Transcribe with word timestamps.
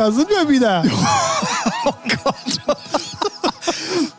da 0.00 0.10
sind 0.10 0.28
wir 0.30 0.48
wieder. 0.48 0.82
oh 1.84 1.92
Gott. 2.24 2.60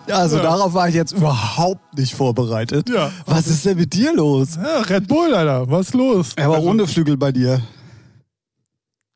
Also 0.07 0.37
ja. 0.37 0.43
darauf 0.43 0.73
war 0.73 0.89
ich 0.89 0.95
jetzt 0.95 1.13
überhaupt 1.13 1.97
nicht 1.97 2.13
vorbereitet. 2.13 2.89
Ja. 2.89 3.13
Was 3.25 3.47
ist 3.47 3.65
denn 3.65 3.77
mit 3.77 3.93
dir 3.93 4.13
los? 4.13 4.57
Ja, 4.57 4.81
Red 4.81 5.07
Bull, 5.07 5.33
Alter. 5.33 5.71
Was 5.71 5.87
ist 5.87 5.93
los? 5.93 6.33
Er 6.35 6.49
war 6.49 6.57
also, 6.57 6.69
ohne 6.69 6.85
Flügel 6.85 7.15
bei 7.15 7.31
dir. 7.31 7.61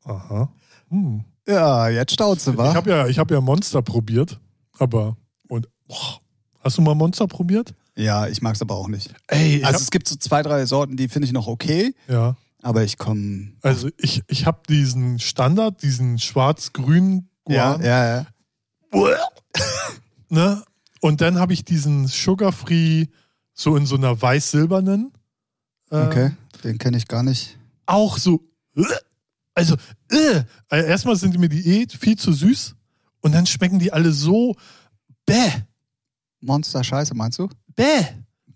Aha. 0.04 0.48
Hm. 0.88 1.22
Ja, 1.46 1.90
jetzt 1.90 2.12
stautst 2.14 2.46
du, 2.46 2.56
wa? 2.56 2.70
Ich 2.70 2.74
habe 2.74 2.88
ja, 2.88 3.06
hab 3.14 3.30
ja 3.30 3.42
Monster 3.42 3.82
probiert, 3.82 4.40
aber 4.78 5.18
und 5.48 5.68
boah, 5.86 6.20
hast 6.60 6.78
du 6.78 6.82
mal 6.82 6.94
Monster 6.94 7.26
probiert? 7.26 7.74
Ja, 7.94 8.26
ich 8.26 8.40
mag 8.40 8.54
es 8.54 8.62
aber 8.62 8.76
auch 8.76 8.88
nicht. 8.88 9.12
Ey, 9.26 9.62
also 9.64 9.80
es 9.80 9.90
gibt 9.90 10.08
so 10.08 10.16
zwei, 10.16 10.42
drei 10.42 10.64
Sorten, 10.64 10.96
die 10.96 11.08
finde 11.08 11.26
ich 11.26 11.32
noch 11.32 11.46
okay. 11.46 11.94
Ja. 12.08 12.36
Aber 12.66 12.82
ich 12.82 12.98
komme. 12.98 13.52
Also 13.62 13.90
ich, 13.96 14.24
ich 14.26 14.44
habe 14.44 14.62
diesen 14.68 15.20
Standard, 15.20 15.84
diesen 15.84 16.18
schwarz-grün 16.18 17.28
Ja, 17.46 17.80
ja, 17.80 18.16
ja. 18.16 18.26
ne? 20.28 20.64
Und 21.00 21.20
dann 21.20 21.38
habe 21.38 21.52
ich 21.52 21.64
diesen 21.64 22.08
Sugar-Free 22.08 23.06
so 23.54 23.76
in 23.76 23.86
so 23.86 23.94
einer 23.94 24.20
weiß-silbernen. 24.20 25.12
Äh, 25.92 26.06
okay, 26.06 26.32
den 26.64 26.78
kenne 26.78 26.96
ich 26.96 27.06
gar 27.06 27.22
nicht. 27.22 27.56
Auch 27.86 28.18
so. 28.18 28.40
Also, 29.54 29.76
äh, 30.10 30.42
erstmal 30.68 31.14
sind 31.14 31.38
mir 31.38 31.48
die 31.48 31.82
eh 31.82 31.86
viel 31.88 32.18
zu 32.18 32.32
süß 32.32 32.74
und 33.20 33.30
dann 33.30 33.46
schmecken 33.46 33.78
die 33.78 33.92
alle 33.92 34.10
so 34.10 34.56
bäh. 35.24 35.52
Monster 36.40 36.82
Scheiße, 36.82 37.14
meinst 37.14 37.38
du? 37.38 37.48
Bäh. 37.76 38.06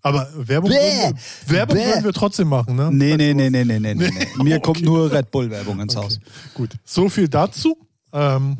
Aber 0.02 0.28
Werbung, 0.34 0.70
würden, 0.70 1.18
wir, 1.46 1.56
Werbung 1.56 1.76
würden 1.76 2.04
wir 2.04 2.12
trotzdem 2.12 2.48
machen, 2.48 2.76
ne? 2.76 2.90
Nee, 2.90 3.16
nee, 3.16 3.34
nee, 3.34 3.50
nee, 3.50 3.64
nee, 3.64 3.78
nee, 3.78 3.94
nee, 3.94 4.10
nee. 4.10 4.42
Mir 4.42 4.56
okay. 4.56 4.60
kommt 4.60 4.82
nur 4.82 5.12
Red 5.12 5.30
Bull-Werbung 5.30 5.80
ins 5.80 5.94
okay. 5.94 6.06
Haus. 6.06 6.20
Gut. 6.54 6.70
So 6.84 7.08
viel 7.08 7.28
dazu. 7.28 7.76
Ähm, 8.12 8.56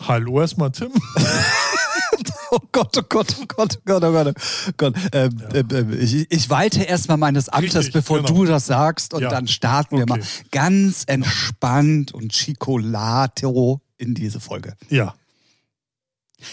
hallo 0.00 0.40
erstmal, 0.40 0.70
Tim. 0.70 0.92
oh 2.52 2.58
Gott, 2.70 2.96
oh 2.96 3.02
Gott, 3.08 3.36
oh 3.40 3.44
Gott, 3.48 3.78
oh 3.78 3.82
Gott, 3.84 4.04
oh 4.04 4.12
Gott. 4.12 4.34
Oh 4.68 4.72
Gott. 4.76 4.94
Ähm, 5.12 5.42
ja. 5.52 5.78
äh, 5.78 5.94
ich, 5.96 6.30
ich 6.30 6.50
walte 6.50 6.82
erstmal 6.82 7.16
meines 7.16 7.48
Amtes, 7.48 7.74
Richtig, 7.74 7.94
bevor 7.94 8.22
genau. 8.22 8.32
du 8.32 8.44
das 8.44 8.66
sagst. 8.66 9.14
Und 9.14 9.22
ja. 9.22 9.28
dann 9.28 9.48
starten 9.48 9.96
wir 9.96 10.04
okay. 10.04 10.20
mal 10.20 10.22
ganz 10.50 11.04
entspannt 11.06 12.12
und 12.12 12.32
Chicolato 12.32 13.80
in 13.98 14.14
diese 14.14 14.40
Folge. 14.40 14.74
Ja. 14.88 15.14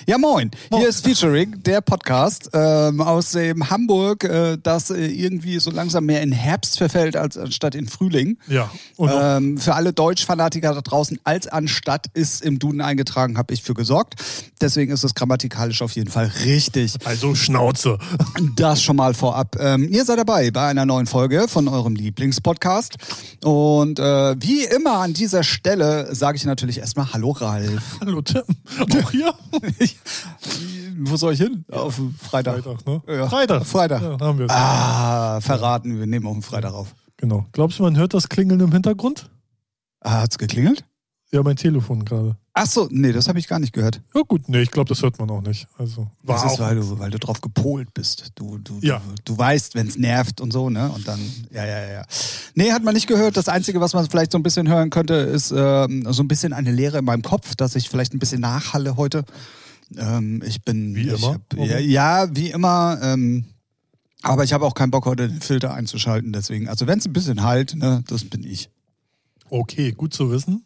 Ja, 0.05 0.17
moin. 0.17 0.51
moin. 0.69 0.81
Hier 0.81 0.89
ist 0.89 1.05
Featuring, 1.05 1.61
der 1.63 1.81
Podcast 1.81 2.49
ähm, 2.53 3.01
aus 3.01 3.31
dem 3.31 3.69
Hamburg, 3.69 4.23
äh, 4.23 4.57
das 4.61 4.89
äh, 4.89 5.05
irgendwie 5.05 5.59
so 5.59 5.71
langsam 5.71 6.05
mehr 6.05 6.21
in 6.21 6.31
Herbst 6.31 6.77
verfällt 6.77 7.15
als 7.15 7.37
anstatt 7.37 7.75
in 7.75 7.87
Frühling. 7.87 8.37
Ja. 8.47 8.69
Ähm, 8.99 9.57
für 9.57 9.75
alle 9.75 9.93
Deutschfanatiker 9.93 10.73
da 10.73 10.81
draußen, 10.81 11.19
als 11.23 11.47
anstatt 11.47 12.07
ist 12.13 12.41
im 12.41 12.59
Duden 12.59 12.81
eingetragen, 12.81 13.37
habe 13.37 13.53
ich 13.53 13.63
für 13.63 13.73
gesorgt. 13.73 14.15
Deswegen 14.61 14.91
ist 14.91 15.03
es 15.03 15.15
grammatikalisch 15.15 15.81
auf 15.81 15.93
jeden 15.93 16.09
Fall 16.09 16.31
richtig. 16.45 16.95
Also 17.05 17.35
Schnauze. 17.35 17.97
Das 18.55 18.81
schon 18.81 18.95
mal 18.95 19.13
vorab. 19.13 19.55
Ähm, 19.59 19.87
ihr 19.91 20.05
seid 20.05 20.19
dabei 20.19 20.51
bei 20.51 20.67
einer 20.67 20.85
neuen 20.85 21.05
Folge 21.05 21.47
von 21.47 21.67
eurem 21.67 21.95
Lieblingspodcast. 21.95 22.97
Und 23.43 23.99
äh, 23.99 24.35
wie 24.41 24.65
immer 24.65 24.99
an 24.99 25.14
dieser 25.14 25.43
Stelle 25.43 26.14
sage 26.14 26.37
ich 26.37 26.45
natürlich 26.45 26.80
erstmal 26.80 27.14
Hallo 27.14 27.31
Ralf. 27.31 27.99
Hallo 28.02 28.21
Tim. 28.21 28.43
Auch 28.80 29.11
hier? 29.11 29.33
ich, 29.79 29.97
wo 30.99 31.15
soll 31.15 31.33
ich 31.33 31.39
hin? 31.41 31.65
Auf 31.71 31.99
Freitag. 32.21 32.63
Freitag, 32.63 32.85
ne? 32.85 33.01
Ja. 33.07 33.29
Freitag. 33.29 33.65
Freitag. 33.65 34.01
Ja, 34.01 34.19
haben 34.19 34.39
wir 34.39 34.47
Ah, 34.49 35.39
verraten. 35.41 35.99
Wir 35.99 36.07
nehmen 36.07 36.25
auf 36.27 36.33
den 36.33 36.41
Freitag 36.41 36.73
auf. 36.73 36.93
Genau. 37.17 37.45
Glaubst 37.51 37.79
du, 37.79 37.83
man 37.83 37.97
hört 37.97 38.13
das 38.13 38.29
Klingeln 38.29 38.59
im 38.59 38.71
Hintergrund? 38.71 39.29
Ah, 40.01 40.21
hat's 40.21 40.37
geklingelt? 40.37 40.85
Ja, 41.31 41.43
mein 41.43 41.57
Telefon 41.57 42.05
gerade. 42.05 42.35
Ach 42.53 42.65
so, 42.65 42.87
nee, 42.91 43.11
das 43.11 43.27
habe 43.27 43.37
ich 43.37 43.47
gar 43.47 43.59
nicht 43.59 43.71
gehört. 43.71 44.01
Ja 44.15 44.21
gut, 44.27 44.49
nee, 44.49 44.61
ich 44.61 44.71
glaube, 44.71 44.89
das 44.89 45.01
hört 45.03 45.19
man 45.19 45.29
auch 45.29 45.41
nicht. 45.41 45.67
Also 45.77 46.07
war 46.23 46.43
das 46.43 46.53
ist, 46.53 46.59
weil 46.59 46.75
du, 46.75 46.97
weil 46.99 47.11
du 47.11 47.19
drauf 47.19 47.39
gepolt 47.39 47.93
bist. 47.93 48.31
Du, 48.35 48.57
du, 48.57 48.79
ja. 48.81 48.99
du, 49.25 49.33
du 49.33 49.37
weißt, 49.37 49.75
wenn 49.75 49.87
es 49.87 49.97
nervt 49.97 50.41
und 50.41 50.51
so, 50.51 50.69
ne? 50.69 50.89
Und 50.89 51.07
dann, 51.07 51.19
ja, 51.51 51.65
ja, 51.65 51.85
ja. 51.91 52.03
Nee, 52.55 52.71
hat 52.71 52.83
man 52.83 52.95
nicht 52.95 53.07
gehört. 53.07 53.37
Das 53.37 53.47
Einzige, 53.47 53.79
was 53.79 53.93
man 53.93 54.09
vielleicht 54.09 54.31
so 54.31 54.39
ein 54.39 54.43
bisschen 54.43 54.67
hören 54.67 54.89
könnte, 54.89 55.13
ist 55.13 55.53
ähm, 55.55 56.05
so 56.11 56.23
ein 56.23 56.27
bisschen 56.27 56.51
eine 56.51 56.71
Leere 56.71 56.97
in 56.97 57.05
meinem 57.05 57.21
Kopf, 57.21 57.55
dass 57.55 57.75
ich 57.75 57.87
vielleicht 57.89 58.13
ein 58.13 58.19
bisschen 58.19 58.41
nachhalle 58.41 58.97
heute. 58.97 59.23
Ähm, 59.98 60.42
ich 60.45 60.64
bin. 60.64 60.95
Wie 60.95 61.02
ich 61.02 61.14
immer? 61.14 61.33
Hab, 61.36 61.54
ja, 61.58 61.80
ja, 61.80 62.36
wie 62.36 62.52
immer. 62.52 63.00
Ähm, 63.02 63.45
aber 64.22 64.44
ich 64.44 64.54
habe 64.54 64.66
auch 64.66 64.73
keinen 64.73 64.92
Bock, 64.92 65.05
heute 65.05 65.27
den 65.27 65.42
Filter 65.42 65.73
einzuschalten. 65.73 66.33
Deswegen, 66.33 66.67
also 66.67 66.88
wenn 66.88 67.00
es 67.00 67.05
ein 67.05 67.14
bisschen 67.14 67.44
halt, 67.44 67.76
ne, 67.76 68.04
das 68.08 68.26
bin 68.26 68.44
ich. 68.44 68.70
Okay, 69.50 69.92
gut 69.92 70.14
zu 70.14 70.30
wissen. 70.30 70.66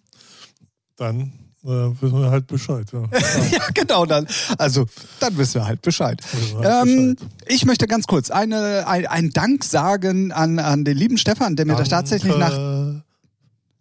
Dann 0.98 1.34
äh, 1.64 1.68
wissen 1.68 2.20
wir 2.20 2.32
halt 2.32 2.48
Bescheid. 2.48 2.92
Ja. 2.92 3.04
ja, 3.52 3.68
genau 3.74 4.06
dann. 4.06 4.28
Also 4.58 4.86
dann 5.20 5.38
wissen 5.38 5.56
wir 5.56 5.66
halt 5.66 5.82
Bescheid. 5.82 6.22
Halt 6.56 6.88
ähm, 6.88 7.16
Bescheid. 7.16 7.32
Ich 7.48 7.66
möchte 7.66 7.88
ganz 7.88 8.08
kurz 8.08 8.32
eine, 8.32 8.88
ein, 8.88 9.06
einen 9.06 9.30
Dank 9.30 9.64
sagen 9.64 10.32
an, 10.32 10.60
an 10.60 10.84
den 10.84 10.98
lieben 10.98 11.18
Stefan, 11.18 11.56
der 11.56 11.66
mir 11.66 11.76
das 11.76 11.90
tatsächlich 11.90 12.36
nach. 12.36 13.02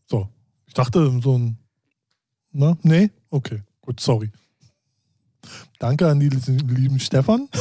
So, 0.07 0.29
ich 0.67 0.75
dachte 0.75 1.21
so 1.23 1.39
ein. 1.39 1.59
Na, 2.53 2.77
nee? 2.83 3.11
Okay, 3.31 3.63
gut, 3.81 3.99
sorry. 3.99 4.31
Danke 5.83 6.07
an 6.07 6.21
den 6.21 6.31
lieben 6.69 7.01
Stefan. 7.01 7.49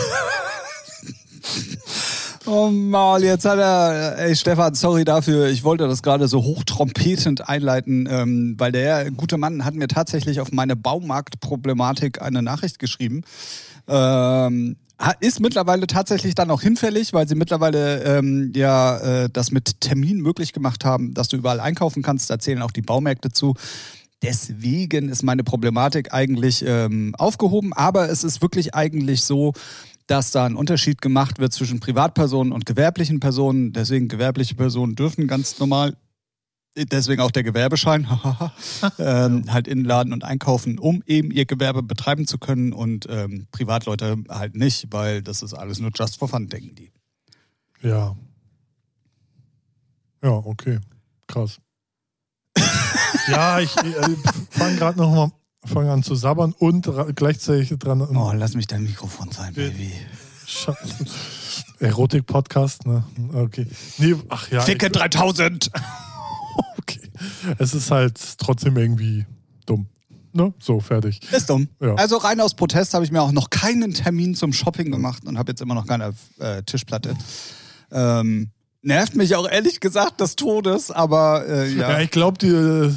Oh 2.48 2.70
mal, 2.72 3.24
jetzt 3.24 3.46
hat 3.46 3.60
er, 3.60 4.18
ey 4.18 4.36
Stefan, 4.36 4.74
sorry 4.74 5.06
dafür, 5.06 5.48
ich 5.48 5.64
wollte 5.64 5.88
das 5.88 6.02
gerade 6.02 6.28
so 6.28 6.44
hochtrompetend 6.44 7.48
einleiten, 7.48 8.10
ähm, 8.12 8.56
weil 8.58 8.72
der 8.72 9.12
gute 9.12 9.38
Mann 9.38 9.64
hat 9.64 9.76
mir 9.76 9.88
tatsächlich 9.88 10.42
auf 10.42 10.52
meine 10.52 10.76
Baumarktproblematik 10.76 12.20
eine 12.22 12.42
Nachricht 12.42 12.80
geschrieben. 12.80 13.24
Ähm, 13.88 14.76
ist 15.20 15.40
mittlerweile 15.40 15.88
tatsächlich 15.88 16.34
dann 16.34 16.50
auch 16.50 16.62
hinfällig, 16.62 17.14
weil 17.14 17.28
sie 17.28 17.36
mittlerweile 17.36 18.04
ähm, 18.04 18.52
ja 18.56 18.98
äh, 18.98 19.30
das 19.32 19.52
mit 19.52 19.80
Termin 19.80 20.20
möglich 20.20 20.52
gemacht 20.52 20.84
haben, 20.84 21.14
dass 21.14 21.28
du 21.28 21.38
überall 21.38 21.60
einkaufen 21.60 22.02
kannst. 22.02 22.30
Da 22.30 22.40
zählen 22.40 22.62
auch 22.64 22.72
die 22.72 22.82
Baumärkte 22.82 23.32
zu. 23.32 23.56
Deswegen 24.22 25.10
ist 25.10 25.24
meine 25.24 25.44
Problematik 25.44 26.14
eigentlich 26.14 26.64
ähm, 26.66 27.16
aufgehoben, 27.18 27.74
aber 27.74 28.10
es 28.10 28.24
ist 28.24 28.42
wirklich 28.42 28.76
eigentlich 28.76 29.24
so, 29.24 29.54
dass 30.06 30.30
da 30.30 30.46
ein 30.46 30.56
Unterschied 30.56 31.02
gemacht 31.02 31.40
wird 31.40 31.54
zwischen 31.54 31.80
Privatpersonen 31.80 32.54
und 32.54 32.68
gewerblichen 32.68 33.20
Personen. 33.20 33.74
Deswegen 33.74 34.10
gewerbliche 34.10 34.54
Personen 34.54 34.94
dürfen 34.94 35.28
ganz 35.28 35.58
normal, 35.58 35.98
deswegen 36.76 37.22
auch 37.22 37.32
der 37.32 37.42
Gewerbeschein, 37.42 38.08
ähm, 39.00 39.52
halt 39.52 39.68
inladen 39.68 40.14
und 40.14 40.24
einkaufen, 40.24 40.78
um 40.78 41.02
eben 41.08 41.32
ihr 41.32 41.46
Gewerbe 41.46 41.82
betreiben 41.82 42.28
zu 42.28 42.38
können 42.38 42.74
und 42.74 43.08
ähm, 43.10 43.48
Privatleute 43.52 44.18
halt 44.30 44.56
nicht, 44.56 44.88
weil 44.92 45.24
das 45.24 45.42
ist 45.42 45.56
alles 45.56 45.80
nur 45.80 45.92
just 45.96 46.18
for 46.20 46.28
fun, 46.28 46.48
denken 46.48 46.76
die. 46.76 46.92
Ja. 47.82 48.16
Ja, 50.22 50.30
okay. 50.30 50.78
Krass 51.26 51.60
ja, 53.28 53.60
ich 53.60 53.76
äh, 53.78 54.16
fange 54.50 54.78
gerade 54.78 54.98
noch 54.98 55.14
mal 55.14 55.32
fang 55.64 55.90
an 55.90 56.04
zu 56.04 56.16
sabbern 56.16 56.54
und 56.58 56.90
gleichzeitig 57.16 57.78
dran. 57.78 58.02
Oh, 58.02 58.32
lass 58.34 58.56
mich 58.56 58.68
dein 58.68 58.84
Mikrofon 58.84 59.32
sein, 59.32 59.54
Baby. 59.54 59.92
Scheiße. 60.46 61.06
Erotik-Podcast, 61.80 62.86
ne? 62.86 63.04
Okay. 63.34 63.68
Nee, 63.98 64.16
ach 64.30 64.50
ja. 64.52 64.62
Ficke 64.62 64.88
ich, 64.88 64.92
3000! 64.92 65.72
okay. 66.78 67.00
Es 67.58 67.74
ist 67.74 67.92
halt 67.92 68.20
trotzdem 68.38 68.78
irgendwie 68.78 69.26
dumm. 69.66 69.88
Ne? 70.34 70.54
So, 70.60 70.80
fertig. 70.80 71.22
Ist 71.32 71.50
dumm. 71.50 71.68
Ja. 71.80 71.96
Also 71.96 72.18
rein 72.18 72.40
aus 72.40 72.54
Protest 72.54 72.94
habe 72.94 73.04
ich 73.04 73.12
mir 73.12 73.22
auch 73.22 73.32
noch 73.32 73.50
keinen 73.50 73.94
Termin 73.94 74.36
zum 74.36 74.54
Shopping 74.54 74.92
gemacht 74.92 75.26
und 75.26 75.38
habe 75.38 75.52
jetzt 75.52 75.62
immer 75.62 75.76
noch 75.76 75.88
keine 75.88 76.14
äh, 76.40 76.64
Tischplatte. 76.64 77.16
Ähm, 77.92 78.52
Nervt 78.84 79.16
mich 79.16 79.36
auch 79.36 79.48
ehrlich 79.48 79.80
gesagt 79.80 80.22
des 80.22 80.36
Todes, 80.36 80.90
aber 80.90 81.48
äh, 81.48 81.72
ja. 81.72 81.92
Ja, 81.92 82.00
ich 82.00 82.10
glaube, 82.10 82.44
äh, 82.48 82.90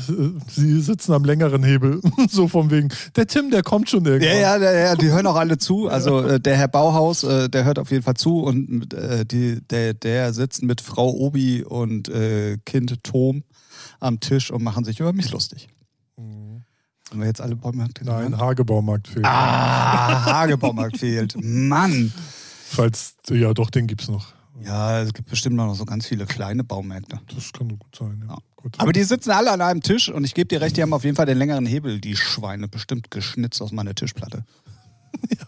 sie 0.51 0.81
sitzen 0.81 1.13
am 1.13 1.25
längeren 1.25 1.63
Hebel. 1.63 2.01
so 2.31 2.49
von 2.49 2.71
wegen, 2.71 2.89
der 3.17 3.27
Tim, 3.27 3.51
der 3.51 3.63
kommt 3.63 3.91
schon 3.91 4.07
irgendwann. 4.07 4.41
Ja, 4.41 4.57
ja, 4.57 4.73
ja, 4.73 4.97
die 4.97 5.11
hören 5.11 5.27
auch 5.27 5.37
alle 5.37 5.59
zu. 5.59 5.89
Also 5.89 6.23
äh, 6.23 6.41
der 6.41 6.57
Herr 6.57 6.69
Bauhaus, 6.69 7.23
äh, 7.25 7.51
der 7.51 7.65
hört 7.65 7.79
auf 7.79 7.91
jeden 7.91 8.03
Fall 8.03 8.15
zu 8.15 8.41
und 8.41 8.95
äh, 8.95 9.27
die, 9.27 9.61
der, 9.69 9.93
der 9.93 10.33
sitzt 10.33 10.63
mit 10.63 10.81
Frau 10.81 11.11
Obi 11.11 11.63
und 11.63 12.09
äh, 12.09 12.57
Kind 12.65 13.05
Tom 13.05 13.45
am 14.01 14.21
Tisch 14.21 14.51
und 14.51 14.63
machen 14.63 14.87
sich 14.87 15.01
über 15.01 15.13
mich 15.13 15.31
lustig. 15.33 15.69
Mhm. 16.17 16.63
Haben 17.11 17.21
wir 17.21 17.27
jetzt 17.27 17.43
alle 17.43 17.57
Baumärkte 17.57 18.07
Nein, 18.07 18.39
Hagebaumarkt 18.39 19.09
fehlt. 19.09 19.27
Ah, 19.27 20.25
Hagebaumarkt 20.25 20.97
fehlt. 20.97 21.37
Mann. 21.43 22.11
Falls, 22.71 23.17
ja 23.29 23.53
doch, 23.53 23.69
den 23.69 23.87
gibt's 23.87 24.09
noch. 24.09 24.33
Ja, 24.62 25.01
es 25.01 25.12
gibt 25.12 25.29
bestimmt 25.31 25.56
noch 25.56 25.75
so 25.75 25.85
ganz 25.85 26.06
viele 26.06 26.27
kleine 26.27 26.62
Baumärkte. 26.65 27.21
Das 27.35 27.53
kann 27.53 27.69
gut 27.69 27.97
sein, 27.97 28.23
ja. 28.27 28.35
ja. 28.35 28.39
Gut. 28.56 28.77
Aber 28.79 28.93
die 28.93 29.03
sitzen 29.03 29.31
alle 29.31 29.51
an 29.51 29.61
einem 29.61 29.83
Tisch 29.83 30.09
und 30.09 30.25
ich 30.25 30.35
gebe 30.35 30.49
dir 30.49 30.61
recht, 30.61 30.77
die 30.77 30.83
haben 30.83 30.93
auf 30.93 31.05
jeden 31.05 31.17
Fall 31.17 31.27
den 31.27 31.39
längeren 31.39 31.67
Hebel, 31.67 32.01
die 32.01 32.17
Schweine, 32.17 32.69
bestimmt 32.69 33.11
geschnitzt 33.11 33.61
aus 33.61 33.73
meiner 33.73 33.95
Tischplatte. 33.95 34.45
ja. 35.31 35.47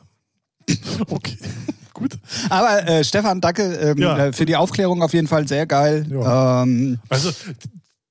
Okay. 1.08 1.38
Gut. 1.93 2.19
Aber 2.50 2.87
äh, 2.87 3.05
Stefan, 3.05 3.41
danke 3.41 3.62
ähm, 3.62 3.99
ja. 3.99 4.26
Äh, 4.26 4.32
für 4.32 4.44
die 4.44 4.56
Aufklärung 4.56 5.03
auf 5.03 5.14
jeden 5.14 5.29
Fall 5.29 5.49
sehr 5.49 5.67
geil. 5.67 6.06
Ähm, 6.11 6.99
also 7.08 7.31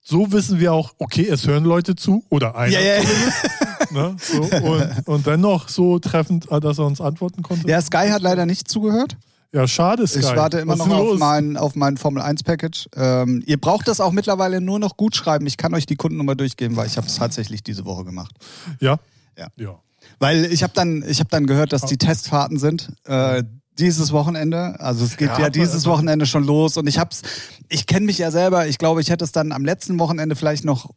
so 0.02 0.32
wissen 0.32 0.60
wir 0.60 0.74
auch, 0.74 0.94
okay, 0.98 1.28
es 1.28 1.46
hören 1.46 1.66
Leute 1.66 1.96
zu 1.96 2.24
oder 2.30 2.56
einer 2.56 2.72
Ja, 2.72 2.80
ja. 2.80 3.02
zumindest. 3.02 3.92
Ne? 3.92 4.16
So, 4.20 4.42
und, 4.42 5.08
und 5.08 5.28
dennoch 5.28 5.70
so 5.70 6.00
treffend, 6.00 6.52
äh, 6.52 6.60
dass 6.60 6.80
er 6.80 6.86
uns 6.86 7.02
antworten 7.02 7.44
konnte. 7.44 7.68
Ja, 7.70 7.80
Sky 7.82 8.10
hat 8.10 8.22
leider 8.22 8.46
nicht 8.46 8.68
zugehört. 8.68 9.18
Ja, 9.52 9.68
schade, 9.68 10.06
Sky. 10.06 10.20
Ich 10.20 10.36
warte 10.36 10.60
immer 10.60 10.78
Was 10.78 10.86
noch 10.86 10.98
auf 10.98 11.18
mein, 11.18 11.58
auf 11.58 11.76
mein 11.76 11.98
Formel 11.98 12.22
1 12.22 12.44
Package. 12.44 12.90
Ähm, 12.96 13.44
ihr 13.46 13.60
braucht 13.60 13.88
das 13.88 14.02
auch 14.02 14.12
mittlerweile 14.12 14.60
nur 14.60 14.80
noch 14.80 14.98
gut 14.98 15.16
schreiben. 15.16 15.48
Ich 15.48 15.58
kann 15.58 15.74
euch 15.74 15.86
die 15.86 15.96
Kundennummer 15.96 16.36
durchgeben, 16.36 16.76
weil 16.76 16.88
ich 16.88 16.98
habe 16.98 17.08
es 17.08 17.16
tatsächlich 17.16 17.64
diese 17.64 17.86
Woche 17.86 18.04
gemacht. 18.04 18.36
Ja? 18.82 18.98
Ja. 19.38 19.48
Ja. 19.56 19.80
Weil 20.20 20.46
ich 20.46 20.64
habe 20.64 20.74
dann, 20.76 21.04
ich 21.08 21.20
habe 21.20 21.30
dann 21.30 21.48
gehört, 21.48 21.74
dass 21.74 21.86
die 21.86 21.98
Testfahrten 21.98 22.58
sind. 22.58 22.92
Äh, 23.06 23.44
dieses 23.78 24.12
Wochenende, 24.12 24.80
also 24.80 25.04
es 25.04 25.18
geht 25.18 25.30
Ja, 25.30 25.40
ja, 25.42 25.50
dieses 25.50 25.86
Wochenende 25.86 26.26
schon 26.26 26.46
los 26.46 26.78
und 26.78 26.88
ich 26.88 26.98
hab's, 26.98 27.22
ich 27.68 27.88
kenne 27.88 28.06
mich 28.06 28.18
ja 28.18 28.32
selber, 28.32 28.68
ich 28.68 28.78
glaube, 28.78 29.02
ich 29.02 29.10
hätte 29.10 29.26
es 29.26 29.32
dann 29.32 29.52
am 29.52 29.66
letzten 29.66 30.00
Wochenende 30.00 30.36
vielleicht 30.36 30.64
noch 30.64 30.90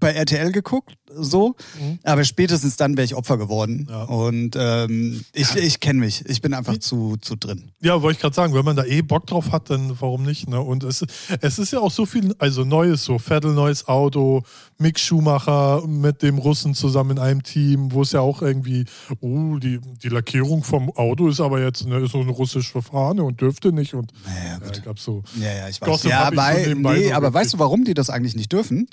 bei 0.00 0.12
RTL 0.12 0.52
geguckt, 0.52 0.94
so, 1.14 1.56
Mhm. 1.80 1.98
aber 2.04 2.24
spätestens 2.24 2.76
dann 2.76 2.96
wäre 2.96 3.04
ich 3.04 3.14
Opfer 3.14 3.38
geworden 3.38 3.86
Ja. 3.90 4.02
und 4.04 4.56
ähm, 4.58 5.24
ich, 5.32 5.56
ich 5.56 5.80
kenne 5.80 6.00
mich, 6.00 6.24
ich 6.26 6.40
bin 6.42 6.52
einfach 6.54 6.76
zu, 6.78 7.16
zu 7.20 7.36
drin. 7.36 7.70
Ja, 7.80 8.02
wollte 8.02 8.16
ich 8.16 8.20
gerade 8.20 8.34
sagen, 8.34 8.54
wenn 8.54 8.64
man 8.64 8.76
da 8.76 8.84
eh 8.84 9.02
Bock 9.02 9.26
drauf 9.26 9.50
hat, 9.52 9.70
dann 9.70 9.92
warum 10.00 10.22
nicht? 10.24 10.48
Ne? 10.48 10.60
Und 10.60 10.84
es, 10.84 11.04
es 11.40 11.58
ist 11.58 11.72
ja 11.72 11.80
auch 11.80 11.90
so 11.90 12.04
viel, 12.06 12.34
also 12.38 12.64
Neues, 12.64 13.04
so 13.04 13.18
Vettel 13.18 13.54
neues 13.54 13.88
Auto, 13.88 14.42
Mick 14.78 14.98
Schumacher 15.00 15.86
mit 15.86 16.22
dem 16.22 16.38
Russen 16.38 16.74
zusammen 16.74 17.12
in 17.12 17.18
einem 17.18 17.42
Team, 17.42 17.92
wo 17.92 18.02
es 18.02 18.12
ja 18.12 18.20
auch 18.20 18.42
irgendwie, 18.42 18.84
oh, 19.20 19.56
die, 19.56 19.80
die 20.02 20.08
Lackierung 20.08 20.62
vom 20.62 20.90
Auto 20.96 21.28
ist 21.28 21.40
aber 21.40 21.60
jetzt 21.62 21.86
ne, 21.86 21.98
ist 22.00 22.12
so 22.12 22.20
eine 22.20 22.30
russische 22.30 22.82
Fahne 22.82 23.22
und 23.24 23.40
dürfte 23.40 23.72
nicht. 23.72 23.94
Und 23.94 24.12
Naja, 24.26 24.58
ja, 24.62 24.70
ich 24.72 24.82
glaube 24.82 25.00
so, 25.00 25.22
Ja, 25.40 25.52
ja, 25.52 25.68
ich 25.68 25.80
weiß. 25.80 25.88
Gossip 25.88 26.10
ja, 26.10 26.28
so 26.30 26.36
weil, 26.36 26.66
nebenbei 26.68 26.98
nee, 26.98 27.08
so 27.08 27.14
aber 27.14 27.32
weißt 27.32 27.54
du, 27.54 27.58
warum 27.58 27.84
die 27.84 27.94
das 27.94 28.10
eigentlich 28.10 28.36
nicht 28.36 28.52
dürfen? 28.52 28.88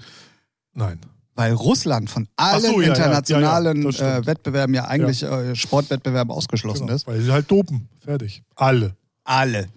Nein. 0.76 1.00
Weil 1.38 1.52
Russland 1.52 2.10
von 2.10 2.30
allen 2.38 2.62
so, 2.62 2.80
ja, 2.82 2.88
internationalen 2.88 3.82
ja, 3.84 3.90
ja, 3.90 4.18
äh, 4.20 4.26
Wettbewerben 4.26 4.74
ja 4.74 4.86
eigentlich 4.86 5.22
äh, 5.22 5.54
Sportwettbewerben 5.54 6.32
ausgeschlossen 6.32 6.86
Genau, 6.88 6.96
ist. 6.96 7.08
weil 7.08 7.20
sie 7.20 7.30
halt 7.32 7.52
dopen. 7.52 7.90
Fertig. 8.00 8.42
Alle. 8.56 8.96
Alle. 9.26 9.68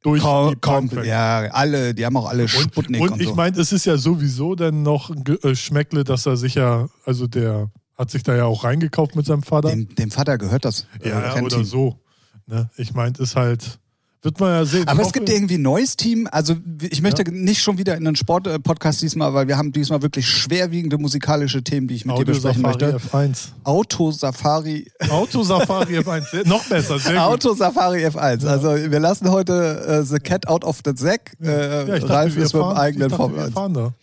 Durch 0.00 0.22
Kom 0.22 0.88
die 0.88 0.94
weg. 0.96 1.06
ja, 1.06 1.38
alle, 1.50 1.92
die 1.92 2.06
haben 2.06 2.16
auch 2.16 2.28
alle 2.28 2.42
Und, 2.44 2.48
Sputnik 2.50 3.00
und, 3.02 3.10
und 3.14 3.20
ich 3.20 3.26
so. 3.28 3.34
meine, 3.34 3.58
es 3.58 3.72
ist 3.72 3.84
ja 3.84 3.96
sowieso 3.96 4.54
dann 4.54 4.84
noch 4.84 5.10
äh, 5.42 5.56
Schmeckle, 5.56 6.04
dass 6.04 6.24
er 6.24 6.36
sich 6.36 6.54
ja, 6.54 6.86
also 7.04 7.26
der 7.26 7.68
hat 7.96 8.12
sich 8.12 8.22
da 8.22 8.36
ja 8.36 8.44
auch 8.44 8.62
reingekauft 8.62 9.16
mit 9.16 9.26
seinem 9.26 9.42
Vater. 9.42 9.70
dem, 9.70 9.92
dem 9.96 10.12
Vater 10.12 10.38
gehört 10.38 10.64
das 10.64 10.86
äh, 11.02 11.08
ja, 11.08 11.34
oder 11.42 11.64
so. 11.64 11.98
Ne? 12.46 12.70
Ich 12.76 12.94
meine, 12.94 13.14
ist 13.18 13.34
halt, 13.34 13.80
wird 14.22 14.40
man 14.40 14.50
ja 14.50 14.64
sehen. 14.64 14.88
Aber 14.88 15.00
Ich 15.02 15.06
es 15.08 15.12
gibt 15.12 15.28
irgendwie 15.28 15.54
ein 15.54 15.62
neues 15.62 15.96
Team. 15.96 16.28
Also 16.32 16.56
ich 16.82 17.00
möchte 17.02 17.22
nicht 17.30 17.62
schon 17.62 17.78
wieder 17.78 17.96
in 17.96 18.06
einen 18.06 18.16
Sport-Podcast 18.16 19.00
diesmal, 19.02 19.32
weil 19.34 19.46
wir 19.48 19.56
haben 19.56 19.70
diesmal 19.72 20.02
wirklich 20.02 20.26
schwerwiegende 20.28 20.98
musikalische 20.98 21.62
Themen, 21.62 21.86
die 21.88 21.94
ich 21.94 22.04
mit 22.04 22.16
dir 22.16 22.20
Audio 22.20 22.34
besprechen 22.34 22.62
Safari 22.62 22.92
möchte. 22.92 23.08
F1. 23.08 23.38
Auto 23.64 24.10
Safari, 24.10 24.90
Auto 25.08 25.42
Safari 25.42 25.98
F1. 25.98 26.30
Sehr- 26.30 26.46
Noch 26.48 26.64
besser, 26.64 26.98
sehr 26.98 27.12
gut. 27.12 27.20
Auto 27.22 27.54
Safari 27.54 28.06
F1. 28.06 28.46
Also 28.46 28.74
wir 28.90 29.00
lassen 29.00 29.30
heute 29.30 29.86
äh, 29.86 30.04
The 30.04 30.18
Cat 30.18 30.48
out 30.48 30.64
of 30.64 30.80
the 30.84 30.92
Sack. 30.96 31.32
Äh, 31.40 31.46
Ja, 31.48 31.82
ich 31.82 31.88
dachte, 32.02 32.08
Ralf 32.08 32.36
ist 32.36 32.52
mit 32.52 32.52
dem 32.54 32.60
fahren, 32.60 32.76
eigenen 32.76 33.10
Formel 33.10 33.36
wir 33.38 33.44
1. 33.44 33.54
fahren 33.54 33.74
da. 33.74 33.94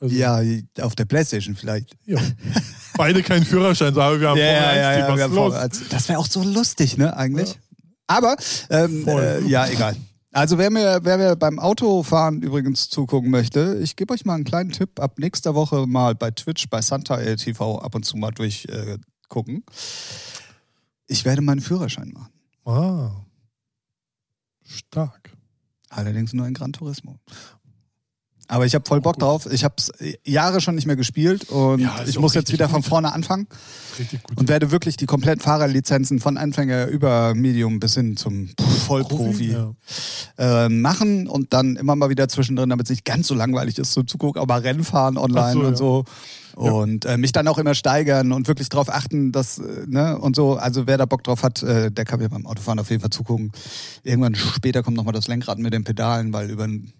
Also, 0.00 0.14
Ja, 0.14 0.40
auf 0.80 0.94
der 0.94 1.04
Playstation 1.06 1.56
vielleicht. 1.56 1.96
ja. 2.06 2.18
Beide 2.96 3.22
keinen 3.22 3.44
Führerschein, 3.46 3.96
aber 3.96 4.20
wir 4.20 4.28
haben 4.28 4.38
Formel 4.38 4.46
1, 4.46 4.96
die, 4.96 5.02
was 5.10 5.16
wir 5.16 5.24
haben? 5.24 5.34
Formel 5.34 5.58
1. 5.58 5.80
Das 5.90 6.08
wäre 6.08 6.18
auch 6.18 6.26
so 6.26 6.42
lustig, 6.42 6.98
ne, 6.98 7.16
eigentlich. 7.16 7.58
Aber, 8.10 8.36
ähm, 8.70 9.06
äh, 9.06 9.40
ja, 9.46 9.68
egal. 9.68 9.94
Also 10.32 10.58
wer 10.58 10.70
mir, 10.70 10.98
wer 11.02 11.16
mir 11.16 11.36
beim 11.36 11.60
Autofahren 11.60 12.42
übrigens 12.42 12.88
zugucken 12.88 13.30
möchte, 13.30 13.78
ich 13.80 13.94
gebe 13.94 14.12
euch 14.12 14.24
mal 14.24 14.34
einen 14.34 14.44
kleinen 14.44 14.70
Tipp. 14.70 14.98
Ab 14.98 15.18
nächster 15.18 15.54
Woche 15.54 15.86
mal 15.86 16.16
bei 16.16 16.32
Twitch, 16.32 16.68
bei 16.68 16.82
Santa 16.82 17.18
TV 17.36 17.78
ab 17.78 17.94
und 17.94 18.04
zu 18.04 18.16
mal 18.16 18.32
durchgucken. 18.32 18.94
Äh, 18.94 18.98
gucken. 19.28 19.64
ich 21.06 21.24
werde 21.24 21.40
meinen 21.40 21.60
Führerschein 21.60 22.12
machen. 22.12 22.32
Ah. 22.64 23.12
Stark. 24.64 25.30
Allerdings 25.88 26.32
nur 26.32 26.48
in 26.48 26.54
Gran 26.54 26.72
Turismo. 26.72 27.16
Aber 28.50 28.66
ich 28.66 28.74
habe 28.74 28.84
voll 28.84 29.00
Bock 29.00 29.16
drauf. 29.16 29.46
Ich 29.50 29.62
habe 29.62 29.76
es 29.78 29.92
Jahre 30.24 30.60
schon 30.60 30.74
nicht 30.74 30.86
mehr 30.86 30.96
gespielt 30.96 31.48
und 31.50 31.78
Ja, 31.78 32.00
ich 32.04 32.18
muss 32.18 32.34
jetzt 32.34 32.52
wieder 32.52 32.68
von 32.68 32.80
gut. 32.80 32.88
vorne 32.88 33.12
anfangen. 33.12 33.46
Richtig 33.96 34.24
gut. 34.24 34.38
Und 34.38 34.48
werde 34.48 34.72
wirklich 34.72 34.96
die 34.96 35.06
kompletten 35.06 35.40
Fahrerlizenzen 35.40 36.18
von 36.18 36.36
Anfänger 36.36 36.86
über 36.88 37.32
Medium 37.34 37.78
bis 37.78 37.94
hin 37.94 38.16
zum 38.16 38.50
Vollprofi 38.86 39.52
Ja. 39.52 39.74
äh, 40.36 40.68
machen 40.68 41.28
und 41.28 41.52
dann 41.52 41.76
immer 41.76 41.94
mal 41.94 42.10
wieder 42.10 42.28
zwischendrin, 42.28 42.70
damit 42.70 42.86
es 42.86 42.90
nicht 42.90 43.04
ganz 43.04 43.28
so 43.28 43.36
langweilig 43.36 43.78
ist 43.78 43.92
zum 43.92 44.08
Zugucken, 44.08 44.42
aber 44.42 44.64
Rennen 44.64 44.82
fahren 44.82 45.16
online 45.16 45.52
so, 45.52 45.60
und 45.60 45.70
ja. 45.70 45.76
so. 45.76 46.04
Und 46.56 47.04
äh, 47.04 47.16
mich 47.16 47.30
dann 47.30 47.46
auch 47.46 47.58
immer 47.58 47.74
steigern 47.74 48.32
und 48.32 48.48
wirklich 48.48 48.68
darauf 48.68 48.88
achten, 48.92 49.30
dass, 49.30 49.58
äh, 49.58 49.86
ne, 49.86 50.18
und 50.18 50.34
so. 50.34 50.56
Also 50.56 50.88
wer 50.88 50.98
da 50.98 51.06
Bock 51.06 51.22
drauf 51.22 51.44
hat, 51.44 51.62
äh, 51.62 51.92
der 51.92 52.04
kann 52.04 52.18
mir 52.18 52.28
beim 52.28 52.46
Autofahren 52.46 52.80
auf 52.80 52.90
jeden 52.90 53.00
Fall 53.00 53.10
zugucken. 53.10 53.52
Irgendwann 54.02 54.34
später 54.34 54.82
kommt 54.82 54.96
nochmal 54.96 55.14
das 55.14 55.28
Lenkrad 55.28 55.58
mit 55.60 55.72
den 55.72 55.84
Pedalen, 55.84 56.32
weil 56.32 56.50
über 56.50 56.64
einen 56.64 56.92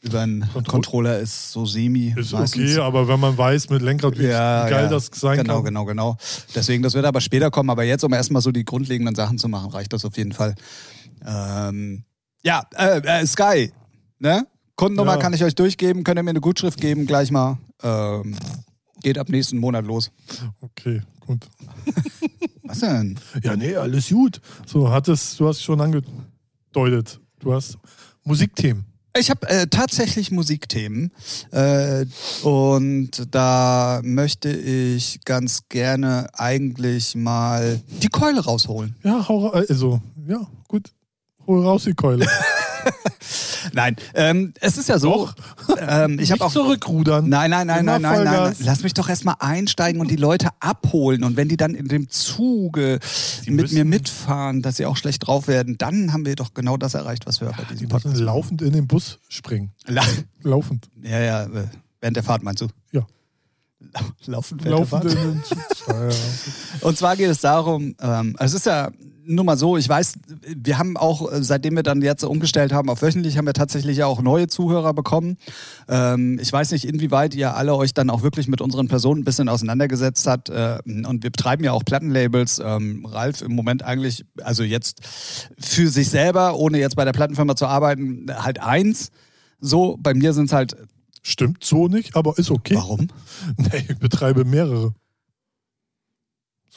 über 0.00 0.20
einen 0.20 0.42
Kontro- 0.44 0.70
Controller 0.70 1.18
ist 1.18 1.50
so 1.52 1.66
semi. 1.66 2.14
Ist 2.16 2.32
meistens. 2.32 2.72
okay, 2.72 2.80
aber 2.80 3.08
wenn 3.08 3.18
man 3.18 3.36
weiß 3.36 3.68
mit 3.70 3.82
Lenkrad, 3.82 4.16
wie 4.18 4.26
Ja, 4.26 4.68
geil 4.68 4.84
ja. 4.84 4.88
das 4.90 5.10
sein 5.12 5.38
genau, 5.38 5.56
kann. 5.56 5.64
Genau, 5.64 5.84
genau, 5.84 6.16
Deswegen, 6.54 6.82
das 6.82 6.94
wird 6.94 7.04
aber 7.04 7.20
später 7.20 7.50
kommen. 7.50 7.68
Aber 7.70 7.82
jetzt, 7.84 8.04
um 8.04 8.12
erstmal 8.12 8.40
so 8.42 8.52
die 8.52 8.64
grundlegenden 8.64 9.14
Sachen 9.16 9.38
zu 9.38 9.48
machen, 9.48 9.70
reicht 9.70 9.92
das 9.92 10.04
auf 10.04 10.16
jeden 10.16 10.32
Fall. 10.32 10.54
Ähm, 11.26 12.04
ja, 12.44 12.62
äh, 12.76 13.00
äh, 13.00 13.26
Sky, 13.26 13.72
ne? 14.20 14.46
Kundennummer 14.76 15.14
Ja. 15.14 15.18
kann 15.18 15.32
ich 15.32 15.42
euch 15.42 15.56
durchgeben. 15.56 16.04
Könnt 16.04 16.18
ihr 16.20 16.22
mir 16.22 16.30
eine 16.30 16.40
Gutschrift 16.40 16.80
geben 16.80 17.04
gleich 17.06 17.32
mal. 17.32 17.58
Ähm, 17.82 18.36
geht 19.02 19.18
ab 19.18 19.28
nächsten 19.28 19.58
Monat 19.58 19.84
los. 19.84 20.12
Okay, 20.60 21.02
gut. 21.26 21.44
Was 22.62 22.78
denn? 22.80 23.18
Ja, 23.42 23.56
nee, 23.56 23.74
alles 23.74 24.10
gut. 24.10 24.40
So, 24.66 24.88
hattest, 24.90 25.40
du 25.40 25.48
hast 25.48 25.62
schon 25.62 25.80
angedeutet. 25.80 27.18
Du 27.40 27.52
hast 27.52 27.78
Musikthemen. 28.24 28.84
Ich 29.18 29.30
habe 29.30 29.48
äh, 29.48 29.66
tatsächlich 29.66 30.30
Musikthemen 30.30 31.10
äh, 31.50 32.04
und 32.42 33.26
da 33.32 34.00
möchte 34.04 34.48
ich 34.48 35.20
ganz 35.24 35.68
gerne 35.68 36.28
eigentlich 36.34 37.16
mal 37.16 37.80
die 38.02 38.08
Keule 38.08 38.44
rausholen. 38.44 38.94
Ja, 39.02 39.28
hau 39.28 39.48
also, 39.48 40.00
ja, 40.28 40.46
gut. 40.68 40.92
Hol 41.48 41.64
raus 41.64 41.84
die 41.84 41.94
Keule. 41.94 42.26
Nein, 43.72 43.96
ähm, 44.14 44.52
es 44.60 44.78
ist 44.78 44.88
ja 44.88 44.98
so. 44.98 45.28
Ähm, 45.78 46.18
ich 46.18 46.30
habe 46.32 46.44
auch 46.44 46.52
zurückrudern. 46.52 47.28
Nein, 47.28 47.50
nein, 47.50 47.66
nein, 47.66 47.80
Immer 47.80 47.98
nein, 47.98 48.24
nein, 48.24 48.42
nein. 48.42 48.56
Lass 48.60 48.82
mich 48.82 48.94
doch 48.94 49.08
erstmal 49.08 49.36
einsteigen 49.40 50.00
und 50.00 50.10
die 50.10 50.16
Leute 50.16 50.48
abholen. 50.60 51.24
Und 51.24 51.36
wenn 51.36 51.48
die 51.48 51.56
dann 51.56 51.74
in 51.74 51.88
dem 51.88 52.08
Zuge 52.08 52.98
Die 53.44 53.50
mit 53.50 53.72
mir 53.72 53.84
mitfahren, 53.84 54.62
dass 54.62 54.76
sie 54.76 54.86
auch 54.86 54.96
schlecht 54.96 55.26
drauf 55.26 55.48
werden, 55.48 55.76
dann 55.78 56.12
haben 56.12 56.24
wir 56.26 56.36
doch 56.36 56.54
genau 56.54 56.76
das 56.76 56.94
erreicht, 56.94 57.26
was 57.26 57.40
wir 57.40 57.48
bei 57.48 57.62
Die 57.64 57.74
diesem 57.74 57.88
müssen 57.88 57.88
Podcast 57.88 58.16
laufend 58.20 58.62
in 58.62 58.72
den 58.72 58.86
Bus 58.86 59.18
springen. 59.28 59.72
La 59.86 60.02
Laufend. 60.42 60.88
Ja, 61.02 61.20
ja, 61.20 61.44
äh, 61.44 61.66
während 62.00 62.16
der 62.16 62.24
Fahrt 62.24 62.42
meinst 62.42 62.62
du? 62.62 62.68
Ja. 62.92 63.06
La 63.92 64.00
Laufend 64.26 64.64
während 64.64 64.90
Laufend 64.90 65.04
der 65.04 65.10
in 65.10 65.42
Fahrt. 65.42 65.56
den 65.58 65.74
Zug. 65.76 65.88
Ja, 65.88 66.08
ja. 66.08 66.14
Und 66.80 66.98
zwar 66.98 67.16
geht 67.16 67.30
es 67.30 67.40
darum, 67.40 67.94
ähm, 68.00 68.36
es 68.38 68.54
ist 68.54 68.66
ja 68.66 68.90
nur 69.28 69.44
mal 69.44 69.58
so, 69.58 69.76
ich 69.76 69.88
weiß, 69.88 70.14
wir 70.56 70.78
haben 70.78 70.96
auch, 70.96 71.30
äh, 71.30 71.42
seitdem 71.42 71.76
wir 71.76 71.82
dann 71.82 72.00
jetzt 72.00 72.24
umgestellt 72.24 72.72
haben 72.72 72.88
auf 72.88 73.02
wöchentlich, 73.02 73.36
haben 73.36 73.46
wir 73.46 73.52
tatsächlich 73.52 73.98
ja 73.98 74.06
auch 74.06 74.22
neue 74.22 74.48
Zuhörer 74.48 74.94
bekommen. 74.94 75.36
Ähm, 75.86 76.38
ich 76.40 76.50
weiß 76.50 76.72
nicht, 76.72 76.86
inwieweit 76.86 77.34
ihr 77.34 77.54
alle 77.54 77.74
euch 77.76 77.92
dann 77.92 78.08
auch 78.08 78.22
wirklich 78.22 78.48
mit 78.48 78.62
unseren 78.62 78.88
Personen 78.88 79.20
ein 79.20 79.24
bisschen 79.24 79.50
auseinandergesetzt 79.50 80.26
habt. 80.26 80.48
Äh, 80.48 80.78
und 80.86 81.22
wir 81.22 81.30
betreiben 81.30 81.62
ja 81.62 81.72
auch 81.72 81.84
Plattenlabels. 81.84 82.60
Ähm, 82.64 83.04
Ralf 83.04 83.42
im 83.42 83.54
Moment 83.54 83.82
eigentlich, 83.82 84.24
also 84.42 84.62
jetzt 84.62 85.02
für 85.58 85.88
sich 85.88 86.08
selber, 86.08 86.56
ohne 86.56 86.78
jetzt 86.78 86.96
bei 86.96 87.04
der 87.04 87.12
Plattenfirma 87.12 87.54
zu 87.54 87.66
arbeiten, 87.66 88.26
halt 88.34 88.60
eins. 88.60 89.10
So, 89.60 89.98
bei 90.00 90.14
mir 90.14 90.32
sind 90.32 90.46
es 90.46 90.52
halt, 90.52 90.76
Stimmt 91.22 91.64
so 91.64 91.88
nicht, 91.88 92.16
aber 92.16 92.38
ist 92.38 92.50
okay. 92.50 92.74
warum? 92.76 93.08
Nee, 93.56 93.86
ich 93.88 93.98
betreibe 93.98 94.44
mehrere. 94.44 94.94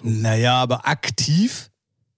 Naja, 0.04 0.56
aber 0.62 0.88
aktiv? 0.88 1.70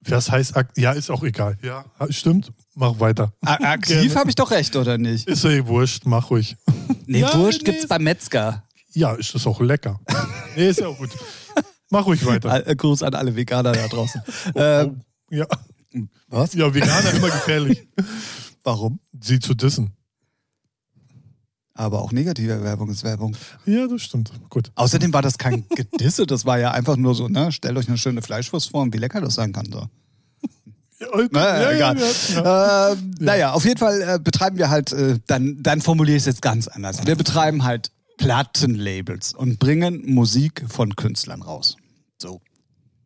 Was 0.06 0.30
heißt, 0.30 0.56
ak- 0.58 0.78
ja, 0.78 0.92
ist 0.92 1.10
auch 1.10 1.24
egal. 1.24 1.58
Ja, 1.62 1.86
stimmt. 2.10 2.52
Mach 2.76 3.00
weiter. 3.00 3.34
A 3.42 3.54
aktiv 3.74 4.16
habe 4.16 4.30
ich 4.30 4.36
doch 4.36 4.52
recht, 4.52 4.76
oder 4.76 4.98
nicht? 4.98 5.28
Ist 5.28 5.44
ja 5.44 5.66
wurscht, 5.68 6.06
mach 6.06 6.30
ruhig. 6.30 6.56
Nee, 7.06 7.20
Ja, 7.20 7.34
Wurst 7.38 7.60
nee, 7.60 7.72
gibt's 7.72 7.88
beim 7.88 8.04
Metzger. 8.04 8.64
Ja, 8.94 9.14
ist 9.14 9.34
das 9.36 9.46
auch 9.48 9.60
lecker. 9.60 10.00
nee, 10.56 10.70
ist 10.70 10.80
ja 10.80 10.88
auch 10.88 10.98
gut. 10.98 11.10
Mach 11.90 12.06
ruhig 12.06 12.26
weiter. 12.26 12.66
Äh, 12.66 12.76
Gruß 12.76 13.04
an 13.04 13.14
alle 13.14 13.36
Veganer 13.36 13.72
da 13.74 13.88
draußen. 13.88 14.22
ähm, 14.56 15.02
Oh, 15.32 15.36
ja. 15.36 15.46
was? 16.28 16.54
ja, 16.54 16.74
Veganer 16.74 17.12
immer 17.14 17.30
gefährlich. 17.30 17.88
Warum? 18.64 19.00
Sie 19.20 19.40
zu 19.40 19.54
dissen. 19.54 19.94
Aber 21.76 22.02
auch 22.02 22.12
negative 22.12 22.64
Werbung 22.64 22.90
ist 22.90 23.04
Werbung. 23.04 23.36
Ja, 23.66 23.88
das 23.88 24.04
stimmt. 24.04 24.32
Gut. 24.50 24.72
Außerdem 24.76 25.12
war 25.12 25.24
das 25.24 25.38
kein 25.40 25.66
Gedisse, 25.70 26.28
das 26.28 26.46
war 26.46 26.60
ja 26.60 26.72
einfach 26.72 26.98
nur 26.98 27.16
so, 27.16 27.28
ne, 27.28 27.52
stellt 27.52 27.76
euch 27.78 27.88
eine 27.88 27.98
schöne 27.98 28.22
Fleischwurst 28.22 28.70
vor 28.70 28.84
und 28.84 28.94
wie 28.94 29.00
lecker 29.00 29.22
das 29.22 29.36
sein 29.36 29.54
kann. 29.54 29.66
So. 29.72 29.88
Ja, 31.00 31.08
Na, 31.32 31.72
egal. 31.74 31.98
ja, 31.98 32.42
ja. 32.44 32.92
Ähm, 32.92 33.16
Naja, 33.20 33.54
auf 33.54 33.66
jeden 33.66 33.78
Fall 33.80 34.02
äh, 34.02 34.20
betreiben 34.20 34.58
wir 34.58 34.70
halt, 34.70 34.92
äh, 34.94 35.20
dann, 35.28 35.58
dann 35.62 35.82
formuliere 35.82 36.16
ich 36.16 36.22
es 36.22 36.28
jetzt 36.28 36.42
ganz 36.42 36.68
anders. 36.68 37.06
Wir 37.06 37.16
betreiben 37.16 37.64
halt 37.64 37.92
Plattenlabels 38.18 39.34
und 39.34 39.60
bringen 39.60 40.04
Musik 40.06 40.64
von 40.70 40.96
Künstlern 40.96 41.42
raus. 41.42 41.76
So. 42.22 42.40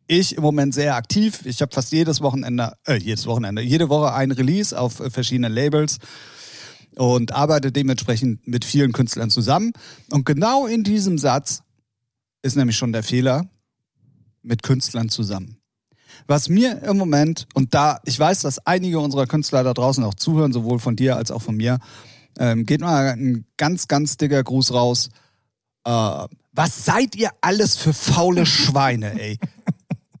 Ich 0.06 0.36
im 0.36 0.42
Moment 0.42 0.74
sehr 0.74 0.94
aktiv. 0.94 1.40
Ich 1.44 1.60
habe 1.60 1.74
fast 1.74 1.92
jedes 1.92 2.20
Wochenende, 2.20 2.74
äh, 2.86 2.96
jedes 2.96 3.26
Wochenende, 3.26 3.62
jede 3.62 3.88
Woche 3.88 4.12
ein 4.12 4.30
Release 4.30 4.78
auf 4.78 5.00
äh, 5.00 5.10
verschiedenen 5.10 5.52
Labels 5.52 5.98
und 6.98 7.32
arbeite 7.32 7.70
dementsprechend 7.70 8.46
mit 8.46 8.64
vielen 8.64 8.92
Künstlern 8.92 9.30
zusammen. 9.30 9.72
Und 10.10 10.26
genau 10.26 10.66
in 10.66 10.82
diesem 10.84 11.16
Satz 11.16 11.62
ist 12.42 12.56
nämlich 12.56 12.76
schon 12.76 12.92
der 12.92 13.02
Fehler 13.02 13.48
mit 14.42 14.62
Künstlern 14.62 15.08
zusammen. 15.08 15.58
Was 16.26 16.48
mir 16.48 16.82
im 16.82 16.96
Moment, 16.96 17.46
und 17.54 17.74
da, 17.74 18.00
ich 18.04 18.18
weiß, 18.18 18.40
dass 18.40 18.66
einige 18.66 18.98
unserer 18.98 19.26
Künstler 19.26 19.62
da 19.62 19.74
draußen 19.74 20.02
auch 20.02 20.14
zuhören, 20.14 20.52
sowohl 20.52 20.80
von 20.80 20.96
dir 20.96 21.16
als 21.16 21.30
auch 21.30 21.42
von 21.42 21.56
mir, 21.56 21.78
ähm, 22.38 22.66
geht 22.66 22.80
mal 22.80 23.12
ein 23.12 23.46
ganz, 23.56 23.88
ganz 23.88 24.16
dicker 24.16 24.42
Gruß 24.42 24.72
raus. 24.72 25.10
Äh, 25.84 25.90
was 26.52 26.84
seid 26.84 27.14
ihr 27.14 27.30
alles 27.40 27.76
für 27.76 27.92
faule 27.92 28.44
Schweine, 28.44 29.20
ey? 29.20 29.38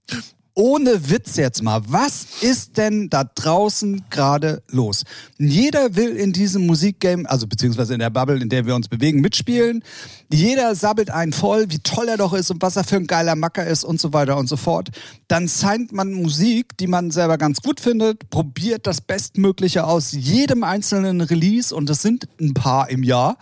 ohne 0.58 1.08
Witz 1.08 1.36
jetzt 1.36 1.62
mal, 1.62 1.82
was 1.86 2.42
ist 2.42 2.78
denn 2.78 3.08
da 3.08 3.22
draußen 3.22 4.06
gerade 4.10 4.60
los? 4.66 5.04
Jeder 5.38 5.94
will 5.94 6.16
in 6.16 6.32
diesem 6.32 6.66
Musikgame, 6.66 7.30
also 7.30 7.46
beziehungsweise 7.46 7.94
in 7.94 8.00
der 8.00 8.10
Bubble, 8.10 8.42
in 8.42 8.48
der 8.48 8.66
wir 8.66 8.74
uns 8.74 8.88
bewegen, 8.88 9.20
mitspielen. 9.20 9.84
Jeder 10.32 10.74
sabbelt 10.74 11.10
einen 11.10 11.32
voll, 11.32 11.70
wie 11.70 11.78
toll 11.78 12.08
er 12.08 12.16
doch 12.16 12.32
ist 12.32 12.50
und 12.50 12.60
was 12.60 12.74
er 12.74 12.82
für 12.82 12.96
ein 12.96 13.06
geiler 13.06 13.36
Macker 13.36 13.64
ist 13.64 13.84
und 13.84 14.00
so 14.00 14.12
weiter 14.12 14.36
und 14.36 14.48
so 14.48 14.56
fort. 14.56 14.88
Dann 15.28 15.46
signed 15.46 15.92
man 15.92 16.12
Musik, 16.12 16.76
die 16.76 16.88
man 16.88 17.12
selber 17.12 17.38
ganz 17.38 17.62
gut 17.62 17.78
findet, 17.78 18.28
probiert 18.28 18.88
das 18.88 19.00
Bestmögliche 19.00 19.84
aus 19.84 20.10
jedem 20.10 20.64
einzelnen 20.64 21.20
Release 21.20 21.72
und 21.72 21.88
es 21.88 22.02
sind 22.02 22.26
ein 22.40 22.54
paar 22.54 22.90
im 22.90 23.04
Jahr 23.04 23.38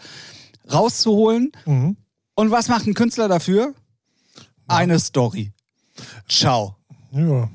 rauszuholen. 0.71 1.51
Mhm. 1.65 1.97
Und 2.35 2.51
was 2.51 2.69
macht 2.69 2.87
ein 2.87 2.93
Künstler 2.93 3.29
dafür? 3.29 3.73
Eine 4.67 4.99
Story. 4.99 5.53
Ciao. 6.29 6.76
Ja. 7.17 7.51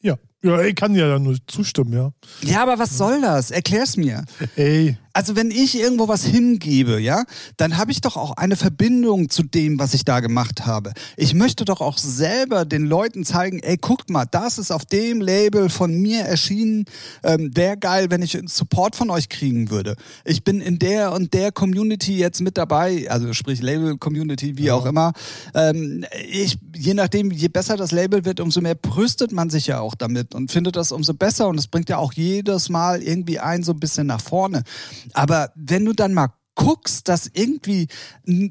Ja. 0.00 0.16
Ja, 0.42 0.60
ich 0.62 0.74
kann 0.74 0.94
ja 0.94 1.18
nur 1.18 1.36
zustimmen, 1.46 1.92
ja. 1.92 2.12
Ja, 2.42 2.62
aber 2.62 2.78
was 2.78 2.96
soll 2.96 3.20
das? 3.20 3.50
Erklär's 3.50 3.96
mir. 3.96 4.24
Ey, 4.56 4.98
Also 5.16 5.36
wenn 5.36 5.52
ich 5.52 5.78
irgendwo 5.78 6.08
was 6.08 6.24
hingebe, 6.24 6.98
ja, 6.98 7.24
dann 7.56 7.78
habe 7.78 7.92
ich 7.92 8.00
doch 8.00 8.16
auch 8.16 8.32
eine 8.32 8.56
Verbindung 8.56 9.30
zu 9.30 9.44
dem, 9.44 9.78
was 9.78 9.94
ich 9.94 10.04
da 10.04 10.18
gemacht 10.18 10.66
habe. 10.66 10.92
Ich 11.16 11.34
möchte 11.34 11.64
doch 11.64 11.80
auch 11.80 11.98
selber 11.98 12.64
den 12.64 12.84
Leuten 12.84 13.24
zeigen, 13.24 13.60
ey, 13.60 13.76
guckt 13.76 14.10
mal, 14.10 14.26
das 14.28 14.58
ist 14.58 14.72
auf 14.72 14.84
dem 14.84 15.20
Label 15.20 15.70
von 15.70 15.94
mir 15.94 16.22
erschienen. 16.22 16.86
Ähm, 17.22 17.52
Wäre 17.54 17.76
geil, 17.76 18.10
wenn 18.10 18.22
ich 18.22 18.36
Support 18.46 18.96
von 18.96 19.08
euch 19.10 19.28
kriegen 19.28 19.70
würde. 19.70 19.94
Ich 20.24 20.42
bin 20.42 20.60
in 20.60 20.80
der 20.80 21.12
und 21.12 21.32
der 21.32 21.52
Community 21.52 22.18
jetzt 22.18 22.40
mit 22.40 22.58
dabei, 22.58 23.08
also 23.08 23.32
sprich 23.34 23.62
Label-Community, 23.62 24.58
wie 24.58 24.72
auch 24.72 24.84
immer. 24.84 25.12
Ähm, 25.54 26.04
ich, 26.28 26.58
je 26.74 26.94
nachdem, 26.94 27.30
je 27.30 27.46
besser 27.46 27.76
das 27.76 27.92
Label 27.92 28.24
wird, 28.24 28.40
umso 28.40 28.60
mehr 28.60 28.74
brüstet 28.74 29.30
man 29.30 29.48
sich 29.48 29.68
ja 29.68 29.78
auch 29.78 29.94
damit 29.94 30.34
und 30.34 30.50
findet 30.50 30.74
das 30.74 30.90
umso 30.90 31.14
besser 31.14 31.46
und 31.46 31.56
es 31.56 31.68
bringt 31.68 31.88
ja 31.88 31.98
auch 31.98 32.12
jedes 32.14 32.68
Mal 32.68 33.00
irgendwie 33.00 33.38
ein 33.38 33.62
so 33.62 33.70
ein 33.70 33.78
bisschen 33.78 34.08
nach 34.08 34.20
vorne. 34.20 34.64
Aber 35.12 35.52
wenn 35.54 35.84
du 35.84 35.92
dann 35.92 36.14
mal 36.14 36.28
guckst, 36.56 37.08
dass 37.08 37.28
irgendwie 37.34 37.88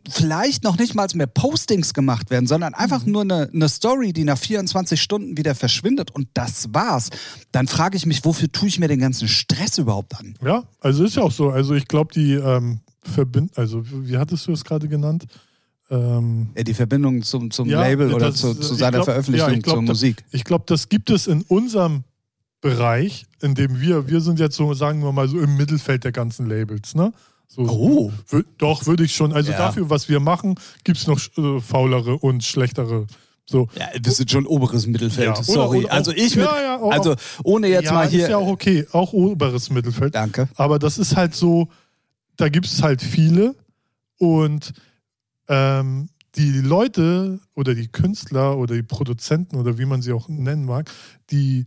vielleicht 0.09 0.63
noch 0.63 0.77
nicht 0.77 0.93
mal 0.93 1.07
mehr 1.13 1.27
Postings 1.27 1.93
gemacht 1.93 2.29
werden, 2.29 2.47
sondern 2.47 2.73
einfach 2.73 3.05
nur 3.05 3.21
eine, 3.21 3.49
eine 3.53 3.69
Story, 3.69 4.11
die 4.11 4.25
nach 4.25 4.37
24 4.37 5.01
Stunden 5.01 5.37
wieder 5.37 5.55
verschwindet 5.55 6.11
und 6.11 6.27
das 6.33 6.73
war's, 6.73 7.09
dann 7.51 7.67
frage 7.67 7.95
ich 7.95 8.05
mich, 8.05 8.25
wofür 8.25 8.51
tue 8.51 8.67
ich 8.67 8.77
mir 8.79 8.89
den 8.89 8.99
ganzen 8.99 9.27
Stress 9.29 9.77
überhaupt 9.77 10.15
an? 10.19 10.35
ja, 10.43 10.63
also 10.81 11.05
ist 11.05 11.15
ja 11.15 11.23
auch 11.23 11.31
so. 11.31 11.49
Also 11.49 11.75
ich 11.75 11.87
glaube, 11.87 12.13
die 12.13 12.33
ähm, 12.33 12.81
Verbind, 13.03 13.57
also 13.57 13.83
wie 13.85 14.17
hattest 14.17 14.47
du 14.47 14.51
es 14.51 14.63
gerade 14.65 14.87
genannt? 14.89 15.25
Ähm, 15.89 16.47
Ja, 16.57 16.63
die 16.63 16.73
Verbindung 16.73 17.21
zum, 17.23 17.51
zum 17.51 17.69
Ja, 17.69 17.81
Label 17.81 18.13
oder 18.13 18.27
das- 18.31 18.37
zu, 18.41 18.53
zu 18.53 18.73
ich 18.73 18.79
seiner 18.79 18.97
glaub- 18.97 19.05
Veröffentlichung 19.05 19.49
ja, 19.53 19.59
glaub, 19.59 19.75
zur 19.75 19.81
Musik. 19.81 20.23
Ich 20.31 20.43
glaube, 20.43 20.63
das 20.67 20.89
gibt 20.89 21.09
es 21.09 21.27
in 21.27 21.41
unserem 21.43 22.03
Bereich, 22.63 23.25
in 23.41 23.53
dem 23.55 23.79
wir, 23.79 24.07
wir 24.07 24.21
sind 24.21 24.39
jetzt 24.39 24.55
so, 24.55 24.73
sagen 24.73 25.03
wir 25.03 25.11
mal 25.11 25.27
so 25.27 25.39
im 25.39 25.55
Mittelfeld 25.57 26.03
der 26.03 26.11
ganzen 26.11 26.47
Labels, 26.49 26.95
ne? 26.95 27.13
So, 27.47 27.61
Oh. 27.63 28.11
wür- 28.31 28.45
Doch, 28.57 28.87
würde 28.87 29.03
ich 29.03 29.13
schon. 29.15 29.31
Also 29.33 29.51
Ja. 29.51 29.57
dafür, 29.59 29.89
was 29.91 30.09
wir 30.09 30.19
machen, 30.19 30.55
gibt 30.83 30.97
es 30.97 31.05
noch 31.05 31.19
äh, 31.37 31.59
faulere 31.61 32.17
und 32.17 32.43
schlechtere. 32.43 33.05
So. 33.45 33.67
Ja, 33.77 33.89
wir 34.01 34.11
sind 34.11 34.31
schon 34.31 34.47
oberes 34.47 34.87
Mittelfeld. 34.87 35.27
Ja, 35.27 35.33
oder- 35.33 35.43
Sorry. 35.43 35.77
oder 35.79 35.87
auch- 35.89 35.91
also 35.91 36.11
ich 36.13 36.35
mit, 36.37 36.45
Ja, 36.45 36.61
ja, 36.61 36.79
auch- 36.81 36.91
also 36.91 37.15
ohne 37.43 37.67
jetzt 37.67 37.85
ja, 37.85 37.93
mal 37.93 38.07
hier. 38.07 38.23
ist 38.23 38.29
ja 38.29 38.37
auch 38.37 38.47
okay, 38.47 38.87
auch 38.93 39.11
oberes 39.13 39.69
Mittelfeld. 39.69 40.15
Danke. 40.15 40.47
Aber 40.55 40.79
das 40.79 40.97
ist 40.97 41.15
halt 41.17 41.35
so, 41.35 41.67
da 42.37 42.47
gibt 42.49 42.65
es 42.65 42.81
halt 42.81 43.01
viele 43.01 43.53
und 44.17 44.71
ähm, 45.49 46.09
die 46.35 46.51
Leute 46.61 47.39
oder 47.53 47.75
die 47.75 47.89
Künstler 47.89 48.57
oder 48.57 48.73
die 48.75 48.81
Produzenten 48.83 49.57
oder 49.57 49.77
wie 49.77 49.85
man 49.85 50.01
sie 50.01 50.13
auch 50.13 50.29
nennen 50.29 50.65
mag, 50.65 50.89
die 51.29 51.65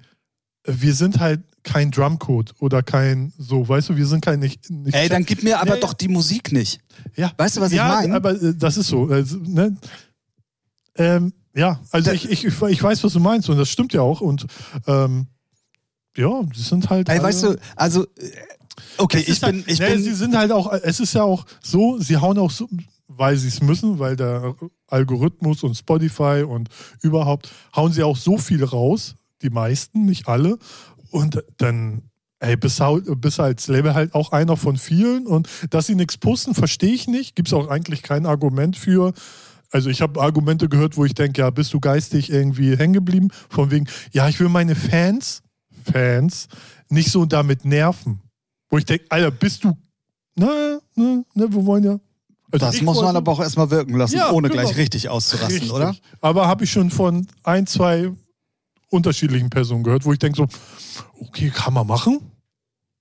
wir 0.66 0.94
sind 0.94 1.20
halt 1.20 1.42
kein 1.62 1.90
Drumcode 1.90 2.54
oder 2.60 2.82
kein 2.82 3.32
so, 3.38 3.68
weißt 3.68 3.88
du, 3.90 3.96
wir 3.96 4.06
sind 4.06 4.24
kein 4.24 4.38
nicht. 4.40 4.70
nicht 4.70 4.94
Ey, 4.94 5.08
dann 5.08 5.24
gib 5.24 5.42
mir 5.42 5.58
aber 5.58 5.70
Ja, 5.70 5.74
ja. 5.74 5.80
doch 5.80 5.94
die 5.94 6.08
Musik 6.08 6.52
nicht. 6.52 6.80
ja. 7.16 7.32
Weißt 7.36 7.56
du, 7.56 7.60
was 7.60 7.70
ich 7.72 7.78
ja, 7.78 7.88
meine? 7.88 8.14
aber 8.14 8.40
äh, 8.40 8.54
das 8.54 8.76
ist 8.76 8.88
so. 8.88 9.06
Also, 9.08 9.38
ne? 9.38 9.76
ähm, 10.96 11.32
ja, 11.54 11.80
also 11.90 12.10
ich, 12.12 12.30
ich, 12.30 12.44
ich 12.44 12.82
weiß, 12.82 13.02
was 13.02 13.12
du 13.12 13.20
meinst 13.20 13.48
und 13.48 13.56
das 13.56 13.68
stimmt 13.68 13.92
ja 13.92 14.02
auch 14.02 14.20
und 14.20 14.46
ähm, 14.86 15.26
ja, 16.16 16.42
die 16.42 16.60
sind 16.60 16.88
halt. 16.90 17.08
Ey, 17.08 17.22
weißt 17.22 17.42
du, 17.44 17.56
also 17.74 18.04
äh, 18.04 18.30
okay, 18.98 19.24
ich 19.26 19.40
bin, 19.40 19.56
halt, 19.56 19.64
ich 19.70 19.78
nee, 19.78 19.90
bin, 19.90 20.02
Sie 20.02 20.14
sind 20.14 20.36
halt 20.36 20.52
auch, 20.52 20.72
es 20.72 21.00
ist 21.00 21.14
ja 21.14 21.22
auch 21.22 21.46
so, 21.62 21.98
sie 21.98 22.16
hauen 22.16 22.38
auch 22.38 22.50
so, 22.50 22.68
weil 23.08 23.36
sie 23.36 23.48
es 23.48 23.60
müssen, 23.60 23.98
weil 23.98 24.16
der 24.16 24.54
Algorithmus 24.88 25.62
und 25.62 25.74
Spotify 25.74 26.44
und 26.46 26.68
überhaupt 27.02 27.50
hauen 27.74 27.92
sie 27.92 28.02
auch 28.02 28.16
so 28.16 28.38
viel 28.38 28.62
raus, 28.64 29.14
die 29.42 29.50
meisten, 29.50 30.04
nicht 30.04 30.28
alle. 30.28 30.58
Und 31.10 31.42
dann, 31.58 32.02
ey, 32.40 32.56
bist, 32.56 32.80
hau- 32.80 33.00
bist 33.00 33.40
als 33.40 33.68
Label 33.68 33.94
halt 33.94 34.14
auch 34.14 34.32
einer 34.32 34.56
von 34.56 34.76
vielen. 34.76 35.26
Und 35.26 35.48
dass 35.70 35.86
sie 35.86 35.94
nichts 35.94 36.16
posten, 36.16 36.54
verstehe 36.54 36.92
ich 36.92 37.06
nicht. 37.06 37.36
Gibt 37.36 37.48
es 37.48 37.54
auch 37.54 37.68
eigentlich 37.68 38.02
kein 38.02 38.26
Argument 38.26 38.76
für. 38.76 39.12
Also 39.70 39.90
ich 39.90 40.00
habe 40.00 40.20
Argumente 40.20 40.68
gehört, 40.68 40.96
wo 40.96 41.04
ich 41.04 41.14
denke, 41.14 41.40
ja, 41.42 41.50
bist 41.50 41.72
du 41.74 41.80
geistig 41.80 42.30
irgendwie 42.30 42.76
hängen 42.76 42.92
geblieben? 42.94 43.28
Von 43.48 43.70
wegen, 43.70 43.86
ja, 44.12 44.28
ich 44.28 44.38
will 44.40 44.48
meine 44.48 44.74
Fans, 44.74 45.42
Fans, 45.90 46.48
nicht 46.88 47.10
so 47.10 47.24
damit 47.26 47.64
nerven. 47.64 48.20
Wo 48.70 48.78
ich 48.78 48.84
denke, 48.84 49.04
Alter, 49.10 49.30
bist 49.30 49.64
du. 49.64 49.76
Ne, 50.38 50.80
ne, 50.94 51.24
ne, 51.34 51.46
wir 51.52 51.64
wollen 51.66 51.84
ja. 51.84 51.98
Also 52.52 52.66
das 52.66 52.80
muss 52.82 53.00
man 53.00 53.16
aber 53.16 53.32
auch 53.32 53.40
erstmal 53.40 53.70
wirken 53.70 53.96
lassen, 53.96 54.16
Ja, 54.16 54.30
ohne 54.30 54.48
genau. 54.48 54.62
gleich 54.62 54.76
richtig 54.76 55.08
auszurasten, 55.08 55.52
Richtig. 55.56 55.72
oder? 55.72 55.96
Aber 56.20 56.46
habe 56.46 56.64
ich 56.64 56.70
schon 56.70 56.90
von 56.90 57.26
ein, 57.42 57.66
zwei 57.66 58.12
unterschiedlichen 58.90 59.50
Personen 59.50 59.82
gehört, 59.82 60.04
wo 60.04 60.12
ich 60.12 60.18
denke 60.18 60.36
so, 60.36 60.46
okay, 61.20 61.50
kann 61.54 61.74
man 61.74 61.86
machen, 61.86 62.18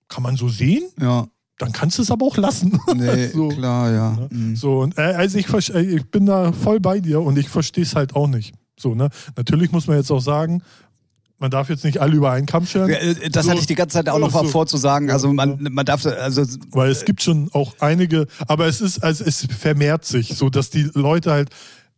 kann 0.07 0.23
man 0.23 0.35
so 0.35 0.49
sehen, 0.49 0.83
Ja, 0.99 1.27
dann 1.57 1.71
kannst 1.71 1.97
du 1.97 2.01
es 2.01 2.11
aber 2.11 2.25
auch 2.25 2.37
lassen. 2.37 2.79
nee, 2.95 3.27
So. 3.27 3.49
klar, 3.49 3.91
ja. 3.91 4.11
Ne? 4.11 4.27
Mhm. 4.31 4.55
So, 4.55 4.79
und 4.81 4.97
äh, 4.97 5.01
also 5.01 5.37
ich, 5.37 5.47
äh, 5.73 5.81
ich 5.81 6.05
bin 6.11 6.25
da 6.25 6.51
voll 6.51 6.79
bei 6.79 6.99
dir 6.99 7.21
und 7.21 7.37
ich 7.37 7.49
verstehe 7.49 7.83
es 7.83 7.95
halt 7.95 8.15
auch 8.15 8.27
nicht. 8.27 8.53
So, 8.77 8.93
ne? 8.93 9.09
Natürlich 9.37 9.71
muss 9.71 9.87
man 9.87 9.97
jetzt 9.97 10.11
auch 10.11 10.19
sagen, 10.19 10.61
man 11.37 11.51
darf 11.51 11.69
jetzt 11.69 11.83
nicht 11.83 11.99
alle 11.99 12.15
über 12.15 12.31
einen 12.31 12.45
Kamm 12.45 12.65
scheren, 12.65 12.89
äh, 12.89 13.29
Das 13.29 13.45
So. 13.45 13.51
hatte 13.51 13.61
ich 13.61 13.67
die 13.67 13.75
ganze 13.75 13.93
Zeit 13.95 14.09
auch 14.09 14.19
noch 14.19 14.31
So. 14.31 14.43
mal 14.43 14.49
vorzusagen. 14.49 15.09
Also 15.11 15.31
man, 15.33 15.57
man 15.71 15.85
darf, 15.85 16.05
also 16.05 16.43
weil 16.71 16.89
es 16.91 17.05
gibt 17.05 17.21
schon 17.23 17.49
auch 17.53 17.75
einige, 17.79 18.27
aber 18.47 18.67
es 18.67 18.81
ist, 18.81 19.03
also 19.03 19.23
es 19.23 19.45
vermehrt 19.57 20.05
sich, 20.05 20.35
so 20.35 20.49
dass 20.49 20.69
die 20.69 20.89
Leute 20.93 21.31
halt 21.31 21.49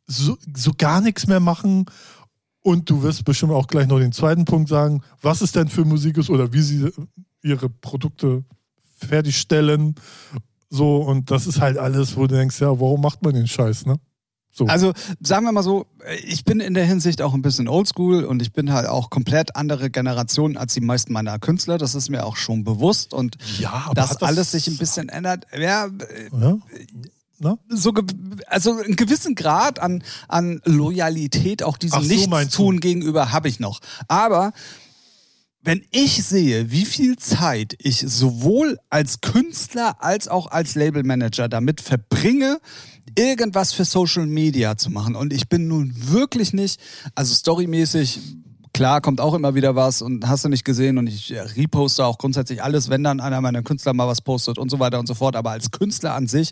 so, 0.08 0.38
so 0.56 0.72
gar 0.78 1.02
nichts 1.02 1.28
mehr 1.28 1.40
machen. 1.40 1.86
Und 2.68 2.90
du 2.90 3.02
wirst 3.02 3.24
bestimmt 3.24 3.54
auch 3.54 3.68
gleich 3.68 3.88
noch 3.88 3.98
den 4.00 4.12
zweiten 4.12 4.44
Punkt 4.44 4.68
sagen, 4.68 5.02
was 5.22 5.40
es 5.40 5.54
denn 5.54 5.70
für 5.70 5.86
Musik 5.86 6.18
ist 6.18 6.30
oder 6.30 6.52
wie 6.52 6.62
sie 6.62 6.90
ihre 7.42 7.70
Produkte 7.70 8.44
fertigstellen. 8.98 9.96
So, 10.70 10.98
und 10.98 11.32
das 11.32 11.48
ist 11.48 11.62
halt 11.62 11.78
alles, 11.78 12.18
wo 12.18 12.28
du 12.28 12.36
denkst, 12.36 12.60
ja, 12.60 12.68
warum 12.68 13.00
macht 13.02 13.24
man 13.24 13.34
den 13.34 13.48
Scheiß, 13.48 13.86
ne? 13.86 13.96
So. 14.52 14.66
Also 14.66 14.92
sagen 15.22 15.46
wir 15.46 15.52
mal 15.54 15.64
so, 15.64 15.86
ich 16.26 16.44
bin 16.44 16.60
in 16.60 16.74
der 16.74 16.84
Hinsicht 16.84 17.22
auch 17.22 17.34
ein 17.36 17.42
bisschen 17.44 17.68
oldschool 17.70 18.26
und 18.26 18.42
ich 18.42 18.52
bin 18.52 18.74
halt 18.74 18.88
auch 18.88 19.12
komplett 19.12 19.56
andere 19.56 19.90
Generation 19.92 20.58
als 20.58 20.74
die 20.74 20.82
meisten 20.82 21.14
meiner 21.14 21.38
Künstler. 21.40 21.78
Das 21.78 21.94
ist 21.96 22.10
mir 22.10 22.26
auch 22.26 22.36
schon 22.36 22.64
bewusst 22.66 23.14
und 23.14 23.38
ja, 23.60 23.90
dass 23.94 24.18
das- 24.18 24.24
alles 24.28 24.52
sich 24.52 24.68
ein 24.68 24.78
bisschen 24.78 25.10
ändert. 25.10 25.46
Ja, 25.58 25.86
äh, 25.86 25.90
Ja? 26.38 26.58
Na? 27.40 27.58
so 27.70 27.94
also 28.48 28.80
einen 28.80 28.96
gewissen 28.96 29.36
Grad 29.36 29.80
an, 29.80 30.04
an 30.28 30.62
Loyalität 30.66 31.62
auch 31.62 31.78
diesem 31.78 32.02
so, 32.02 32.08
Nichtstun 32.08 32.80
gegenüber 32.80 33.32
habe 33.32 33.48
ich 33.48 33.60
noch. 33.60 33.80
Aber 34.08 34.54
wenn 35.62 35.86
ich 35.92 36.24
sehe, 36.24 36.72
wie 36.72 36.86
viel 36.86 37.18
Zeit 37.18 37.76
ich 37.80 38.00
sowohl 38.00 38.80
als 38.90 39.22
Künstler 39.22 40.02
als 40.02 40.28
auch 40.28 40.48
als 40.48 40.76
Labelmanager 40.76 41.50
damit 41.50 41.82
verbringe, 41.82 42.60
irgendwas 43.16 43.74
für 43.74 43.86
Social 43.86 44.26
Media 44.26 44.78
zu 44.78 44.90
machen 44.90 45.16
und 45.16 45.34
ich 45.34 45.50
bin 45.50 45.68
nun 45.68 45.94
wirklich 45.96 46.54
nicht, 46.54 46.80
also 47.16 47.36
storymäßig 47.36 48.20
klar, 48.74 49.02
kommt 49.02 49.20
auch 49.20 49.34
immer 49.34 49.56
wieder 49.56 49.76
was 49.76 50.02
und 50.02 50.28
hast 50.28 50.46
du 50.46 50.50
nicht 50.50 50.64
gesehen 50.64 50.98
und 50.98 51.08
ich 51.08 51.34
reposte 51.34 52.06
auch 52.06 52.18
grundsätzlich 52.18 52.64
alles, 52.64 52.90
wenn 52.90 53.04
dann 53.04 53.20
einer 53.20 53.42
meiner 53.42 53.64
Künstler 53.64 53.94
mal 53.94 54.08
was 54.08 54.22
postet 54.22 54.58
und 54.60 54.70
so 54.70 54.80
weiter 54.80 55.00
und 55.00 55.08
so 55.08 55.16
fort. 55.16 55.36
Aber 55.36 55.52
als 55.52 55.72
Künstler 55.72 56.14
an 56.14 56.28
sich 56.28 56.52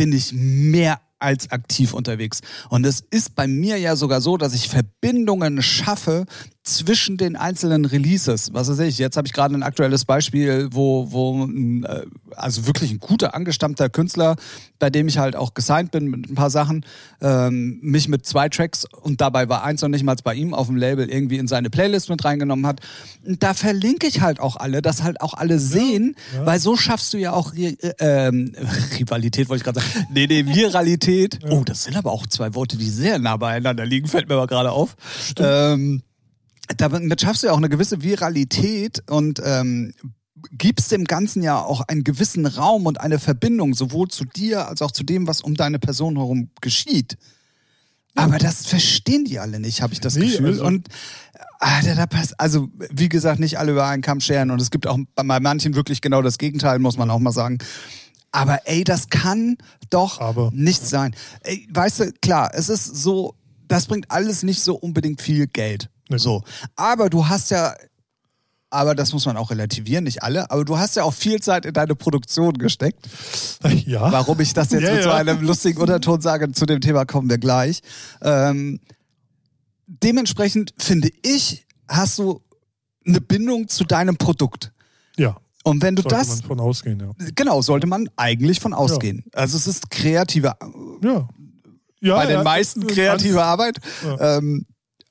bin 0.00 0.14
ich 0.14 0.32
mehr 0.32 0.98
als 1.18 1.50
aktiv 1.50 1.92
unterwegs. 1.92 2.40
Und 2.70 2.86
es 2.86 3.04
ist 3.10 3.34
bei 3.34 3.46
mir 3.46 3.76
ja 3.76 3.96
sogar 3.96 4.22
so, 4.22 4.38
dass 4.38 4.54
ich 4.54 4.70
Verbindungen 4.70 5.60
schaffe 5.60 6.24
zwischen 6.62 7.16
den 7.16 7.36
einzelnen 7.36 7.86
Releases. 7.86 8.52
Was 8.52 8.68
weiß 8.68 8.80
ich, 8.80 8.98
jetzt 8.98 9.16
habe 9.16 9.26
ich 9.26 9.32
gerade 9.32 9.54
ein 9.54 9.62
aktuelles 9.62 10.04
Beispiel, 10.04 10.68
wo, 10.72 11.10
wo 11.10 11.46
äh, 11.46 12.06
also 12.36 12.66
wirklich 12.66 12.90
ein 12.90 13.00
guter 13.00 13.34
angestammter 13.34 13.88
Künstler, 13.88 14.36
bei 14.78 14.90
dem 14.90 15.08
ich 15.08 15.16
halt 15.16 15.36
auch 15.36 15.54
gesigned 15.54 15.90
bin 15.90 16.08
mit 16.08 16.28
ein 16.30 16.34
paar 16.34 16.50
Sachen, 16.50 16.84
ähm, 17.22 17.78
mich 17.80 18.08
mit 18.08 18.26
zwei 18.26 18.50
Tracks 18.50 18.84
und 18.84 19.22
dabei 19.22 19.48
war 19.48 19.64
eins 19.64 19.80
noch 19.80 19.88
nicht 19.88 20.04
mal 20.04 20.16
bei 20.22 20.34
ihm 20.34 20.52
auf 20.52 20.66
dem 20.66 20.76
Label 20.76 21.08
irgendwie 21.08 21.38
in 21.38 21.48
seine 21.48 21.70
Playlist 21.70 22.10
mit 22.10 22.24
reingenommen 22.24 22.66
hat. 22.66 22.80
Und 23.24 23.42
da 23.42 23.54
verlinke 23.54 24.06
ich 24.06 24.20
halt 24.20 24.38
auch 24.38 24.56
alle, 24.56 24.82
dass 24.82 25.02
halt 25.02 25.22
auch 25.22 25.32
alle 25.34 25.58
sehen, 25.58 26.14
ja, 26.32 26.40
ja. 26.40 26.46
weil 26.46 26.60
so 26.60 26.76
schaffst 26.76 27.14
du 27.14 27.18
ja 27.18 27.32
auch 27.32 27.54
äh, 27.54 27.76
ähm, 28.00 28.54
Rivalität, 28.98 29.48
wollte 29.48 29.60
ich 29.60 29.64
gerade 29.64 29.80
sagen. 29.80 30.06
Nee, 30.12 30.26
nee, 30.26 30.44
Viralität. 30.44 31.38
Ja. 31.42 31.52
Oh, 31.52 31.62
das 31.64 31.84
sind 31.84 31.96
aber 31.96 32.12
auch 32.12 32.26
zwei 32.26 32.54
Worte, 32.54 32.76
die 32.76 32.90
sehr 32.90 33.18
nah 33.18 33.38
beieinander 33.38 33.86
liegen, 33.86 34.08
fällt 34.08 34.28
mir 34.28 34.34
aber 34.34 34.46
gerade 34.46 34.72
auf. 34.72 34.96
Ähm, 35.38 36.02
damit 36.76 37.20
schaffst 37.20 37.42
du 37.42 37.48
ja 37.48 37.52
auch 37.52 37.58
eine 37.58 37.68
gewisse 37.68 38.02
Viralität 38.02 39.02
und 39.10 39.40
ähm, 39.44 39.92
gibst 40.52 40.90
dem 40.92 41.04
Ganzen 41.04 41.42
ja 41.42 41.60
auch 41.60 41.82
einen 41.82 42.04
gewissen 42.04 42.46
Raum 42.46 42.86
und 42.86 43.00
eine 43.00 43.18
Verbindung, 43.18 43.74
sowohl 43.74 44.08
zu 44.08 44.24
dir 44.24 44.68
als 44.68 44.82
auch 44.82 44.90
zu 44.90 45.04
dem, 45.04 45.26
was 45.26 45.40
um 45.40 45.54
deine 45.54 45.78
Person 45.78 46.16
herum 46.16 46.50
geschieht. 46.60 47.16
Aber 48.16 48.38
das 48.38 48.66
verstehen 48.66 49.24
die 49.24 49.38
alle 49.38 49.60
nicht, 49.60 49.82
habe 49.82 49.92
ich 49.92 50.00
das 50.00 50.16
nee, 50.16 50.26
Gefühl. 50.26 50.48
Also 50.48 50.64
und 50.64 50.88
da, 51.60 51.94
da 51.94 52.06
passt, 52.06 52.38
also 52.40 52.68
wie 52.92 53.08
gesagt, 53.08 53.38
nicht 53.38 53.58
alle 53.58 53.72
über 53.72 53.86
einen 53.86 54.02
Kamm 54.02 54.20
scheren 54.20 54.50
und 54.50 54.60
es 54.60 54.70
gibt 54.70 54.86
auch 54.86 54.98
bei 55.14 55.40
manchen 55.40 55.74
wirklich 55.74 56.00
genau 56.00 56.22
das 56.22 56.38
Gegenteil, 56.38 56.78
muss 56.78 56.96
man 56.96 57.10
auch 57.10 57.18
mal 57.18 57.32
sagen. 57.32 57.58
Aber 58.32 58.60
ey, 58.66 58.84
das 58.84 59.08
kann 59.08 59.56
doch 59.90 60.20
Aber, 60.20 60.50
nicht 60.54 60.86
sein. 60.86 61.14
Ey, 61.42 61.66
weißt 61.70 62.00
du, 62.00 62.12
klar, 62.22 62.50
es 62.54 62.68
ist 62.68 62.84
so, 62.84 63.34
das 63.68 63.86
bringt 63.86 64.10
alles 64.10 64.42
nicht 64.42 64.62
so 64.62 64.74
unbedingt 64.76 65.20
viel 65.20 65.46
Geld. 65.46 65.90
Nee. 66.10 66.18
So. 66.18 66.42
Aber 66.76 67.08
du 67.08 67.28
hast 67.28 67.50
ja, 67.50 67.74
aber 68.70 68.94
das 68.94 69.12
muss 69.12 69.26
man 69.26 69.36
auch 69.36 69.50
relativieren, 69.50 70.04
nicht 70.04 70.22
alle, 70.22 70.50
aber 70.50 70.64
du 70.64 70.78
hast 70.78 70.96
ja 70.96 71.02
auch 71.02 71.14
viel 71.14 71.40
Zeit 71.40 71.66
in 71.66 71.72
deine 71.72 71.94
Produktion 71.94 72.54
gesteckt. 72.54 73.08
Ja. 73.84 74.12
Warum 74.12 74.40
ich 74.40 74.54
das 74.54 74.70
jetzt 74.70 74.82
ja, 74.82 74.90
mit 74.90 74.98
ja. 74.98 75.02
so 75.04 75.10
einem 75.10 75.42
lustigen 75.42 75.80
Unterton 75.80 76.20
sage, 76.20 76.50
zu 76.52 76.66
dem 76.66 76.80
Thema 76.80 77.04
kommen 77.04 77.28
wir 77.28 77.38
gleich. 77.38 77.82
Ähm, 78.22 78.80
dementsprechend 79.86 80.72
finde 80.78 81.10
ich, 81.22 81.66
hast 81.88 82.18
du 82.18 82.42
eine 83.06 83.20
Bindung 83.20 83.68
zu 83.68 83.84
deinem 83.84 84.16
Produkt. 84.16 84.72
Ja. 85.16 85.36
Und 85.64 85.82
wenn 85.82 85.96
du 85.96 86.02
sollte 86.02 86.16
das. 86.16 86.28
Sollte 86.28 86.42
man 86.42 86.58
von 86.58 86.60
ausgehen, 86.60 87.00
ja. 87.00 87.26
Genau, 87.34 87.62
sollte 87.62 87.86
man 87.86 88.08
eigentlich 88.16 88.60
von 88.60 88.72
ausgehen. 88.72 89.24
Ja. 89.26 89.40
Also 89.40 89.56
es 89.56 89.66
ist 89.66 89.90
kreative. 89.90 90.54
Ja. 91.02 91.28
ja 92.00 92.14
bei 92.14 92.26
den 92.26 92.42
meisten 92.42 92.86
kreative 92.86 93.42
Arbeit. 93.42 93.78
Ähm, 94.18 94.66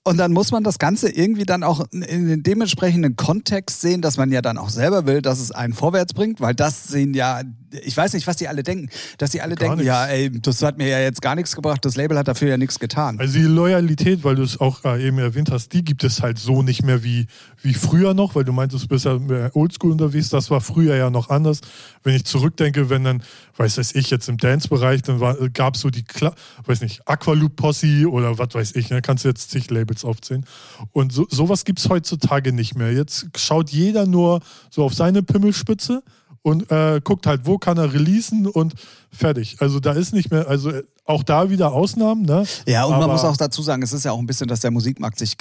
und 0.09 0.17
dann 0.17 0.33
muss 0.33 0.51
man 0.51 0.63
das 0.63 0.79
Ganze 0.79 1.07
irgendwie 1.07 1.45
dann 1.45 1.61
auch 1.61 1.85
in 1.91 2.27
den 2.27 2.41
dementsprechenden 2.41 3.15
Kontext 3.15 3.81
sehen, 3.81 4.01
dass 4.01 4.17
man 4.17 4.31
ja 4.31 4.41
dann 4.41 4.57
auch 4.57 4.69
selber 4.69 5.05
will, 5.05 5.21
dass 5.21 5.39
es 5.39 5.51
einen 5.51 5.73
vorwärts 5.73 6.15
bringt, 6.15 6.41
weil 6.41 6.55
das 6.55 6.85
sehen 6.85 7.13
ja, 7.13 7.43
ich 7.83 7.95
weiß 7.95 8.13
nicht, 8.13 8.25
was 8.25 8.35
die 8.35 8.47
alle 8.47 8.63
denken, 8.63 8.89
dass 9.19 9.29
die 9.29 9.41
alle 9.41 9.53
gar 9.53 9.69
denken, 9.69 9.83
nichts. 9.83 9.87
ja, 9.87 10.07
ey, 10.07 10.31
das 10.31 10.63
hat 10.63 10.79
mir 10.79 10.87
ja 10.87 10.99
jetzt 10.99 11.21
gar 11.21 11.35
nichts 11.35 11.55
gebracht, 11.55 11.85
das 11.85 11.95
Label 11.95 12.17
hat 12.17 12.27
dafür 12.27 12.49
ja 12.49 12.57
nichts 12.57 12.79
getan. 12.79 13.19
Also 13.19 13.37
die 13.37 13.45
Loyalität, 13.45 14.23
weil 14.23 14.33
du 14.33 14.41
es 14.41 14.59
auch 14.59 14.83
äh, 14.83 15.05
eben 15.05 15.19
erwähnt 15.19 15.51
hast, 15.51 15.73
die 15.73 15.83
gibt 15.83 16.03
es 16.03 16.23
halt 16.23 16.39
so 16.39 16.63
nicht 16.63 16.83
mehr 16.83 17.03
wie, 17.03 17.27
wie 17.61 17.75
früher 17.75 18.15
noch, 18.15 18.33
weil 18.33 18.43
du 18.43 18.51
meintest, 18.51 18.85
du 18.85 18.87
bist 18.87 19.05
ja 19.05 19.19
mehr 19.19 19.55
oldschool 19.55 19.91
unterwegs, 19.91 20.29
das 20.29 20.49
war 20.49 20.61
früher 20.61 20.95
ja 20.95 21.11
noch 21.11 21.29
anders. 21.29 21.61
Wenn 22.03 22.15
ich 22.15 22.25
zurückdenke, 22.25 22.89
wenn 22.89 23.03
dann, 23.03 23.21
weiß 23.57 23.77
ich, 23.93 24.09
jetzt 24.09 24.27
im 24.27 24.37
Dance-Bereich, 24.37 25.03
dann 25.03 25.19
gab 25.53 25.75
es 25.75 25.81
so 25.81 25.91
die, 25.91 26.03
Kla 26.03 26.33
weiß 26.65 26.81
nicht, 26.81 27.07
Aqualoop 27.07 27.55
Posse 27.55 28.09
oder 28.09 28.39
was 28.39 28.49
weiß 28.53 28.75
ich, 28.75 28.89
ne, 28.89 29.03
kannst 29.03 29.25
du 29.25 29.27
jetzt 29.29 29.51
zig 29.51 29.69
Labels 29.69 29.98
aufzählen. 30.05 30.45
Und 30.91 31.11
so, 31.11 31.25
sowas 31.29 31.65
gibt 31.65 31.79
es 31.79 31.89
heutzutage 31.89 32.53
nicht 32.53 32.75
mehr. 32.75 32.91
Jetzt 32.91 33.27
schaut 33.35 33.69
jeder 33.69 34.05
nur 34.05 34.41
so 34.69 34.83
auf 34.83 34.93
seine 34.93 35.23
Pimmelspitze 35.23 36.03
und 36.41 36.71
äh, 36.71 37.01
guckt 37.03 37.27
halt, 37.27 37.41
wo 37.45 37.57
kann 37.57 37.77
er 37.77 37.93
releasen 37.93 38.47
und 38.47 38.73
fertig. 39.11 39.57
Also 39.59 39.79
da 39.79 39.93
ist 39.93 40.13
nicht 40.13 40.31
mehr, 40.31 40.47
also 40.47 40.71
auch 41.05 41.23
da 41.23 41.49
wieder 41.49 41.73
Ausnahmen, 41.73 42.23
ne? 42.23 42.45
Ja, 42.67 42.85
und 42.85 42.93
Aber 42.93 43.07
man 43.07 43.15
muss 43.15 43.25
auch 43.25 43.37
dazu 43.37 43.61
sagen, 43.61 43.81
es 43.81 43.93
ist 43.93 44.05
ja 44.05 44.11
auch 44.11 44.19
ein 44.19 44.27
bisschen, 44.27 44.47
dass 44.47 44.59
der 44.59 44.71
Musikmarkt 44.71 45.17
sich 45.17 45.37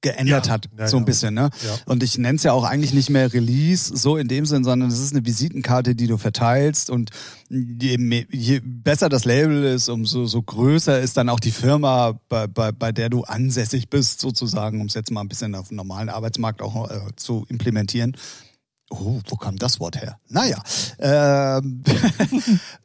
geändert 0.00 0.46
ja, 0.46 0.52
hat, 0.52 0.68
ja, 0.78 0.88
so 0.88 0.96
ein 0.96 1.02
ja. 1.02 1.06
bisschen, 1.06 1.34
ne? 1.34 1.50
Und 1.86 2.02
ich 2.02 2.16
nenne 2.16 2.36
es 2.36 2.42
ja 2.42 2.52
auch 2.52 2.64
eigentlich 2.64 2.94
nicht 2.94 3.10
mehr 3.10 3.32
Release, 3.32 3.94
so 3.94 4.16
in 4.16 4.28
dem 4.28 4.46
Sinn, 4.46 4.64
sondern 4.64 4.90
es 4.90 4.98
ist 4.98 5.12
eine 5.12 5.24
Visitenkarte, 5.26 5.94
die 5.94 6.06
du 6.06 6.16
verteilst 6.16 6.90
und 6.90 7.10
je, 7.48 8.26
je 8.30 8.60
besser 8.64 9.08
das 9.08 9.24
Label 9.24 9.64
ist, 9.64 9.88
umso 9.88 10.26
so 10.26 10.42
größer 10.42 11.00
ist 11.00 11.16
dann 11.16 11.28
auch 11.28 11.40
die 11.40 11.50
Firma, 11.50 12.18
bei, 12.28 12.46
bei, 12.46 12.72
bei 12.72 12.92
der 12.92 13.10
du 13.10 13.24
ansässig 13.24 13.90
bist, 13.90 14.20
sozusagen, 14.20 14.80
um 14.80 14.86
es 14.86 14.94
jetzt 14.94 15.10
mal 15.10 15.20
ein 15.20 15.28
bisschen 15.28 15.54
auf 15.54 15.68
dem 15.68 15.76
normalen 15.76 16.08
Arbeitsmarkt 16.08 16.62
auch 16.62 16.90
äh, 16.90 17.00
zu 17.16 17.44
implementieren. 17.48 18.16
Oh, 18.90 19.20
wo 19.28 19.36
kam 19.36 19.56
das 19.56 19.78
Wort 19.78 19.96
her? 19.96 20.18
Naja. 20.28 20.60
Ähm, 20.98 21.82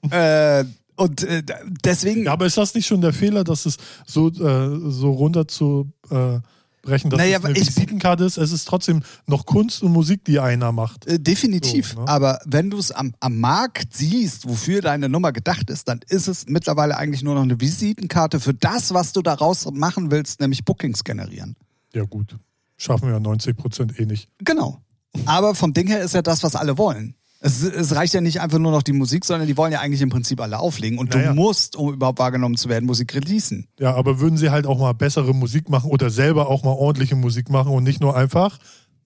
äh, 0.11 0.65
und 0.97 1.23
äh, 1.23 1.43
deswegen. 1.83 2.25
Ja, 2.25 2.33
aber 2.33 2.45
ist 2.45 2.57
das 2.57 2.75
nicht 2.75 2.85
schon 2.85 3.01
der 3.01 3.11
Fehler, 3.11 3.43
dass 3.43 3.65
es 3.65 3.77
so, 4.05 4.29
äh, 4.29 4.91
so 4.91 5.11
runter 5.11 5.47
zu 5.47 5.91
äh, 6.09 6.39
brechen, 6.85 7.09
dass 7.09 7.17
naja, 7.17 7.39
es 7.39 7.45
eine 7.45 7.55
Visitenkarte 7.55 8.23
ist? 8.23 8.37
Es 8.37 8.51
ist 8.51 8.65
trotzdem 8.65 9.03
noch 9.27 9.45
Kunst 9.45 9.83
und 9.83 9.91
Musik, 9.91 10.23
die 10.23 10.39
einer 10.39 10.71
macht. 10.71 11.05
Äh, 11.05 11.19
definitiv. 11.19 11.93
So, 11.93 12.01
ne? 12.01 12.07
Aber 12.07 12.39
wenn 12.45 12.69
du 12.69 12.77
es 12.77 12.91
am, 12.91 13.13
am 13.19 13.39
Markt 13.39 13.93
siehst, 13.93 14.47
wofür 14.47 14.81
deine 14.81 15.09
Nummer 15.09 15.33
gedacht 15.33 15.69
ist, 15.69 15.89
dann 15.89 15.99
ist 16.07 16.27
es 16.27 16.45
mittlerweile 16.47 16.95
eigentlich 16.97 17.23
nur 17.23 17.35
noch 17.35 17.43
eine 17.43 17.59
Visitenkarte 17.59 18.39
für 18.39 18.53
das, 18.53 18.93
was 18.93 19.11
du 19.11 19.21
daraus 19.21 19.69
machen 19.71 20.11
willst, 20.11 20.39
nämlich 20.39 20.63
Bookings 20.63 21.03
generieren. 21.03 21.57
Ja, 21.93 22.03
gut. 22.03 22.37
Schaffen 22.77 23.07
wir 23.07 23.13
ja 23.13 23.19
90 23.19 23.57
Prozent 23.57 23.99
eh 23.99 24.05
nicht. 24.05 24.29
Genau. 24.39 24.81
Aber 25.25 25.55
vom 25.55 25.73
Ding 25.73 25.87
her 25.87 26.01
ist 26.01 26.13
ja 26.13 26.21
das, 26.21 26.43
was 26.43 26.55
alle 26.55 26.77
wollen. 26.77 27.15
Es, 27.45 27.61
es, 27.61 27.93
reicht 27.93 28.15
ja 28.15 28.21
nicht 28.21 28.41
einfach 28.41 28.57
nur 28.57 28.71
noch 28.71 28.81
die 28.81 28.91
Musik, 28.91 29.23
sondern 29.23 29.47
die 29.47 29.55
wollen 29.55 29.71
ja 29.71 29.79
eigentlich 29.79 30.01
im 30.01 30.09
Prinzip 30.09 30.41
alle 30.41 30.57
auflegen. 30.57 30.97
Und 30.97 31.13
naja. 31.13 31.29
du 31.29 31.35
musst, 31.35 31.75
um 31.75 31.93
überhaupt 31.93 32.17
wahrgenommen 32.17 32.57
zu 32.57 32.69
werden, 32.69 32.85
Musik 32.85 33.13
releasen. 33.13 33.67
Ja, 33.79 33.93
aber 33.93 34.19
würden 34.19 34.35
sie 34.35 34.49
halt 34.49 34.65
auch 34.65 34.79
mal 34.79 34.93
bessere 34.93 35.33
Musik 35.35 35.69
machen 35.69 35.91
oder 35.91 36.09
selber 36.09 36.49
auch 36.49 36.63
mal 36.63 36.71
ordentliche 36.71 37.15
Musik 37.15 37.49
machen 37.51 37.71
und 37.71 37.83
nicht 37.83 38.01
nur 38.01 38.17
einfach, 38.17 38.57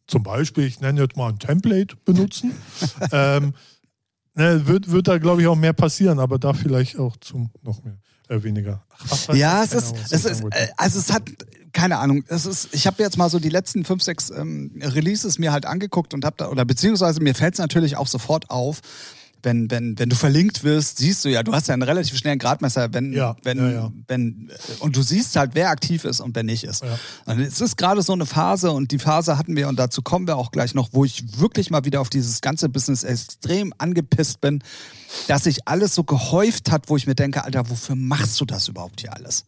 zum 0.08 0.23
Beispiel, 0.23 0.63
ich 0.63 0.80
nenne 0.80 1.02
jetzt 1.02 1.17
mal 1.17 1.28
ein 1.28 1.39
Template 1.39 1.97
benutzen, 2.06 2.54
ähm, 3.12 3.54
ne, 4.36 4.65
wird, 4.65 4.89
wird 4.89 5.10
da, 5.10 5.17
glaube 5.17 5.41
ich, 5.41 5.47
auch 5.47 5.58
mehr 5.58 5.73
passieren, 5.73 6.19
aber 6.19 6.39
da 6.39 6.54
vielleicht 6.54 6.97
auch 6.97 7.17
zum 7.17 7.49
noch 7.62 7.84
mehr 7.84 7.97
äh, 8.30 8.41
weniger. 8.41 8.86
Ach, 9.10 9.34
ja, 9.34 9.63
es 9.63 9.73
ist, 9.73 9.95
es 10.12 10.23
ist, 10.25 10.43
äh, 10.52 10.67
also 10.78 10.99
es 10.99 11.12
hat, 11.12 11.23
keine 11.73 11.97
Ahnung, 11.97 12.23
es 12.27 12.45
ist, 12.45 12.69
ich 12.73 12.88
habe 12.88 13.01
jetzt 13.03 13.17
mal 13.17 13.29
so 13.29 13.39
die 13.39 13.49
letzten 13.49 13.86
fünf, 13.86 14.03
sechs 14.03 14.29
ähm, 14.29 14.71
Releases 14.82 15.39
mir 15.39 15.51
halt 15.51 15.65
angeguckt 15.65 16.13
und 16.13 16.25
habe 16.25 16.36
da, 16.38 16.49
oder 16.49 16.65
beziehungsweise 16.65 17.21
mir 17.21 17.36
fällt 17.36 17.55
es 17.55 17.60
natürlich 17.60 17.97
auch 17.97 18.08
sofort 18.08 18.49
auf, 18.49 18.82
wenn, 19.43 19.71
wenn, 19.71 19.97
wenn 19.97 20.10
du 20.10 20.15
verlinkt 20.15 20.63
wirst, 20.63 20.97
siehst 20.97 21.23
du 21.23 21.29
ja, 21.29 21.43
du 21.43 21.53
hast 21.53 21.67
ja 21.67 21.73
einen 21.73 21.84
relativ 21.84 22.17
schnellen 22.17 22.39
Gradmesser, 22.39 22.93
wenn, 22.93 23.13
ja, 23.13 23.36
wenn, 23.43 23.58
ja, 23.58 23.71
ja. 23.71 23.91
wenn, 24.08 24.51
und 24.79 24.95
du 24.95 25.01
siehst 25.01 25.36
halt, 25.36 25.51
wer 25.53 25.69
aktiv 25.69 26.03
ist 26.03 26.19
und 26.19 26.36
wer 26.36 26.43
nicht 26.43 26.63
ist. 26.63 26.84
Und 27.25 27.39
es 27.39 27.62
ist 27.62 27.77
gerade 27.77 28.01
so 28.01 28.13
eine 28.13 28.25
Phase 28.25 28.71
und 28.71 28.91
die 28.91 28.99
Phase 28.99 29.38
hatten 29.38 29.55
wir 29.55 29.67
und 29.67 29.79
dazu 29.79 30.01
kommen 30.01 30.27
wir 30.27 30.38
auch 30.38 30.51
gleich 30.51 30.73
noch, 30.73 30.89
wo 30.91 31.05
ich 31.05 31.39
wirklich 31.39 31.71
mal 31.71 31.86
wieder 31.86 32.01
auf 32.01 32.10
dieses 32.10 32.41
ganze 32.41 32.69
Business 32.69 33.03
extrem 33.03 33.73
angepisst 33.77 34.41
bin, 34.41 34.62
dass 35.27 35.45
sich 35.45 35.67
alles 35.67 35.95
so 35.95 36.03
gehäuft 36.03 36.71
hat, 36.71 36.89
wo 36.89 36.97
ich 36.97 37.08
mir 37.08 37.15
denke, 37.15 37.43
Alter, 37.43 37.69
wofür 37.69 37.95
machst 37.95 38.39
du 38.41 38.45
das 38.45 38.67
überhaupt 38.67 39.01
hier 39.01 39.13
alles? 39.13 39.45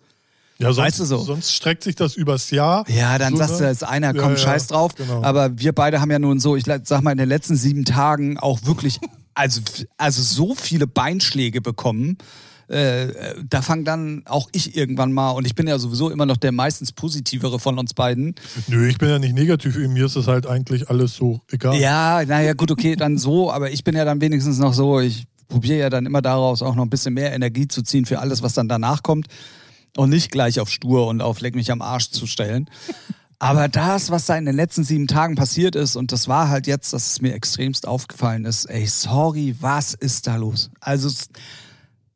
Ja, 0.62 0.74
sonst, 0.74 0.86
weißt 0.86 1.00
du 1.00 1.06
so. 1.06 1.18
sonst 1.18 1.54
streckt 1.54 1.84
sich 1.84 1.96
das 1.96 2.16
übers 2.16 2.52
Jahr. 2.52 2.88
Ja, 2.90 3.18
dann 3.18 3.34
so, 3.34 3.38
sagst 3.38 3.60
du, 3.60 3.66
ist 3.66 3.84
einer, 3.84 4.14
komm, 4.14 4.32
ja, 4.32 4.38
scheiß 4.38 4.68
drauf. 4.68 4.96
Genau. 4.96 5.24
Aber 5.24 5.58
wir 5.58 5.74
beide 5.74 6.02
haben 6.02 6.12
ja 6.12 6.20
nun 6.20 6.40
so, 6.40 6.56
ich 6.56 6.66
sag 6.66 7.02
mal, 7.02 7.12
in 7.12 7.18
den 7.18 7.30
letzten 7.30 7.56
sieben 7.56 7.84
Tagen 7.84 8.38
auch 8.38 8.60
wirklich 8.64 9.00
also, 9.34 9.62
also 9.98 10.22
so 10.22 10.56
viele 10.56 10.88
Beinschläge 10.88 11.62
bekommen. 11.62 12.18
Äh, 12.68 13.08
da 13.50 13.62
fang 13.62 13.84
dann 13.84 14.22
auch 14.26 14.48
ich 14.54 14.78
irgendwann 14.78 15.12
mal, 15.12 15.32
und 15.32 15.46
ich 15.46 15.56
bin 15.56 15.68
ja 15.68 15.78
sowieso 15.78 16.10
immer 16.10 16.26
noch 16.26 16.38
der 16.38 16.54
meistens 16.54 16.94
positivere 16.94 17.60
von 17.60 17.78
uns 17.78 17.94
beiden. 17.94 18.36
Nö, 18.68 18.88
ich 18.88 18.98
bin 18.98 19.10
ja 19.10 19.20
nicht 19.20 19.34
negativ, 19.34 19.76
mir 19.76 20.06
ist 20.06 20.16
es 20.16 20.28
halt 20.28 20.48
eigentlich 20.48 20.90
alles 20.90 21.16
so 21.16 21.42
egal. 21.52 21.76
Ja, 21.76 22.24
naja, 22.26 22.54
gut, 22.54 22.72
okay, 22.72 22.96
dann 22.96 23.18
so, 23.18 23.52
aber 23.52 23.72
ich 23.72 23.84
bin 23.84 23.96
ja 23.96 24.06
dann 24.06 24.22
wenigstens 24.22 24.58
noch 24.58 24.74
so, 24.74 25.02
ich 25.02 25.26
probiere 25.50 25.80
ja 25.80 25.90
dann 25.90 26.06
immer 26.06 26.22
daraus 26.22 26.62
auch 26.62 26.76
noch 26.76 26.84
ein 26.84 26.90
bisschen 26.90 27.14
mehr 27.14 27.34
Energie 27.34 27.68
zu 27.68 27.82
ziehen 27.82 28.06
für 28.06 28.20
alles, 28.20 28.42
was 28.42 28.54
dann 28.54 28.70
danach 28.70 29.04
kommt. 29.04 29.28
Und 29.98 30.10
nicht 30.10 30.32
gleich 30.32 30.60
auf 30.60 30.70
stur 30.70 31.08
und 31.08 31.22
auf 31.22 31.42
leck 31.42 31.56
mich 31.56 31.72
am 31.72 31.82
Arsch 31.82 32.12
zu 32.12 32.26
stellen. 32.26 32.70
Aber 33.40 33.68
das, 33.68 34.12
was 34.12 34.28
da 34.28 34.38
in 34.38 34.46
den 34.46 34.56
letzten 34.56 34.84
sieben 34.84 35.08
Tagen 35.08 35.34
passiert 35.36 35.76
ist, 35.76 35.96
und 35.96 36.12
das 36.12 36.28
war 36.28 36.50
halt 36.50 36.68
jetzt, 36.68 36.94
dass 36.94 37.08
es 37.08 37.22
mir 37.22 37.34
extremst 37.34 37.88
aufgefallen 37.88 38.46
ist, 38.46 38.66
ey, 38.66 38.86
sorry, 38.86 39.56
was 39.60 39.96
ist 39.96 40.28
da 40.28 40.36
los? 40.36 40.70
Also, 40.80 41.10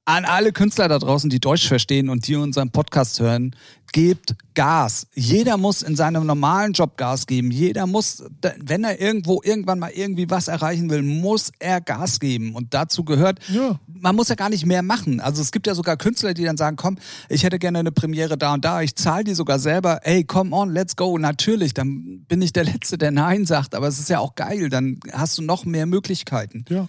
an 0.05 0.23
alle 0.25 0.53
Künstler 0.53 0.87
da 0.87 0.99
draußen, 0.99 1.31
die 1.31 1.39
Deutsch 1.39 1.67
verstehen 1.67 2.09
und 2.09 2.27
die 2.27 2.35
unseren 2.35 2.69
Podcast 2.69 3.19
hören, 3.19 3.55
gebt 3.95 4.35
Gas. 4.55 5.07
Jeder 5.15 5.55
muss 5.55 5.81
in 5.81 5.95
seinem 5.95 6.25
normalen 6.25 6.73
Job 6.73 6.97
Gas 6.97 7.27
geben. 7.27 7.49
Jeder 7.49 7.87
muss, 7.87 8.25
wenn 8.57 8.83
er 8.83 8.99
irgendwo 8.99 9.41
irgendwann 9.41 9.79
mal 9.79 9.89
irgendwie 9.89 10.29
was 10.29 10.49
erreichen 10.49 10.89
will, 10.89 11.01
muss 11.01 11.53
er 11.59 11.79
Gas 11.79 12.19
geben. 12.19 12.55
Und 12.55 12.73
dazu 12.73 13.05
gehört, 13.05 13.39
ja. 13.47 13.79
man 13.87 14.17
muss 14.17 14.27
ja 14.27 14.35
gar 14.35 14.49
nicht 14.49 14.65
mehr 14.65 14.81
machen. 14.81 15.21
Also 15.21 15.41
es 15.41 15.53
gibt 15.53 15.65
ja 15.65 15.75
sogar 15.75 15.95
Künstler, 15.95 16.33
die 16.33 16.43
dann 16.43 16.57
sagen, 16.57 16.75
komm, 16.75 16.97
ich 17.29 17.45
hätte 17.45 17.57
gerne 17.57 17.79
eine 17.79 17.93
Premiere 17.93 18.37
da 18.37 18.55
und 18.55 18.65
da, 18.65 18.81
ich 18.81 18.97
zahle 18.97 19.23
die 19.23 19.33
sogar 19.33 19.59
selber. 19.59 20.01
Ey, 20.03 20.25
come 20.25 20.53
on, 20.53 20.73
let's 20.73 20.97
go. 20.97 21.17
Natürlich, 21.17 21.73
dann 21.73 22.25
bin 22.27 22.41
ich 22.41 22.51
der 22.51 22.65
Letzte, 22.65 22.97
der 22.97 23.11
Nein 23.11 23.45
sagt. 23.45 23.75
Aber 23.75 23.87
es 23.87 23.97
ist 23.97 24.09
ja 24.09 24.19
auch 24.19 24.35
geil, 24.35 24.67
dann 24.67 24.99
hast 25.13 25.37
du 25.37 25.41
noch 25.41 25.63
mehr 25.63 25.85
Möglichkeiten. 25.85 26.65
Ja. 26.67 26.85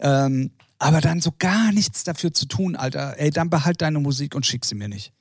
Ähm, 0.00 0.50
aber 0.78 1.00
dann 1.00 1.22
so 1.22 1.32
gar 1.38 1.72
nichts 1.72 2.04
dafür 2.04 2.34
zu 2.34 2.44
tun, 2.44 2.76
Alter, 2.76 3.14
ey, 3.16 3.30
dann 3.30 3.48
behalt 3.48 3.80
deine 3.80 3.98
Musik 3.98 4.34
und 4.34 4.44
schick 4.44 4.66
sie 4.66 4.74
mir 4.74 4.88
nicht. 4.88 5.14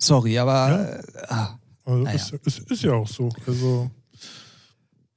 Sorry, 0.00 0.38
aber. 0.38 0.52
Ja. 0.52 0.82
Äh, 0.82 1.02
ah, 1.28 1.58
also 1.84 2.02
naja. 2.02 2.16
ist, 2.16 2.32
ist, 2.44 2.70
ist, 2.70 2.82
ja 2.82 2.92
auch 2.92 3.08
so. 3.08 3.28
Also. 3.46 3.90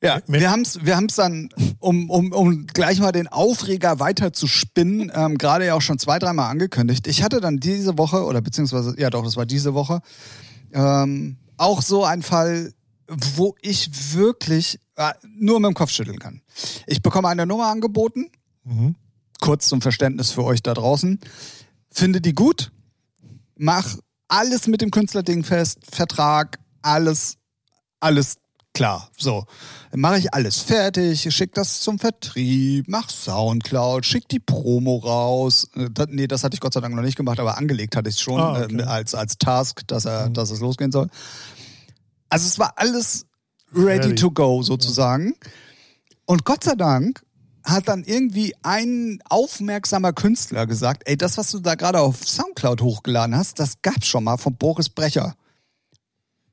Ja, 0.02 0.20
wir 0.28 0.52
haben 0.52 0.64
es 0.64 0.84
wir 0.86 0.98
haben's 0.98 1.16
dann, 1.16 1.50
um, 1.80 2.10
um, 2.10 2.34
um 2.34 2.68
gleich 2.68 3.00
mal 3.00 3.14
den 3.14 3.30
Aufreger 3.30 4.02
weiter 4.02 4.34
zu 4.34 4.48
spinnen, 4.48 5.10
ähm, 5.16 5.38
gerade 5.38 5.66
ja 5.66 5.76
auch 5.76 5.82
schon 5.82 5.98
zwei, 5.98 6.20
dreimal 6.20 6.52
angekündigt. 6.52 7.08
Ich 7.08 7.24
hatte 7.24 7.40
dann 7.40 7.58
diese 7.58 7.98
Woche, 7.98 8.26
oder 8.26 8.42
beziehungsweise, 8.42 9.00
ja 9.00 9.10
doch, 9.10 9.24
das 9.24 9.38
war 9.38 9.46
diese 9.46 9.74
Woche, 9.74 10.02
ähm, 10.74 11.38
auch 11.56 11.82
so 11.82 12.04
ein 12.04 12.22
Fall, 12.22 12.74
wo 13.08 13.56
ich 13.62 14.14
wirklich 14.14 14.78
äh, 14.98 15.14
nur 15.38 15.62
mit 15.62 15.70
dem 15.70 15.74
Kopf 15.74 15.92
schütteln 15.92 16.20
kann. 16.20 16.42
Ich 16.86 17.02
bekomme 17.02 17.30
eine 17.30 17.46
Nummer 17.46 17.68
angeboten. 17.68 18.30
Mhm 18.66 18.96
kurz 19.44 19.68
zum 19.68 19.82
Verständnis 19.82 20.32
für 20.32 20.46
euch 20.46 20.64
da 20.64 20.74
draußen. 20.74 21.20
Finde 21.92 22.22
die 22.22 22.34
gut, 22.34 22.72
mach 23.58 23.98
alles 24.28 24.68
mit 24.68 24.82
dem 24.82 24.92
Künstlerding 24.92 25.44
fest, 25.44 25.80
Vertrag, 25.90 26.60
alles, 26.82 27.38
alles 28.00 28.38
klar. 28.74 29.10
So, 29.18 29.46
dann 29.92 30.00
mache 30.00 30.20
ich 30.20 30.34
alles 30.34 30.60
fertig, 30.60 31.28
schick 31.34 31.54
das 31.54 31.82
zum 31.82 32.00
Vertrieb, 32.00 32.86
mach 32.88 33.10
Soundcloud, 33.10 34.06
schick 34.06 34.28
die 34.28 34.40
Promo 34.40 34.98
raus. 34.98 35.70
Äh, 35.76 35.90
das, 35.92 36.08
nee, 36.10 36.28
das 36.28 36.44
hatte 36.44 36.56
ich 36.56 36.60
Gott 36.60 36.74
sei 36.74 36.82
Dank 36.82 36.96
noch 36.96 37.04
nicht 37.04 37.18
gemacht, 37.18 37.40
aber 37.40 37.58
angelegt 37.58 37.96
hatte 37.96 38.10
ich 38.10 38.16
es 38.16 38.22
schon 38.22 38.40
ah, 38.40 38.64
okay. 38.64 38.80
äh, 38.80 38.84
als, 38.84 39.16
als 39.16 39.38
Task, 39.38 39.88
dass, 39.88 40.06
er, 40.06 40.30
mhm. 40.30 40.34
dass 40.34 40.50
es 40.50 40.60
losgehen 40.60 40.92
soll. 40.92 41.10
Also 42.30 42.48
es 42.48 42.58
war 42.58 42.74
alles 42.78 43.26
ready, 43.74 44.08
ready. 44.08 44.16
to 44.16 44.32
go 44.32 44.64
sozusagen. 44.64 45.36
Und 46.26 46.46
Gott 46.46 46.64
sei 46.64 46.76
Dank 46.76 47.22
hat 47.64 47.88
dann 47.88 48.04
irgendwie 48.04 48.54
ein 48.64 49.20
aufmerksamer 49.30 50.14
Künstler 50.14 50.68
gesagt, 50.68 51.04
ey, 51.06 51.18
das, 51.18 51.38
was 51.38 51.52
du 51.52 51.60
da 51.60 51.76
gerade 51.76 52.00
auf 52.00 52.28
Soundcloud 52.28 52.82
hochgeladen 52.82 53.36
hast, 53.36 53.60
das 53.60 53.82
gab's 53.82 54.08
schon 54.08 54.26
mal 54.26 54.38
von 54.38 54.56
Boris 54.56 54.90
Brecher. 54.90 55.36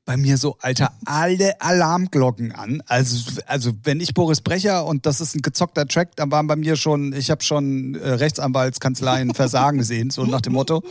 Bei 0.05 0.17
mir 0.17 0.37
so, 0.37 0.57
Alter, 0.59 0.93
alle 1.05 1.61
Alarmglocken 1.61 2.53
an. 2.53 2.81
Also, 2.87 3.39
also 3.45 3.71
wenn 3.83 3.99
ich 3.99 4.13
Boris 4.13 4.41
Brecher 4.41 4.85
und 4.85 5.05
das 5.05 5.21
ist 5.21 5.35
ein 5.35 5.41
gezockter 5.41 5.87
Track, 5.87 6.15
dann 6.15 6.31
waren 6.31 6.47
bei 6.47 6.55
mir 6.55 6.75
schon, 6.75 7.13
ich 7.13 7.29
habe 7.29 7.43
schon 7.43 7.95
äh, 7.95 8.09
Rechtsanwaltskanzleien 8.09 9.33
Versagen 9.35 9.83
sehen, 9.83 10.09
so 10.09 10.25
nach 10.25 10.41
dem 10.41 10.53
Motto. 10.53 10.81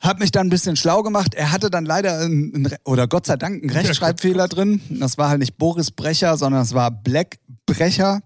Hab 0.00 0.20
mich 0.20 0.30
dann 0.30 0.48
ein 0.48 0.50
bisschen 0.50 0.76
schlau 0.76 1.02
gemacht. 1.02 1.34
Er 1.34 1.50
hatte 1.50 1.70
dann 1.70 1.86
leider, 1.86 2.20
ein, 2.20 2.68
oder 2.84 3.08
Gott 3.08 3.26
sei 3.26 3.36
Dank, 3.36 3.62
einen 3.62 3.70
Rechtschreibfehler 3.70 4.48
drin. 4.48 4.82
Das 4.90 5.16
war 5.16 5.30
halt 5.30 5.38
nicht 5.38 5.56
Boris 5.56 5.90
Brecher, 5.90 6.36
sondern 6.36 6.62
es 6.62 6.74
war 6.74 6.90
Black 6.90 7.38
Brecher. 7.64 8.20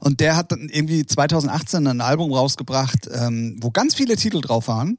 Und 0.00 0.20
der 0.20 0.36
hat 0.36 0.52
dann 0.52 0.68
irgendwie 0.68 1.06
2018 1.06 1.86
ein 1.86 2.00
Album 2.00 2.32
rausgebracht, 2.32 3.08
ähm, 3.12 3.56
wo 3.60 3.70
ganz 3.70 3.94
viele 3.94 4.16
Titel 4.16 4.40
drauf 4.40 4.68
waren, 4.68 4.98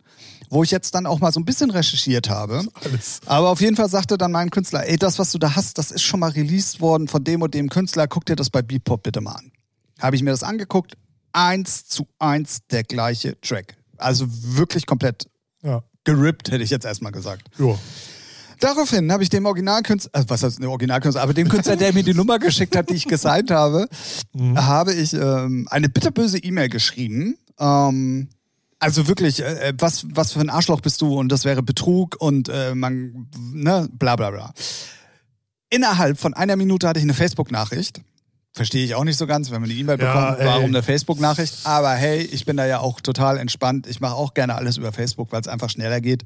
wo 0.49 0.63
ich 0.63 0.71
jetzt 0.71 0.95
dann 0.95 1.05
auch 1.05 1.19
mal 1.19 1.31
so 1.31 1.39
ein 1.39 1.45
bisschen 1.45 1.71
recherchiert 1.71 2.29
habe. 2.29 2.65
Alles. 2.83 3.19
Aber 3.25 3.49
auf 3.49 3.61
jeden 3.61 3.75
Fall 3.75 3.89
sagte 3.89 4.17
dann 4.17 4.31
mein 4.31 4.49
Künstler, 4.49 4.87
ey, 4.87 4.97
das, 4.97 5.19
was 5.19 5.31
du 5.31 5.37
da 5.37 5.55
hast, 5.55 5.77
das 5.77 5.91
ist 5.91 6.03
schon 6.03 6.19
mal 6.19 6.31
released 6.31 6.81
worden 6.81 7.07
von 7.07 7.23
dem 7.23 7.41
und 7.41 7.53
dem 7.53 7.69
Künstler, 7.69 8.07
guck 8.07 8.25
dir 8.25 8.35
das 8.35 8.49
bei 8.49 8.61
Beatpop 8.61 9.03
bitte 9.03 9.21
mal 9.21 9.33
an. 9.33 9.51
Habe 9.99 10.15
ich 10.15 10.23
mir 10.23 10.31
das 10.31 10.43
angeguckt, 10.43 10.95
eins 11.33 11.85
zu 11.85 12.07
eins 12.19 12.59
der 12.71 12.83
gleiche 12.83 13.39
Track. 13.41 13.75
Also 13.97 14.27
wirklich 14.29 14.85
komplett 14.85 15.27
ja. 15.61 15.83
gerippt, 16.03 16.51
hätte 16.51 16.63
ich 16.63 16.69
jetzt 16.69 16.85
erstmal 16.85 17.11
gesagt. 17.11 17.49
Ja. 17.57 17.77
Daraufhin 18.59 19.11
habe 19.11 19.23
ich 19.23 19.29
dem 19.29 19.45
Originalkünstler, 19.45 20.11
also 20.13 20.29
was 20.29 20.43
heißt 20.43 20.61
der 20.61 20.69
Originalkünstler, 20.69 21.21
aber 21.21 21.33
dem 21.33 21.49
Künstler, 21.49 21.75
der 21.75 21.93
mir 21.93 22.03
die 22.03 22.13
Nummer 22.13 22.39
geschickt 22.39 22.75
hat, 22.75 22.89
die 22.89 22.95
ich 22.95 23.07
gesigned 23.07 23.51
habe, 23.51 23.87
mhm. 24.33 24.57
habe 24.57 24.93
ich 24.93 25.13
ähm, 25.13 25.67
eine 25.69 25.89
bitterböse 25.89 26.37
E-Mail 26.37 26.69
geschrieben. 26.69 27.37
Ähm, 27.59 28.29
also 28.79 29.07
wirklich, 29.07 29.41
äh, 29.41 29.69
äh, 29.69 29.73
was, 29.77 30.05
was 30.09 30.33
für 30.33 30.41
ein 30.41 30.49
Arschloch 30.49 30.81
bist 30.81 31.01
du 31.01 31.17
und 31.17 31.31
das 31.31 31.45
wäre 31.45 31.63
Betrug 31.63 32.17
und 32.19 32.49
äh, 32.49 32.75
man, 32.75 33.27
ne, 33.53 33.87
bla 33.91 34.15
bla 34.15 34.29
bla. 34.31 34.53
Innerhalb 35.69 36.19
von 36.19 36.33
einer 36.33 36.55
Minute 36.55 36.87
hatte 36.87 36.99
ich 36.99 37.03
eine 37.03 37.13
Facebook-Nachricht. 37.13 38.01
Verstehe 38.51 38.85
ich 38.85 38.93
auch 38.93 39.03
nicht 39.03 39.17
so 39.17 39.25
ganz, 39.25 39.49
wenn 39.49 39.61
man 39.61 39.69
eine 39.69 39.79
E-Mail 39.79 39.99
ja, 39.99 40.05
bekommt, 40.05 40.45
warum 40.45 40.65
eine 40.65 40.83
Facebook-Nachricht. 40.83 41.65
Aber 41.65 41.91
hey, 41.91 42.21
ich 42.21 42.45
bin 42.45 42.57
da 42.57 42.67
ja 42.67 42.79
auch 42.79 43.01
total 43.01 43.39
entspannt. 43.39 43.87
Ich 43.87 43.99
mache 43.99 44.13
auch 44.13 44.35
gerne 44.35 44.53
alles 44.53 44.77
über 44.77 44.91
Facebook, 44.91 45.31
weil 45.31 45.41
es 45.41 45.47
einfach 45.47 45.71
schneller 45.71 46.01
geht 46.01 46.23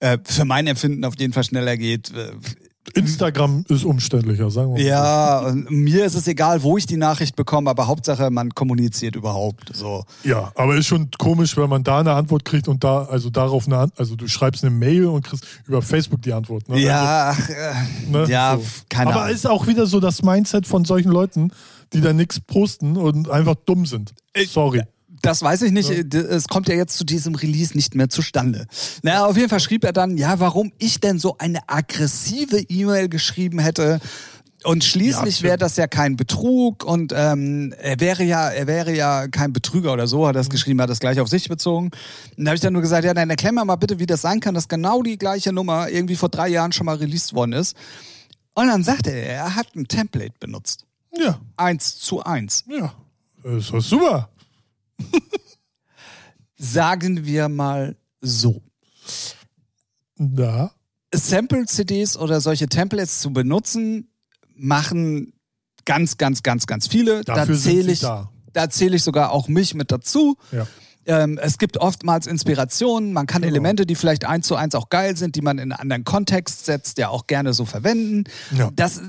äh, 0.00 0.18
für 0.24 0.44
mein 0.44 0.66
Empfinden 0.66 1.04
auf 1.04 1.18
jeden 1.18 1.32
Fall 1.32 1.44
schneller 1.44 1.76
geht. 1.76 2.10
Äh, 2.10 2.32
Instagram 2.94 3.64
ist 3.68 3.84
umständlicher, 3.84 4.50
sagen 4.50 4.74
wir 4.74 4.82
mal. 4.82 4.82
Ja, 4.82 5.40
und 5.40 5.70
mir 5.70 6.04
ist 6.04 6.14
es 6.14 6.26
egal, 6.26 6.62
wo 6.62 6.78
ich 6.78 6.86
die 6.86 6.96
Nachricht 6.96 7.36
bekomme, 7.36 7.70
aber 7.70 7.86
Hauptsache, 7.86 8.30
man 8.30 8.50
kommuniziert 8.54 9.16
überhaupt. 9.16 9.70
So. 9.74 10.04
Ja, 10.24 10.52
aber 10.54 10.76
ist 10.76 10.86
schon 10.86 11.10
komisch, 11.18 11.56
wenn 11.56 11.68
man 11.68 11.84
da 11.84 12.00
eine 12.00 12.12
Antwort 12.12 12.44
kriegt 12.44 12.68
und 12.68 12.84
da, 12.84 13.04
also 13.04 13.30
darauf 13.30 13.66
eine 13.66 13.78
Antwort, 13.78 14.00
also 14.00 14.16
du 14.16 14.26
schreibst 14.26 14.64
eine 14.64 14.74
Mail 14.74 15.06
und 15.06 15.26
kriegst 15.26 15.46
über 15.66 15.82
Facebook 15.82 16.22
die 16.22 16.32
Antwort. 16.32 16.68
Ne? 16.68 16.80
Ja, 16.80 17.30
also, 17.30 17.52
äh, 17.52 18.10
ne? 18.10 18.26
ja, 18.28 18.56
so. 18.56 18.64
keine 18.88 19.10
Ahnung. 19.10 19.22
Aber 19.22 19.32
ist 19.32 19.46
auch 19.46 19.66
wieder 19.66 19.86
so 19.86 20.00
das 20.00 20.22
Mindset 20.22 20.66
von 20.66 20.84
solchen 20.84 21.10
Leuten, 21.10 21.52
die 21.92 22.00
da 22.00 22.12
nichts 22.12 22.40
posten 22.40 22.96
und 22.96 23.28
einfach 23.28 23.54
dumm 23.54 23.86
sind. 23.86 24.14
Sorry. 24.46 24.82
Das 25.22 25.42
weiß 25.42 25.62
ich 25.62 25.72
nicht. 25.72 25.90
Ja. 25.90 26.20
Es 26.20 26.48
kommt 26.48 26.68
ja 26.68 26.74
jetzt 26.74 26.96
zu 26.96 27.04
diesem 27.04 27.34
Release 27.34 27.74
nicht 27.74 27.94
mehr 27.94 28.08
zustande. 28.08 28.66
Naja, 29.02 29.26
auf 29.26 29.36
jeden 29.36 29.48
Fall 29.48 29.60
schrieb 29.60 29.84
er 29.84 29.92
dann, 29.92 30.16
ja, 30.16 30.40
warum 30.40 30.72
ich 30.78 31.00
denn 31.00 31.18
so 31.18 31.36
eine 31.38 31.68
aggressive 31.68 32.58
E-Mail 32.68 33.08
geschrieben 33.08 33.58
hätte. 33.58 34.00
Und 34.64 34.82
schließlich 34.82 35.40
ja, 35.40 35.44
wäre 35.44 35.58
das 35.58 35.76
ja 35.76 35.86
kein 35.86 36.16
Betrug 36.16 36.84
und 36.84 37.12
ähm, 37.14 37.72
er 37.80 38.00
wäre 38.00 38.24
ja, 38.24 38.48
er 38.48 38.66
wäre 38.66 38.92
ja 38.92 39.28
kein 39.28 39.52
Betrüger 39.52 39.92
oder 39.92 40.08
so, 40.08 40.26
hat 40.26 40.34
er 40.34 40.40
das 40.40 40.48
mhm. 40.48 40.52
geschrieben, 40.52 40.80
hat 40.82 40.90
das 40.90 40.98
gleich 40.98 41.20
auf 41.20 41.28
sich 41.28 41.48
bezogen. 41.48 41.90
Und 42.36 42.44
da 42.44 42.50
habe 42.50 42.56
ich 42.56 42.60
dann 42.60 42.72
nur 42.72 42.82
gesagt, 42.82 43.04
ja, 43.04 43.14
dann 43.14 43.30
erklär 43.30 43.52
mir 43.52 43.64
mal 43.64 43.76
bitte, 43.76 44.00
wie 44.00 44.06
das 44.06 44.20
sein 44.20 44.40
kann, 44.40 44.54
dass 44.54 44.66
genau 44.66 45.02
die 45.02 45.16
gleiche 45.16 45.52
Nummer 45.52 45.88
irgendwie 45.88 46.16
vor 46.16 46.28
drei 46.28 46.48
Jahren 46.48 46.72
schon 46.72 46.86
mal 46.86 46.96
released 46.96 47.34
worden 47.34 47.52
ist. 47.52 47.76
Und 48.54 48.66
dann 48.66 48.82
sagte 48.82 49.10
er, 49.10 49.36
er 49.36 49.54
hat 49.54 49.76
ein 49.76 49.86
Template 49.86 50.34
benutzt. 50.40 50.84
Ja. 51.16 51.38
Eins 51.56 52.00
zu 52.00 52.24
eins. 52.24 52.64
Ja. 52.68 52.92
Das 53.44 53.68
doch 53.68 53.80
super. 53.80 54.28
Sagen 56.56 57.24
wir 57.24 57.48
mal 57.48 57.96
so. 58.20 58.62
Da. 60.16 60.72
Sample-CDs 61.14 62.16
oder 62.16 62.40
solche 62.40 62.68
Templates 62.68 63.20
zu 63.20 63.32
benutzen, 63.32 64.10
machen 64.54 65.32
ganz, 65.84 66.18
ganz, 66.18 66.42
ganz, 66.42 66.66
ganz 66.66 66.86
viele. 66.86 67.22
Dafür 67.24 67.54
da 67.54 67.60
zähle 67.60 67.92
ich, 67.92 68.00
da. 68.00 68.30
da 68.52 68.68
zähle 68.68 68.96
ich 68.96 69.02
sogar 69.02 69.32
auch 69.32 69.48
mich 69.48 69.74
mit 69.74 69.90
dazu. 69.90 70.36
Ja. 70.52 70.66
Ähm, 71.06 71.38
es 71.40 71.56
gibt 71.56 71.78
oftmals 71.78 72.26
Inspirationen, 72.26 73.14
man 73.14 73.26
kann 73.26 73.40
genau. 73.40 73.52
Elemente, 73.52 73.86
die 73.86 73.94
vielleicht 73.94 74.26
eins 74.26 74.46
zu 74.46 74.56
eins 74.56 74.74
auch 74.74 74.90
geil 74.90 75.16
sind, 75.16 75.36
die 75.36 75.40
man 75.40 75.56
in 75.56 75.72
einen 75.72 75.80
anderen 75.80 76.04
Kontext 76.04 76.66
setzt, 76.66 76.98
ja 76.98 77.08
auch 77.08 77.26
gerne 77.26 77.54
so 77.54 77.64
verwenden. 77.64 78.24
Ja. 78.54 78.70
Das 78.76 78.98
äh, 78.98 79.02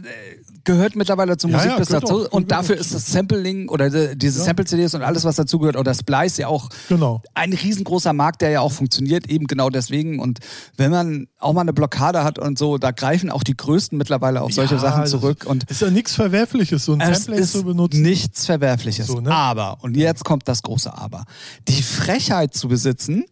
gehört 0.69 0.95
mittlerweile 0.95 1.35
zum 1.35 1.49
ja, 1.49 1.57
Musikbusiness 1.57 1.89
ja, 1.89 1.99
dazu. 1.99 2.25
Auch, 2.27 2.31
und 2.31 2.51
dafür 2.51 2.77
ist 2.77 2.93
das 2.93 3.11
Sampling 3.11 3.69
oder 3.69 3.89
diese 4.15 4.39
ja. 4.39 4.45
Sample-CDs 4.45 4.93
und 4.93 5.01
alles, 5.01 5.23
was 5.23 5.35
dazugehört, 5.35 5.77
oder 5.77 5.95
Splice 5.95 6.37
ja 6.37 6.47
auch 6.47 6.69
genau. 6.89 7.23
ein 7.33 7.53
riesengroßer 7.53 8.13
Markt, 8.13 8.41
der 8.41 8.51
ja 8.51 8.61
auch 8.61 8.71
funktioniert, 8.71 9.27
eben 9.27 9.47
genau 9.47 9.71
deswegen. 9.71 10.19
Und 10.19 10.39
wenn 10.77 10.91
man 10.91 11.27
auch 11.39 11.53
mal 11.53 11.61
eine 11.61 11.73
Blockade 11.73 12.23
hat 12.23 12.37
und 12.37 12.59
so, 12.59 12.77
da 12.77 12.91
greifen 12.91 13.31
auch 13.31 13.43
die 13.43 13.57
Größten 13.57 13.97
mittlerweile 13.97 14.41
auf 14.43 14.53
solche 14.53 14.77
Sachen 14.77 15.07
zurück. 15.07 15.45
Und 15.47 15.63
ist 15.71 15.81
ja 15.81 15.89
nichts 15.89 16.13
Verwerfliches, 16.13 16.85
so 16.85 16.93
ein 16.93 16.99
Template 16.99 17.47
zu 17.47 17.63
benutzen. 17.63 18.03
Nichts 18.03 18.45
Verwerfliches. 18.45 19.07
So, 19.07 19.21
ne? 19.21 19.31
Aber, 19.31 19.79
und 19.81 19.97
jetzt 19.97 20.23
kommt 20.23 20.47
das 20.47 20.61
große 20.61 20.95
Aber. 20.95 21.25
Die 21.67 21.81
Frechheit 21.81 22.53
zu 22.53 22.67
besitzen, 22.67 23.25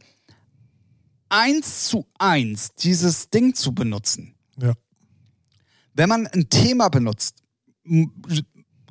eins 1.30 1.84
zu 1.86 2.08
eins 2.18 2.74
dieses 2.74 3.30
Ding 3.30 3.54
zu 3.54 3.76
benutzen. 3.76 4.34
Ja 4.60 4.74
wenn 5.98 6.08
man 6.10 6.28
ein 6.28 6.50
Thema 6.50 6.90
benutzt, 6.90 7.36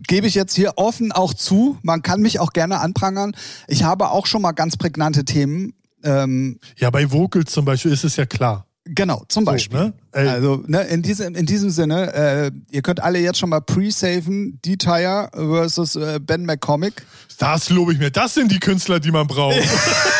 gebe 0.06 0.26
ich 0.26 0.34
jetzt 0.34 0.54
hier 0.54 0.74
offen 0.76 1.12
auch 1.12 1.32
zu, 1.34 1.78
man 1.82 2.02
kann 2.02 2.20
mich 2.20 2.38
auch 2.40 2.52
gerne 2.52 2.80
anprangern. 2.80 3.34
Ich 3.68 3.82
habe 3.84 4.10
auch 4.10 4.26
schon 4.26 4.42
mal 4.42 4.52
ganz 4.52 4.76
prägnante 4.76 5.24
Themen. 5.24 5.72
Ähm, 6.04 6.58
ja, 6.78 6.90
bei 6.90 7.10
Vocals 7.10 7.50
zum 7.52 7.64
Beispiel 7.64 7.92
ist 7.92 8.04
es 8.04 8.16
ja 8.16 8.26
klar. 8.26 8.66
Genau, 8.88 9.24
zum 9.28 9.44
So, 9.44 9.50
Beispiel. 9.50 9.78
ne? 9.80 9.92
Ey. 10.12 10.28
Also 10.28 10.62
ne, 10.68 10.82
in, 10.82 11.02
diesem, 11.02 11.34
in 11.34 11.44
diesem 11.44 11.70
Sinne, 11.70 12.12
äh, 12.14 12.50
ihr 12.70 12.82
könnt 12.82 13.02
alle 13.02 13.18
jetzt 13.18 13.38
schon 13.38 13.50
mal 13.50 13.60
pre-saven, 13.60 14.60
D-Tire 14.64 15.28
versus 15.34 15.96
äh, 15.96 16.20
Ben 16.22 16.44
McCormick. 16.46 17.04
Das 17.38 17.68
lobe 17.68 17.92
ich 17.94 17.98
mir. 17.98 18.12
Das 18.12 18.34
sind 18.34 18.52
die 18.52 18.60
Künstler, 18.60 19.00
die 19.00 19.10
man 19.10 19.26
braucht. 19.26 19.56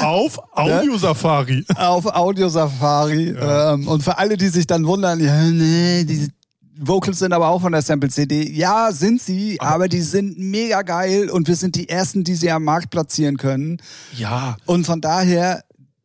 Auf 0.00 0.38
Audio-Safari. 0.52 1.64
auf 1.76 2.06
Audio 2.06 2.48
Safari. 2.48 3.34
Ähm, 3.38 3.88
und 3.88 4.02
für 4.02 4.18
alle, 4.18 4.36
die 4.36 4.48
sich 4.48 4.66
dann 4.66 4.86
wundern, 4.86 5.20
ja, 5.20 5.42
nee, 5.44 6.04
die 6.04 6.28
Vocals 6.80 7.18
sind 7.18 7.32
aber 7.32 7.48
auch 7.48 7.60
von 7.60 7.72
der 7.72 7.82
Sample 7.82 8.08
CD. 8.08 8.48
Ja, 8.50 8.92
sind 8.92 9.20
sie, 9.20 9.60
aber 9.60 9.88
die 9.88 10.00
sind 10.00 10.38
mega 10.38 10.82
geil 10.82 11.28
und 11.28 11.48
wir 11.48 11.56
sind 11.56 11.74
die 11.74 11.88
ersten, 11.88 12.22
die 12.22 12.36
sie 12.36 12.50
am 12.52 12.62
Markt 12.62 12.90
platzieren 12.90 13.36
können. 13.36 13.78
Ja. 14.16 14.56
Und 14.64 14.86
von 14.86 15.00
daher, 15.00 15.64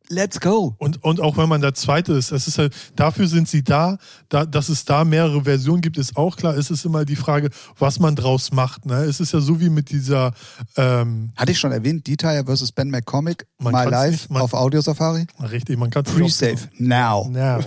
let's 0.10 0.40
go. 0.40 0.76
Und, 0.78 1.04
und 1.04 1.20
auch 1.22 1.38
wenn 1.38 1.50
man 1.50 1.62
der 1.62 1.74
Zweite 1.74 2.14
ist, 2.14 2.32
es 2.32 2.48
ist 2.48 2.58
halt, 2.58 2.74
dafür 2.96 3.28
sind 3.28 3.48
sie 3.48 3.64
da, 3.64 3.98
da, 4.30 4.46
dass 4.46 4.70
es 4.70 4.86
da 4.86 5.04
mehrere 5.06 5.44
Versionen 5.44 5.82
gibt, 5.82 5.98
ist 5.98 6.16
auch 6.18 6.36
klar. 6.36 6.56
Es 6.58 6.70
ist 6.70 6.86
immer 6.86 7.06
die 7.06 7.16
Frage, 7.16 7.50
was 7.80 8.00
man 8.00 8.16
draus 8.16 8.52
macht. 8.52 8.86
Ne? 8.86 8.96
Es 9.04 9.20
ist 9.20 9.34
ja 9.34 9.40
so 9.40 9.60
wie 9.60 9.70
mit 9.70 9.90
dieser, 9.90 10.34
ähm, 10.78 11.32
Hatte 11.36 11.52
ich 11.52 11.60
schon 11.60 11.72
erwähnt, 11.72 12.06
D-Tire 12.08 12.44
versus 12.46 12.72
Ben 12.72 12.90
McCormick, 12.90 13.48
My 13.60 13.72
Life 13.72 14.12
nicht- 14.12 14.30
man- 14.32 14.42
auf 14.42 14.54
Audio 14.54 14.82
Safari. 14.82 15.26
richtig, 15.42 15.78
man 15.78 15.90
kann 15.90 16.04
es 16.06 16.12
Pre-save, 16.14 16.58
now. 16.78 17.30
Ja, 17.34 17.60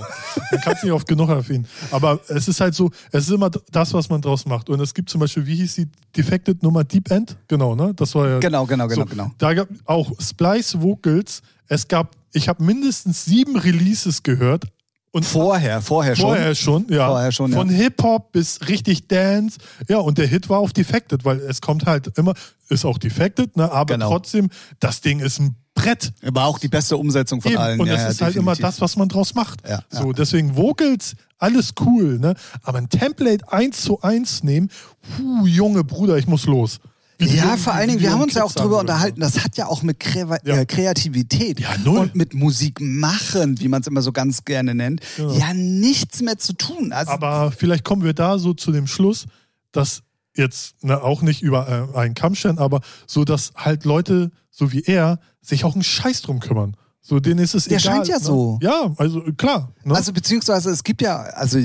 man 0.51 0.61
kann 0.61 0.75
es 0.75 0.83
nicht 0.83 0.93
oft 0.93 1.09
genug 1.09 1.29
erwähnen. 1.31 1.67
Aber 1.91 2.21
es 2.29 2.49
ist 2.49 2.61
halt 2.61 2.75
so, 2.75 2.91
es 3.13 3.25
ist 3.25 3.31
immer 3.35 3.51
das, 3.73 3.93
was 3.95 4.09
man 4.09 4.21
draus 4.21 4.47
macht. 4.47 4.69
Und 4.71 4.81
es 4.81 4.95
gibt 4.95 5.11
zum 5.11 5.21
Beispiel, 5.21 5.47
wie 5.47 5.57
hieß 5.57 5.75
die 5.77 5.89
Defected 6.17 6.63
Nummer 6.63 6.85
Deep 6.85 7.11
End? 7.11 7.37
Genau, 7.49 7.75
ne? 7.75 7.93
Das 7.95 8.15
war 8.15 8.29
ja. 8.29 8.39
Genau, 8.39 8.67
genau, 8.67 8.87
genau, 8.89 9.03
so, 9.03 9.07
genau. 9.07 9.31
Da 9.39 9.55
gab 9.55 9.69
auch 9.85 10.13
Splice 10.21 10.81
Vocals. 10.81 11.43
Es 11.69 11.89
gab, 11.89 12.17
ich 12.33 12.49
habe 12.49 12.63
mindestens 12.63 13.25
sieben 13.25 13.57
Releases 13.57 14.23
gehört. 14.23 14.65
Und 15.13 15.25
Vorher, 15.25 15.81
vorher 15.81 16.15
schon. 16.15 16.27
Vorher 16.27 16.55
schon, 16.55 16.87
ja. 16.91 17.09
Vorher 17.09 17.33
schon, 17.33 17.51
ja. 17.51 17.57
Von 17.57 17.71
Hip-Hop 17.71 18.33
bis 18.33 18.61
richtig 18.69 19.09
Dance. 19.09 19.59
Ja, 19.89 19.99
und 19.99 20.19
der 20.19 20.27
Hit 20.27 20.51
war 20.51 20.59
auf 20.59 20.75
Defected, 20.75 21.25
weil 21.25 21.41
es 21.41 21.63
kommt 21.63 21.87
halt 21.87 22.19
immer, 22.19 22.35
ist 22.69 22.85
auch 22.85 22.99
Defected, 22.99 23.57
ne? 23.57 23.73
aber 23.73 23.95
Genau. 23.95 24.11
trotzdem, 24.11 24.51
das 24.79 25.01
Ding 25.01 25.21
ist 25.21 25.39
ein 25.41 25.57
Brett. 25.75 26.13
War 26.23 26.47
auch 26.47 26.59
die 26.59 26.69
beste 26.69 26.99
Umsetzung 26.99 27.41
von 27.41 27.53
Eben. 27.53 27.61
allen. 27.61 27.81
Und 27.81 27.87
ja, 27.87 27.95
das 27.95 28.03
ja, 28.03 28.09
ist 28.11 28.21
halt 28.21 28.37
immer 28.37 28.57
das, 28.57 28.81
was 28.83 28.97
man 28.97 29.09
draus 29.09 29.35
macht. 29.35 29.67
Ja, 29.67 29.83
so, 29.89 30.09
ja. 30.09 30.13
deswegen 30.13 30.55
Vocals, 30.57 31.15
alles 31.39 31.73
cool, 31.81 32.19
ne? 32.19 32.35
Aber 32.63 32.77
ein 32.79 32.89
Template 32.91 33.51
eins 33.51 33.83
zu 33.83 34.03
eins 34.03 34.43
nehmen, 34.43 34.71
puh, 35.17 35.47
Junge 35.47 35.83
Bruder, 35.85 36.19
ich 36.19 36.27
muss 36.27 36.45
los. 36.47 36.79
Ja, 37.21 37.57
vor 37.57 37.73
allen 37.73 37.89
Dingen, 37.89 38.01
wir 38.01 38.13
haben 38.13 38.23
uns 38.23 38.35
ja 38.35 38.45
auch 38.45 38.53
drüber 38.53 38.71
würden. 38.77 38.81
unterhalten, 38.81 39.21
das 39.21 39.43
hat 39.43 39.57
ja 39.57 39.67
auch 39.67 39.83
mit 39.83 39.99
Kre 40.01 40.39
Ja. 40.45 40.57
äh, 40.57 40.67
Kreativität 40.67 41.61
Ja, 41.61 41.71
und 41.91 42.15
mit 42.15 42.35
Musik 42.35 42.79
machen, 42.81 43.59
wie 43.61 43.69
man 43.69 43.81
es 43.81 43.87
immer 43.87 44.03
so 44.03 44.13
ganz 44.13 44.45
gerne 44.45 44.75
nennt, 44.75 45.01
ja 45.17 45.55
nichts 45.55 46.21
mehr 46.21 46.39
zu 46.39 46.53
tun. 46.53 46.93
Also, 46.93 47.13
Aber 47.13 47.53
vielleicht 47.53 47.85
kommen 47.85 48.03
wir 48.05 48.13
da 48.13 48.39
so 48.39 48.53
zu 48.55 48.71
dem 48.73 48.87
Schluss, 48.87 49.27
dass 49.73 50.03
jetzt 50.37 50.85
ne, 50.85 51.03
auch 51.03 51.23
nicht 51.23 51.41
über 51.43 51.91
äh, 51.95 51.99
einen 51.99 52.15
Kamm 52.15 52.35
stellen, 52.35 52.59
aber 52.59 52.81
so, 53.07 53.25
dass 53.25 53.53
halt 53.57 53.85
Leute, 53.85 54.31
so 54.51 54.73
wie 54.73 54.83
er, 54.83 55.19
sich 55.41 55.65
auch 55.65 55.73
einen 55.75 55.85
Scheiß 55.85 56.21
drum 56.23 56.41
kümmern. 56.41 56.77
So, 57.01 57.21
denen 57.21 57.39
ist 57.39 57.55
es 57.55 57.65
Der 57.67 57.79
egal. 57.79 57.95
scheint 57.95 58.09
ja 58.09 58.19
ne? 58.19 58.25
so. 58.25 58.59
Ja, 58.61 58.93
also 58.99 59.23
klar. 59.39 59.73
Ne? 59.85 59.95
also 59.95 60.13
beziehungsweise 60.13 60.71
es 60.71 60.83
gibt 60.83 61.01
ja, 61.01 61.17
also 61.21 61.61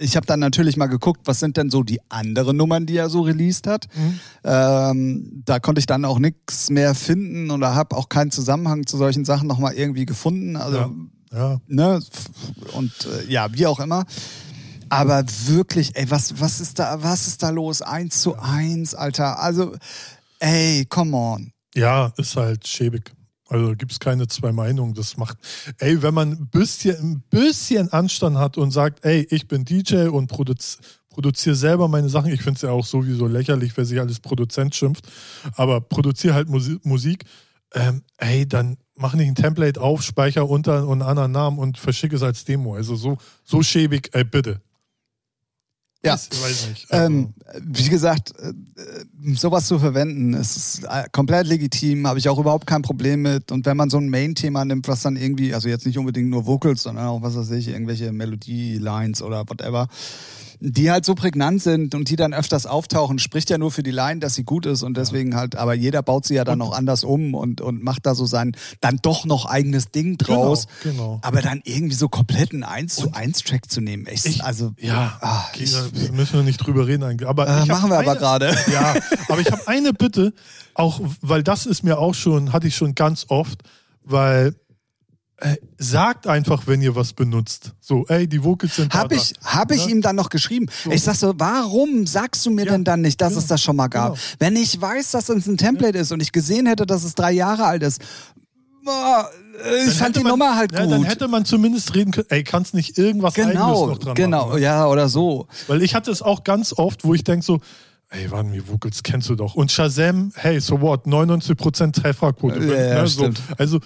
ich 0.00 0.16
habe 0.16 0.26
dann 0.26 0.40
natürlich 0.40 0.76
mal 0.76 0.86
geguckt, 0.86 1.20
was 1.26 1.40
sind 1.40 1.56
denn 1.56 1.70
so 1.70 1.82
die 1.82 2.00
anderen 2.08 2.56
Nummern, 2.56 2.86
die 2.86 2.96
er 2.96 3.10
so 3.10 3.20
released 3.20 3.66
hat. 3.66 3.86
Mhm. 3.94 4.20
Ähm, 4.44 5.42
da 5.44 5.60
konnte 5.60 5.78
ich 5.78 5.86
dann 5.86 6.04
auch 6.04 6.18
nichts 6.18 6.70
mehr 6.70 6.94
finden 6.94 7.50
oder 7.50 7.74
habe 7.74 7.96
auch 7.96 8.08
keinen 8.08 8.30
Zusammenhang 8.30 8.86
zu 8.86 8.96
solchen 8.96 9.24
Sachen 9.24 9.46
nochmal 9.46 9.74
irgendwie 9.74 10.06
gefunden. 10.06 10.56
Also 10.56 10.78
ja. 10.78 10.90
ja. 11.32 11.60
ne, 11.66 12.00
und 12.72 12.92
äh, 13.06 13.30
ja, 13.30 13.52
wie 13.52 13.66
auch 13.66 13.78
immer. 13.78 14.06
Aber 14.88 15.22
wirklich, 15.46 15.94
ey, 15.94 16.10
was, 16.10 16.40
was 16.40 16.60
ist 16.60 16.78
da, 16.78 17.02
was 17.02 17.28
ist 17.28 17.42
da 17.42 17.50
los? 17.50 17.80
Eins 17.80 18.22
zu 18.22 18.36
eins, 18.36 18.94
Alter. 18.94 19.38
Also, 19.38 19.76
ey, 20.40 20.84
come 20.88 21.16
on. 21.16 21.52
Ja, 21.76 22.12
ist 22.16 22.36
halt 22.36 22.66
schäbig. 22.66 23.12
Also 23.50 23.74
gibt 23.74 23.90
es 23.90 23.98
keine 23.98 24.28
zwei 24.28 24.52
Meinungen. 24.52 24.94
Das 24.94 25.16
macht, 25.16 25.36
ey, 25.78 26.00
wenn 26.02 26.14
man 26.14 26.32
ein 26.32 26.46
bisschen, 26.46 26.96
ein 26.96 27.22
bisschen 27.30 27.92
Anstand 27.92 28.38
hat 28.38 28.56
und 28.56 28.70
sagt, 28.70 29.04
ey, 29.04 29.26
ich 29.28 29.48
bin 29.48 29.64
DJ 29.64 30.06
und 30.06 30.28
produz, 30.28 30.78
produziere 31.10 31.56
selber 31.56 31.88
meine 31.88 32.08
Sachen. 32.08 32.32
Ich 32.32 32.42
finde 32.42 32.56
es 32.56 32.62
ja 32.62 32.70
auch 32.70 32.86
sowieso 32.86 33.26
lächerlich, 33.26 33.76
wer 33.76 33.84
sich 33.84 33.98
alles 33.98 34.20
Produzent 34.20 34.76
schimpft. 34.76 35.04
Aber 35.56 35.80
produziere 35.80 36.34
halt 36.34 36.48
Musi 36.48 36.78
Musik. 36.84 37.24
Ähm, 37.74 38.02
ey, 38.18 38.48
dann 38.48 38.78
mach 38.94 39.14
nicht 39.14 39.28
ein 39.28 39.34
Template 39.34 39.80
auf, 39.80 40.02
speicher 40.02 40.48
unter 40.48 40.86
und 40.86 41.02
einen 41.02 41.10
anderen 41.10 41.32
Namen 41.32 41.58
und 41.58 41.76
verschicke 41.76 42.14
es 42.16 42.22
als 42.22 42.44
Demo. 42.44 42.76
Also 42.76 42.94
so, 42.94 43.18
so 43.44 43.62
schäbig, 43.62 44.10
ey, 44.12 44.24
bitte. 44.24 44.60
Ja. 46.02 46.12
Weiß, 46.14 46.30
weiß 46.30 46.68
nicht. 46.68 46.90
Also, 46.90 47.06
Ähm, 47.06 47.34
wie 47.60 47.88
gesagt, 47.88 48.32
äh, 48.38 48.48
äh, 48.48 49.34
sowas 49.34 49.66
zu 49.66 49.78
verwenden, 49.78 50.32
ist 50.32 50.84
äh, 50.84 51.04
komplett 51.12 51.46
legitim, 51.46 52.06
habe 52.06 52.18
ich 52.18 52.28
auch 52.28 52.38
überhaupt 52.38 52.66
kein 52.66 52.80
Problem 52.82 53.22
mit. 53.22 53.52
Und 53.52 53.66
wenn 53.66 53.76
man 53.76 53.90
so 53.90 53.98
ein 53.98 54.08
Main-Thema 54.08 54.64
nimmt, 54.64 54.88
was 54.88 55.02
dann 55.02 55.16
irgendwie, 55.16 55.52
also 55.52 55.68
jetzt 55.68 55.84
nicht 55.84 55.98
unbedingt 55.98 56.30
nur 56.30 56.46
Vocals, 56.46 56.84
sondern 56.84 57.06
auch, 57.06 57.20
was 57.20 57.36
weiß 57.36 57.50
ich, 57.50 57.68
irgendwelche 57.68 58.12
Melodie-Lines 58.12 59.20
oder 59.20 59.44
whatever, 59.48 59.88
die 60.62 60.90
halt 60.90 61.04
so 61.06 61.14
prägnant 61.14 61.62
sind 61.62 61.94
und 61.94 62.10
die 62.10 62.16
dann 62.16 62.34
öfters 62.34 62.66
auftauchen, 62.66 63.18
spricht 63.18 63.48
ja 63.50 63.56
nur 63.58 63.70
für 63.70 63.82
die 63.82 63.90
Line, 63.90 64.20
dass 64.20 64.34
sie 64.34 64.44
gut 64.44 64.66
ist 64.66 64.82
und 64.82 64.96
deswegen 64.96 65.34
halt, 65.34 65.56
aber 65.56 65.72
jeder 65.74 66.02
baut 66.02 66.26
sie 66.26 66.34
ja 66.34 66.44
dann 66.44 66.58
noch 66.58 66.72
anders 66.72 67.02
um 67.02 67.34
und, 67.34 67.60
und 67.62 67.82
macht 67.82 68.04
da 68.06 68.14
so 68.14 68.26
sein, 68.26 68.54
dann 68.80 68.98
doch 69.00 69.24
noch 69.24 69.46
eigenes 69.46 69.90
Ding 69.90 70.18
draus. 70.18 70.66
genau. 70.82 71.18
Aber 71.22 71.40
dann 71.40 71.62
irgendwie 71.64 71.94
so 71.94 72.08
komplett 72.08 72.52
einen 72.52 72.62
1 72.64 72.94
zu 72.96 73.12
1 73.12 73.42
Track 73.44 73.70
zu 73.70 73.80
nehmen, 73.80 74.06
echt, 74.06 74.26
Ich- 74.26 74.44
also, 74.44 74.72
Ja, 74.78 75.18
ah, 75.22 75.44
okay, 75.50 75.64
ich, 75.64 75.72
da 75.72 75.82
müssen 76.12 76.34
wir 76.34 76.42
nicht 76.42 76.58
drüber 76.58 76.86
reden 76.86 77.04
eigentlich. 77.04 77.28
Aber 77.28 77.48
äh, 77.48 77.64
machen 77.66 77.90
wir 77.90 77.98
aber 77.98 78.10
eine- 78.12 78.20
gerade. 78.20 78.56
Ja, 78.72 78.94
aber 79.28 79.40
ich 79.40 79.50
habe 79.50 79.66
eine 79.66 79.92
Bitte, 79.94 80.32
auch 80.74 81.00
weil 81.22 81.42
das 81.42 81.64
ist 81.66 81.82
mir 81.82 81.98
auch 81.98 82.14
schon, 82.14 82.52
hatte 82.52 82.66
ich 82.68 82.76
schon 82.76 82.94
ganz 82.94 83.24
oft, 83.28 83.62
weil 84.04 84.54
äh, 85.40 85.56
sagt 85.78 86.26
einfach, 86.26 86.66
wenn 86.66 86.82
ihr 86.82 86.94
was 86.94 87.12
benutzt. 87.14 87.72
So, 87.80 88.04
ey, 88.08 88.28
die 88.28 88.44
Vocals 88.44 88.76
sind 88.76 88.92
Hab 88.94 89.08
da, 89.08 89.16
ich, 89.16 89.32
da. 89.32 89.54
hab 89.54 89.72
ich 89.72 89.88
ihm 89.88 90.02
dann 90.02 90.16
noch 90.16 90.28
geschrieben. 90.28 90.66
Ich 90.90 91.02
sag 91.02 91.14
so, 91.16 91.32
warum 91.38 92.06
sagst 92.06 92.44
du 92.44 92.50
mir 92.50 92.66
Ja, 92.66 92.72
denn 92.72 92.84
dann 92.84 93.00
nicht, 93.00 93.20
dass 93.20 93.30
genau, 93.30 93.40
es 93.40 93.46
das 93.46 93.62
schon 93.62 93.76
mal 93.76 93.88
gab? 93.88 94.14
genau. 94.14 94.22
Wenn 94.38 94.56
ich 94.56 94.80
weiß, 94.80 95.12
dass 95.12 95.28
es 95.30 95.46
ein 95.46 95.56
Template 95.56 95.96
ist 95.98 96.12
und 96.12 96.20
ich 96.20 96.32
gesehen 96.32 96.66
hätte, 96.66 96.84
dass 96.86 97.04
es 97.04 97.14
drei 97.14 97.32
Jahre 97.32 97.64
alt 97.64 97.82
ist, 97.82 98.02
boah, 98.84 99.30
ich 99.80 99.86
Dann 99.86 99.94
fand 99.94 100.16
die 100.16 100.20
man, 100.22 100.32
Nummer 100.32 100.56
halt 100.56 100.72
ja, 100.72 100.84
gut. 100.84 100.92
Dann 100.92 101.04
hätte 101.04 101.28
man 101.28 101.44
zumindest 101.44 101.94
reden 101.94 102.12
können, 102.12 102.26
ey, 102.30 102.44
kannst 102.44 102.74
nicht 102.74 102.98
irgendwas 102.98 103.34
Eigenes 103.36 103.52
genau, 103.54 103.86
noch 103.86 103.98
dran 103.98 104.14
genau, 104.14 104.46
machen. 104.46 104.54
ne? 104.56 104.62
ja, 104.62 104.86
oder 104.86 105.08
so. 105.08 105.48
Weil 105.68 105.82
ich 105.82 105.94
hatte 105.94 106.10
es 106.10 106.22
auch 106.22 106.44
ganz 106.44 106.72
oft, 106.72 107.04
wo 107.04 107.14
ich 107.14 107.24
denke 107.24 107.44
so, 107.44 107.60
ey, 108.10 108.30
wann 108.30 108.52
die 108.52 108.66
Vocals 108.68 109.02
kennst 109.02 109.28
du 109.28 109.36
doch. 109.36 109.54
Und 109.54 109.70
Shazam, 109.70 110.32
hey, 110.34 110.60
so 110.60 110.80
what, 110.80 111.06
99% 111.06 111.92
Trefferquote. 111.92 112.64
Ja, 112.64 112.74
ja, 112.74 113.02
ne, 113.02 113.06
so. 113.06 113.20
stimmt. 113.22 113.40
Also, 113.56 113.80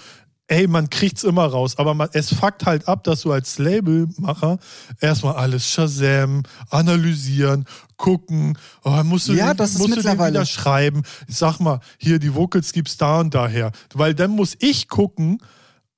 ey, 0.49 0.67
man 0.67 0.91
kriegt's 0.91 1.25
immer 1.25 1.47
raus, 1.47 1.79
aber 1.79 1.95
man, 1.95 2.09
es 2.13 2.33
fuckt 2.35 2.67
halt 2.67 2.87
ab, 2.89 3.05
dass 3.05 3.23
du 3.23 3.33
als 3.33 3.59
Labelmacher 3.59 4.59
erstmal 5.01 5.35
alles 5.37 5.67
Shazam, 5.71 6.43
analysieren, 6.71 7.65
gucken, 7.97 8.59
oh, 8.85 9.03
musst 9.05 9.29
du, 9.29 9.33
Ja, 9.33 9.55
das 9.55 9.71
ist 9.73 9.79
musst 9.79 9.97
du 9.97 10.05
wieder 10.05 10.45
schreiben. 10.47 11.03
Sag 11.29 11.61
mal, 11.61 11.81
hier, 11.99 12.19
die 12.19 12.35
Vocals 12.35 12.73
gibt's 12.73 12.97
da 12.97 13.21
und 13.21 13.35
daher. 13.35 13.73
Weil 13.95 14.15
dann 14.15 14.33
muss 14.33 14.57
ich 14.61 14.89
gucken, 14.89 15.39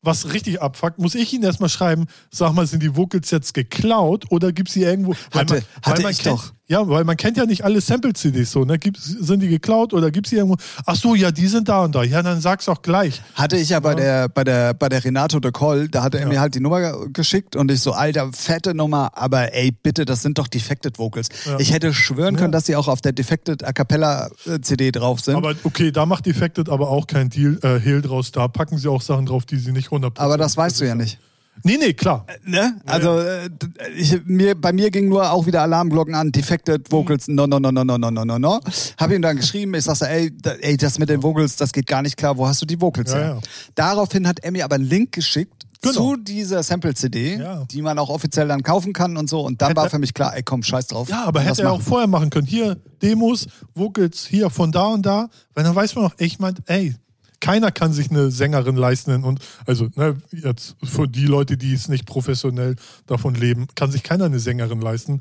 was 0.03 0.33
richtig 0.33 0.63
abfuckt, 0.63 0.99
muss 1.01 1.17
ich 1.17 1.33
Ihnen 1.33 1.43
erstmal 1.43 1.69
schreiben, 1.69 2.07
sag 2.31 2.53
mal, 2.53 2.65
sind 2.67 2.83
die 2.83 2.95
Vocals 2.95 3.31
jetzt 3.33 3.55
geklaut 3.55 4.25
oder 4.31 4.53
gibt 4.53 4.71
sie 4.71 4.83
irgendwo. 4.85 5.15
weil 5.33 5.41
Hatte- 5.43 5.55
man, 5.55 5.63
hatte 5.83 5.97
weil 5.97 6.03
man 6.05 6.13
ich 6.13 6.19
kennt, 6.19 6.39
doch. 6.39 6.53
Ja, 6.69 6.89
weil 6.89 7.05
man 7.05 7.17
kennt 7.17 7.37
ja 7.37 7.47
nicht 7.47 7.65
alle 7.65 7.81
Sample-CDs 7.81 8.51
so, 8.51 8.65
ne? 8.65 8.77
Gibt, 8.77 8.97
sind 9.01 9.41
die 9.41 9.47
geklaut 9.49 9.95
oder 9.95 10.11
gibt 10.11 10.27
es 10.27 10.31
die 10.31 10.37
irgendwo? 10.37 10.57
Ach 10.85 10.97
so, 10.97 11.15
ja, 11.15 11.31
die 11.31 11.47
sind 11.47 11.69
da 11.69 11.85
und 11.85 11.95
da. 11.95 12.03
Ja, 12.03 12.23
dann 12.25 12.41
sag's 12.41 12.69
auch 12.69 12.83
gleich. 12.83 13.23
Hatte 13.35 13.57
ich 13.57 13.69
ja 13.69 13.79
bei 13.79 13.95
der, 13.95 14.29
bei 14.29 14.43
der, 14.43 14.75
bei 14.75 14.89
der 14.89 15.05
Renato 15.05 15.39
de 15.39 15.53
Coll, 15.53 15.87
da 15.89 16.03
hat 16.03 16.17
er 16.17 16.27
mir 16.27 16.41
halt 16.41 16.57
die 16.57 16.61
Nummer 16.61 16.81
ge- 16.81 17.09
geschickt 17.13 17.55
und 17.55 17.71
ich 17.71 17.81
so, 17.81 17.93
alter, 17.93 18.33
fette 18.33 18.75
Nummer, 18.75 19.13
aber 19.15 19.55
ey, 19.55 19.71
bitte, 19.71 20.05
das 20.05 20.23
sind 20.23 20.39
doch 20.39 20.49
Defected 20.49 20.99
Vocals. 20.99 21.29
Ja. 21.45 21.57
Ich 21.61 21.73
hätte 21.73 21.95
schwören 21.95 22.35
können, 22.35 22.49
Ja. 22.49 22.59
dass 22.59 22.65
die 22.65 22.75
auch 22.75 22.89
auf 22.89 23.01
der 23.01 23.13
Defected 23.13 23.63
A 23.63 23.73
Cappella 23.73 24.29
äh, 24.47 24.61
CD 24.61 24.91
drauf 24.91 25.21
sind. 25.21 25.37
Aber 25.37 25.55
okay, 25.63 25.93
da 25.93 26.05
macht 26.05 26.27
Defected 26.27 26.69
aber 26.69 26.91
auch 26.91 27.07
kein 27.07 27.31
Deal, 27.31 27.61
äh, 27.63 27.79
Hehl 27.79 28.03
draus. 28.03 28.33
Da 28.33 28.49
packen 28.49 28.77
sie 28.79 28.89
auch 28.91 29.03
Sachen 29.03 29.27
drauf, 29.27 29.45
die 29.47 29.59
sie 29.59 29.71
nicht 29.71 29.91
100% 29.91 30.15
Aber 30.19 30.37
das 30.37 30.57
weißt 30.57 30.81
du 30.81 30.85
ja 30.85 30.97
nicht. 30.97 31.21
Nee, 31.63 31.79
nee, 31.79 31.93
klar. 31.95 32.27
Ne? 32.45 32.81
Also 32.87 33.19
äh, 33.19 33.49
d- 33.51 33.67
ich, 33.97 34.21
mir, 34.27 34.55
bei 34.55 34.73
mir 34.73 34.91
ging 34.91 35.09
nur 35.09 35.31
auch 35.31 35.47
wieder 35.47 35.63
Alarmglocken 35.63 36.15
an, 36.15 36.31
Defected 36.33 36.91
Vocals, 36.93 37.29
no, 37.29 37.47
no, 37.47 37.59
no, 37.59 37.73
no, 37.73 37.83
no, 37.85 37.97
no, 37.99 38.11
no, 38.11 38.25
no, 38.25 38.39
no. 38.39 38.61
Hab 38.99 39.11
ihm 39.11 39.23
dann 39.23 39.37
geschrieben, 39.37 39.75
ich 39.75 39.85
sag 39.85 39.97
so, 39.97 40.05
ey, 40.05 40.31
da, 40.37 40.53
ey, 40.53 40.77
das 40.77 40.99
mit 40.99 41.09
den 41.09 41.23
Vocals, 41.23 41.57
das 41.57 41.73
geht 41.73 41.87
gar 41.87 42.03
nicht 42.03 42.17
klar, 42.17 42.37
wo 42.37 42.47
hast 42.47 42.63
du 42.63 42.67
die 42.67 42.81
Vocals 42.81 43.11
Ja, 43.13 43.19
her? 43.19 43.27
ja. 43.27 43.41
Daraufhin 43.75 44.29
hat 44.29 44.39
mir 44.51 44.65
aber 44.65 44.77
einen 44.77 44.85
Link 44.85 45.13
geschickt 45.13 45.53
Genau. 45.83 45.95
zu 45.95 46.17
dieser 46.17 46.63
Sample-CD, 46.63 47.37
Ja. 47.37 47.65
die 47.71 47.83
man 47.83 47.99
auch 47.99 48.09
offiziell 48.09 48.49
dann 48.49 48.63
kaufen 48.63 48.93
kann 48.93 49.17
und 49.17 49.29
so. 49.29 49.41
Und 49.43 49.61
dann 49.61 49.69
Hätte- 49.69 49.81
war 49.83 49.91
für 49.91 49.99
mich 49.99 50.15
klar, 50.15 50.35
ey, 50.37 50.43
komm, 50.43 50.63
scheiß 50.63 50.87
drauf. 50.89 51.09
Ja, 51.09 51.25
aber 51.25 51.41
hätte 51.41 51.63
er 51.63 51.73
auch 51.73 51.83
vorher 51.83 52.07
machen 52.09 52.31
können. 52.31 52.47
Hier, 52.47 52.77
Demos, 53.03 53.47
Vocals, 53.75 54.27
hier 54.27 54.49
von 54.51 54.73
da 54.73 54.87
und 54.87 55.05
da. 55.05 55.29
Weil 55.55 55.65
dann 55.65 55.75
weiß 55.75 55.95
man 55.95 56.07
auch, 56.07 56.15
ich 56.19 56.39
meint, 56.39 56.61
ey, 56.67 56.95
keiner 57.41 57.71
kann 57.71 57.93
sich 57.93 58.11
eine 58.11 58.31
Sängerin 58.31 58.77
leisten 58.77 59.25
und 59.25 59.41
also 59.67 59.89
ne, 59.95 60.17
jetzt 60.31 60.77
für 60.83 61.07
die 61.07 61.27
Leute, 61.27 61.57
die 61.57 61.73
es 61.75 61.89
nicht 61.89 62.07
professionell 62.07 62.77
davon 63.07 63.35
leben, 63.35 63.67
kann 63.75 63.91
sich 63.91 64.03
keiner 64.03 64.25
eine 64.27 64.39
Sängerin 64.39 64.81
leisten, 64.81 65.21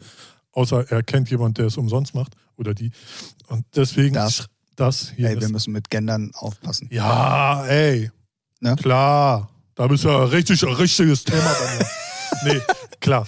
außer 0.52 0.92
er 0.92 1.04
kennt 1.04 1.30
jemand, 1.30 1.58
der 1.58 1.68
es 1.68 1.78
umsonst 1.78 2.16
macht 2.16 2.36
oder 2.58 2.74
die. 2.74 2.92
Und 3.48 3.66
deswegen 3.76 4.16
Das. 4.16 4.48
das 4.76 5.12
hier 5.16 5.30
Ey, 5.30 5.40
wir 5.40 5.50
müssen 5.50 5.74
mit 5.74 5.90
Gendern 5.90 6.32
aufpassen. 6.36 6.88
Ja, 6.92 7.66
ey. 7.66 8.12
Ne? 8.62 8.76
Klar. 8.78 9.50
Da 9.76 9.88
bist 9.88 10.06
du 10.06 10.08
ja 10.08 10.24
richtig, 10.24 10.66
ein 10.66 10.74
richtiges 10.74 11.26
Thema 11.26 11.54
bei 11.60 11.78
mir. 11.78 11.88
nee, 12.54 12.62
klar. 13.06 13.26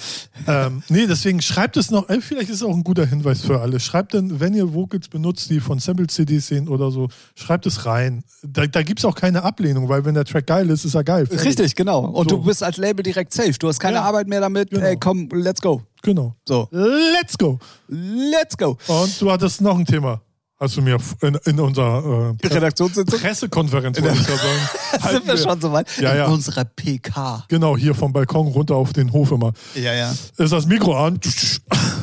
Ähm, 0.48 0.84
nee, 0.90 1.08
deswegen 1.08 1.42
schreibt 1.42 1.78
es 1.78 1.90
noch, 1.92 2.06
vielleicht 2.20 2.50
ist 2.50 2.58
es 2.58 2.64
auch 2.64 2.74
ein 2.74 2.84
guter 2.84 3.06
Hinweis 3.06 3.42
für 3.42 3.62
alle. 3.62 3.80
Schreibt 3.80 4.14
dann, 4.14 4.40
wenn 4.40 4.54
ihr 4.54 4.74
Vocals 4.74 5.08
benutzt, 5.08 5.50
die 5.50 5.60
von 5.60 5.80
Sample-CDs 5.80 6.48
sehen 6.48 6.68
oder 6.68 6.92
so, 6.92 7.08
schreibt 7.36 7.66
es 7.66 7.86
rein. 7.86 8.24
Da, 8.44 8.68
da 8.68 8.84
gibt 8.84 9.00
es 9.00 9.06
auch 9.06 9.16
keine 9.16 9.44
Ablehnung, 9.44 9.88
weil 9.90 10.04
wenn 10.06 10.14
der 10.16 10.26
Track 10.26 10.48
geil 10.48 10.70
ist, 10.70 10.84
ist 10.86 10.96
er 10.96 11.04
geil. 11.04 11.26
Fertig. 11.26 11.46
Richtig, 11.48 11.76
genau. 11.76 12.02
Und 12.06 12.30
So. 12.30 12.38
du 12.38 12.44
bist 12.44 12.64
als 12.64 12.78
Label 12.78 13.04
direkt 13.04 13.34
safe. 13.34 13.54
Du 13.54 13.68
hast 13.68 13.80
keine 13.80 13.98
Ja. 13.98 14.04
Arbeit 14.04 14.28
mehr 14.28 14.42
damit. 14.42 14.70
Genau. 14.70 14.86
Ey, 14.86 14.98
komm, 15.00 15.30
let's 15.32 15.62
go. 15.62 15.82
Genau. 16.04 16.36
So, 16.48 16.68
Let's 16.72 17.38
go. 17.38 17.60
let's 17.88 18.58
go. 18.58 18.78
Und 18.88 19.20
du 19.22 19.32
hattest 19.32 19.62
noch 19.62 19.78
ein 19.78 19.86
Thema. 19.86 20.22
Hast 20.60 20.76
du 20.76 20.82
mir 20.82 20.98
in, 21.22 21.38
in 21.46 21.60
unserer 21.60 22.36
äh, 22.42 22.48
Redaktionssitzung. 22.48 23.20
Pressekonferenz, 23.20 24.02
wollte 24.02 24.18
ich 24.20 24.28
ja 24.28 24.38
sagen. 24.38 25.12
Sind 25.14 25.28
wir 25.28 25.38
schon 25.38 25.62
soweit? 25.62 25.88
Ja, 26.00 26.16
ja. 26.16 26.26
In 26.26 26.34
unserer 26.34 26.66
PK. 26.66 27.46
Genau, 27.48 27.78
hier 27.78 27.94
vom 27.94 28.12
Balkon 28.12 28.48
runter 28.48 28.76
auf 28.76 28.92
den 28.92 29.12
Hof 29.14 29.32
immer. 29.32 29.54
Ja, 29.76 29.94
ja. 29.94 30.12
Ist 30.38 30.52
das 30.52 30.66
Mikro 30.66 30.98
an? 30.98 31.20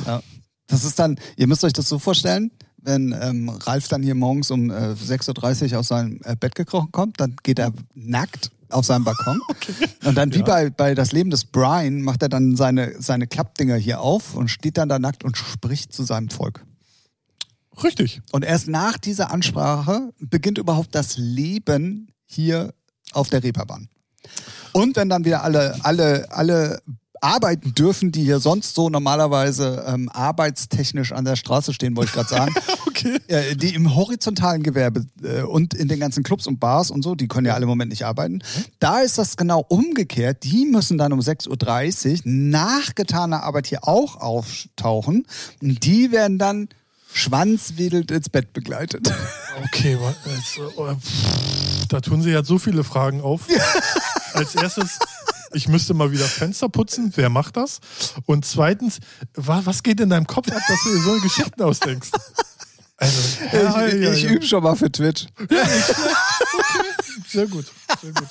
Ja. 0.07 0.23
Das 0.69 0.85
ist 0.85 0.99
dann, 1.01 1.17
ihr 1.37 1.49
müsst 1.49 1.65
euch 1.65 1.73
das 1.73 1.89
so 1.89 1.99
vorstellen, 1.99 2.53
wenn 2.81 3.13
ähm, 3.21 3.49
Ralf 3.49 3.89
dann 3.89 4.03
hier 4.05 4.15
morgens 4.15 4.51
um 4.53 4.71
äh, 4.71 4.75
6.30 4.75 5.73
Uhr 5.73 5.81
aus 5.81 5.89
seinem 5.89 6.21
äh, 6.23 6.37
Bett 6.37 6.55
gekrochen 6.55 6.93
kommt, 6.93 7.19
dann 7.21 7.35
geht 7.43 7.59
er 7.59 7.73
nackt 7.95 8.53
auf 8.71 8.87
seinen 8.87 9.05
Balkon. 9.05 9.41
Und 10.05 10.15
dann 10.17 10.33
wie 10.33 10.39
Ja. 10.39 10.45
bei, 10.45 10.71
bei 10.71 10.95
Das 10.95 11.11
Leben 11.13 11.31
des 11.31 11.45
Brian 11.45 12.03
macht 12.03 12.23
er 12.23 12.29
dann 12.29 12.55
seine, 12.57 12.95
seine 13.01 13.27
Klappdinger 13.27 13.77
hier 13.77 14.01
auf 14.01 14.35
und 14.35 14.49
steht 14.49 14.77
dann 14.79 14.89
da 14.89 14.99
nackt 14.99 15.25
und 15.25 15.37
spricht 15.37 15.93
zu 15.93 16.03
seinem 16.05 16.29
Volk. 16.29 16.65
Richtig. 17.83 18.23
Und 18.33 18.45
erst 18.45 18.69
nach 18.69 18.99
dieser 18.99 19.31
Ansprache 19.31 20.13
beginnt 20.19 20.59
überhaupt 20.59 20.95
das 20.95 21.17
Leben 21.17 22.13
hier 22.27 22.75
auf 23.13 23.29
der 23.29 23.43
Reeperbahn. 23.43 23.89
Und 24.73 24.97
wenn 24.97 25.09
dann 25.09 25.25
wieder 25.25 25.43
alle, 25.45 25.77
alle, 25.85 26.31
alle 26.33 26.83
arbeiten 27.21 27.75
dürfen, 27.75 28.13
die 28.13 28.23
hier 28.23 28.39
sonst 28.39 28.75
so 28.75 28.91
normalerweise 28.91 29.85
ähm, 29.89 30.09
arbeitstechnisch 30.11 31.13
an 31.13 31.25
der 31.25 31.37
Straße 31.37 31.73
stehen, 31.73 31.97
wollte 31.97 32.11
ich 32.11 32.15
gerade 32.15 32.29
sagen, 32.29 32.55
Okay. 32.87 33.19
äh, 33.29 33.57
die 33.57 33.75
im 33.75 33.95
horizontalen 33.95 34.63
Gewerbe 34.63 35.05
äh, 35.23 35.43
und 35.43 35.75
in 35.75 35.89
den 35.89 35.99
ganzen 36.01 36.23
Clubs 36.23 36.47
und 36.47 36.61
Bars 36.61 36.91
und 36.91 37.03
so, 37.03 37.15
die 37.15 37.27
können 37.29 37.47
ja 37.47 37.55
alle 37.55 37.65
im 37.65 37.69
Moment 37.69 37.91
nicht 37.91 38.05
arbeiten. 38.05 38.43
Da 38.79 39.01
ist 39.01 39.19
das 39.19 39.37
genau 39.37 39.65
umgekehrt. 39.69 40.45
Die 40.45 40.65
müssen 40.67 40.97
dann 40.99 41.13
um 41.13 41.21
6.30 41.21 42.13
Uhr 42.13 42.21
nach 42.25 42.95
getaner 42.95 43.43
Arbeit 43.43 43.67
hier 43.67 43.87
auch 43.89 44.17
auftauchen. 44.17 45.27
Und 45.61 45.85
die 45.85 46.13
werden 46.13 46.39
dann 46.39 46.69
schwanzwedelnd 47.15 48.11
ins 48.11 48.29
Bett 48.29 48.53
begleitet. 48.53 49.11
Okay, 49.65 49.95
äh, 49.95 50.95
pff, 50.97 51.87
da 51.89 52.01
tun 52.01 52.21
sie 52.23 52.31
jetzt 52.31 52.49
so 52.49 52.59
viele 52.59 52.83
Fragen 52.85 53.21
auf. 53.21 53.43
Als 54.35 54.55
erstes, 54.57 54.99
ich 55.53 55.69
müsste 55.69 55.95
mal 55.95 56.11
wieder 56.11 56.25
Fenster 56.27 56.69
putzen. 56.69 57.13
Wer 57.15 57.29
macht 57.31 57.57
das? 57.57 57.79
Und 58.27 58.45
zweitens, 58.45 58.99
wa- 59.35 59.63
was 59.65 59.85
geht 59.85 60.01
in 60.01 60.11
deinem 60.11 60.27
Kopf 60.27 60.51
ab, 60.51 60.61
dass 60.67 60.83
du 60.83 60.91
dir 60.93 61.01
so 61.01 61.21
Geschichten 61.21 61.63
ausdenkst? 61.63 62.11
Also, 62.97 63.19
ja, 63.53 63.87
ich 63.87 63.95
ja, 64.03 64.13
ich 64.13 64.23
ja. 64.25 64.31
übe 64.31 64.45
schon 64.47 64.63
mal 64.63 64.75
für 64.75 64.91
Twitch. 64.91 65.27
Sehr 67.29 67.47
gut, 67.47 67.67
sehr 68.01 68.13
gut. 68.13 68.29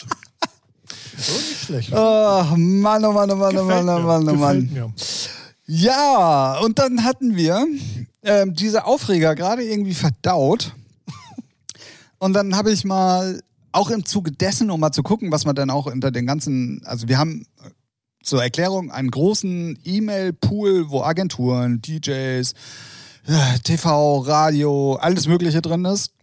So 1.18 1.34
nicht 1.34 1.64
schlecht. 1.66 1.90
Oh 1.94 2.44
Mann, 2.58 3.06
oh 3.06 3.14
Mann, 3.14 3.32
oh 3.32 3.36
Mann, 3.36 3.58
oh 3.58 3.64
Mann, 3.64 3.88
oh 3.90 4.00
Mann, 4.00 4.30
oh 4.30 4.34
Mann. 4.34 4.70
mir. 4.74 4.94
Ja, 5.68 6.58
und 6.60 6.80
dann 6.80 7.04
hatten 7.06 7.36
wir 7.38 7.66
ähm, 8.24 8.54
diese 8.54 8.86
Aufreger 8.86 9.36
gerade 9.36 9.64
irgendwie 9.64 9.94
verdaut. 9.94 10.74
Und 12.20 12.34
dann 12.34 12.56
habe 12.56 12.72
ich 12.72 12.86
mal, 12.86 13.42
auch 13.74 13.90
im 13.90 14.06
Zuge 14.06 14.32
dessen, 14.32 14.72
um 14.72 14.80
mal 14.80 14.92
zu 14.92 15.04
gucken, 15.04 15.32
was 15.32 15.46
man 15.46 15.56
dann 15.56 15.70
auch 15.70 15.88
unter 15.88 16.12
den 16.12 16.26
ganzen, 16.26 16.82
also 16.86 17.10
wir 17.10 17.18
haben 17.18 17.46
äh, 17.62 17.70
zur 18.22 18.42
Erklärung 18.42 18.92
einen 18.92 19.12
großen 19.12 19.80
E-Mail-Pool, 19.84 20.90
wo 20.90 21.02
Agenturen, 21.02 21.82
DJs, 21.82 22.54
äh, 23.28 23.60
TV, 23.64 24.20
Radio, 24.20 24.94
alles 24.96 25.28
Mögliche 25.28 25.62
drin 25.62 25.84
ist. 25.86 26.14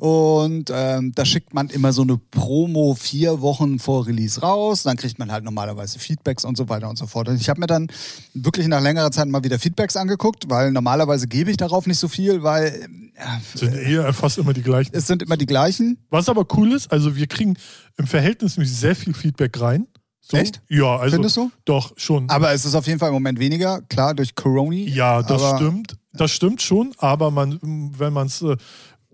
Und 0.00 0.70
ähm, 0.72 1.10
da 1.12 1.24
schickt 1.24 1.54
man 1.54 1.70
immer 1.70 1.92
so 1.92 2.02
eine 2.02 2.18
Promo 2.18 2.94
vier 2.94 3.40
Wochen 3.40 3.80
vor 3.80 4.06
Release 4.06 4.40
raus. 4.40 4.84
Dann 4.84 4.96
kriegt 4.96 5.18
man 5.18 5.32
halt 5.32 5.42
normalerweise 5.42 5.98
Feedbacks 5.98 6.44
und 6.44 6.56
so 6.56 6.68
weiter 6.68 6.88
und 6.88 6.96
so 6.96 7.08
fort. 7.08 7.28
Und 7.28 7.40
ich 7.40 7.48
habe 7.48 7.58
mir 7.58 7.66
dann 7.66 7.88
wirklich 8.32 8.68
nach 8.68 8.80
längerer 8.80 9.10
Zeit 9.10 9.26
mal 9.26 9.42
wieder 9.42 9.58
Feedbacks 9.58 9.96
angeguckt, 9.96 10.48
weil 10.48 10.70
normalerweise 10.70 11.26
gebe 11.26 11.50
ich 11.50 11.56
darauf 11.56 11.88
nicht 11.88 11.98
so 11.98 12.06
viel, 12.06 12.44
weil 12.44 12.86
ja, 13.18 13.40
Sind 13.54 13.74
eher 13.74 14.12
fast 14.12 14.38
immer 14.38 14.52
die 14.52 14.62
gleichen. 14.62 14.94
es 14.94 15.08
sind 15.08 15.20
immer 15.20 15.36
die 15.36 15.46
gleichen. 15.46 15.98
Was 16.10 16.28
aber 16.28 16.46
cool 16.56 16.70
ist, 16.72 16.92
also 16.92 17.16
wir 17.16 17.26
kriegen 17.26 17.56
im 17.96 18.06
Verhältnis 18.06 18.56
nämlich 18.56 18.72
sehr 18.72 18.94
viel 18.94 19.14
Feedback 19.14 19.60
rein. 19.60 19.88
So. 20.20 20.36
Echt? 20.36 20.60
Ja, 20.68 20.96
also. 20.96 21.14
Findest 21.14 21.36
du? 21.38 21.50
Doch, 21.64 21.92
schon. 21.96 22.30
Aber 22.30 22.52
es 22.52 22.64
ist 22.64 22.76
auf 22.76 22.86
jeden 22.86 23.00
Fall 23.00 23.08
im 23.08 23.14
Moment 23.14 23.40
weniger, 23.40 23.80
klar, 23.88 24.14
durch 24.14 24.36
Coroni. 24.36 24.88
Ja, 24.88 25.22
das 25.22 25.56
stimmt. 25.56 25.96
Das 26.12 26.30
stimmt 26.30 26.62
schon, 26.62 26.92
aber 26.98 27.30
man, 27.30 27.58
wenn 27.98 28.12
man 28.12 28.26
es, 28.26 28.44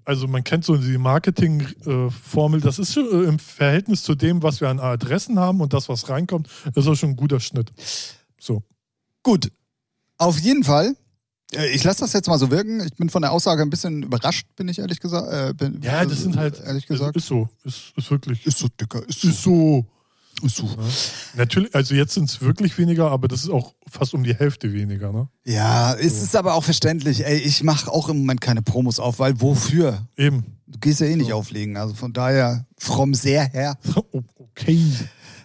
also 0.05 0.27
man 0.29 0.45
kennt 0.45 0.65
so 0.65 0.77
die 0.77 0.99
Marketing-Formel, 0.99 2.61
das 2.61 2.79
ist 2.79 2.97
äh, 2.97 3.01
im 3.01 3.39
Verhältnis 3.39 4.03
zu 4.03 4.15
dem, 4.15 4.43
was 4.43 4.61
wir 4.61 4.69
an 4.69 4.81
Adressen 4.81 5.39
haben 5.39 5.61
und 5.61 5.73
das, 5.73 5.89
was 5.89 6.09
reinkommt, 6.09 6.49
ist 6.75 6.87
das 6.87 6.99
schon 6.99 7.11
ein 7.11 7.17
guter 7.17 7.41
Schnitt. 7.41 7.73
So. 8.39 8.63
Gut. 9.23 9.51
Auf 10.19 10.39
jeden 10.39 10.65
Fall. 10.65 10.95
äh, 11.55 11.69
Ich 11.75 11.83
lasse 11.85 12.01
das 12.01 12.13
jetzt 12.13 12.29
mal 12.29 12.39
so 12.39 12.51
wirken. 12.51 12.81
Ich 12.81 12.95
bin 12.97 13.09
von 13.11 13.23
der 13.23 13.33
Aussage 13.33 13.63
ein 13.63 13.71
bisschen 13.71 14.03
überrascht, 14.03 14.47
bin 14.57 14.69
ich 14.69 14.79
ehrlich 14.79 15.01
gesagt. 15.01 15.33
Äh, 15.33 15.55
bin, 15.55 15.81
Ja, 15.83 16.05
das 16.05 16.23
sind 16.23 16.37
halt. 16.37 16.61
Ehrlich 16.61 16.87
gesagt. 16.87 17.17
Ist, 17.17 17.25
ist 17.25 17.29
so. 17.29 17.49
Ist, 17.65 17.93
ist 17.97 18.11
wirklich. 18.11 18.47
Ist 18.47 18.59
so, 18.59 18.69
Dicker. 18.81 19.03
Ist 19.09 19.25
Ist 19.25 19.43
so. 19.43 19.87
So. 20.43 20.69
Natürlich, 21.37 21.75
also 21.75 21.95
jetzt 21.95 22.15
sind 22.15 22.29
es 22.29 22.41
wirklich 22.41 22.77
weniger, 22.77 23.11
aber 23.11 23.29
das 23.29 23.45
ist 23.45 23.51
auch 23.51 23.75
fast 23.91 24.15
um 24.15 24.25
die 24.25 24.35
Hälfte 24.35 24.73
weniger, 24.73 25.13
ne? 25.13 25.29
Ja, 25.45 25.95
es 25.95 26.23
ist 26.23 26.37
aber 26.37 26.55
auch 26.55 26.65
verständlich. 26.65 27.25
Ey, 27.25 27.39
ich 27.39 27.63
mache 27.63 27.91
auch 27.91 28.09
im 28.09 28.19
Moment 28.19 28.41
keine 28.41 28.61
Promos 28.63 28.99
auf, 29.01 29.19
weil 29.21 29.41
wofür? 29.41 30.07
Eben. 30.17 30.45
Du 30.67 30.79
gehst 30.81 31.01
ja 31.01 31.07
eh 31.07 31.17
nicht 31.17 31.33
auflegen. 31.33 31.77
Also 31.77 31.95
von 31.95 32.13
daher, 32.13 32.67
from 32.79 33.15
sehr 33.15 33.45
her. 33.45 33.79
Okay. 34.57 34.81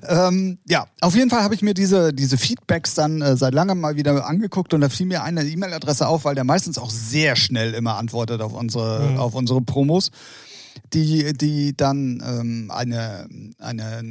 Ähm, 0.07 0.59
ja, 0.67 0.85
auf 1.01 1.15
jeden 1.15 1.31
Fall 1.31 1.41
habe 1.41 1.55
ich 1.55 1.63
mir 1.63 1.73
diese, 1.73 2.13
diese 2.13 2.37
Feedbacks 2.37 2.93
dann 2.93 3.21
äh, 3.23 3.35
seit 3.35 3.55
langem 3.55 3.79
mal 3.81 3.95
wieder 3.95 4.23
angeguckt 4.27 4.73
und 4.75 4.81
da 4.81 4.89
fiel 4.89 5.07
mir 5.07 5.23
eine 5.23 5.43
E-Mail-Adresse 5.43 6.07
auf, 6.07 6.25
weil 6.25 6.35
der 6.35 6.43
meistens 6.43 6.77
auch 6.77 6.91
sehr 6.91 7.35
schnell 7.35 7.73
immer 7.73 7.95
antwortet 7.97 8.41
auf 8.41 8.53
unsere, 8.53 9.09
Mhm. 9.13 9.17
auf 9.17 9.33
unsere 9.33 9.61
Promos, 9.61 10.11
die, 10.93 11.33
die 11.33 11.75
dann 11.75 12.21
ähm, 12.23 12.71
eine, 12.71 13.27
eine 13.57 14.03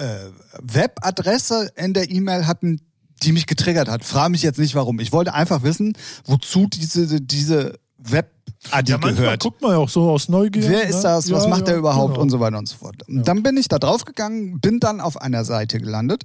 äh, 0.00 0.30
Webadresse 0.62 1.70
in 1.76 1.94
der 1.94 2.10
E-Mail 2.10 2.46
hatten, 2.46 2.80
die 3.22 3.32
mich 3.32 3.46
getriggert 3.46 3.88
hat. 3.88 4.04
Frage 4.04 4.30
mich 4.30 4.42
jetzt 4.42 4.58
nicht 4.58 4.74
warum. 4.74 4.98
Ich 5.00 5.12
wollte 5.12 5.34
einfach 5.34 5.62
wissen, 5.62 5.96
wozu 6.24 6.66
diese, 6.66 7.20
diese 7.20 7.78
Web-Adi 7.98 8.92
Ja, 8.92 8.98
gehört. 8.98 9.42
guckt 9.42 9.60
man 9.62 9.72
ja 9.72 9.76
auch 9.78 9.88
so 9.90 10.10
aus 10.10 10.28
Neugier. 10.28 10.62
Wer 10.68 10.84
ne? 10.84 10.90
ist 10.90 11.02
das? 11.02 11.30
Was 11.30 11.44
Ja, 11.44 11.48
macht 11.50 11.68
ja, 11.68 11.74
er 11.74 11.78
überhaupt? 11.78 12.14
genau. 12.14 12.22
Und 12.22 12.30
so 12.30 12.40
weiter 12.40 12.58
und 12.58 12.68
so 12.68 12.76
fort. 12.76 13.06
Und 13.08 13.28
dann 13.28 13.42
bin 13.42 13.56
ich 13.56 13.68
da 13.68 13.78
draufgegangen, 13.78 14.60
bin 14.60 14.80
dann 14.80 15.00
auf 15.02 15.20
einer 15.20 15.44
Seite 15.44 15.78
gelandet, 15.78 16.24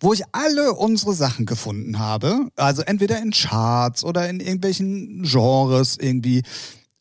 wo 0.00 0.12
ich 0.12 0.22
alle 0.32 0.74
unsere 0.74 1.14
Sachen 1.14 1.46
gefunden 1.46 1.98
habe. 1.98 2.48
Also 2.56 2.82
entweder 2.82 3.20
in 3.20 3.32
Charts 3.32 4.04
oder 4.04 4.28
in 4.28 4.38
irgendwelchen 4.40 5.22
Genres 5.24 5.96
irgendwie. 5.96 6.42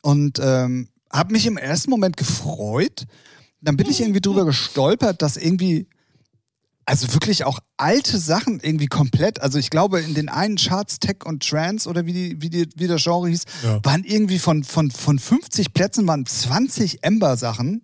Und 0.02 0.40
ähm, 0.42 0.88
habe 1.12 1.34
mich 1.34 1.46
im 1.46 1.58
ersten 1.58 1.92
Moment 1.92 2.18
gefreut. 2.18 3.06
Dann 3.64 3.78
bin 3.78 3.90
ich 3.90 4.02
irgendwie 4.02 4.22
drüber 4.22 4.46
gestolpert, 4.46 5.22
dass 5.22 5.38
irgendwie 5.38 5.88
also 6.86 7.14
wirklich 7.14 7.46
auch 7.46 7.60
alte 7.78 8.18
Sachen 8.18 8.60
irgendwie 8.60 8.88
komplett. 8.88 9.42
Also 9.42 9.58
ich 9.58 9.70
glaube, 9.70 10.02
in 10.02 10.14
den 10.16 10.28
einen 10.28 10.58
Charts 10.58 11.00
Tech 11.00 11.26
und 11.26 11.48
Trance 11.48 11.88
oder 11.90 12.06
wie, 12.06 12.12
die, 12.12 12.42
wie, 12.42 12.50
die, 12.50 12.68
wie 12.76 12.88
das 12.88 13.02
Genre 13.04 13.30
hieß, 13.30 13.44
Ja. 13.64 13.80
waren 13.86 14.04
irgendwie 14.04 14.38
von, 14.38 14.66
von, 14.66 14.92
von 14.92 15.18
50 15.18 15.74
Plätzen 15.74 16.06
waren 16.08 16.26
20 16.26 17.04
Ember-Sachen. 17.04 17.84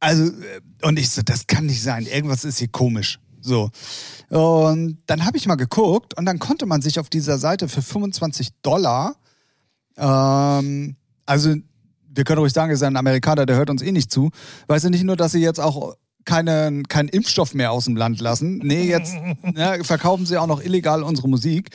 Also, 0.00 0.24
äh, 0.24 0.60
und 0.82 0.98
ich 0.98 1.10
so, 1.10 1.20
das 1.22 1.46
kann 1.46 1.66
nicht 1.66 1.82
sein. 1.82 2.06
Irgendwas 2.06 2.44
ist 2.44 2.58
hier 2.58 2.68
komisch. 2.68 3.18
So. 3.40 3.70
Und 4.30 4.98
dann 5.06 5.26
habe 5.26 5.36
ich 5.36 5.46
mal 5.46 5.56
geguckt 5.56 6.16
und 6.16 6.24
dann 6.24 6.38
konnte 6.38 6.64
man 6.64 6.80
sich 6.80 6.98
auf 6.98 7.10
dieser 7.10 7.36
Seite 7.38 7.68
für 7.68 7.82
25 7.82 8.48
Dollar, 8.62 9.16
ähm, 9.98 10.96
also 11.26 11.54
wir 12.18 12.24
können 12.24 12.40
ruhig 12.40 12.52
sagen, 12.52 12.72
es 12.72 12.80
ist 12.80 12.82
ein 12.82 12.96
Amerikaner, 12.96 13.46
der 13.46 13.56
hört 13.56 13.70
uns 13.70 13.80
eh 13.80 13.92
nicht 13.92 14.10
zu. 14.10 14.30
Weißt 14.66 14.84
du 14.84 14.90
nicht 14.90 15.04
nur, 15.04 15.16
dass 15.16 15.32
sie 15.32 15.40
jetzt 15.40 15.60
auch 15.60 15.94
keinen, 16.24 16.88
keinen 16.88 17.08
Impfstoff 17.08 17.54
mehr 17.54 17.70
aus 17.70 17.84
dem 17.84 17.96
Land 17.96 18.20
lassen. 18.20 18.58
Nee, 18.58 18.82
jetzt 18.82 19.14
ne, 19.42 19.78
verkaufen 19.84 20.26
sie 20.26 20.36
auch 20.36 20.48
noch 20.48 20.60
illegal 20.60 21.04
unsere 21.04 21.28
Musik. 21.28 21.70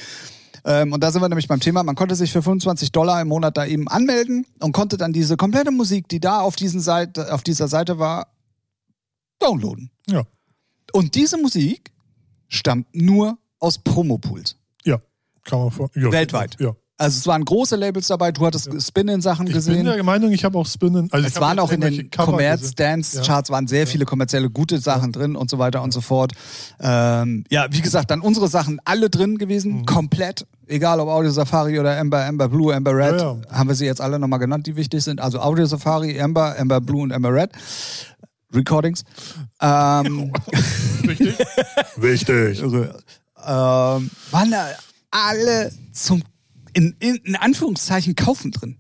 Ähm, 0.66 0.92
und 0.92 1.02
da 1.02 1.12
sind 1.12 1.22
wir 1.22 1.30
nämlich 1.30 1.48
beim 1.48 1.62
Thema, 1.62 1.82
man 1.84 1.96
konnte 1.96 2.16
sich 2.16 2.34
für 2.34 2.44
25 2.44 2.92
Dollar 2.92 3.22
im 3.22 3.30
Monat 3.30 3.56
da 3.56 3.66
eben 3.66 3.88
anmelden 3.88 4.46
und 4.60 4.74
konnte 4.74 4.98
dann 4.98 5.14
diese 5.14 5.38
komplette 5.38 5.72
Musik, 5.72 6.10
die 6.10 6.20
da 6.20 6.42
auf, 6.42 6.58
diesen 6.58 6.82
Seite, 6.82 7.34
auf 7.34 7.42
dieser 7.42 7.70
Seite 7.70 7.98
war, 7.98 8.28
downloaden. 9.40 9.92
Ja. 10.08 10.24
Und 10.92 11.16
diese 11.16 11.38
Musik 11.38 11.92
stammt 12.50 12.94
nur 12.94 13.38
aus 13.60 13.78
Promopools. 13.78 14.58
Ja. 14.84 15.00
Kann 15.46 15.60
man 15.60 15.72
vor. 15.72 15.90
Ja, 15.96 16.12
Weltweit. 16.12 16.58
Ja. 16.60 16.76
Also 17.04 17.18
es 17.20 17.28
waren 17.28 17.44
große 17.44 17.76
Labels 17.76 18.08
dabei, 18.08 18.32
du 18.32 18.46
hattest 18.46 18.70
Spin-In-Sachen 18.82 19.46
Ich 19.48 19.54
bin 19.54 19.62
gesehen. 19.62 19.86
der 19.86 20.04
Meinung, 20.04 20.32
ich 20.32 20.46
habe 20.46 20.58
auch 20.58 20.66
Spinnen. 20.66 21.10
Also 21.12 21.28
Es 21.28 21.40
waren 21.40 21.60
auch 21.60 21.72
in 21.72 21.82
den 21.82 21.90
gesehen. 21.92 22.12
Commerz-Dance-Charts 22.12 23.50
waren 23.50 23.68
sehr 23.68 23.88
viele 23.88 24.06
kommerzielle 24.06 24.50
gute 24.50 24.80
Sachen 24.80 25.12
drin 25.12 25.36
und 25.36 25.50
so 25.50 25.60
weiter 25.60 25.82
und 25.82 25.92
so 25.92 26.02
fort. 26.02 26.32
Ähm, 26.80 27.44
ja, 27.50 27.68
wie 27.72 27.82
gesagt, 27.82 28.10
dann 28.12 28.22
unsere 28.22 28.48
Sachen 28.48 28.80
alle 28.86 29.10
drin 29.10 29.38
gewesen, 29.38 29.80
Mhm. 29.82 29.86
komplett. 29.86 30.46
Egal 30.68 31.00
ob 31.02 31.10
Audio 31.10 31.30
Safari 31.32 31.78
oder 31.80 32.00
Amber, 32.00 32.26
Amber 32.26 32.48
Blue, 32.48 32.74
Amber 32.74 32.96
Red, 32.96 33.20
Ja, 33.20 33.36
haben 33.52 33.68
wir 33.70 33.76
sie 33.76 33.86
jetzt 33.86 34.00
alle 34.00 34.18
nochmal 34.18 34.40
genannt, 34.40 34.66
die 34.66 34.76
wichtig 34.78 35.04
sind. 35.04 35.20
Also 35.20 35.40
Audio 35.42 35.66
Safari, 35.66 36.20
Amber, 36.22 36.56
Amber 36.58 36.80
Blue 36.80 37.02
und 37.04 37.12
Amber 37.12 37.34
Red. 37.34 37.50
Recordings. 38.54 39.04
Ähm, 39.62 40.32
Richtig? 41.08 41.36
Wichtig. 41.98 42.62
irre. 42.62 42.98
ähm, 43.46 44.10
waren 44.32 44.52
da 44.52 44.68
alle 45.12 45.72
zum, 45.92 46.24
in, 46.74 46.96
in, 47.00 47.16
in 47.16 47.36
Anführungszeichen, 47.36 48.16
kaufen 48.16 48.52
drin. 48.52 48.80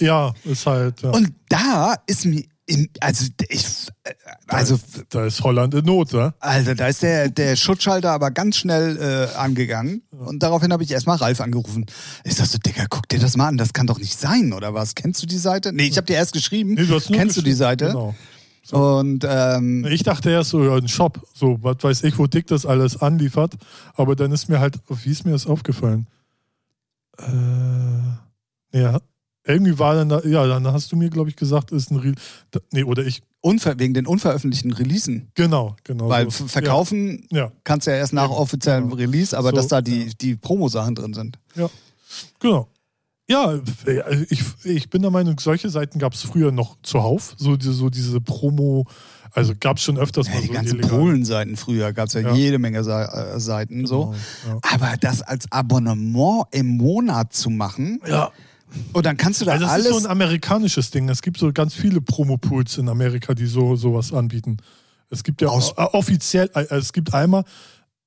Ja, 0.00 0.34
ist 0.44 0.66
halt. 0.66 1.02
Ja. 1.02 1.10
Und 1.10 1.32
da 1.48 1.94
ist 2.06 2.26
mir, 2.26 2.44
in, 2.66 2.88
also 3.00 3.26
ich, 3.48 3.64
äh, 4.02 4.12
also, 4.48 4.78
da 5.08 5.26
ist 5.26 5.42
Holland 5.42 5.74
in 5.74 5.84
Not, 5.84 6.12
ja? 6.12 6.34
also 6.40 6.74
da 6.74 6.88
ist 6.88 7.02
der, 7.02 7.28
der 7.28 7.54
Schutzschalter 7.56 8.10
aber 8.10 8.30
ganz 8.32 8.56
schnell 8.56 8.96
äh, 8.98 9.36
angegangen. 9.36 10.02
Und 10.10 10.42
daraufhin 10.42 10.72
habe 10.72 10.82
ich 10.82 10.90
erstmal 10.90 11.16
Ralf 11.16 11.40
angerufen. 11.40 11.86
Ich 12.24 12.34
sag 12.34 12.46
so, 12.46 12.58
Digga, 12.58 12.86
guck 12.90 13.08
dir 13.08 13.20
das 13.20 13.36
mal 13.36 13.48
an, 13.48 13.56
das 13.56 13.72
kann 13.72 13.86
doch 13.86 13.98
nicht 13.98 14.18
sein, 14.18 14.52
oder 14.52 14.74
was? 14.74 14.94
Kennst 14.94 15.22
du 15.22 15.26
die 15.26 15.38
Seite? 15.38 15.72
Nee, 15.72 15.86
ich 15.86 15.96
habe 15.96 16.06
dir 16.06 16.14
erst 16.14 16.32
geschrieben. 16.32 16.74
Nee, 16.74 16.86
du 16.86 16.98
Kennst 17.00 17.36
du 17.36 17.42
die. 17.42 17.52
Seite? 17.52 17.86
Genau. 17.86 18.14
Und 18.72 19.24
ähm, 19.28 19.86
Ich 19.86 20.02
dachte 20.02 20.30
erst 20.30 20.50
so, 20.50 20.64
ja, 20.64 20.74
ein 20.74 20.88
Shop, 20.88 21.24
so, 21.34 21.58
was 21.62 21.76
weiß 21.82 22.02
ich, 22.02 22.18
wo 22.18 22.26
Dick 22.26 22.48
das 22.48 22.66
alles 22.66 23.00
anliefert. 23.00 23.54
Aber 23.94 24.16
dann 24.16 24.32
ist 24.32 24.48
mir 24.48 24.58
halt, 24.58 24.74
wie 24.88 25.10
ist 25.10 25.24
mir 25.24 25.32
das 25.32 25.46
aufgefallen? 25.46 26.08
Äh, 27.18 28.78
ja, 28.78 29.00
irgendwie 29.44 29.78
war 29.78 29.94
dann 29.94 30.08
da, 30.08 30.22
ja, 30.24 30.46
dann 30.46 30.66
hast 30.66 30.90
du 30.90 30.96
mir, 30.96 31.08
glaube 31.08 31.30
ich, 31.30 31.36
gesagt, 31.36 31.70
ist 31.70 31.90
ein 31.90 31.98
Re 31.98 32.14
Nee, 32.72 32.82
oder 32.84 33.04
ich, 33.04 33.22
unver 33.40 33.78
wegen 33.78 33.94
den 33.94 34.06
unveröffentlichten 34.06 34.72
Releasen. 34.72 35.30
genau, 35.34 35.76
genau. 35.84 36.08
Weil 36.08 36.30
so. 36.30 36.46
verkaufen 36.48 37.26
Ja, 37.30 37.52
kannst 37.64 37.86
du 37.86 37.92
ja 37.92 37.96
erst 37.98 38.12
nach 38.12 38.30
Ja, 38.30 38.36
offiziellem 38.36 38.84
genau. 38.84 38.96
Release, 38.96 39.36
aber 39.36 39.50
So, 39.50 39.56
dass 39.56 39.68
da 39.68 39.80
die, 39.82 40.04
ja. 40.06 40.12
die 40.20 40.34
Promo-Sachen 40.36 40.94
drin 40.94 41.14
sind. 41.14 41.38
ja, 41.54 41.70
genau. 42.40 42.68
Ja, 43.28 43.58
ich, 44.28 44.40
ich 44.62 44.88
bin 44.88 45.02
der 45.02 45.10
Meinung, 45.10 45.40
solche 45.40 45.68
Seiten 45.68 45.98
gab 45.98 46.12
es 46.14 46.22
früher 46.22 46.52
noch 46.52 46.76
zuhauf. 46.82 47.34
So, 47.36 47.56
so 47.58 47.90
diese 47.90 48.20
Promo, 48.20 48.86
also 49.36 49.52
gab 49.60 49.76
es 49.76 49.84
schon 49.84 49.98
öfters 49.98 50.26
Ja, 50.26 50.34
mal 50.34 50.40
die 50.40 50.46
so 50.48 50.52
ganzen. 50.52 50.80
Polen-Seiten 50.80 51.56
früher 51.56 51.92
gab 51.92 52.08
es 52.08 52.14
ja, 52.14 52.20
Ja. 52.22 52.34
jede 52.34 52.58
Menge 52.58 52.82
Sa 52.82 53.04
äh, 53.34 53.38
Seiten 53.40 53.86
so. 53.86 54.14
Genau, 54.44 54.60
Aber 54.62 54.96
das 55.00 55.22
als 55.22 55.50
Abonnement 55.52 56.44
im 56.50 56.76
Monat 56.76 57.32
zu 57.32 57.50
machen, 57.50 58.00
Ja. 58.04 58.08
ja. 58.10 58.32
und 58.92 59.06
dann 59.06 59.16
kannst 59.16 59.40
du 59.40 59.44
da 59.44 59.52
Also 59.52 59.64
das 59.64 59.72
alles. 59.72 59.86
ist 59.86 59.92
so 59.92 59.98
ein 59.98 60.10
amerikanisches 60.10 60.90
Ding. 60.90 61.08
Es 61.08 61.22
gibt 61.22 61.38
so 61.38 61.52
ganz 61.52 61.74
viele 61.74 62.00
Promopools 62.00 62.78
in 62.78 62.88
Amerika, 62.88 63.34
die 63.34 63.46
so 63.46 63.76
sowas 63.76 64.12
anbieten. 64.12 64.56
Es 65.10 65.22
gibt 65.22 65.40
ja 65.40 65.48
Aus- 65.48 65.72
äh, 65.76 65.82
offiziell, 65.82 66.50
äh, 66.54 66.74
es 66.74 66.92
gibt 66.92 67.14
einmal 67.14 67.44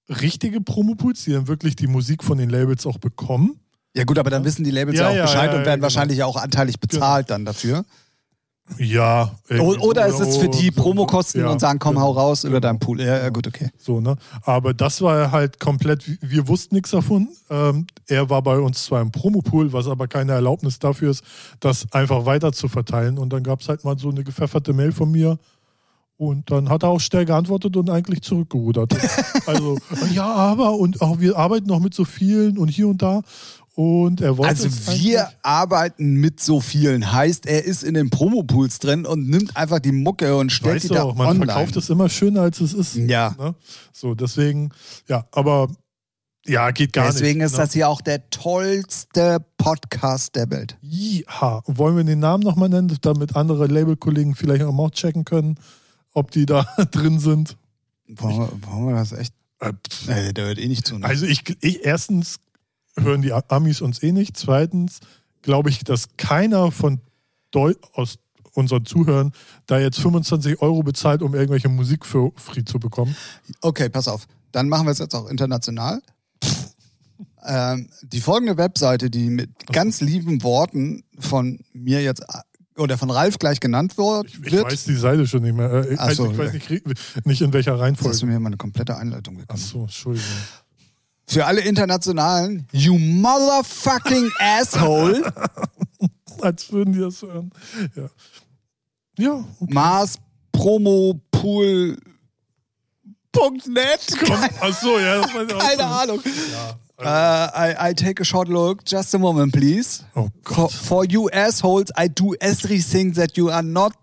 richtige 0.10 0.60
Promopools, 0.62 1.24
die 1.26 1.32
dann 1.34 1.48
wirklich 1.48 1.76
die 1.76 1.88
Musik 1.88 2.24
von 2.24 2.38
den 2.38 2.50
Labels 2.50 2.86
auch 2.86 2.98
bekommen. 2.98 3.60
ja 3.96 4.04
gut, 4.04 4.18
aber 4.20 4.30
dann 4.30 4.44
wissen 4.44 4.64
die 4.64 4.72
Labels 4.72 4.98
ja, 4.98 5.04
Ja, 5.06 5.10
auch 5.12 5.16
ja, 5.16 5.22
Bescheid 5.24 5.46
ja, 5.46 5.52
und 5.52 5.60
ja, 5.60 5.66
werden 5.66 5.80
genau. 5.80 5.84
wahrscheinlich 5.84 6.18
ja 6.20 6.26
auch 6.26 6.36
anteilig 6.38 6.80
bezahlt 6.80 7.30
dann 7.30 7.46
dafür. 7.46 7.86
Ja. 8.78 9.32
Irgendwie 9.48 9.80
oder 9.80 10.12
so, 10.12 10.24
ist 10.24 10.30
es 10.30 10.38
für 10.38 10.50
die 10.50 10.72
Promokosten 10.72 11.42
ja, 11.42 11.50
und 11.50 11.60
sagen, 11.60 11.80
komm, 11.80 11.96
genau, 11.96 12.08
hau 12.08 12.12
raus 12.12 12.44
über 12.44 12.62
deinen 12.62 12.80
Pool. 12.80 13.02
Ja, 13.02 13.18
ja, 13.18 13.30
gut, 13.30 13.48
okay. 13.48 13.70
So, 13.78 14.00
ne? 14.00 14.16
Aber 14.44 14.74
das 14.74 15.02
war 15.02 15.32
halt 15.32 15.60
komplett, 15.60 16.04
wir 16.22 16.48
wussten 16.48 16.76
nichts 16.76 16.92
davon. 16.92 17.30
Ähm, 17.50 17.88
er 18.08 18.30
war 18.30 18.42
bei 18.42 18.58
uns 18.60 18.86
zwar 18.86 19.02
im 19.02 19.12
Promopool, 19.12 19.74
was 19.74 19.88
aber 19.88 20.08
keine 20.08 20.34
Erlaubnis 20.34 20.80
dafür 20.80 21.12
ist, 21.12 21.24
das 21.60 21.92
einfach 21.92 22.26
weiter 22.26 22.52
zu 22.52 22.68
verteilen. 22.68 23.18
Und 23.18 23.34
dann 23.34 23.44
gab 23.44 23.62
es 23.62 23.70
halt 23.70 23.84
mal 23.84 23.98
so 23.98 24.10
eine 24.10 24.24
gepfefferte 24.24 24.74
Mail 24.74 24.92
von 24.92 25.12
mir. 25.12 25.38
Und 26.20 26.52
dann 26.52 26.68
hat 26.68 26.84
er 26.84 26.90
auch 26.90 27.00
schnell 27.00 27.24
geantwortet 27.24 27.78
und 27.78 27.90
eigentlich 27.90 28.22
zurückgerudert. 28.24 28.94
also, 29.46 29.78
ja, 30.12 30.26
aber 30.26 30.74
und 30.74 31.02
auch 31.02 31.22
wir 31.22 31.38
arbeiten 31.38 31.68
noch 31.68 31.80
mit 31.80 31.94
so 31.94 32.04
vielen 32.04 32.58
und 32.58 32.68
hier 32.68 32.90
und 32.90 33.02
da. 33.02 33.22
Und 33.80 34.20
er 34.20 34.38
wollte. 34.38 34.50
Also 34.50 34.70
wir 35.00 35.30
arbeiten 35.42 36.16
mit 36.16 36.42
so 36.42 36.60
vielen. 36.60 37.14
Heißt, 37.14 37.46
er 37.46 37.64
ist 37.64 37.82
in 37.82 37.94
den 37.94 38.10
Promopools 38.10 38.80
drin 38.80 39.06
und 39.06 39.30
nimmt 39.30 39.56
einfach 39.56 39.80
die 39.80 39.94
Mucke 39.94 40.36
und 40.36 40.52
stellt 40.52 40.76
Weißt 40.76 40.90
die 40.90 40.94
da 40.96 41.04
auch, 41.04 41.16
man 41.16 41.28
online. 41.28 41.46
verkauft 41.46 41.78
es 41.78 41.90
immer 41.90 42.10
schöner, 42.10 42.42
als 42.42 42.60
es 42.60 42.74
ist. 42.74 42.96
Ja. 42.98 43.34
Ne? 43.40 43.56
So, 43.94 44.16
deswegen, 44.16 44.72
ja, 45.08 45.26
aber 45.32 45.70
ja, 46.46 46.72
geht 46.72 46.92
gar 46.92 47.06
Deswegen 47.06 47.38
nicht. 47.40 47.46
ist 47.46 47.52
ne? 47.54 47.58
das 47.60 47.72
hier 47.72 47.88
auch 47.88 48.02
der 48.02 48.30
tollste 48.30 49.46
Podcast 49.58 50.36
der 50.36 50.52
Welt. 50.52 50.78
Ja, 50.82 51.62
wollen 51.66 51.96
wir 51.96 52.04
den 52.04 52.20
Namen 52.20 52.44
nochmal 52.44 52.68
nennen, 52.68 52.98
damit 53.02 53.38
andere 53.38 53.68
Labelkollegen 53.68 54.36
vielleicht 54.36 54.64
auch 54.64 54.74
mal 54.74 54.90
checken 54.90 55.24
können, 55.24 55.56
ob 56.12 56.32
die 56.32 56.46
da 56.46 56.64
drin 56.92 57.18
sind? 57.20 57.56
Wollen 58.10 58.40
wir, 58.40 58.50
wollen 58.68 58.88
wir 58.88 58.96
das 58.96 59.14
echt? 59.14 59.34
Äh. 59.62 59.72
Äh, 60.08 60.34
der 60.34 60.48
hört 60.48 60.60
eh 60.60 60.68
nicht 60.68 60.86
zu. 60.86 60.98
Ne? 60.98 61.06
Also 61.06 61.26
ich, 61.26 61.44
ich 61.62 61.86
erstens 61.86 62.42
hören 63.02 63.22
die 63.22 63.34
Amis 63.34 63.82
uns 63.82 64.02
eh 64.04 64.12
nicht. 64.12 64.38
Zweitens 64.38 65.00
glaube 65.42 65.70
ich, 65.70 65.84
dass 65.84 66.18
keiner 66.18 66.72
von 66.72 67.02
Deu 67.52 67.74
aus 67.94 68.20
unseren 68.54 68.86
Zuhörern 68.86 69.32
da 69.66 69.80
jetzt 69.80 70.00
25 70.00 70.62
Euro 70.62 70.84
bezahlt, 70.84 71.22
um 71.22 71.34
irgendwelche 71.34 71.70
Musik 71.70 72.06
für 72.06 72.32
free 72.36 72.64
zu 72.64 72.80
bekommen. 72.80 73.16
Okay, 73.62 73.90
pass 73.90 74.08
auf. 74.08 74.28
Dann 74.52 74.70
machen 74.70 74.86
wir 74.88 74.92
es 74.92 75.00
jetzt 75.00 75.16
auch 75.16 75.30
international. 75.30 76.02
ähm, 77.46 77.90
die 78.04 78.22
folgende 78.22 78.58
Webseite, 78.58 79.10
die 79.10 79.30
mit 79.30 79.50
ganz 79.68 80.02
lieben 80.02 80.44
Worten 80.44 81.04
von 81.20 81.60
mir 81.74 82.02
jetzt 82.02 82.24
oder 82.78 82.98
von 82.98 83.12
Ralf 83.12 83.38
gleich 83.40 83.60
genannt 83.60 83.98
wird, 83.98 84.28
Ich, 84.28 84.54
ich 84.54 84.64
weiß 84.64 84.86
die 84.86 84.96
Seite 84.96 85.28
schon 85.28 85.44
nicht 85.44 85.56
mehr. 85.56 85.70
Äh, 85.72 85.96
Ach 85.98 86.08
also 86.08 86.26
so, 86.26 86.32
ich 86.32 86.38
weiß 86.38 86.54
nicht, 86.54 87.26
nicht 87.26 87.42
in 87.42 87.54
welcher 87.54 87.72
Jetzt 87.74 87.80
hast 87.80 87.80
du 87.80 87.84
Reihenfolge. 87.84 88.26
mir 88.26 88.40
meine 88.40 88.58
komplette 88.58 88.96
Einleitung 88.96 89.36
Ach 89.36 89.42
weggenommen. 89.42 89.68
so, 89.68 89.82
Entschuldigung. 89.82 90.28
Für 91.30 91.46
alle 91.46 91.62
Internationalen, 91.62 92.68
you 92.72 92.98
motherfucking 92.98 94.32
asshole, 94.40 95.32
Als 96.42 96.72
würden 96.72 96.94
die 96.94 97.00
das 97.02 97.22
hören. 97.22 97.52
Ja. 97.96 98.10
Ja, 99.18 99.34
okay. 99.60 99.74
Mars 99.74 100.16
Promo 100.52 101.22
Pool 101.30 101.98
.net. 103.68 104.00
Ach 104.60 104.74
so, 104.82 104.98
ja, 104.98 105.22
das 105.22 105.32
Keine 105.32 105.48
schon. 105.48 105.82
Ahnung. 105.82 106.22
Ja, 106.52 106.76
Uh, 107.02 107.48
I, 107.56 107.92
I 107.92 107.94
take 107.94 108.20
a 108.20 108.26
short 108.26 108.50
look. 108.50 108.84
Just 108.86 109.16
a 109.16 109.18
moment, 109.18 109.54
please. 109.54 110.04
oh 110.16 110.28
For, 110.44 110.54
Gott. 110.56 110.72
for 110.74 111.06
you 111.06 111.30
assholes, 111.30 111.90
I 111.96 112.10
do 112.10 112.36
everything 112.42 113.14
that 113.14 113.38
you 113.38 113.50
are 113.50 113.64
not 113.64 113.94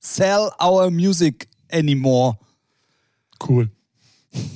sell 0.00 0.54
our 0.58 0.90
music 0.90 1.46
anymore. 1.70 2.38
Cool. 3.38 3.68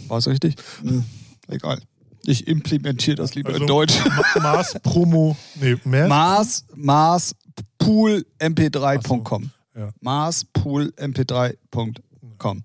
War 0.08 0.18
es 0.18 0.26
richtig? 0.28 0.56
Hm, 0.82 1.04
egal. 1.48 1.80
Ich 2.26 2.46
implementiere 2.48 3.16
das 3.16 3.34
lieber 3.34 3.50
Also- 3.50 3.60
in 3.62 3.66
Deutsch. 3.66 3.94
Ma- 4.04 4.22
Mars 4.42 4.74
Promo. 4.82 5.36
Nee, 5.60 5.76
mehr. 5.84 6.08
Mars, 6.08 6.64
Mars, 6.74 7.34
poolmp3.com. 7.80 9.50
Ja. 9.76 9.90
Marspoolmp3.com. 10.00 12.62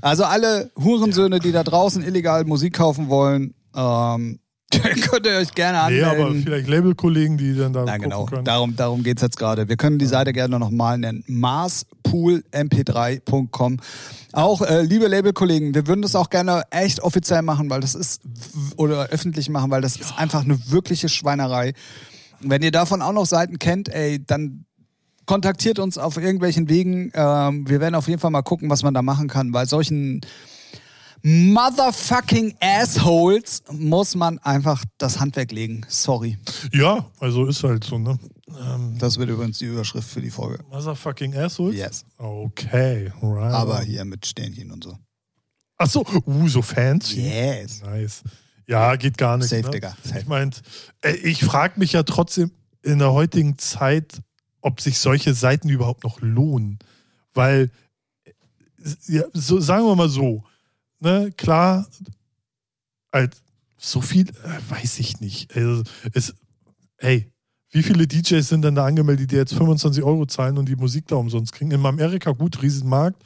Also 0.00 0.24
alle 0.24 0.70
Hurensöhne, 0.76 1.38
die 1.40 1.52
da 1.52 1.62
draußen 1.62 2.02
illegal 2.04 2.44
Musik 2.44 2.74
kaufen 2.74 3.08
wollen, 3.08 3.54
ähm, 3.74 4.38
könnt 5.10 5.26
ihr 5.26 5.36
euch 5.36 5.52
gerne 5.54 5.78
Nee, 5.92 6.02
anmelden. 6.02 6.26
aber 6.26 6.34
vielleicht 6.42 6.68
Labelkollegen, 6.68 7.36
die 7.38 7.54
dann 7.56 7.72
da 7.72 7.84
Na 7.84 7.92
gucken 7.92 8.02
genau, 8.10 8.24
können. 8.26 8.44
darum, 8.44 8.76
darum 8.76 9.02
geht 9.02 9.18
es 9.18 9.22
jetzt 9.22 9.36
gerade. 9.38 9.68
Wir 9.68 9.76
können 9.76 9.98
die 9.98 10.06
Seite 10.06 10.32
gerne 10.32 10.58
nochmal 10.58 10.98
nennen. 10.98 11.24
marspoolmp3.com. 11.28 13.78
Auch, 14.32 14.62
äh, 14.62 14.82
liebe 14.82 15.06
Labelkollegen, 15.06 15.74
wir 15.74 15.86
würden 15.86 16.02
das 16.02 16.16
auch 16.16 16.30
gerne 16.30 16.62
echt 16.70 17.00
offiziell 17.00 17.42
machen, 17.42 17.70
weil 17.70 17.80
das 17.80 17.94
ist, 17.94 18.22
oder 18.76 19.06
öffentlich 19.08 19.48
machen, 19.48 19.70
weil 19.70 19.82
das 19.82 19.96
ist 19.96 20.18
einfach 20.18 20.44
eine 20.44 20.58
wirkliche 20.70 21.08
Schweinerei. 21.08 21.72
Wenn 22.40 22.62
ihr 22.62 22.72
davon 22.72 23.00
auch 23.02 23.12
noch 23.12 23.26
Seiten 23.26 23.58
kennt, 23.58 23.88
ey, 23.88 24.22
dann 24.24 24.64
kontaktiert 25.26 25.78
uns 25.78 25.96
auf 25.98 26.16
irgendwelchen 26.16 26.68
Wegen. 26.68 27.10
Ähm, 27.14 27.68
wir 27.68 27.80
werden 27.80 27.94
auf 27.94 28.08
jeden 28.08 28.20
Fall 28.20 28.30
mal 28.30 28.42
gucken, 28.42 28.68
was 28.70 28.82
man 28.82 28.92
da 28.92 29.02
machen 29.02 29.28
kann. 29.28 29.52
Bei 29.52 29.66
solchen 29.66 30.20
motherfucking 31.24 32.54
Assholes 32.60 33.62
muss 33.72 34.14
man 34.14 34.38
einfach 34.40 34.84
das 34.98 35.18
Handwerk 35.18 35.52
legen. 35.52 35.86
Sorry. 35.88 36.36
Ja, 36.72 37.06
also 37.18 37.46
ist 37.46 37.64
halt 37.64 37.82
so, 37.82 37.98
ne? 37.98 38.18
Ähm, 38.48 38.98
Das 38.98 39.16
wird 39.16 39.30
übrigens 39.30 39.56
die 39.58 39.64
Überschrift 39.64 40.08
für 40.08 40.20
die 40.20 40.30
Folge. 40.30 40.62
Motherfucking 40.70 41.34
Assholes? 41.34 41.76
Yes. 41.76 42.04
Okay, 42.18 43.10
right. 43.22 43.52
Aber 43.54 43.80
hier 43.80 44.04
mit 44.04 44.26
Sternchen 44.26 44.70
und 44.70 44.84
so. 44.84 44.98
Ach 45.78 45.88
so, 45.88 46.04
uh, 46.26 46.48
so 46.48 46.60
fancy. 46.60 47.22
Yes. 47.22 47.80
Nice. 47.82 48.22
Ja, 48.66 48.94
geht 48.96 49.16
gar 49.16 49.38
nicht. 49.38 49.48
Safe, 49.48 49.62
ne? 49.62 49.70
Digga. 49.70 49.96
Safe. 50.04 50.20
Ich 50.20 50.26
meine, 50.26 50.50
ich 51.22 51.42
frage 51.42 51.80
mich 51.80 51.92
ja 51.92 52.02
trotzdem 52.02 52.50
in 52.82 52.98
der 52.98 53.12
heutigen 53.12 53.56
Zeit, 53.56 54.20
ob 54.60 54.82
sich 54.82 54.98
solche 54.98 55.32
Seiten 55.32 55.70
überhaupt 55.70 56.04
noch 56.04 56.20
lohnen. 56.20 56.78
Weil, 57.32 57.70
ja, 59.06 59.22
so, 59.32 59.58
sagen 59.58 59.86
wir 59.86 59.96
mal 59.96 60.10
so, 60.10 60.44
ne, 61.00 61.32
klar, 61.36 61.86
halt, 63.12 63.36
so 63.76 64.00
viel, 64.00 64.28
äh, 64.28 64.70
weiß 64.70 64.98
ich 64.98 65.20
nicht. 65.20 65.54
Also, 65.56 65.82
es, 66.12 66.34
hey, 66.98 67.30
wie 67.70 67.82
viele 67.82 68.06
DJs 68.06 68.48
sind 68.48 68.62
denn 68.62 68.76
da 68.76 68.86
angemeldet, 68.86 69.32
die 69.32 69.36
jetzt 69.36 69.52
25 69.52 70.04
Euro 70.04 70.26
zahlen 70.26 70.58
und 70.58 70.68
die 70.68 70.76
Musik 70.76 71.08
da 71.08 71.16
umsonst 71.16 71.52
kriegen? 71.52 71.72
In 71.72 71.84
Amerika, 71.84 72.30
gut, 72.30 72.62
Riesenmarkt, 72.62 73.20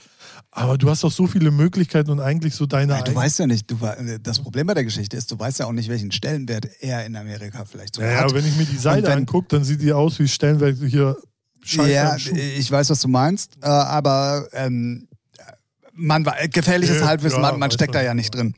aber 0.50 0.78
du 0.78 0.88
hast 0.88 1.04
doch 1.04 1.12
so 1.12 1.26
viele 1.26 1.50
Möglichkeiten 1.50 2.10
und 2.10 2.20
eigentlich 2.20 2.54
so 2.54 2.64
deine. 2.64 2.94
Ja, 2.94 3.02
du 3.02 3.14
weißt 3.14 3.40
ja 3.40 3.46
nicht, 3.46 3.70
du, 3.70 3.78
das 4.22 4.40
Problem 4.40 4.66
bei 4.66 4.74
der 4.74 4.84
Geschichte 4.84 5.16
ist, 5.16 5.30
du 5.30 5.38
weißt 5.38 5.58
ja 5.58 5.66
auch 5.66 5.72
nicht, 5.72 5.90
welchen 5.90 6.10
Stellenwert 6.10 6.66
er 6.80 7.04
in 7.04 7.14
Amerika 7.16 7.64
vielleicht 7.66 7.96
so 7.96 8.02
Ja, 8.02 8.10
ja, 8.10 8.20
hat. 8.20 8.34
wenn 8.34 8.46
ich 8.46 8.56
mir 8.56 8.64
die 8.64 8.78
Seite 8.78 9.12
angucke, 9.12 9.48
dann 9.50 9.64
sieht 9.64 9.82
die 9.82 9.92
aus 9.92 10.18
wie 10.18 10.26
Stellenwert 10.26 10.78
hier 10.78 11.16
Scheiße 11.62 11.90
ja, 11.90 12.16
ich 12.16 12.70
weiß, 12.70 12.88
was 12.88 13.00
du 13.00 13.08
meinst, 13.08 13.56
äh, 13.60 13.66
aber 13.66 14.48
ähm, 14.52 15.07
man 15.98 16.24
wa- 16.24 16.36
gefährliches 16.50 17.02
Halbwissen, 17.02 17.40
man, 17.40 17.58
man 17.58 17.70
steckt 17.70 17.94
da 17.94 17.98
man, 17.98 18.06
ja 18.06 18.14
nicht 18.14 18.34
drin. 18.34 18.54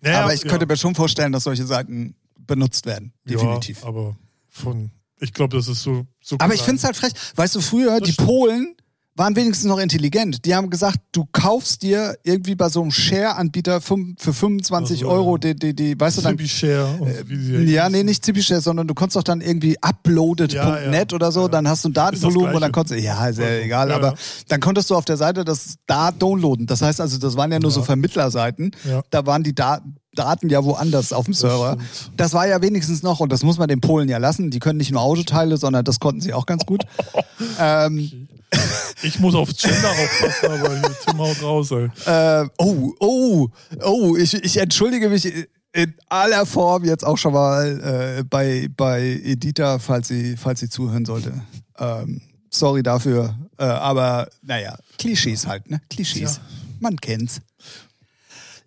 Naja, 0.00 0.22
aber 0.22 0.34
ich 0.34 0.42
könnte 0.42 0.66
mir 0.66 0.76
schon 0.76 0.94
vorstellen, 0.94 1.32
dass 1.32 1.44
solche 1.44 1.66
Seiten 1.66 2.14
benutzt 2.38 2.86
werden. 2.86 3.12
Definitiv. 3.24 3.84
Aber 3.84 4.16
von, 4.48 4.90
ich 5.20 5.32
glaube, 5.32 5.56
das 5.56 5.68
ist 5.68 5.82
so. 5.82 6.06
so 6.20 6.36
Aber 6.40 6.54
ich 6.54 6.62
finde 6.62 6.78
es 6.78 6.84
halt 6.84 6.96
frech. 6.96 7.12
Weißt 7.36 7.54
du, 7.54 7.60
früher, 7.60 8.00
die 8.00 8.12
stimmt. 8.12 8.28
Polen 8.28 8.76
waren 9.16 9.36
wenigstens 9.36 9.68
noch 9.68 9.78
intelligent. 9.78 10.44
Die 10.44 10.54
haben 10.56 10.70
gesagt, 10.70 10.98
du 11.12 11.24
kaufst 11.30 11.82
dir 11.82 12.16
irgendwie 12.24 12.54
bei 12.56 12.68
so 12.68 12.82
einem 12.82 12.90
Share-Anbieter 12.90 13.80
für 13.80 13.96
25 14.18 14.98
Ach 14.98 15.00
so, 15.02 15.08
Euro, 15.08 15.38
die, 15.38 15.54
die, 15.54 15.72
die, 15.74 15.98
weißt 15.98 16.18
du 16.18 16.22
dann. 16.22 16.38
Share 16.40 16.88
sie 17.28 17.72
Ja, 17.72 17.88
nee, 17.88 18.02
nicht 18.02 18.24
Zipischare, 18.24 18.60
sondern 18.60 18.88
du 18.88 18.94
konntest 18.94 19.16
doch 19.16 19.22
dann 19.22 19.40
irgendwie 19.40 19.76
uploaded.net 19.80 20.52
Ja, 20.52 20.90
ja. 20.92 21.04
oder 21.12 21.30
so, 21.30 21.42
Ja. 21.42 21.48
dann 21.48 21.68
hast 21.68 21.84
du 21.84 21.90
ein 21.90 21.92
das 21.92 22.04
Datenvolumen 22.10 22.54
und 22.56 22.60
dann 22.60 22.72
konntest 22.72 22.98
du, 22.98 23.04
ja, 23.04 23.26
ist 23.28 23.38
ja 23.38 23.48
egal, 23.58 23.92
aber 23.92 24.14
dann 24.48 24.60
konntest 24.60 24.90
du 24.90 24.96
auf 24.96 25.04
der 25.04 25.16
Seite 25.16 25.44
das 25.44 25.76
da 25.86 26.10
downloaden. 26.10 26.66
Das 26.66 26.82
heißt 26.82 27.00
also, 27.00 27.18
das 27.18 27.36
waren 27.36 27.52
ja 27.52 27.60
nur 27.60 27.70
so 27.70 27.82
Vermittlerseiten. 27.82 28.72
Da 29.10 29.26
waren 29.26 29.42
die 29.44 29.54
Da- 29.54 29.80
Daten 30.16 30.48
ja 30.48 30.64
woanders 30.64 31.12
auf 31.12 31.24
dem 31.24 31.34
Server. 31.34 31.76
stimmt. 31.92 32.20
Das 32.20 32.32
war 32.34 32.46
ja 32.46 32.62
wenigstens 32.62 33.02
noch, 33.02 33.18
und 33.20 33.32
das 33.32 33.42
muss 33.42 33.58
man 33.58 33.66
den 33.68 33.80
Polen 33.80 34.08
ja 34.08 34.18
lassen, 34.18 34.50
die 34.50 34.60
können 34.60 34.78
nicht 34.78 34.92
nur 34.92 35.00
Autoteile, 35.02 35.56
sondern 35.56 35.84
das 35.84 35.98
konnten 35.98 36.20
sie 36.20 36.32
auch 36.32 36.46
ganz 36.46 36.64
gut. 36.66 36.84
ähm, 37.60 38.28
Ich 39.04 39.18
muss 39.20 39.34
aufs 39.34 39.56
Gender 39.58 39.90
aufpassen, 39.90 40.46
aber 40.50 40.78
hier, 40.78 40.96
Tim 41.04 41.18
haut 41.18 41.42
raus, 41.42 41.70
ey. 41.72 41.90
Äh, 42.06 42.48
oh, 42.58 42.92
oh, 43.00 43.48
oh, 43.82 44.16
ich, 44.16 44.34
ich 44.34 44.56
entschuldige 44.56 45.08
mich 45.08 45.30
in 45.72 45.94
aller 46.08 46.46
Form 46.46 46.84
jetzt 46.84 47.04
auch 47.04 47.18
schon 47.18 47.34
mal 47.34 48.18
äh, 48.20 48.24
bei, 48.24 48.68
bei 48.74 49.20
Edita, 49.22 49.78
falls 49.78 50.08
sie, 50.08 50.36
falls 50.36 50.60
sie 50.60 50.68
zuhören 50.68 51.04
sollte. 51.04 51.42
Ähm, 51.78 52.20
sorry 52.50 52.82
dafür, 52.82 53.36
äh, 53.58 53.64
aber 53.64 54.28
naja, 54.42 54.76
Klischees 54.98 55.46
halt, 55.46 55.68
ne? 55.68 55.80
Klischees. 55.90 56.36
Ja. 56.36 56.42
Man 56.80 56.96
kennt's. 56.96 57.40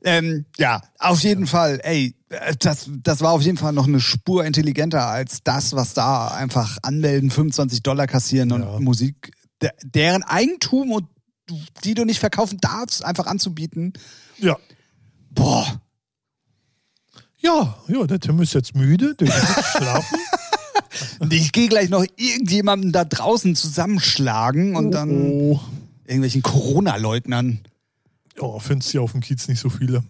Ähm, 0.03 0.45
ja, 0.57 0.81
auf 0.99 1.21
jeden 1.21 1.47
Fall, 1.47 1.79
ey, 1.83 2.13
äh, 2.29 2.55
das, 2.59 2.89
das 3.03 3.21
war 3.21 3.31
auf 3.31 3.41
jeden 3.41 3.57
Fall 3.57 3.73
noch 3.73 3.87
eine 3.87 3.99
Spur 3.99 4.45
intelligenter 4.45 5.07
als 5.07 5.39
das, 5.43 5.73
was 5.73 5.93
da 5.93 6.27
einfach 6.27 6.77
anmelden, 6.83 7.31
25 7.31 7.81
Dollar 7.83 8.05
kassieren 8.07 8.51
und 8.51 8.61
Ja. 8.61 8.79
Musik, 8.79 9.31
de, 9.61 9.69
deren 9.83 10.23
Eigentum 10.23 10.91
und 10.91 11.05
die 11.83 11.93
du 11.93 12.03
nicht 12.05 12.19
verkaufen 12.19 12.57
darfst, 12.59 13.03
einfach 13.05 13.25
anzubieten. 13.27 13.93
Ja. 14.37 14.57
Boah, 15.31 15.81
Ja, 17.39 17.77
ja, 17.87 18.05
der 18.07 18.19
Tim 18.19 18.41
ist 18.41 18.53
jetzt 18.53 18.75
müde, 18.75 19.15
der 19.15 19.27
geht 19.27 19.35
jetzt 19.55 19.69
schlafen. 19.77 20.17
Und 21.19 21.31
ich 21.31 21.51
gehe 21.51 21.67
gleich 21.67 21.89
noch 21.89 22.03
irgendjemanden 22.15 22.91
da 22.91 23.05
draußen 23.05 23.55
zusammenschlagen 23.55 24.75
und 24.75 24.91
dann 24.91 25.09
Oh. 25.31 25.59
irgendwelchen 26.05 26.41
Corona-Leugnern. 26.41 27.59
Ja, 28.41 28.59
findest 28.59 28.93
du 28.93 29.01
auf 29.01 29.11
dem 29.11 29.21
Kiez 29.21 29.47
nicht 29.47 29.59
so 29.59 29.69
viele. 29.69 30.03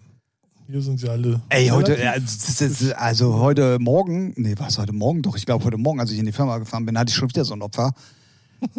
Hier 0.66 0.80
sind 0.80 0.98
sie 0.98 1.08
alle. 1.10 1.42
Ey, 1.50 1.68
heute, 1.68 1.96
relativ- 1.98 2.60
ist- 2.60 2.92
also 2.94 3.34
heute 3.38 3.78
Morgen, 3.78 4.32
nee, 4.36 4.54
was 4.58 4.78
heute 4.78 4.92
Morgen? 4.92 5.20
Doch, 5.22 5.36
ich 5.36 5.44
glaube 5.46 5.64
heute 5.64 5.76
Morgen, 5.78 6.00
als 6.00 6.10
ich 6.10 6.18
in 6.18 6.26
die 6.26 6.32
Firma 6.32 6.56
gefahren 6.58 6.86
bin, 6.86 6.98
hatte 6.98 7.10
ich 7.10 7.16
schon 7.16 7.28
wieder 7.28 7.44
so 7.44 7.54
ein 7.54 7.62
Opfer. 7.62 7.92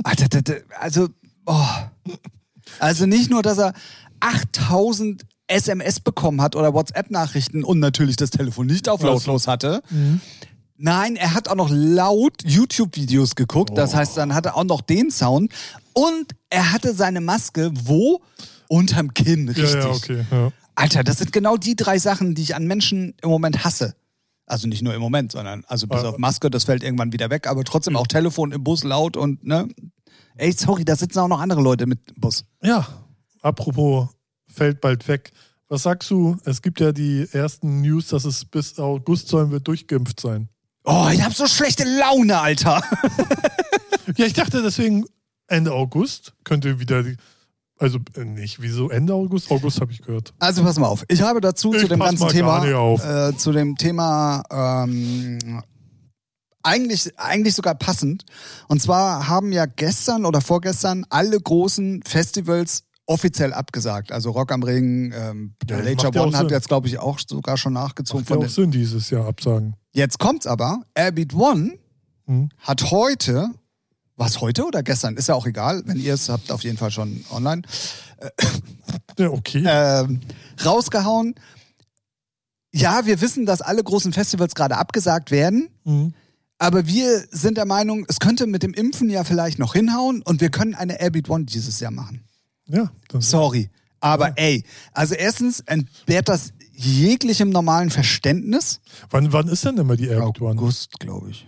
Alter, 0.04 0.28
das- 0.30 0.44
das- 0.44 0.64
also, 0.80 1.08
oh. 1.46 1.66
also 2.80 3.06
nicht 3.06 3.30
nur, 3.30 3.42
dass 3.42 3.58
er 3.58 3.74
8000 4.20 5.26
SMS 5.48 6.00
bekommen 6.00 6.42
hat 6.42 6.56
oder 6.56 6.74
WhatsApp-Nachrichten 6.74 7.64
und 7.64 7.80
natürlich 7.80 8.16
das 8.16 8.30
Telefon 8.30 8.68
nicht 8.68 8.88
auf 8.88 9.02
lautlos 9.02 9.48
hatte. 9.48 9.82
Nein, 10.78 11.16
er 11.16 11.34
hat 11.34 11.48
auch 11.50 11.56
noch 11.56 11.70
laut 11.72 12.44
YouTube-Videos 12.46 13.36
geguckt. 13.36 13.72
Das 13.78 13.96
heißt, 13.96 14.16
dann 14.16 14.34
hat 14.34 14.46
er 14.46 14.56
auch 14.56 14.64
noch 14.64 14.82
den 14.82 15.12
Sound. 15.12 15.52
Und 15.94 16.36
er 16.50 16.72
hatte 16.72 16.94
seine 16.94 17.20
Maske 17.20 17.72
wo? 17.84 18.22
Unterm 18.68 19.14
Kinn, 19.14 19.48
Ja, 19.48 19.64
richtig. 19.64 19.84
ja, 19.84 19.90
okay. 19.90 20.26
Ja. 20.32 20.52
Alter, 20.76 21.04
das 21.04 21.18
sind 21.18 21.34
genau 21.34 21.58
die 21.58 21.76
drei 21.76 21.98
Sachen, 21.98 22.36
die 22.36 22.44
ich 22.44 22.56
an 22.56 22.66
Menschen 22.68 23.16
im 23.24 23.30
Moment 23.30 23.64
hasse. 23.66 23.96
Also 24.50 24.68
nicht 24.68 24.82
nur 24.82 24.93
im 24.93 25.00
Moment, 25.02 25.32
sondern 25.32 25.64
also 25.68 25.88
bis 25.88 26.04
auf 26.04 26.18
Maske, 26.18 26.50
das 26.50 26.66
fällt 26.66 26.84
irgendwann 26.84 27.14
wieder 27.14 27.30
weg, 27.30 27.47
aber 27.47 27.64
trotzdem 27.64 27.95
auch 27.95 28.08
Telefon 28.08 28.52
im 28.52 28.64
Bus 28.64 28.84
laut 28.84 29.16
und 29.16 29.45
ne. 29.45 29.68
Ey, 30.36 30.52
sorry, 30.52 30.84
da 30.84 30.95
sitzen 30.95 31.20
auch 31.20 31.28
noch 31.28 31.39
andere 31.39 31.62
Leute 31.62 31.86
mit 31.86 32.00
im 32.16 32.22
Bus. 32.22 32.45
ja, 32.62 32.88
apropos, 33.41 34.10
fällt 34.47 34.82
bald 34.82 35.08
weg. 35.08 35.32
Was 35.68 35.84
sagst 35.84 36.10
du? 36.10 36.36
Es 36.45 36.62
gibt 36.64 36.80
ja 36.80 36.91
die 36.91 37.28
ersten 37.32 37.82
News, 37.82 38.08
dass 38.08 38.26
es 38.26 38.43
bis 38.43 38.80
August 38.80 39.28
sollen 39.28 39.52
wir 39.52 39.60
durchgeimpft 39.60 40.20
sein. 40.20 40.50
Oh, 40.84 41.08
ich 41.14 41.22
hab 41.22 41.34
so 41.34 41.45
schlechte 41.47 41.84
Laune, 41.84 42.39
Alter. 42.39 42.82
Ja, 44.18 44.26
ich 44.26 44.34
dachte 44.34 44.64
deswegen 44.64 45.06
Ende 45.47 45.72
August 45.72 46.34
könnte 46.43 46.80
wieder 46.80 47.04
die. 47.04 47.16
Also 47.80 48.00
äh, 48.16 48.26
nicht, 48.26 48.62
wieso 48.62 48.90
Ende 48.90 49.14
August? 49.14 49.50
August 49.50 49.80
habe 49.82 49.92
ich 49.92 50.02
gehört. 50.02 50.34
Also 50.40 50.64
pass 50.64 50.78
mal 50.78 50.88
auf. 50.88 51.06
Ich 51.08 51.22
habe 51.22 51.40
dazu 51.42 51.74
Ich 51.74 51.82
zu 51.82 51.88
dem 51.88 52.00
ganzen 52.02 52.28
Thema, 52.28 52.64
äh, 53.30 53.36
zu 53.38 53.52
dem 53.54 53.76
Thema 53.78 54.44
ähm, 54.52 55.62
eigentlich, 56.62 57.18
eigentlich 57.18 57.56
sogar 57.56 57.76
passend. 57.76 58.26
Und 58.68 58.82
zwar 58.82 59.28
haben 59.30 59.52
ja 59.54 59.66
gestern 59.66 60.26
oder 60.26 60.42
vorgestern 60.42 61.06
alle 61.10 61.40
großen 61.40 62.02
Festivals 62.06 62.84
offiziell 63.06 63.54
abgesagt. 63.54 64.12
Also 64.12 64.32
Rock 64.32 64.52
am 64.52 64.62
Ring, 64.62 65.14
ähm, 65.16 65.56
Ja, 65.68 65.80
ja 65.82 65.98
auch 65.98 66.16
One 66.16 66.34
hat 66.38 66.42
Sinn. 66.42 66.50
jetzt, 66.50 66.68
glaube 66.68 66.88
ich, 66.88 67.00
auch 67.00 67.18
sogar 67.28 67.58
schon 67.58 67.74
nachgezogen. 67.74 68.22
Macht 68.22 68.30
ja 68.30 68.36
Von 68.36 68.44
auch 68.44 68.48
den 68.48 68.54
Sinn 68.54 68.72
dieses 68.72 69.10
Jahr 69.10 69.26
absagen. 69.26 69.76
jetzt 69.94 70.20
kommt's 70.20 70.46
aber. 70.46 70.82
Airbeat 70.96 71.34
One 71.34 71.80
Hm? 72.28 72.50
hat 72.60 72.92
heute, 72.92 73.48
was 74.20 74.42
heute 74.42 74.66
oder 74.66 74.84
gestern, 74.84 75.16
ist 75.18 75.28
ja 75.30 75.36
auch 75.36 75.46
egal, 75.48 75.82
wenn 75.86 76.00
ihr 76.00 76.14
es 76.14 76.30
habt, 76.30 76.52
auf 76.52 76.64
jeden 76.64 76.78
Fall 76.78 76.92
schon 76.92 77.24
online, 77.32 77.62
Ja, 79.18 79.30
okay. 79.32 79.64
ähm, 79.66 80.20
rausgehauen. 80.64 81.36
Ja, 82.72 83.06
wir 83.06 83.20
wissen, 83.22 83.46
dass 83.46 83.62
alle 83.62 83.84
großen 83.84 84.14
Festivals 84.14 84.54
gerade 84.56 84.78
abgesagt 84.78 85.32
werden, 85.32 85.70
Mhm. 85.86 86.14
aber 86.60 86.86
wir 86.86 87.26
sind 87.32 87.58
der 87.58 87.66
Meinung, 87.66 88.06
es 88.08 88.20
könnte 88.20 88.46
mit 88.46 88.62
dem 88.62 88.74
Impfen 88.74 89.10
ja 89.10 89.24
vielleicht 89.24 89.58
noch 89.58 89.74
hinhauen 89.74 90.22
und 90.22 90.42
wir 90.42 90.50
können 90.52 90.76
eine 90.76 91.00
Airbeat 91.02 91.30
One 91.30 91.46
dieses 91.46 91.80
Jahr 91.80 91.92
machen. 91.92 92.24
Ja, 92.68 92.92
das 93.08 93.30
Sorry. 93.30 93.70
Aber 94.02 94.38
ey, 94.38 94.64
also 94.94 95.16
erstens 95.16 95.60
entbehrt 95.62 96.30
das 96.30 96.54
jeglichem 96.74 97.50
normalen 97.50 97.90
Verständnis. 97.90 98.80
wann, 99.10 99.34
wann 99.34 99.48
ist 99.50 99.66
denn 99.66 99.78
immer 99.78 99.98
die 99.98 100.08
Airport 100.08 100.40
One? 100.42 100.52
August, 100.60 101.00
glaube 101.00 101.32
ich. 101.32 101.48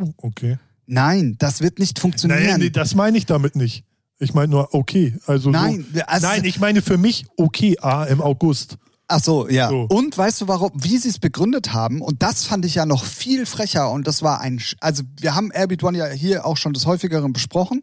Oh, 0.00 0.12
okay. 0.18 0.58
Nein, 0.88 1.36
das 1.38 1.60
wird 1.60 1.78
nicht 1.78 1.98
funktionieren. 2.00 2.42
Nein, 2.44 2.60
nee, 2.60 2.70
das 2.70 2.94
meine 2.94 3.16
ich 3.18 3.26
damit 3.26 3.54
nicht. 3.56 3.84
Ich 4.18 4.34
meine 4.34 4.48
nur 4.48 4.74
okay. 4.74 5.16
Also 5.26 5.50
Nein, 5.50 5.86
so, 5.94 6.00
also- 6.06 6.26
nein, 6.26 6.44
ich 6.44 6.58
meine 6.58 6.82
für 6.82 6.98
mich 6.98 7.26
okay, 7.36 7.76
A 7.80 8.04
im 8.04 8.20
August. 8.20 8.76
Ach 9.10 9.22
so, 9.22 9.48
ja. 9.48 9.70
So. 9.70 9.86
Und 9.88 10.18
weißt 10.18 10.40
du, 10.42 10.48
warum, 10.48 10.70
wie 10.74 10.98
sie 10.98 11.08
es 11.08 11.18
begründet 11.18 11.72
haben? 11.72 12.02
Und 12.02 12.22
das 12.22 12.44
fand 12.44 12.64
ich 12.66 12.74
ja 12.74 12.84
noch 12.84 13.04
viel 13.06 13.46
frecher. 13.46 13.90
Und 13.90 14.06
das 14.06 14.22
war 14.22 14.40
ein, 14.42 14.58
Sch- 14.58 14.74
also 14.80 15.02
wir 15.18 15.34
haben 15.34 15.50
Airbeat 15.50 15.82
One 15.82 15.96
ja 15.96 16.06
hier 16.08 16.44
auch 16.44 16.58
schon 16.58 16.74
des 16.74 16.84
häufigeren 16.84 17.32
besprochen 17.32 17.82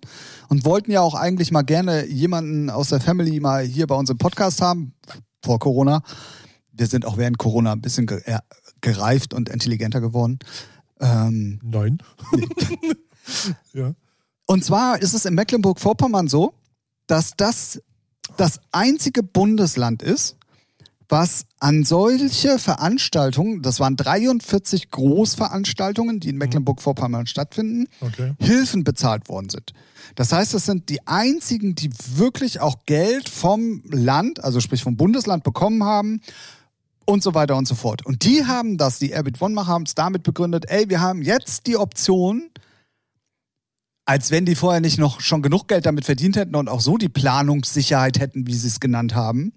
und 0.49 0.65
wollten 0.65 0.91
ja 0.91 1.01
auch 1.01 1.15
eigentlich 1.15 1.51
mal 1.51 1.63
gerne 1.63 2.05
jemanden 2.05 2.69
aus 2.69 2.89
der 2.89 2.99
Family 2.99 3.39
mal 3.39 3.63
hier 3.65 3.87
bei 3.87 3.95
uns 3.95 4.09
im 4.11 4.17
Podcast 4.19 4.61
haben 4.61 4.93
vor 5.43 5.57
Corona. 5.57 6.03
Wir 6.73 6.85
sind 6.85 7.05
auch 7.05 7.17
während 7.17 7.37
Corona 7.39 7.71
ein 7.73 7.81
bisschen 7.81 8.07
gereift 8.81 9.33
und 9.33 9.49
intelligenter 9.49 10.01
geworden. 10.01 10.37
Ähm, 10.99 11.59
Nein. 11.63 11.97
ja. 13.73 13.93
Und 14.47 14.63
zwar 14.63 15.01
ist 15.01 15.13
es 15.13 15.25
in 15.25 15.33
Mecklenburg-Vorpommern 15.33 16.27
so, 16.27 16.53
dass 17.07 17.31
das 17.35 17.81
das 18.37 18.59
einzige 18.71 19.23
Bundesland 19.23 20.01
ist, 20.01 20.37
was 21.07 21.45
an 21.59 21.83
solche 21.83 22.57
Veranstaltungen, 22.57 23.61
das 23.61 23.79
waren 23.79 23.95
43 23.95 24.89
Großveranstaltungen, 24.89 26.19
die 26.19 26.29
in 26.29 26.37
Mecklenburg-Vorpommern 26.37 27.27
stattfinden, 27.27 27.87
Okay. 28.01 28.33
Hilfen 28.39 28.83
bezahlt 28.83 29.29
worden 29.29 29.49
sind. 29.49 29.73
Das 30.15 30.31
heißt, 30.31 30.53
das 30.53 30.65
sind 30.65 30.89
die 30.89 31.05
einzigen, 31.05 31.75
die 31.75 31.91
wirklich 32.15 32.59
auch 32.59 32.85
Geld 32.85 33.29
vom 33.29 33.83
Land, 33.85 34.43
also 34.43 34.59
sprich 34.59 34.81
vom 34.83 34.97
Bundesland 34.97 35.43
bekommen 35.43 35.83
haben, 35.83 36.21
und 37.05 37.23
so 37.23 37.33
weiter 37.33 37.55
und 37.55 37.67
so 37.67 37.75
fort. 37.75 38.05
Und 38.05 38.23
die 38.23 38.45
haben 38.45 38.77
das, 38.77 38.99
die 38.99 39.11
Airbit 39.11 39.41
One-Macher 39.41 39.67
haben 39.67 39.83
es 39.83 39.95
damit 39.95 40.23
begründet, 40.23 40.65
ey, 40.67 40.89
wir 40.89 41.01
haben 41.01 41.21
jetzt 41.21 41.67
die 41.67 41.77
Option, 41.77 42.49
als 44.05 44.31
wenn 44.31 44.45
die 44.45 44.55
vorher 44.55 44.81
nicht 44.81 44.97
noch 44.97 45.21
schon 45.21 45.41
genug 45.41 45.67
Geld 45.67 45.85
damit 45.85 46.05
verdient 46.05 46.35
hätten 46.35 46.55
und 46.55 46.69
auch 46.69 46.81
so 46.81 46.97
die 46.97 47.09
Planungssicherheit 47.09 48.19
hätten, 48.19 48.47
wie 48.47 48.53
sie 48.53 48.67
es 48.67 48.79
genannt 48.79 49.15
haben, 49.15 49.53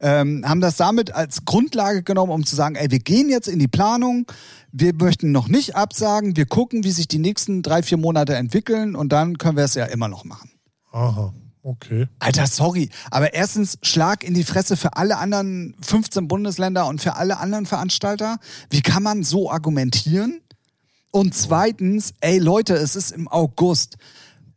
ähm, 0.00 0.44
haben 0.46 0.60
das 0.60 0.76
damit 0.76 1.14
als 1.14 1.44
Grundlage 1.44 2.02
genommen, 2.02 2.32
um 2.32 2.44
zu 2.44 2.54
sagen, 2.54 2.74
ey, 2.74 2.90
wir 2.90 2.98
gehen 2.98 3.28
jetzt 3.28 3.48
in 3.48 3.58
die 3.58 3.68
Planung, 3.68 4.26
wir 4.72 4.92
möchten 4.94 5.32
noch 5.32 5.48
nicht 5.48 5.74
absagen, 5.74 6.36
wir 6.36 6.46
gucken, 6.46 6.84
wie 6.84 6.90
sich 6.90 7.08
die 7.08 7.18
nächsten 7.18 7.62
drei, 7.62 7.82
vier 7.82 7.96
Monate 7.96 8.34
entwickeln 8.34 8.94
und 8.94 9.10
dann 9.10 9.38
können 9.38 9.56
wir 9.56 9.64
es 9.64 9.74
ja 9.74 9.86
immer 9.86 10.08
noch 10.08 10.24
machen. 10.24 10.50
Aha, 10.92 11.32
okay. 11.66 12.08
Alter, 12.18 12.46
sorry, 12.46 12.90
aber 13.10 13.34
erstens 13.34 13.78
Schlag 13.82 14.24
in 14.24 14.34
die 14.34 14.44
Fresse 14.44 14.76
für 14.76 14.96
alle 14.96 15.18
anderen 15.18 15.74
15 15.82 16.28
Bundesländer 16.28 16.86
und 16.86 17.00
für 17.00 17.16
alle 17.16 17.38
anderen 17.38 17.66
Veranstalter. 17.66 18.38
Wie 18.70 18.82
kann 18.82 19.02
man 19.02 19.22
so 19.22 19.50
argumentieren? 19.50 20.40
Und 21.10 21.34
zweitens, 21.34 22.14
ey 22.20 22.38
Leute, 22.38 22.74
es 22.74 22.94
ist 22.94 23.10
im 23.10 23.28
August. 23.28 23.96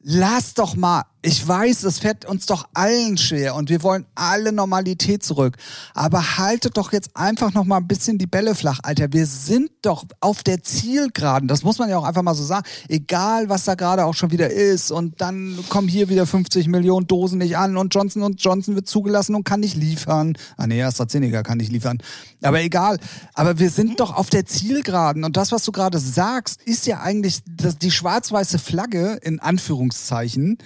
Lass 0.02 0.54
doch 0.54 0.76
mal 0.76 1.04
ich 1.22 1.46
weiß, 1.46 1.84
es 1.84 2.00
fährt 2.00 2.24
uns 2.24 2.46
doch 2.46 2.70
allen 2.74 3.18
schwer 3.18 3.56
und 3.56 3.70
wir 3.70 3.84
wollen 3.84 4.06
alle 4.16 4.54
Normalität 4.54 5.22
zurück. 5.22 5.58
Aber 5.94 6.38
haltet 6.38 6.78
doch 6.78 6.94
jetzt 6.94 7.10
einfach 7.14 7.54
noch 7.54 7.66
mal 7.66 7.78
ein 7.78 7.88
bisschen 7.88 8.18
die 8.18 8.26
Bälle 8.26 8.56
flach, 8.56 8.80
Alter. 8.84 9.12
Wir 9.12 9.26
sind 9.26 9.70
doch 9.82 10.06
auf 10.22 10.44
der 10.44 10.64
Zielgeraden. 10.64 11.50
Das 11.50 11.64
muss 11.64 11.78
man 11.78 11.90
ja 11.90 11.98
auch 11.98 12.06
einfach 12.06 12.22
mal 12.22 12.36
so 12.36 12.44
sagen. 12.44 12.66
Egal, 12.88 13.50
was 13.50 13.66
da 13.66 13.76
gerade 13.76 14.06
auch 14.06 14.14
schon 14.14 14.32
wieder 14.32 14.50
ist. 14.50 14.92
Und 14.92 15.20
dann 15.20 15.60
kommen 15.68 15.90
hier 15.90 16.08
wieder 16.08 16.26
50 16.26 16.68
Millionen 16.68 17.06
Dosen 17.06 17.40
nicht 17.40 17.58
an 17.58 17.76
und 17.76 17.94
Johnson 17.94 18.24
und 18.24 18.42
Johnson 18.42 18.76
wird 18.76 18.88
zugelassen 18.88 19.36
und 19.36 19.44
kann 19.44 19.60
nicht 19.60 19.76
liefern. 19.76 20.38
Ah 20.56 20.68
nee, 20.68 20.82
AstraZeneca 20.82 21.44
kann 21.44 21.58
nicht 21.58 21.72
liefern. 21.72 21.98
Aber 22.42 22.62
egal. 22.62 22.98
Aber 23.34 23.60
wir 23.60 23.72
sind 23.72 24.00
doch 24.00 24.16
auf 24.16 24.30
der 24.30 24.46
Zielgeraden. 24.46 25.26
Und 25.26 25.36
das, 25.36 25.52
was 25.52 25.66
du 25.66 25.74
gerade 25.74 26.00
sagst, 26.00 26.62
ist 26.64 26.88
ja 26.88 27.02
eigentlich 27.02 27.42
die 27.46 27.92
schwarz-weiße 27.92 28.58
Flagge 28.58 29.20
in 29.22 29.42
Anführungszeichen 29.42 30.58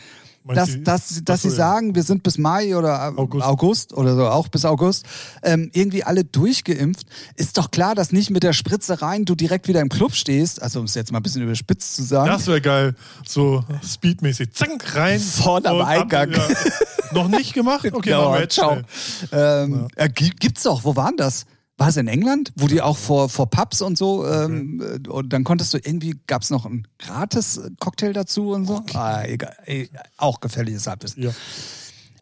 dass, 0.45 0.81
dass, 0.83 1.21
dass 1.23 1.41
sie 1.41 1.49
sagen, 1.49 1.95
wir 1.95 2.03
sind 2.03 2.23
bis 2.23 2.37
Mai 2.37 2.75
oder 2.75 3.13
August, 3.17 3.45
August 3.45 3.93
oder 3.93 4.15
so, 4.15 4.27
auch 4.27 4.47
bis 4.49 4.65
August, 4.65 5.05
ähm, 5.41 5.69
irgendwie 5.73 6.03
alle 6.03 6.23
durchgeimpft, 6.23 7.07
ist 7.35 7.57
doch 7.57 7.71
klar, 7.71 7.95
dass 7.95 8.11
nicht 8.11 8.29
mit 8.29 8.43
der 8.43 8.53
Spritze 8.53 9.01
rein 9.01 9.25
du 9.25 9.35
direkt 9.35 9.67
wieder 9.67 9.81
im 9.81 9.89
Club 9.89 10.13
stehst. 10.13 10.61
Also 10.61 10.79
um 10.79 10.85
es 10.85 10.95
jetzt 10.95 11.11
mal 11.11 11.19
ein 11.19 11.23
bisschen 11.23 11.43
überspitzt 11.43 11.95
zu 11.95 12.03
sagen. 12.03 12.29
Das 12.29 12.47
wäre 12.47 12.61
geil. 12.61 12.95
So 13.25 13.63
speedmäßig. 13.83 14.53
Zank, 14.53 14.95
rein. 14.95 15.19
Vorne 15.19 15.69
am 15.69 15.81
Eingang. 15.81 16.33
Ab, 16.33 16.49
ja. 16.49 17.13
Noch 17.13 17.27
nicht 17.27 17.53
gemacht? 17.53 17.83
Okay, 17.93 18.09
genau, 18.09 18.45
ciao. 18.47 18.77
Ähm, 19.31 19.87
ja. 19.97 20.05
äh, 20.05 20.09
gibt's 20.09 20.63
doch, 20.63 20.83
wo 20.83 20.95
waren 20.95 21.15
das? 21.15 21.45
War 21.77 21.87
es 21.87 21.97
in 21.97 22.07
England, 22.07 22.51
wo 22.55 22.67
die 22.67 22.81
auch 22.81 22.97
vor, 22.97 23.29
vor 23.29 23.49
Pubs 23.49 23.81
und 23.81 23.97
so, 23.97 24.27
ähm, 24.27 24.81
okay. 24.81 25.09
und 25.09 25.33
dann 25.33 25.43
konntest 25.43 25.73
du 25.73 25.77
irgendwie, 25.77 26.19
gab 26.27 26.43
es 26.43 26.49
noch 26.49 26.65
einen 26.65 26.87
Gratis-Cocktail 26.99 28.13
dazu 28.13 28.51
und 28.51 28.65
so. 28.65 28.75
Okay. 28.75 28.97
Ah, 28.97 29.23
egal, 29.25 29.55
ey, 29.65 29.89
auch 30.17 30.39
gefährliches 30.39 30.85
Halbwissen. 30.85 31.23
Ja. 31.23 31.31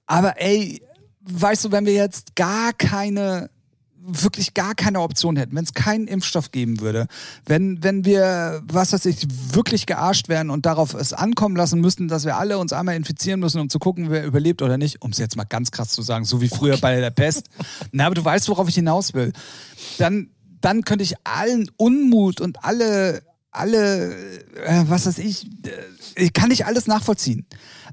Aber 0.06 0.40
ey, 0.42 0.82
weißt 1.22 1.66
du, 1.66 1.72
wenn 1.72 1.86
wir 1.86 1.94
jetzt 1.94 2.36
gar 2.36 2.74
keine 2.74 3.50
wirklich 4.04 4.54
gar 4.54 4.76
keine 4.76 5.02
Option 5.02 5.36
hätten, 5.36 5.56
wenn 5.56 5.64
es 5.64 5.74
keinen 5.74 6.08
Impfstoff 6.08 6.52
geben 6.52 6.80
würde, 6.80 7.08
wenn, 7.46 7.84
wenn 7.84 8.06
wir, 8.06 8.62
was 8.66 8.94
weiß 8.94 9.06
ich, 9.06 9.28
wirklich 9.54 9.86
gearscht 9.86 10.28
wären 10.30 10.50
und 10.50 10.66
darauf 10.66 10.94
es 10.94 11.14
ankommen 11.14 11.56
lassen 11.56 11.80
müssten, 11.80 12.08
dass 12.08 12.26
wir 12.26 12.38
alle 12.38 12.58
uns 12.58 12.74
einmal 12.74 12.96
infizieren 12.96 13.40
müssen, 13.40 13.62
um 13.62 13.70
zu 13.70 13.80
gucken, 13.80 14.10
wer 14.10 14.26
überlebt 14.26 14.62
oder 14.62 14.78
nicht, 14.78 15.02
um 15.02 15.12
es 15.12 15.18
jetzt 15.18 15.36
mal 15.36 15.44
ganz 15.44 15.72
krass 15.72 15.90
zu 15.90 16.02
sagen, 16.02 16.26
so 16.26 16.42
wie 16.42 16.50
früher 16.50 16.74
okay. 16.74 16.82
bei 16.82 17.00
der 17.00 17.12
Pest. 17.12 17.50
Na, 17.92 18.06
aber 18.06 18.16
du 18.16 18.26
weißt, 18.26 18.50
worauf 18.50 18.68
ich 18.68 18.76
hinaus 18.76 19.14
will. 19.14 19.34
Dann, 19.98 20.30
dann 20.62 20.84
könnte 20.84 21.04
ich 21.04 21.16
allen 21.24 21.70
Unmut 21.78 22.42
und 22.42 22.64
alle, 22.64 23.22
alle, 23.52 24.16
äh, 24.56 24.84
was 24.88 25.06
weiß 25.06 25.20
ich, 25.20 25.50
äh, 26.16 26.30
kann 26.30 26.52
ich 26.52 26.66
alles 26.66 26.88
nachvollziehen. 26.88 27.46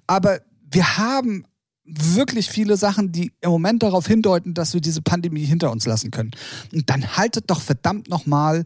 Aber 0.07 0.41
wir 0.71 0.97
haben 0.97 1.45
wirklich 1.89 2.49
viele 2.49 2.77
Sachen, 2.77 3.13
die 3.13 3.33
im 3.41 3.51
Moment 3.51 3.83
darauf 3.83 4.07
hindeuten, 4.07 4.55
dass 4.55 4.75
wir 4.75 4.81
diese 4.81 5.03
Pandemie 5.03 5.45
hinter 5.45 5.71
uns 5.71 5.87
lassen 5.87 6.11
können. 6.11 6.33
Und 6.73 6.91
dann 6.91 7.17
haltet 7.17 7.51
doch 7.51 7.61
verdammt 7.61 8.09
nochmal 8.09 8.65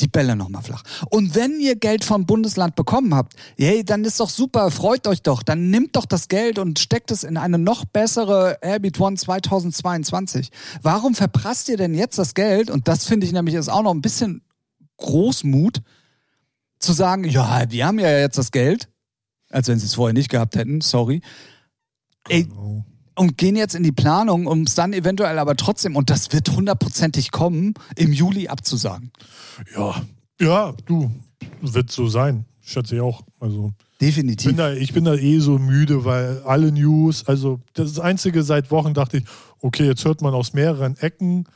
die 0.00 0.06
Bälle 0.06 0.36
nochmal 0.36 0.62
flach. 0.62 0.82
Und 1.10 1.34
wenn 1.34 1.58
ihr 1.60 1.74
Geld 1.74 2.04
vom 2.04 2.24
Bundesland 2.24 2.76
bekommen 2.76 3.14
habt, 3.14 3.34
hey, 3.56 3.84
dann 3.84 4.04
ist 4.04 4.20
doch 4.20 4.30
super, 4.30 4.70
freut 4.70 5.06
euch 5.08 5.22
doch. 5.22 5.42
Dann 5.42 5.70
nimmt 5.70 5.96
doch 5.96 6.06
das 6.06 6.28
Geld 6.28 6.58
und 6.58 6.78
steckt 6.78 7.10
es 7.10 7.24
in 7.24 7.36
eine 7.36 7.58
noch 7.58 7.84
bessere 7.84 8.58
Airbit 8.62 9.00
One 9.00 9.16
2022. 9.16 10.50
Warum 10.82 11.14
verprasst 11.14 11.68
ihr 11.68 11.76
denn 11.76 11.94
jetzt 11.94 12.18
das 12.18 12.34
Geld? 12.34 12.70
Und 12.70 12.86
das 12.86 13.06
finde 13.06 13.26
ich 13.26 13.32
nämlich 13.32 13.56
ist 13.56 13.68
auch 13.68 13.82
noch 13.82 13.94
ein 13.94 14.02
bisschen 14.02 14.42
Großmut, 14.98 15.82
zu 16.78 16.92
sagen, 16.92 17.24
ja, 17.24 17.64
wir 17.70 17.86
haben 17.86 17.98
ja 17.98 18.18
jetzt 18.18 18.38
das 18.38 18.52
Geld, 18.52 18.88
als 19.50 19.68
wenn 19.68 19.78
sie 19.78 19.86
es 19.86 19.94
vorher 19.94 20.14
nicht 20.14 20.30
gehabt 20.30 20.56
hätten, 20.56 20.80
sorry. 20.80 21.22
Ey, 22.28 22.44
genau. 22.44 22.84
und 23.16 23.38
gehen 23.38 23.56
jetzt 23.56 23.74
in 23.74 23.82
die 23.82 23.92
Planung, 23.92 24.46
um 24.46 24.62
es 24.62 24.74
dann 24.74 24.92
eventuell 24.92 25.38
aber 25.38 25.56
trotzdem, 25.56 25.96
und 25.96 26.10
das 26.10 26.32
wird 26.32 26.50
hundertprozentig 26.50 27.30
kommen, 27.30 27.74
im 27.96 28.12
Juli 28.12 28.48
abzusagen. 28.48 29.12
Ja, 29.74 30.02
ja, 30.40 30.74
du, 30.86 31.10
wird 31.60 31.90
so 31.90 32.08
sein. 32.08 32.44
Schätze 32.60 32.96
ich 32.96 33.00
auch. 33.00 33.22
Also. 33.40 33.72
Definitiv. 34.00 34.50
Ich 34.50 34.56
bin, 34.56 34.56
da, 34.56 34.72
ich 34.72 34.92
bin 34.92 35.04
da 35.04 35.14
eh 35.14 35.38
so 35.38 35.58
müde, 35.58 36.04
weil 36.04 36.42
alle 36.42 36.70
News, 36.70 37.26
also 37.26 37.60
das 37.72 37.98
Einzige 37.98 38.42
seit 38.42 38.70
Wochen 38.70 38.94
dachte 38.94 39.18
ich, 39.18 39.24
okay, 39.60 39.86
jetzt 39.86 40.04
hört 40.04 40.20
man 40.20 40.34
aus 40.34 40.52
mehreren 40.52 40.96
Ecken, 40.98 41.46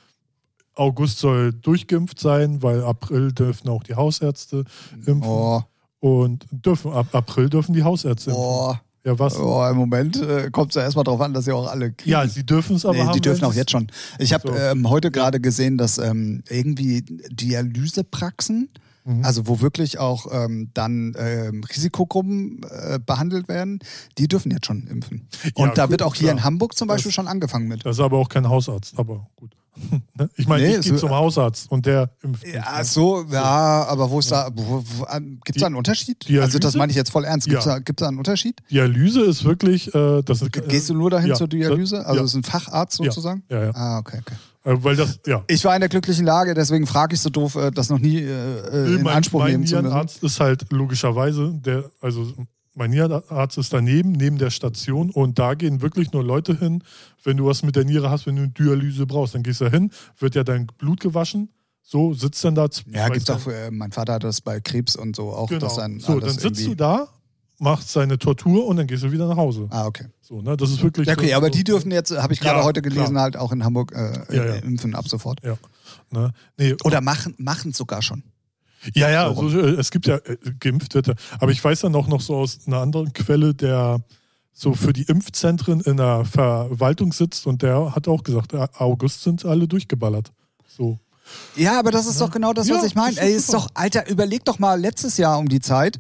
August 0.74 1.18
soll 1.18 1.52
durchgeimpft 1.52 2.18
sein, 2.18 2.62
weil 2.62 2.82
April 2.82 3.32
dürfen 3.32 3.68
auch 3.68 3.82
die 3.82 3.94
Hausärzte 3.94 4.64
impfen. 5.06 5.22
Oh. 5.22 5.62
Und 6.00 6.46
dürfen, 6.50 6.92
ab 6.92 7.08
April 7.12 7.48
dürfen 7.48 7.74
die 7.74 7.84
Hausärzte 7.84 8.30
impfen. 8.30 8.44
Oh. 8.44 8.74
Ja, 9.04 9.18
was? 9.18 9.36
Oh, 9.36 9.66
Im 9.68 9.76
Moment 9.76 10.16
äh, 10.22 10.50
kommt 10.50 10.70
es 10.70 10.76
ja 10.76 10.82
erstmal 10.82 11.04
darauf 11.04 11.20
an, 11.20 11.34
dass 11.34 11.44
sie 11.44 11.52
auch 11.52 11.68
alle 11.68 11.92
kriegen. 11.92 12.10
Ja, 12.10 12.26
sie 12.26 12.46
dürfen 12.46 12.76
es 12.76 12.84
aber 12.84 12.94
nee, 12.94 13.02
haben. 13.02 13.12
Die 13.12 13.20
dürfen 13.20 13.44
auch 13.44 13.54
jetzt 13.54 13.72
schon. 13.72 13.88
Ich 14.18 14.32
habe 14.32 14.48
so. 14.48 14.54
ähm, 14.54 14.88
heute 14.88 15.10
gerade 15.10 15.40
gesehen, 15.40 15.76
dass 15.76 15.98
ähm, 15.98 16.44
irgendwie 16.48 17.02
Dialysepraxen, 17.02 18.68
mhm. 19.04 19.24
also 19.24 19.48
wo 19.48 19.60
wirklich 19.60 19.98
auch 19.98 20.26
ähm, 20.30 20.70
dann 20.74 21.16
ähm, 21.18 21.64
Risikogruppen 21.64 22.60
äh, 22.70 23.00
behandelt 23.04 23.48
werden, 23.48 23.80
die 24.18 24.28
dürfen 24.28 24.52
jetzt 24.52 24.66
schon 24.66 24.86
impfen. 24.86 25.26
Und 25.54 25.70
ja, 25.70 25.74
da 25.74 25.82
gut, 25.84 25.90
wird 25.90 26.02
auch 26.02 26.14
hier 26.14 26.28
klar. 26.28 26.38
in 26.38 26.44
Hamburg 26.44 26.76
zum 26.76 26.86
Beispiel 26.86 27.10
das, 27.10 27.14
schon 27.14 27.26
angefangen 27.26 27.66
mit. 27.66 27.84
Das 27.84 27.96
ist 27.96 28.00
aber 28.00 28.18
auch 28.18 28.28
kein 28.28 28.48
Hausarzt, 28.48 28.96
aber 28.96 29.26
gut. 29.34 29.50
Ne? 30.14 30.28
Ich 30.36 30.46
meine, 30.46 30.66
nee, 30.66 30.76
ich 30.76 30.82
gehe 30.82 30.92
so, 30.92 31.06
zum 31.06 31.10
Hausarzt 31.10 31.70
und 31.70 31.86
der 31.86 32.10
impft. 32.22 32.46
Ja, 32.46 32.78
mich, 32.78 32.88
so, 32.88 33.24
ja, 33.30 33.86
aber 33.88 34.10
wo 34.10 34.18
ist 34.18 34.30
da, 34.30 34.50
gibt 34.50 35.56
es 35.56 35.60
da 35.60 35.66
einen 35.66 35.76
Unterschied? 35.76 36.28
Dialyse? 36.28 36.42
Also 36.42 36.58
das 36.58 36.74
meine 36.74 36.90
ich 36.90 36.96
jetzt 36.96 37.10
voll 37.10 37.24
ernst. 37.24 37.48
Gibt 37.48 37.60
es 37.60 37.64
ja. 37.64 37.80
da, 37.80 37.92
da 37.96 38.08
einen 38.08 38.18
Unterschied? 38.18 38.60
Dialyse 38.70 39.22
ist 39.22 39.44
wirklich, 39.44 39.94
äh, 39.94 40.22
das 40.22 40.42
ist, 40.42 40.54
äh, 40.56 40.60
Gehst 40.68 40.90
du 40.90 40.94
nur 40.94 41.08
dahin 41.08 41.30
ja, 41.30 41.34
zur 41.34 41.48
Dialyse? 41.48 42.04
Also 42.04 42.20
ja. 42.20 42.24
ist 42.24 42.34
ein 42.34 42.42
Facharzt 42.42 42.98
sozusagen? 42.98 43.42
Ja, 43.48 43.64
ja. 43.64 43.70
Ah, 43.74 43.98
okay, 43.98 44.18
okay. 44.20 44.34
Äh, 44.64 44.84
weil 44.84 44.96
das, 44.96 45.18
ja. 45.26 45.42
Ich 45.48 45.64
war 45.64 45.74
in 45.74 45.80
der 45.80 45.88
glücklichen 45.88 46.26
Lage, 46.26 46.54
deswegen 46.54 46.86
frage 46.86 47.14
ich 47.14 47.20
so 47.20 47.30
doof, 47.30 47.56
äh, 47.56 47.70
das 47.70 47.88
noch 47.88 47.98
nie 47.98 48.18
äh, 48.18 48.28
äh 48.28 48.94
in 48.94 49.02
mein, 49.02 49.16
Anspruch 49.16 49.40
mein 49.40 49.52
nehmen 49.52 49.66
zu 49.66 49.76
müssen. 49.76 49.88
Mein 49.88 49.98
Arzt 49.98 50.22
ist 50.22 50.38
halt 50.38 50.70
logischerweise, 50.70 51.52
der, 51.54 51.90
also 52.00 52.32
mein 52.74 52.90
Nierenarzt 52.90 53.58
ist 53.58 53.72
daneben, 53.72 54.12
neben 54.12 54.38
der 54.38 54.50
Station 54.50 55.10
und 55.10 55.38
da 55.38 55.54
gehen 55.54 55.82
wirklich 55.82 56.12
nur 56.12 56.24
Leute 56.24 56.58
hin, 56.58 56.82
wenn 57.22 57.36
du 57.36 57.46
was 57.46 57.62
mit 57.62 57.76
der 57.76 57.84
Niere 57.84 58.10
hast, 58.10 58.26
wenn 58.26 58.36
du 58.36 58.42
eine 58.42 58.50
Dialyse 58.50 59.06
brauchst, 59.06 59.34
dann 59.34 59.42
gehst 59.42 59.60
du 59.60 59.64
da 59.64 59.70
hin, 59.70 59.90
wird 60.18 60.34
ja 60.34 60.44
dein 60.44 60.66
Blut 60.66 61.00
gewaschen, 61.00 61.50
so 61.82 62.14
sitzt 62.14 62.44
dann 62.44 62.54
da. 62.54 62.68
Ja, 62.90 63.08
gibt's 63.08 63.28
auch, 63.28 63.46
äh, 63.46 63.70
mein 63.70 63.92
Vater 63.92 64.14
hat 64.14 64.24
das 64.24 64.40
bei 64.40 64.60
Krebs 64.60 64.96
und 64.96 65.16
so 65.16 65.32
auch, 65.32 65.48
genau. 65.48 65.60
dass 65.60 65.76
dann 65.76 66.00
So, 66.00 66.20
dann 66.20 66.30
sitzt 66.30 66.66
du 66.66 66.74
da, 66.74 67.08
machst 67.58 67.90
seine 67.90 68.18
Tortur 68.18 68.66
und 68.66 68.76
dann 68.76 68.86
gehst 68.86 69.02
du 69.02 69.12
wieder 69.12 69.28
nach 69.28 69.36
Hause. 69.36 69.66
Ah, 69.70 69.86
okay. 69.86 70.06
So, 70.20 70.40
ne, 70.40 70.56
das 70.56 70.70
ist 70.70 70.82
wirklich. 70.82 71.06
Ja, 71.06 71.14
okay, 71.14 71.30
so, 71.30 71.36
aber 71.36 71.50
die 71.50 71.64
dürfen 71.64 71.90
jetzt, 71.90 72.10
habe 72.10 72.32
ich 72.32 72.40
gerade 72.40 72.60
ja, 72.60 72.64
heute 72.64 72.82
gelesen, 72.82 73.12
klar. 73.12 73.24
halt 73.24 73.36
auch 73.36 73.52
in 73.52 73.64
Hamburg 73.64 73.92
äh, 73.92 74.34
ja, 74.34 74.46
ja. 74.46 74.54
impfen 74.56 74.94
ab 74.94 75.08
sofort. 75.08 75.42
Ja. 75.44 75.56
Ne? 76.10 76.32
Nee, 76.56 76.76
Oder 76.84 77.00
machen 77.00 77.34
es 77.38 77.76
sogar 77.76 78.02
schon. 78.02 78.22
Ja, 78.94 79.10
ja, 79.10 79.28
also, 79.28 79.48
es 79.48 79.90
gibt 79.90 80.06
ja 80.06 80.16
äh, 80.16 80.36
geimpft 80.58 80.94
wird. 80.94 81.14
Aber 81.38 81.52
ich 81.52 81.62
weiß 81.62 81.80
dann 81.80 81.94
auch 81.94 82.08
noch 82.08 82.20
so 82.20 82.36
aus 82.36 82.60
einer 82.66 82.78
anderen 82.78 83.12
Quelle, 83.12 83.54
der 83.54 84.00
so 84.52 84.74
für 84.74 84.92
die 84.92 85.04
Impfzentren 85.04 85.80
in 85.80 85.96
der 85.96 86.24
Verwaltung 86.24 87.12
sitzt 87.12 87.46
und 87.46 87.62
der 87.62 87.94
hat 87.94 88.06
auch 88.06 88.22
gesagt, 88.22 88.54
August 88.54 89.22
sind 89.22 89.44
alle 89.44 89.66
durchgeballert. 89.66 90.32
So. 90.66 90.98
Ja, 91.56 91.78
aber 91.78 91.90
das 91.90 92.06
ist 92.06 92.20
ja. 92.20 92.26
doch 92.26 92.32
genau 92.32 92.52
das, 92.52 92.68
was 92.68 92.82
ja, 92.82 92.86
ich 92.86 92.94
meine. 92.94 93.18
Ey, 93.18 93.34
ist 93.34 93.52
doch, 93.52 93.68
Alter, 93.74 94.08
überleg 94.10 94.44
doch 94.44 94.58
mal 94.58 94.78
letztes 94.80 95.16
Jahr 95.16 95.38
um 95.38 95.48
die 95.48 95.60
Zeit. 95.60 95.98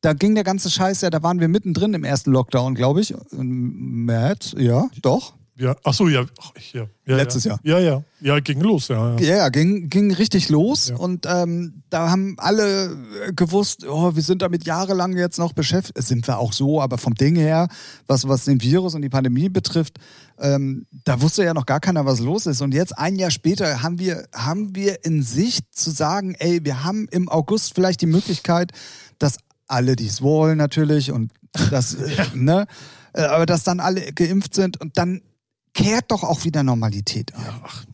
Da 0.00 0.12
ging 0.12 0.34
der 0.34 0.44
ganze 0.44 0.70
Scheiß 0.70 1.00
ja, 1.00 1.10
da 1.10 1.22
waren 1.22 1.40
wir 1.40 1.48
mittendrin 1.48 1.92
im 1.94 2.04
ersten 2.04 2.30
Lockdown, 2.30 2.74
glaube 2.74 3.00
ich. 3.00 3.14
Matt, 3.32 4.54
ja, 4.56 4.88
doch. 5.02 5.34
Ja, 5.58 5.74
ach 5.82 5.92
so, 5.92 6.08
ja. 6.08 6.24
Ja, 6.72 6.86
ja 7.04 7.16
Letztes 7.16 7.44
ja. 7.44 7.58
Jahr. 7.64 7.80
Ja, 7.80 7.80
ja. 7.80 8.02
Ja, 8.20 8.40
ging 8.40 8.60
los, 8.60 8.88
ja. 8.88 9.16
ja. 9.16 9.20
Ja, 9.20 9.36
ja, 9.36 9.48
ging, 9.48 9.90
ging 9.90 10.12
richtig 10.12 10.48
los 10.50 10.88
Ja. 10.88 10.96
und 10.96 11.26
ähm, 11.28 11.82
da 11.90 12.10
haben 12.10 12.36
alle 12.38 12.96
gewusst, 13.34 13.84
oh, 13.84 14.14
wir 14.14 14.22
sind 14.22 14.42
damit 14.42 14.64
jahrelang 14.66 15.16
jetzt 15.16 15.38
noch 15.38 15.52
beschäftigt. 15.52 16.00
Sind 16.06 16.28
wir 16.28 16.38
auch 16.38 16.52
so, 16.52 16.80
aber 16.80 16.96
vom 16.96 17.14
Ding 17.14 17.34
her, 17.34 17.68
was, 18.06 18.28
was 18.28 18.44
den 18.44 18.62
Virus 18.62 18.94
und 18.94 19.02
die 19.02 19.08
Pandemie 19.08 19.48
betrifft, 19.48 19.98
ähm, 20.38 20.86
da 21.04 21.20
wusste 21.20 21.42
ja 21.42 21.54
noch 21.54 21.66
gar 21.66 21.80
keiner, 21.80 22.06
was 22.06 22.20
los 22.20 22.46
ist. 22.46 22.60
Und 22.60 22.72
jetzt 22.72 22.96
ein 22.96 23.16
Jahr 23.16 23.30
später 23.32 23.82
haben 23.82 23.98
wir, 23.98 24.28
haben 24.32 24.76
wir 24.76 25.04
in 25.04 25.22
Sicht 25.22 25.74
zu 25.74 25.90
sagen, 25.90 26.36
ey, 26.38 26.64
wir 26.64 26.84
haben 26.84 27.08
im 27.10 27.28
August 27.28 27.74
vielleicht 27.74 28.00
die 28.00 28.06
Möglichkeit, 28.06 28.70
dass 29.18 29.38
alle, 29.66 29.96
die 29.96 30.06
es 30.06 30.22
wollen 30.22 30.56
natürlich 30.56 31.10
und 31.10 31.32
das, 31.70 31.94
äh, 31.94 32.24
ne, 32.34 32.66
äh, 33.12 33.22
aber 33.22 33.46
dass 33.46 33.64
dann 33.64 33.80
alle 33.80 34.12
geimpft 34.12 34.54
sind 34.54 34.80
und 34.80 34.96
dann 34.98 35.22
kehrt 35.78 36.10
doch 36.10 36.24
auch 36.24 36.44
wieder 36.44 36.62
Normalität 36.62 37.34
ein. 37.34 37.44
Ach, 37.64 37.84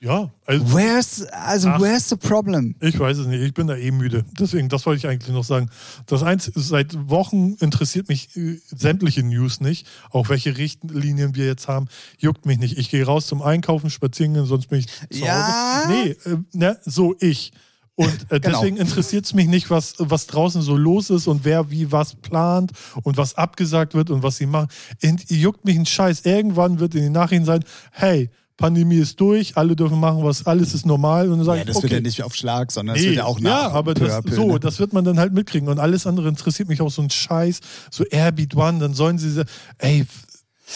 ja, 0.00 0.30
also 0.46 0.74
Where's, 0.74 1.22
also 1.26 1.68
Ach. 1.68 1.80
where's 1.80 2.08
the 2.08 2.16
problem? 2.16 2.74
ich 2.80 2.98
weiß 2.98 3.18
es 3.18 3.26
nicht. 3.28 3.40
Ich 3.40 3.54
bin 3.54 3.68
da 3.68 3.76
eh 3.76 3.92
müde. 3.92 4.24
Deswegen, 4.38 4.68
das 4.68 4.84
wollte 4.84 4.98
ich 4.98 5.06
eigentlich 5.06 5.32
noch 5.32 5.44
sagen. 5.44 5.70
Das 6.06 6.24
eins, 6.24 6.50
seit 6.56 7.08
Wochen 7.08 7.54
interessiert 7.60 8.08
mich 8.08 8.36
äh, 8.36 8.58
sämtliche 8.66 9.22
News 9.22 9.60
nicht. 9.60 9.86
Auch 10.10 10.28
welche 10.28 10.56
Richtlinien 10.58 11.36
wir 11.36 11.46
jetzt 11.46 11.68
haben, 11.68 11.86
juckt 12.18 12.46
mich 12.46 12.58
nicht. 12.58 12.78
Ich 12.78 12.90
gehe 12.90 13.04
raus 13.06 13.26
zum 13.28 13.42
Einkaufen, 13.42 13.90
spazieren, 13.90 14.34
gehen, 14.34 14.46
sonst 14.46 14.66
bin 14.66 14.80
ich 14.80 14.88
zu 14.88 15.24
Ja. 15.24 15.84
Hause. 15.84 15.88
Nee, 15.92 16.10
äh, 16.32 16.36
ne, 16.52 16.78
so 16.84 17.14
ich. 17.20 17.52
Und 17.94 18.08
äh, 18.30 18.40
Genau. 18.40 18.58
deswegen 18.60 18.76
interessiert 18.78 19.24
es 19.26 19.34
mich 19.34 19.48
nicht, 19.48 19.68
was, 19.70 19.94
was 19.98 20.26
draußen 20.26 20.62
so 20.62 20.76
los 20.76 21.10
ist 21.10 21.26
und 21.26 21.44
wer 21.44 21.70
wie 21.70 21.92
was 21.92 22.14
plant 22.14 22.72
und 23.02 23.16
was 23.18 23.34
abgesagt 23.36 23.94
wird 23.94 24.08
und 24.10 24.22
was 24.22 24.36
sie 24.38 24.46
machen. 24.46 24.68
Und, 25.04 25.30
juckt 25.30 25.64
mich 25.64 25.76
ein 25.76 25.86
Scheiß. 25.86 26.22
Irgendwann 26.24 26.80
wird 26.80 26.94
in 26.94 27.02
den 27.02 27.12
Nachrichten 27.12 27.44
sein, 27.44 27.64
hey, 27.90 28.30
Pandemie 28.56 28.96
ist 28.98 29.18
durch, 29.20 29.56
alle 29.56 29.74
dürfen 29.76 29.98
machen, 29.98 30.22
was, 30.22 30.46
alles 30.46 30.72
ist 30.72 30.86
normal. 30.86 31.30
Und 31.30 31.38
dann 31.38 31.46
Ja, 31.48 31.56
ich, 31.56 31.64
das 31.66 31.76
okay. 31.76 31.82
wird 31.84 31.92
ja 31.94 32.00
nicht 32.00 32.22
auf 32.22 32.34
Schlag, 32.34 32.70
sondern 32.70 32.96
es 32.96 33.02
Nee, 33.02 33.08
wird 33.08 33.16
ja 33.18 33.24
auch 33.24 33.40
nach. 33.40 33.50
ja, 33.50 33.70
aber 33.72 33.92
das, 33.94 34.22
so, 34.34 34.52
ne? 34.52 34.60
das 34.60 34.78
wird 34.78 34.92
man 34.92 35.04
dann 35.04 35.18
halt 35.18 35.32
mitkriegen. 35.32 35.68
Und 35.68 35.78
alles 35.78 36.06
andere 36.06 36.28
interessiert 36.28 36.68
mich 36.68 36.80
auch 36.80 36.90
so 36.90 37.02
ein 37.02 37.10
Scheiß. 37.10 37.60
So 37.90 38.04
Airbeat 38.04 38.54
One, 38.54 38.78
dann 38.78 38.94
sollen 38.94 39.18
sie, 39.18 39.44
ey, 39.78 40.06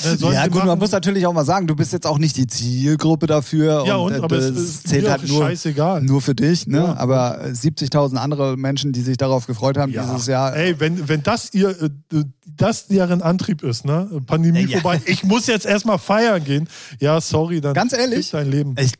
ja, 0.05 0.17
sie 0.17 0.51
gut, 0.51 0.59
man 0.59 0.67
machen. 0.67 0.79
muss 0.79 0.93
natürlich 0.93 1.27
auch 1.27 1.33
mal 1.33 1.45
sagen, 1.45 1.67
du 1.67 1.77
bist 1.77 1.93
jetzt 1.93 2.07
auch 2.07 2.19
nicht 2.19 2.37
die 2.37 2.47
Zielgruppe 2.47 3.27
dafür. 3.27 3.85
Ja, 3.87 3.97
und, 3.97 4.13
äh, 4.13 4.17
aber 4.17 4.37
es 4.37 4.55
das 4.55 4.63
ist 4.63 4.89
zählt 4.89 5.09
halt 5.09 5.27
nur, 5.29 5.43
scheißegal. 5.43 6.03
nur 6.03 6.21
für 6.21 6.35
dich. 6.35 6.67
Ne? 6.67 6.79
Ja. 6.79 6.97
Aber 6.97 7.45
äh, 7.45 7.51
70.000 7.51 8.17
andere 8.17 8.57
Menschen, 8.57 8.93
die 8.93 9.03
sich 9.03 9.17
darauf 9.17 9.47
gefreut 9.47 9.79
haben 9.79 9.93
ja. 9.93 10.05
dieses 10.05 10.27
Jahr. 10.27 10.55
Ey, 10.57 10.79
wenn, 10.81 11.09
wenn 11.09 11.23
das 11.23 11.53
ihr, 11.55 11.71
äh, 11.71 12.25
das 12.57 12.87
deren 12.87 13.23
Antrieb 13.23 13.63
ist, 13.63 13.85
ne? 13.85 14.09
Pandemie 14.27 14.61
Ja, 14.63 14.69
ja. 14.69 14.81
vorbei, 14.81 15.01
ich 15.07 15.25
muss 15.25 15.47
jetzt 15.47 15.67
erstmal 15.67 15.99
feiern 15.99 16.43
gehen. 16.45 16.69
Ja, 17.01 17.21
sorry, 17.21 17.61
dann 17.61 17.75
Ganz 17.75 17.93
ehrlich, 17.93 18.31
dein 18.31 18.51
Leben. 18.51 18.75
Ich, 18.79 18.93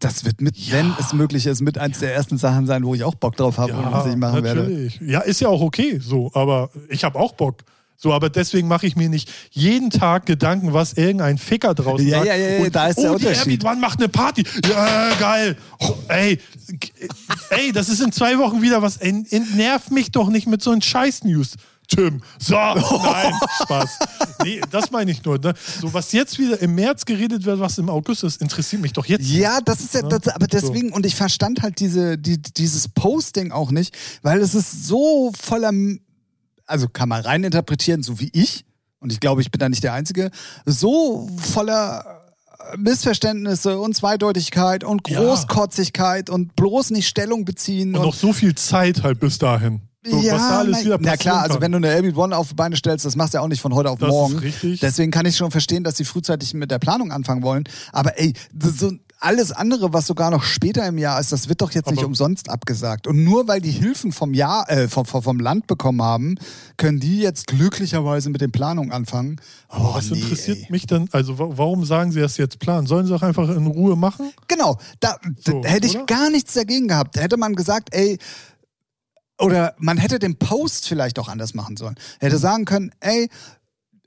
das 0.00 0.24
wird 0.24 0.40
mit, 0.40 0.72
wenn 0.72 0.92
es 0.98 1.12
möglich 1.12 1.46
ist, 1.46 1.60
mit 1.60 1.78
eins 1.78 2.00
der 2.00 2.14
ersten 2.14 2.38
Sachen 2.38 2.66
sein, 2.66 2.84
wo 2.84 2.94
ich 2.94 3.04
auch 3.04 3.14
Bock 3.14 3.36
drauf 3.36 3.58
habe 3.58 3.74
und 3.74 3.92
was 3.92 4.06
ich 4.06 4.16
machen 4.16 4.42
werde. 4.42 4.62
natürlich. 4.62 5.00
Ja, 5.00 5.20
ist 5.20 5.40
ja 5.40 5.48
auch 5.48 5.60
okay, 5.60 5.98
so, 6.02 6.30
aber 6.34 6.70
ich 6.88 7.04
habe 7.04 7.18
auch 7.18 7.32
Bock. 7.32 7.62
So, 7.96 8.12
aber 8.12 8.28
deswegen 8.30 8.68
mache 8.68 8.86
ich 8.86 8.96
mir 8.96 9.08
nicht 9.08 9.30
jeden 9.50 9.90
Tag 9.90 10.26
Gedanken, 10.26 10.72
was 10.72 10.92
irgendein 10.94 11.38
Ficker 11.38 11.74
draußen 11.74 12.06
Ja, 12.06 12.18
sagt. 12.18 12.28
ja, 12.28 12.36
ja, 12.36 12.48
ja, 12.58 12.64
und, 12.64 12.74
da 12.74 12.88
ist 12.88 12.98
oh, 12.98 13.02
der 13.02 13.10
die 13.10 13.14
Unterschied. 13.16 13.46
Airbeat 13.46 13.64
One 13.64 13.80
macht 13.80 13.98
eine 13.98 14.08
Party. 14.08 14.44
Ja, 14.68 15.14
geil. 15.18 15.56
Oh, 15.80 15.94
ey, 16.08 16.38
ey, 17.50 17.72
das 17.72 17.88
ist 17.88 18.00
in 18.00 18.12
zwei 18.12 18.38
Wochen 18.38 18.60
wieder 18.62 18.82
was. 18.82 18.98
Ey, 18.98 19.12
nerv 19.54 19.90
mich 19.90 20.10
doch 20.10 20.28
nicht 20.28 20.46
mit 20.46 20.62
so 20.62 20.70
einen 20.70 20.82
Scheiß-News. 20.82 21.54
Tim. 21.88 22.20
So, 22.38 22.54
nein, 22.54 23.32
Spaß. 23.62 23.98
Nee, 24.42 24.60
das 24.70 24.90
meine 24.90 25.10
ich 25.10 25.24
nur. 25.24 25.38
Ne? 25.38 25.54
So, 25.80 25.92
was 25.94 26.12
jetzt 26.12 26.38
wieder 26.38 26.60
im 26.60 26.74
März 26.74 27.04
geredet 27.04 27.44
wird, 27.44 27.60
was 27.60 27.78
im 27.78 27.88
August 27.88 28.24
ist, 28.24 28.42
interessiert 28.42 28.82
mich 28.82 28.92
doch 28.92 29.06
jetzt. 29.06 29.26
Ja, 29.28 29.60
das 29.60 29.80
ist 29.80 29.94
ja, 29.94 30.02
das, 30.02 30.28
aber 30.28 30.46
deswegen, 30.46 30.92
und 30.92 31.06
ich 31.06 31.14
verstand 31.14 31.62
halt 31.62 31.78
diese, 31.80 32.18
die, 32.18 32.38
dieses 32.40 32.88
Posting 32.88 33.52
auch 33.52 33.70
nicht, 33.70 33.96
weil 34.22 34.40
es 34.40 34.54
ist 34.54 34.86
so 34.86 35.32
voller, 35.40 35.72
also 36.66 36.88
kann 36.88 37.08
man 37.08 37.22
reininterpretieren, 37.22 38.02
so 38.02 38.18
wie 38.20 38.30
ich, 38.32 38.64
und 39.00 39.12
ich 39.12 39.20
glaube, 39.20 39.40
ich 39.40 39.50
bin 39.50 39.58
da 39.58 39.68
nicht 39.68 39.84
der 39.84 39.92
Einzige, 39.92 40.30
so 40.64 41.28
voller 41.38 42.22
Missverständnisse 42.76 43.78
und 43.78 43.94
Zweideutigkeit 43.94 44.82
und 44.84 45.08
Ja. 45.08 45.20
Großkotzigkeit 45.20 46.30
und 46.30 46.56
bloß 46.56 46.90
nicht 46.90 47.06
Stellung 47.08 47.44
beziehen. 47.44 47.94
Und 47.94 48.02
noch 48.02 48.14
so 48.14 48.32
viel 48.32 48.54
Zeit 48.54 49.02
halt 49.02 49.20
bis 49.20 49.38
dahin. 49.38 49.82
So, 50.04 50.20
ja, 50.20 50.34
was 50.34 50.42
da 50.42 50.58
alles 50.60 50.78
na, 50.78 50.84
wieder 50.84 50.98
na 51.00 51.10
passieren 51.10 51.18
klar, 51.18 51.42
also 51.42 51.54
kann. 51.54 51.62
wenn 51.62 51.72
du 51.72 51.76
eine 51.78 51.88
Airbnb 51.92 52.16
One 52.16 52.36
auf 52.36 52.48
die 52.50 52.54
Beine 52.54 52.76
stellst, 52.76 53.04
das 53.04 53.16
machst 53.16 53.34
du 53.34 53.38
ja 53.38 53.42
auch 53.42 53.48
nicht 53.48 53.60
von 53.60 53.74
heute 53.74 53.90
auf 53.90 53.98
Das 53.98 54.08
ist 54.08 54.12
morgen. 54.14 54.38
richtig. 54.38 54.78
Deswegen 54.80 55.10
kann 55.10 55.26
ich 55.26 55.36
schon 55.36 55.50
verstehen, 55.50 55.82
dass 55.82 55.96
sie 55.96 56.04
frühzeitig 56.04 56.54
mit 56.54 56.70
der 56.70 56.78
Planung 56.78 57.10
anfangen 57.10 57.42
wollen. 57.42 57.64
Aber 57.92 58.16
ey, 58.18 58.32
so 58.56 58.92
alles 59.18 59.50
andere, 59.52 59.92
was 59.92 60.06
sogar 60.06 60.30
noch 60.30 60.42
später 60.42 60.86
im 60.86 60.98
Jahr 60.98 61.18
ist, 61.18 61.32
das 61.32 61.48
wird 61.48 61.62
doch 61.62 61.70
jetzt 61.72 61.88
nicht 61.90 61.98
Aber- 62.00 62.06
umsonst 62.08 62.50
abgesagt. 62.50 63.06
Und 63.06 63.24
nur 63.24 63.48
weil 63.48 63.60
die 63.60 63.70
Hilfen 63.70 64.12
vom 64.12 64.34
Jahr, 64.34 64.68
äh, 64.70 64.88
vom, 64.88 65.06
vom, 65.06 65.40
Land 65.40 65.66
bekommen 65.66 66.02
haben, 66.02 66.34
können 66.76 67.00
die 67.00 67.20
jetzt 67.20 67.46
glücklicherweise 67.46 68.28
mit 68.30 68.40
den 68.40 68.52
Planungen 68.52 68.92
anfangen. 68.92 69.40
Oh, 69.70 69.94
was 69.94 70.10
nee, 70.10 70.20
interessiert 70.20 70.58
ey. 70.58 70.66
mich 70.70 70.86
denn? 70.86 71.08
Also, 71.12 71.38
wa- 71.38 71.48
warum 71.50 71.84
sagen 71.84 72.12
sie 72.12 72.20
das 72.20 72.36
jetzt 72.36 72.58
planen? 72.58 72.86
Sollen 72.86 73.06
sie 73.06 73.12
doch 73.12 73.22
einfach 73.22 73.48
in 73.48 73.66
Ruhe 73.66 73.96
machen? 73.96 74.32
Genau, 74.48 74.76
da 75.00 75.16
So, 75.44 75.62
hätte 75.64 75.86
ich 75.86 75.96
oder? 75.96 76.06
gar 76.06 76.30
nichts 76.30 76.52
dagegen 76.54 76.88
gehabt. 76.88 77.16
Hätte 77.18 77.36
man 77.38 77.54
gesagt, 77.54 77.88
ey, 77.92 78.18
oder 79.38 79.74
man 79.78 79.98
hätte 79.98 80.18
den 80.18 80.36
Post 80.38 80.88
vielleicht 80.88 81.18
auch 81.18 81.28
anders 81.28 81.54
machen 81.54 81.76
sollen. 81.76 81.96
Hätte 82.20 82.38
sagen 82.38 82.64
können, 82.64 82.90
ey, 83.00 83.28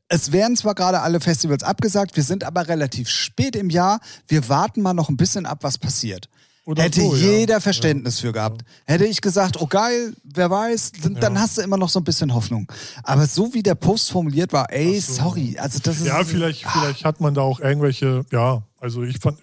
es 0.09 0.31
werden 0.31 0.57
zwar 0.57 0.75
gerade 0.75 1.01
alle 1.01 1.19
Festivals 1.19 1.63
abgesagt, 1.63 2.15
wir 2.15 2.23
sind 2.23 2.43
aber 2.43 2.67
relativ 2.67 3.09
spät 3.09 3.55
im 3.55 3.69
Jahr, 3.69 4.01
wir 4.27 4.49
warten 4.49 4.81
mal 4.81 4.93
noch 4.93 5.09
ein 5.09 5.17
bisschen 5.17 5.45
ab, 5.45 5.59
was 5.61 5.77
passiert. 5.77 6.27
Oder 6.65 6.83
Hätte 6.83 7.01
so, 7.01 7.15
ja. 7.15 7.31
jeder 7.31 7.61
Verständnis 7.61 8.19
für 8.19 8.31
gehabt. 8.31 8.61
Hätte 8.85 9.05
ich 9.05 9.21
gesagt, 9.21 9.59
oh 9.59 9.65
geil, 9.65 10.13
wer 10.23 10.51
weiß, 10.51 10.91
dann, 11.01 11.15
dann 11.15 11.39
hast 11.39 11.57
du 11.57 11.61
immer 11.61 11.77
noch 11.77 11.89
so 11.89 11.99
ein 11.99 12.03
bisschen 12.03 12.33
Hoffnung. 12.33 12.71
Aber 13.01 13.25
so 13.25 13.53
wie 13.55 13.63
der 13.63 13.73
Post 13.73 14.11
formuliert 14.11 14.53
war, 14.53 14.71
ey, 14.71 14.99
so. 14.99 15.13
sorry, 15.13 15.57
also 15.57 15.79
das 15.79 15.99
ist. 15.99 16.05
Ja, 16.05 16.23
vielleicht, 16.23 16.67
vielleicht 16.67 17.05
hat 17.05 17.21
man 17.21 17.33
da 17.33 17.41
auch 17.41 17.59
irgendwelche, 17.59 18.23
ja, 18.31 18.61
also 18.79 19.01
ich 19.03 19.17
fand, 19.17 19.39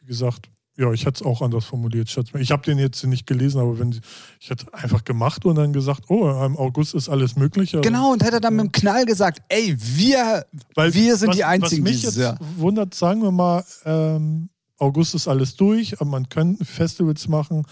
wie 0.00 0.06
gesagt, 0.06 0.50
ja, 0.78 0.92
ich 0.92 1.06
hätte 1.06 1.20
es 1.20 1.22
auch 1.26 1.40
anders 1.42 1.64
formuliert. 1.64 2.10
Schatz. 2.10 2.28
Ich 2.38 2.50
habe 2.50 2.62
den 2.62 2.78
jetzt 2.78 3.02
nicht 3.04 3.26
gelesen, 3.26 3.60
aber 3.60 3.78
wenn 3.78 3.98
ich 4.40 4.50
hätte 4.50 4.66
einfach 4.74 5.04
gemacht 5.04 5.44
und 5.46 5.56
dann 5.56 5.72
gesagt, 5.72 6.04
oh, 6.08 6.28
im 6.44 6.56
August 6.56 6.94
ist 6.94 7.08
alles 7.08 7.36
möglich. 7.36 7.72
aber- 7.74 7.82
Genau, 7.82 8.12
und 8.12 8.22
hätte 8.22 8.40
dann 8.40 8.56
mit 8.56 8.64
dem 8.66 8.72
Knall 8.72 9.06
gesagt, 9.06 9.40
ey, 9.48 9.74
wir, 9.78 10.44
Weil 10.74 10.92
wir 10.92 11.16
sind 11.16 11.28
was, 11.28 11.36
die 11.36 11.44
Einzigen 11.44 11.84
Was 11.84 11.90
mich 11.92 12.00
dieses 12.00 12.16
jetzt 12.16 12.22
Jahr. 12.24 12.38
wundert, 12.56 12.94
sagen 12.94 13.22
wir 13.22 13.30
mal, 13.32 13.64
ähm, 13.84 14.48
August 14.78 15.14
ist 15.14 15.28
alles 15.28 15.56
durch, 15.56 15.94
aber 16.00 16.10
man 16.10 16.28
könnte 16.28 16.64
Festivals 16.66 17.26
machen, 17.28 17.64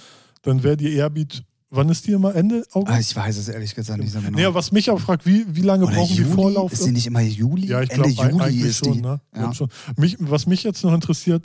dann 0.43 0.63
wäre 0.63 0.77
die 0.79 0.95
Airbeat, 0.95 1.43
wann 1.69 1.91
ist 1.91 2.07
die 2.07 2.13
immer? 2.13 2.35
Ende 2.35 2.65
August? 2.73 2.93
Ah, 2.97 3.01
ich 3.01 3.15
weiß 3.15 3.37
es 3.37 3.49
ehrlich 3.49 3.75
gesagt 3.75 4.01
nicht 4.01 4.13
so 4.13 4.21
genau. 4.21 4.39
Nee, 4.39 4.55
was 4.55 4.73
mich 4.73 4.89
auch 4.91 5.01
fragt, 5.01 5.27
wie, 5.27 5.45
wie 5.55 5.61
lange 5.61 5.85
Oder 5.85 5.97
brauchen 5.97 6.17
Juli? 6.17 6.29
die 6.31 6.35
Vorlauf? 6.35 6.73
Ist 6.73 6.85
sie 6.85 6.93
nicht 6.93 7.07
immer 7.07 7.21
Juli? 7.21 7.67
Ja, 7.67 7.83
ich 7.83 7.91
glaube 7.91 8.09
Juli 8.09 8.41
eigentlich 8.41 8.63
ist 8.65 8.79
schon. 8.87 8.93
die. 8.95 9.01
Ne? 9.03 9.21
Ja. 9.37 9.53
Schon. 9.53 9.69
Mich, 9.99 10.17
was 10.21 10.47
mich 10.47 10.63
jetzt 10.63 10.83
noch 10.85 10.95
interessiert, 10.95 11.45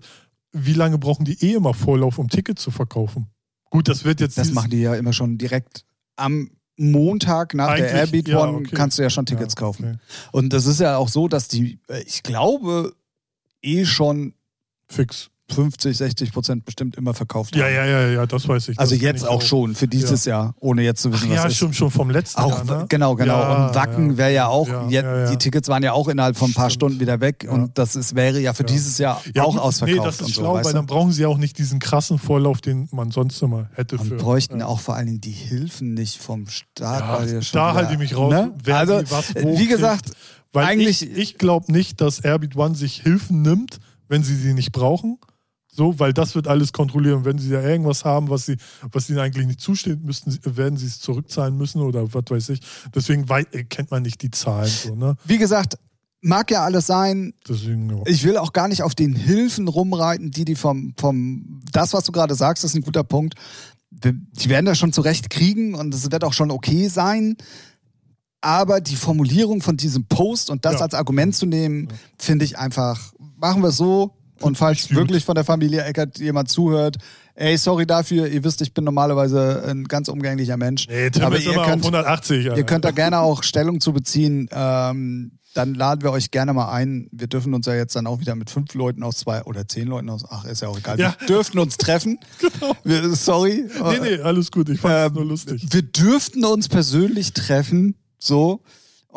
wie 0.52 0.74
lange 0.74 0.98
brauchen 0.98 1.26
die 1.26 1.44
eh 1.46 1.54
immer 1.54 1.74
Vorlauf, 1.74 2.18
um 2.18 2.30
Tickets 2.30 2.62
zu 2.62 2.72
verkaufen? 2.72 3.28
Gut, 3.70 3.88
das 3.88 4.04
wird 4.04 4.20
jetzt 4.20 4.38
Das 4.38 4.52
machen 4.52 4.72
die 4.72 4.82
ja 4.82 4.96
immer 4.96 5.14
schon 5.14 5.38
direkt 5.38 5.86
am 6.16 6.50
Montag 6.78 7.54
nach 7.54 7.76
der 7.76 7.88
Eigentlich, 7.88 7.94
Airbeat 8.00 8.28
ja, 8.30 8.42
One 8.42 8.58
okay. 8.60 8.76
kannst 8.76 8.98
du 8.98 9.04
ja 9.04 9.10
schon 9.10 9.26
Tickets 9.26 9.54
Ja, 9.56 9.60
kaufen. 9.60 9.86
okay. 9.86 9.98
Und 10.32 10.54
das 10.54 10.66
ist 10.66 10.80
ja 10.80 10.98
auch 10.98 11.10
so, 11.10 11.28
dass 11.28 11.48
die, 11.50 11.80
äh, 11.90 12.02
ich 12.04 12.24
glaube, 12.24 12.96
eh 13.62 13.86
schon 13.86 14.34
Fix. 14.88 15.30
50, 15.54 15.98
60 15.98 16.32
Prozent 16.32 16.66
bestimmt 16.66 16.96
immer 16.96 17.14
verkauft 17.14 17.56
Ja, 17.56 17.66
haben. 17.66 17.74
ja, 17.74 17.86
ja, 17.86 18.08
ja, 18.10 18.26
das 18.26 18.48
weiß 18.48 18.70
ich. 18.70 18.80
Also 18.80 18.96
jetzt 18.96 19.24
ich 19.24 19.28
auch 19.28 19.42
schon, 19.42 19.76
für 19.76 19.88
dieses 19.88 20.26
Jahr, 20.26 20.54
ohne 20.60 20.82
jetzt 20.84 21.02
zu 21.02 21.10
Ach 21.10 21.14
wissen, 21.14 21.30
was 21.30 21.36
ja, 21.38 21.46
ist. 21.46 21.58
schon, 21.58 21.74
schon 21.74 21.92
vom 21.92 22.10
letzten 22.10 22.42
Auch, 22.42 22.66
Jahr, 22.66 22.80
ne? 22.80 22.86
genau, 22.90 23.16
genau. 23.16 23.40
Ja, 23.40 23.68
und 23.68 23.76
Wacken 23.76 24.10
ja. 24.12 24.18
wäre 24.18 24.34
ja 24.34 24.48
auch, 24.48 24.68
Ja, 24.68 24.84
jetzt, 24.90 25.04
ja, 25.04 25.18
ja. 25.26 25.32
die 25.32 25.38
Tickets 25.38 25.68
waren 25.70 25.84
ja 25.84 25.94
auch 25.94 26.08
innerhalb 26.08 26.38
von 26.38 26.50
ein 26.52 26.54
paar 26.54 26.70
Stimmt. 26.70 26.80
Stunden 26.92 27.00
wieder 27.00 27.20
weg 27.22 27.44
Ja. 27.46 27.52
und 27.52 27.78
das 27.78 27.96
ist, 27.96 28.16
wäre 28.16 28.40
ja 28.40 28.54
für 28.54 28.64
Ja. 28.64 28.68
dieses 28.68 28.98
Jahr 28.98 29.22
Ja, 29.34 29.44
auch 29.44 29.54
gut, 29.54 29.62
ausverkauft 29.62 30.00
Nee, 30.00 30.06
das 30.06 30.16
ist 30.16 30.22
und 30.22 30.28
so, 30.34 30.42
schlau, 30.42 30.54
weißt 30.56 30.66
weil 30.66 30.74
du? 30.74 30.78
dann 30.78 30.86
brauchen 30.86 31.12
sie 31.12 31.26
auch 31.26 31.38
nicht 31.38 31.58
diesen 31.58 31.80
krassen 31.80 32.20
Vorlauf, 32.20 32.62
den 32.62 32.88
man 32.92 33.12
sonst 33.12 33.42
immer 33.42 33.70
hätte. 33.74 33.98
Und 33.98 34.08
für, 34.08 34.16
bräuchten 34.16 34.60
ja. 34.60 34.66
auch 34.68 34.80
vor 34.80 34.96
allen 34.96 35.08
Dingen 35.08 35.22
die 35.22 35.32
Hilfen 35.32 35.94
nicht 35.94 36.18
vom 36.22 36.48
Staat. 36.48 37.00
Ja, 37.02 37.20
weil 37.20 37.40
die 37.40 37.46
schon 37.46 37.60
da 37.60 37.74
halte 37.74 37.94
ich 37.94 38.00
mich 38.00 38.16
raus, 38.16 38.32
Ne? 38.34 38.54
Also, 38.74 38.94
wie 39.02 39.68
gesagt. 39.68 40.12
Weil 40.52 40.66
eigentlich- 40.66 41.04
ich, 41.04 41.16
ich 41.18 41.38
glaube 41.38 41.72
nicht, 41.72 42.02
dass 42.02 42.20
Airbeat 42.20 42.56
One 42.56 42.74
sich 42.76 43.02
Hilfen 43.04 43.44
nimmt, 43.44 43.80
wenn 44.08 44.24
sie 44.24 44.36
sie 44.36 44.54
nicht 44.54 44.72
brauchen. 44.72 45.20
So, 45.80 45.98
weil 45.98 46.12
das 46.12 46.36
wird 46.36 46.46
alles 46.50 46.74
kontrollieren. 46.74 47.24
Wenn 47.24 47.38
sie 47.38 47.50
da 47.52 47.62
irgendwas 47.64 48.04
haben, 48.04 48.30
was 48.30 48.46
sie, 48.48 48.58
was 48.92 49.10
ihnen 49.10 49.20
eigentlich 49.20 49.48
nicht 49.48 49.62
zusteht, 49.62 50.04
müssten, 50.04 50.30
sie- 50.30 50.40
werden 50.44 50.78
sie 50.78 50.88
es 50.88 51.00
zurückzahlen 51.00 51.56
müssen 51.58 51.82
oder 51.82 52.14
was 52.14 52.24
weiß 52.28 52.50
ich. 52.50 52.60
Deswegen 52.94 53.26
äh, 53.30 53.64
kennt 53.64 53.90
man 53.90 54.04
nicht 54.04 54.22
die 54.22 54.30
Zahlen. 54.30 54.68
So, 54.70 54.94
ne? 54.96 55.16
wie 55.26 55.38
gesagt, 55.38 55.78
mag 56.20 56.52
ja 56.52 56.66
alles 56.66 56.86
sein. 56.86 57.34
Deswegen, 57.48 57.90
ja. 57.90 58.04
Ich 58.08 58.26
will 58.26 58.36
auch 58.36 58.52
gar 58.52 58.68
nicht 58.68 58.84
auf 58.84 58.94
den 58.94 59.16
Hilfen 59.16 59.70
rumreiten, 59.70 60.32
die 60.32 60.44
die 60.44 60.56
vom, 60.56 60.94
vom, 60.98 61.62
das, 61.72 61.94
was 61.94 62.04
du 62.04 62.12
gerade 62.12 62.36
sagst, 62.36 62.66
ist 62.66 62.76
ein 62.76 62.82
guter 62.82 63.06
Punkt. 63.06 63.36
Die 63.90 64.50
werden 64.50 64.66
das 64.66 64.78
schon 64.78 64.92
zurecht 64.92 65.30
kriegen 65.30 65.76
und 65.76 65.94
es 65.94 66.12
wird 66.12 66.26
auch 66.26 66.34
schon 66.34 66.52
okay 66.52 66.90
sein. 66.90 67.38
Aber 68.42 68.82
die 68.82 68.98
Formulierung 68.98 69.62
von 69.62 69.78
diesem 69.78 70.08
Post 70.08 70.50
und 70.50 70.66
das 70.66 70.74
Ja. 70.76 70.80
als 70.82 70.94
Argument 70.94 71.36
zu 71.36 71.46
nehmen, 71.46 71.88
finde 72.18 72.44
ich 72.44 72.58
einfach, 72.58 73.14
machen 73.38 73.62
wir 73.62 73.70
es 73.70 73.78
so. 73.78 74.14
Und 74.42 74.58
falls 74.58 74.94
wirklich 74.94 75.26
von 75.26 75.36
der 75.36 75.44
Familie 75.44 75.84
Eckert 75.84 76.20
jemand 76.20 76.50
zuhört, 76.50 76.98
ey, 77.36 77.58
sorry 77.58 77.86
dafür, 77.86 78.28
ihr 78.28 78.44
wisst, 78.44 78.62
ich 78.62 78.74
bin 78.74 78.84
normalerweise 78.84 79.64
ein 79.68 79.86
ganz 79.86 80.08
umgänglicher 80.08 80.58
Mensch. 80.58 80.88
Nee, 80.88 81.10
Tim 81.10 81.24
aber 81.24 81.38
ist 81.38 81.46
ihr 81.46 81.54
immer 81.54 81.66
könnt, 81.66 81.86
auf 81.86 81.94
180. 81.94 82.46
ihr 82.46 82.64
könnt 82.64 82.86
da 82.86 82.92
gerne 82.92 83.20
auch 83.20 83.44
Stellung 83.50 83.80
zu 83.82 83.94
beziehen. 83.94 84.50
Ähm, 84.52 85.32
dann 85.56 85.74
laden 85.74 86.04
wir 86.04 86.12
euch 86.12 86.32
gerne 86.32 86.54
mal 86.54 86.72
ein. 86.72 87.10
Wir 87.12 87.28
dürfen 87.28 87.54
uns 87.54 87.66
ja 87.66 87.74
jetzt 87.74 87.96
dann 87.96 88.06
auch 88.08 88.20
wieder 88.20 88.36
mit 88.36 88.50
fünf 88.50 88.74
Leuten 88.76 89.02
aus 89.04 89.18
zwei 89.18 89.44
oder 89.44 89.68
zehn 89.68 89.88
Leuten 89.88 90.10
aus, 90.10 90.24
ach, 90.30 90.46
ist 90.46 90.62
ja 90.62 90.68
auch 90.68 90.78
egal. 90.78 91.00
Ja. 91.00 91.16
Wir 91.20 91.28
dürften 91.28 91.60
uns 91.60 91.78
treffen. 91.78 92.20
Genau. 92.40 92.76
Wir, 92.84 93.10
sorry. 93.16 93.66
Nee, 93.84 94.00
nee, 94.02 94.22
alles 94.22 94.52
gut. 94.52 94.70
Ich 94.70 94.80
fand 94.80 94.94
es 94.96 95.08
Ähm, 95.08 95.14
nur 95.16 95.26
lustig. 95.26 95.66
Wir 95.72 95.82
dürften 95.82 96.46
uns 96.46 96.68
persönlich 96.70 97.34
treffen, 97.34 97.96
so. 98.18 98.62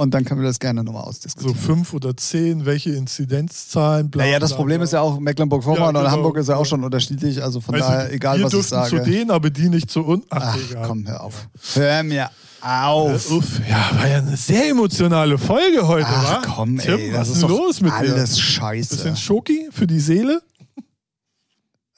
Und 0.02 0.12
dann 0.14 0.24
können 0.24 0.40
wir 0.40 0.48
das 0.48 0.58
gerne 0.58 0.82
nochmal 0.82 1.02
So 1.04 1.08
ausdiskutieren. 1.10 1.54
fünf 1.56 1.94
oder 1.94 2.16
zehn, 2.16 2.66
welche 2.66 2.90
Inzidenzzahlen, 2.90 4.10
bla, 4.10 4.24
naja, 4.24 4.40
das 4.40 4.50
bla, 4.50 4.56
Problem 4.56 4.78
bla. 4.78 4.84
ist 4.84 4.92
ja 4.92 5.00
auch, 5.00 5.20
Mecklenburg-Vorpommern 5.20 5.94
Ja, 5.94 6.00
und 6.00 6.04
genau. 6.06 6.16
Hamburg 6.16 6.36
ist 6.38 6.48
ja 6.48 6.56
auch 6.56 6.66
schon 6.66 6.82
unterschiedlich. 6.82 7.40
Also 7.40 7.60
von 7.60 7.76
Also, 7.76 7.86
daher, 7.86 8.12
egal 8.12 8.42
was 8.42 8.52
ich 8.52 8.66
sage. 8.66 8.90
zu 8.90 9.04
denen, 9.04 9.30
aber 9.30 9.50
die 9.50 9.68
nicht 9.68 9.90
zu 9.90 10.00
uns. 10.04 10.24
Ach, 10.30 10.40
Ach, 10.42 10.70
egal. 10.70 10.86
komm, 10.88 11.06
hör 11.06 11.20
auf. 11.22 11.48
Hör 11.74 12.02
mir 12.02 12.30
auf. 12.62 13.30
Äh, 13.30 13.34
uff, 13.34 13.60
ja, 13.68 13.90
war 13.96 14.08
ja 14.08 14.18
eine 14.18 14.36
sehr 14.36 14.68
emotionale 14.70 15.38
Folge 15.38 15.86
heute, 15.86 16.06
wa? 16.08 16.40
Ach 16.42 16.54
komm, 16.56 16.78
Tim, 16.78 16.98
ey, 16.98 17.12
was 17.14 17.28
ist 17.28 17.36
ist 17.36 17.42
los 17.48 17.80
mit 17.80 17.92
alles 17.92 18.34
dir? 18.34 18.40
scheiße. 18.42 18.96
Bisschen 18.96 19.16
Schoki 19.16 19.68
für 19.70 19.86
die 19.86 20.00
Seele? 20.00 20.42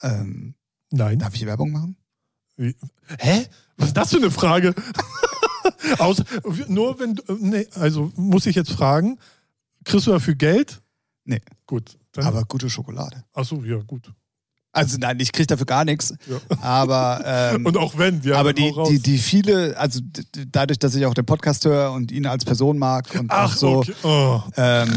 Ähm, 0.03 0.53
Nein. 0.91 1.17
darf 1.19 1.33
ich 1.33 1.45
Werbung 1.47 1.71
machen? 1.71 1.97
Wie? 2.57 2.75
Hä? 3.19 3.45
Was 3.77 3.87
ist 3.87 3.97
das 3.97 4.09
für 4.11 4.17
eine 4.17 4.29
Frage? 4.31 4.73
Aus, 5.99 6.23
nur 6.67 6.99
wenn, 6.99 7.15
du- 7.15 7.23
nee, 7.39 7.67
also 7.75 8.11
muss 8.15 8.45
ich 8.45 8.55
jetzt 8.55 8.71
fragen, 8.71 9.19
kriegst 9.83 10.07
du 10.07 10.11
dafür 10.11 10.35
Geld? 10.35 10.81
Nee. 11.25 11.41
Gut. 11.65 11.97
Dann, 12.13 12.25
Aber 12.25 12.43
gute 12.45 12.69
Schokolade. 12.69 13.23
achso, 13.33 13.61
ja, 13.63 13.77
gut. 13.77 14.11
Also 14.71 14.97
nein, 14.97 15.19
ich 15.21 15.31
kriege 15.31 15.47
dafür 15.47 15.65
gar 15.65 15.85
nichts. 15.85 16.13
Ja. 16.27 16.37
Aber, 16.61 17.21
ähm, 17.55 17.65
Und 17.65 17.77
auch 17.77 17.97
wenn, 17.97 18.21
ja, 18.23 18.37
aber 18.37 18.51
die, 18.53 18.73
die, 18.89 18.99
die 18.99 19.17
viele, 19.17 19.77
also 19.77 20.01
dadurch, 20.51 20.79
dass 20.79 20.95
ich 20.95 21.05
auch 21.05 21.13
den 21.13 21.25
Podcast 21.25 21.63
höre 21.65 21.91
und 21.93 22.11
ihn 22.11 22.25
als 22.25 22.43
Person 22.45 22.77
mag 22.77 23.13
und 23.15 23.31
auch 23.31 23.35
Ach, 23.35 23.55
so, 23.55 23.77
okay. 23.77 23.93
Oh. 24.03 24.41
ähm, 24.57 24.93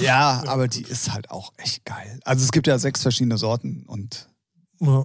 ja, 0.00 0.44
aber 0.46 0.68
die 0.68 0.82
ist 0.82 1.12
halt 1.12 1.30
auch 1.30 1.52
echt 1.56 1.84
geil. 1.84 2.20
Also 2.24 2.44
es 2.44 2.52
gibt 2.52 2.68
ja 2.68 2.78
sechs 2.78 3.02
verschiedene 3.02 3.36
Sorten 3.36 3.82
und 3.86 4.28
Ja. 4.80 5.04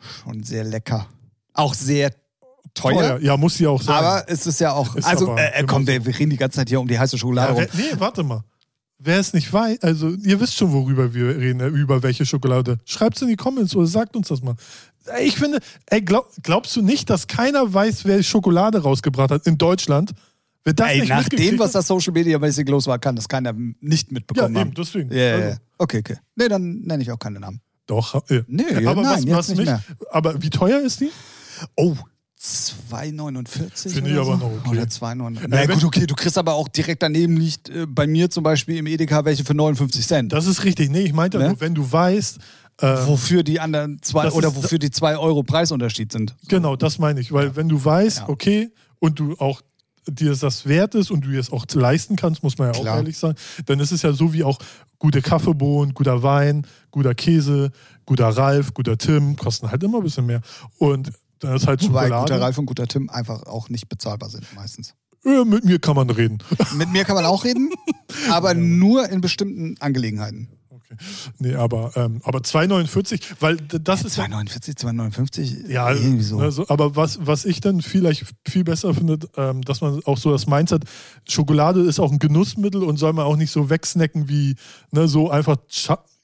schon 0.00 0.42
sehr 0.42 0.64
lecker. 0.64 1.06
Auch 1.54 1.74
sehr 1.74 2.10
teuer. 2.74 3.18
Ja, 3.20 3.36
muss 3.36 3.56
sie 3.56 3.66
auch 3.66 3.80
sein. 3.82 3.94
Aber 3.96 4.24
es 4.28 4.46
ist 4.46 4.60
ja 4.60 4.72
auch, 4.72 4.94
Ist 4.96 5.04
also 5.06 5.36
äh, 5.36 5.60
äh, 5.60 5.64
komm, 5.66 5.86
wir, 5.86 6.04
wir 6.04 6.18
reden 6.18 6.30
die 6.30 6.36
ganze 6.36 6.56
Zeit 6.56 6.68
hier 6.68 6.80
um 6.80 6.88
die 6.88 6.98
heiße 6.98 7.18
Schokolade 7.18 7.52
ja, 7.54 7.60
rum. 7.64 7.66
nee, 7.74 7.82
warte 7.98 8.22
mal. 8.22 8.42
Wer 9.04 9.18
es 9.18 9.32
nicht 9.32 9.52
weiß, 9.52 9.82
also 9.82 10.10
ihr 10.10 10.38
wisst 10.40 10.54
schon, 10.56 10.72
worüber 10.72 11.12
wir 11.12 11.36
reden, 11.36 11.60
äh, 11.60 11.66
über 11.66 12.02
welche 12.04 12.24
Schokolade. 12.24 12.78
Schreibt 12.84 13.16
es 13.16 13.22
in 13.22 13.28
die 13.28 13.36
Comments 13.36 13.74
oder 13.74 13.86
sagt 13.86 14.14
uns 14.16 14.28
das 14.28 14.42
mal. 14.42 14.54
Ey, 15.06 15.26
Ich 15.26 15.34
finde, 15.36 15.58
ey, 15.86 16.00
glaub, 16.02 16.30
glaubst 16.42 16.76
du 16.76 16.82
nicht, 16.82 17.10
dass 17.10 17.26
keiner 17.26 17.74
weiß, 17.74 18.04
wer 18.04 18.22
Schokolade 18.22 18.80
rausgebracht 18.82 19.32
hat 19.32 19.46
in 19.48 19.58
Deutschland? 19.58 20.12
Wer 20.64 20.74
das 20.74 20.90
Ey, 20.90 21.04
nach 21.08 21.28
dem, 21.28 21.58
was 21.58 21.70
hat? 21.70 21.74
da 21.74 21.82
Social 21.82 22.12
Media 22.12 22.38
mäßig 22.38 22.68
los 22.68 22.86
war, 22.86 22.96
kann 23.00 23.16
das 23.16 23.28
keiner 23.28 23.52
nicht 23.80 24.08
Ja, 24.08 24.14
mitbekommen 24.14 24.50
eben, 24.54 24.60
haben. 24.60 24.74
deswegen. 24.74 25.10
Ja, 25.10 25.18
ja, 25.18 25.34
Also, 25.34 25.48
ja. 25.48 25.56
Okay, 25.78 25.98
okay. 25.98 26.16
Nee, 26.36 26.46
dann 26.48 26.82
nenne 26.82 27.02
ich 27.02 27.10
auch 27.10 27.18
keine 27.18 27.40
Namen. 27.40 27.60
Doch, 27.86 28.14
äh, 28.30 28.44
Nee, 28.46 28.86
aber 28.86 29.02
nein, 29.02 29.24
was, 29.26 29.36
was 29.36 29.48
nicht 29.48 29.58
nicht. 29.58 29.66
mehr. 29.66 29.82
Aber 30.12 30.40
wie 30.40 30.50
teuer 30.50 30.78
ist 30.80 31.00
die? 31.00 31.10
Oh, 31.76 31.96
2,49 32.42 33.92
Finde 33.94 34.10
ich 34.10 34.16
aber 34.16 34.24
so? 34.24 34.36
noch 34.36 34.50
okay. 34.52 34.70
Oder 34.70 34.82
2,99. 34.82 35.40
Ja, 35.42 35.46
Na 35.48 35.66
gut, 35.66 35.84
okay, 35.84 36.06
du 36.06 36.14
kriegst 36.14 36.36
aber 36.38 36.54
auch 36.54 36.68
direkt 36.68 37.02
daneben 37.02 37.36
liegt 37.36 37.68
äh, 37.68 37.86
bei 37.86 38.06
mir 38.06 38.30
zum 38.30 38.42
Beispiel 38.42 38.76
im 38.76 38.86
Edeka 38.86 39.24
welche 39.24 39.44
für 39.44 39.54
59 39.54 40.06
Cent. 40.06 40.32
Das 40.32 40.46
ist 40.46 40.64
richtig. 40.64 40.90
Nee, 40.90 41.02
ich 41.02 41.12
meinte 41.12 41.38
Ne? 41.38 41.48
nur, 41.48 41.60
wenn 41.60 41.74
du 41.74 41.90
weißt, 41.90 42.38
äh, 42.80 42.86
wofür 43.06 43.42
die 43.44 43.60
anderen 43.60 44.02
zwei 44.02 44.30
oder 44.32 44.48
ist- 44.48 44.56
wofür 44.56 44.78
die 44.78 44.90
2 44.90 45.16
Euro 45.18 45.42
Preisunterschied 45.42 46.10
sind. 46.10 46.34
genau, 46.48 46.74
das 46.76 46.98
meine 46.98 47.20
ich. 47.20 47.32
Weil 47.32 47.54
wenn 47.56 47.68
du 47.68 47.82
weißt, 47.84 48.18
Ja. 48.18 48.28
okay, 48.28 48.72
und 48.98 49.18
du 49.20 49.34
auch 49.38 49.60
dir 50.08 50.34
das 50.34 50.66
wert 50.66 50.96
ist 50.96 51.12
und 51.12 51.24
du 51.24 51.38
es 51.38 51.52
auch 51.52 51.64
leisten 51.74 52.16
kannst, 52.16 52.42
muss 52.42 52.58
man 52.58 52.72
ja 52.72 52.74
auch 52.78 52.82
Klar. 52.82 52.96
ehrlich 52.96 53.16
sagen, 53.18 53.36
dann 53.66 53.78
ist 53.78 53.92
es 53.92 54.02
ja 54.02 54.12
so 54.12 54.32
wie 54.32 54.42
auch 54.42 54.58
gute 54.98 55.22
Kaffeebohnen, 55.22 55.94
guter 55.94 56.24
Wein, 56.24 56.66
guter 56.90 57.14
Käse, 57.14 57.70
guter 58.04 58.28
Ralf, 58.30 58.74
guter 58.74 58.98
Tim, 58.98 59.36
kosten 59.36 59.70
halt 59.70 59.82
immer 59.84 59.98
ein 59.98 60.04
bisschen 60.04 60.26
mehr. 60.26 60.40
Und 60.78 61.12
dann 61.42 61.56
ist 61.56 61.66
halt 61.66 61.82
Wobei 61.82 62.04
Schokolade. 62.04 62.32
guter 62.32 62.40
Ralf 62.40 62.58
und 62.58 62.66
guter 62.66 62.86
Tim 62.86 63.10
einfach 63.10 63.42
auch 63.44 63.68
nicht 63.68 63.88
bezahlbar 63.88 64.30
sind 64.30 64.46
meistens. 64.54 64.94
Äh, 65.24 65.44
mit 65.44 65.64
mir 65.64 65.78
kann 65.78 65.96
man 65.96 66.10
reden. 66.10 66.38
Mit 66.76 66.90
mir 66.90 67.04
kann 67.04 67.14
man 67.14 67.24
auch 67.24 67.44
reden, 67.44 67.70
aber 68.30 68.54
nur 68.54 69.08
in 69.08 69.20
bestimmten 69.20 69.76
Angelegenheiten. 69.78 70.48
Okay. 70.68 70.96
Nee, 71.38 71.54
aber, 71.54 71.92
ähm, 71.96 72.20
aber 72.24 72.40
2,49, 72.40 73.20
weil 73.38 73.56
das 73.56 74.04
ist 74.04 74.16
ja 74.16 74.24
2,49, 74.24 74.78
2,59? 74.78 75.68
Ja, 75.68 75.92
irgendwie 75.92 76.24
so. 76.24 76.40
ne, 76.40 76.50
so, 76.50 76.68
aber 76.68 76.96
was, 76.96 77.24
was 77.24 77.44
ich 77.44 77.60
dann 77.60 77.82
vielleicht 77.82 78.24
viel 78.48 78.64
besser 78.64 78.94
finde, 78.94 79.18
ähm, 79.36 79.62
dass 79.62 79.80
man 79.80 80.02
auch 80.04 80.18
so 80.18 80.32
das 80.32 80.46
Mindset, 80.46 80.84
Schokolade 81.28 81.82
ist 81.82 82.00
auch 82.00 82.10
ein 82.10 82.18
Genussmittel 82.18 82.82
und 82.82 82.96
soll 82.96 83.12
man 83.12 83.24
auch 83.24 83.36
nicht 83.36 83.52
so 83.52 83.70
wegsnacken 83.70 84.28
wie 84.28 84.56
ne, 84.90 85.06
so 85.06 85.30
einfach, 85.30 85.56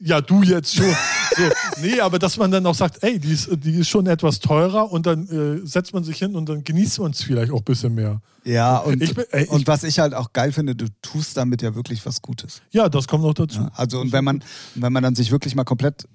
ja, 0.01 0.21
du 0.21 0.43
jetzt 0.43 0.75
schon. 0.75 0.87
so, 1.37 1.43
nee, 1.83 2.01
aber 2.01 2.19
dass 2.19 2.37
man 2.37 2.51
dann 2.51 2.65
auch 2.67 2.75
sagt, 2.75 3.03
ey, 3.03 3.19
die 3.19 3.33
ist, 3.33 3.49
die 3.65 3.75
ist 3.81 3.89
schon 3.89 4.07
etwas 4.07 4.39
teurer 4.41 4.91
und 4.91 5.07
dann 5.07 5.29
äh, 5.63 5.67
setzt 5.67 5.93
man 5.95 6.05
sich 6.05 6.19
hin 6.19 6.35
und 6.37 6.49
dann 6.49 6.65
genießt 6.65 7.01
man 7.01 7.11
es 7.13 7.23
vielleicht 7.23 7.53
auch 7.53 7.59
ein 7.59 7.65
bisschen 7.65 7.95
mehr. 7.95 8.21
Ja, 8.45 8.79
und, 8.79 9.03
Ich 9.03 9.17
ey, 9.17 9.45
ich- 9.45 9.51
und 9.51 9.67
was 9.67 9.83
ich 9.85 9.99
halt 9.99 10.15
auch 10.15 10.33
geil 10.33 10.53
finde, 10.53 10.75
du 10.75 10.87
tust 11.03 11.37
damit 11.37 11.63
ja 11.63 11.75
wirklich 11.75 12.05
was 12.07 12.23
Gutes. 12.23 12.63
Ja, 12.71 12.89
das 12.89 13.07
kommt 13.09 13.25
noch 13.25 13.35
dazu. 13.35 13.61
Ja, 13.61 13.71
also 13.75 14.01
und 14.01 14.13
wenn 14.13 14.25
man, 14.25 14.43
wenn 14.75 14.93
man 14.93 15.03
dann 15.03 15.15
sich 15.15 15.31
wirklich 15.31 15.55
mal 15.55 15.65
komplett, 15.65 16.07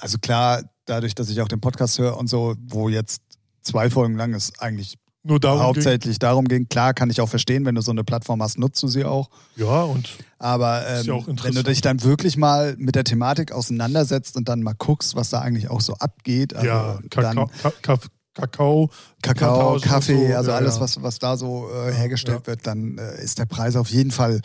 also 0.00 0.18
klar, 0.18 0.62
dadurch, 0.84 1.14
dass 1.14 1.28
ich 1.30 1.40
auch 1.40 1.48
den 1.48 1.60
Podcast 1.60 1.98
höre 1.98 2.16
und 2.16 2.28
so, 2.28 2.54
wo 2.66 2.88
jetzt 2.88 3.22
zwei 3.62 3.90
Folgen 3.90 4.16
lang 4.16 4.34
ist, 4.34 4.60
eigentlich 4.62 4.96
Nur 5.22 5.38
darum 5.38 5.58
ging, 5.58 5.66
hauptsächlich 5.66 6.18
darum 6.18 6.46
ging, 6.48 6.68
klar, 6.68 6.94
kann 6.94 7.10
ich 7.10 7.20
auch 7.20 7.28
verstehen, 7.28 7.66
wenn 7.66 7.74
du 7.74 7.82
so 7.82 7.90
eine 7.90 8.04
Plattform 8.04 8.42
hast, 8.42 8.58
nutzt 8.58 8.82
du 8.82 8.88
sie 8.88 9.04
auch. 9.04 9.28
Ja, 9.56 9.82
und 9.82 10.16
Aber 10.38 10.86
ähm, 10.88 11.04
ja 11.04 11.26
wenn 11.26 11.54
du 11.54 11.62
dich 11.62 11.82
dann 11.82 12.02
wirklich 12.02 12.38
mal 12.38 12.74
mit 12.78 12.94
der 12.94 13.04
Thematik 13.04 13.52
auseinandersetzt 13.52 14.36
und 14.36 14.48
dann 14.48 14.62
mal 14.62 14.74
guckst, 14.78 15.16
was 15.16 15.28
da 15.28 15.40
eigentlich 15.40 15.68
auch 15.68 15.82
so 15.82 15.94
abgeht, 15.94 16.54
also 16.54 16.66
ja, 16.66 16.98
dann 17.10 17.36
Kakao, 17.36 17.50
Ka 17.62 17.72
Ka 17.82 17.98
Kakao, 18.40 18.90
Kakao, 19.22 19.78
Kaffee, 19.80 20.28
so, 20.28 20.36
also 20.36 20.50
ja, 20.50 20.56
alles, 20.56 20.76
ja. 20.76 20.80
was, 20.80 21.02
was 21.02 21.18
da 21.18 21.36
so 21.36 21.68
äh, 21.70 21.92
hergestellt 21.92 22.46
wird, 22.46 22.66
dann 22.66 22.98
äh, 22.98 23.22
ist 23.22 23.38
der 23.38 23.46
Preis 23.46 23.76
auf 23.76 23.90
jeden 23.90 24.10
Fall 24.10 24.40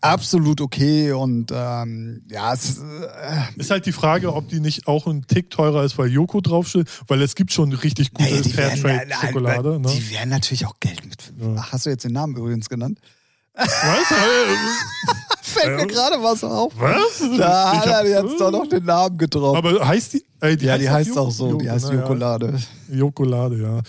absolut 0.00 0.60
okay 0.60 1.12
und 1.12 1.52
ähm, 1.54 2.22
ja, 2.30 2.52
es, 2.52 2.78
äh, 2.78 3.60
Ist 3.60 3.70
halt 3.70 3.86
die 3.86 3.92
Frage, 3.92 4.34
ob 4.34 4.48
die 4.48 4.60
nicht 4.60 4.86
auch 4.86 5.06
ein 5.06 5.26
Tick 5.26 5.50
teurer 5.50 5.84
ist, 5.84 5.96
weil 5.98 6.10
Joko 6.10 6.40
draufsteht, 6.40 6.88
weil 7.06 7.22
es 7.22 7.34
gibt 7.34 7.52
schon 7.52 7.72
richtig 7.72 8.12
gute 8.12 8.30
naja, 8.30 8.42
Fairtrade-Schokolade. 8.42 9.80
Ne? 9.80 9.88
Die 9.88 10.10
werden 10.10 10.30
natürlich 10.30 10.66
auch 10.66 10.78
Geld 10.80 11.04
mit. 11.04 11.32
Ach, 11.58 11.72
hast 11.72 11.86
du 11.86 11.90
jetzt 11.90 12.04
den 12.04 12.12
Namen 12.12 12.36
übrigens 12.36 12.68
genannt? 12.68 12.98
Was? 13.54 13.66
Fällt 15.60 15.76
mir 15.76 15.82
Äh, 15.82 15.86
gerade 15.86 16.16
was 16.22 16.42
auf. 16.44 16.72
Was? 16.78 17.18
Da 17.38 17.72
Ich 17.74 17.78
hat 17.80 17.86
er 18.04 18.22
jetzt 18.22 18.40
doch 18.40 18.50
noch 18.50 18.66
den 18.68 18.84
Namen 18.84 19.16
getroffen. 19.18 19.56
Aber 19.56 19.86
heißt 19.86 20.14
die? 20.14 20.24
Ey, 20.40 20.56
ja, 20.62 20.76
die 20.78 20.88
heißt 20.90 21.16
auch 21.18 21.30
so, 21.30 21.54
die 21.58 21.70
heißt. 21.70 21.90
Jokolade. 21.90 22.58
Jokolade, 22.90 23.56
ja. 23.62 23.80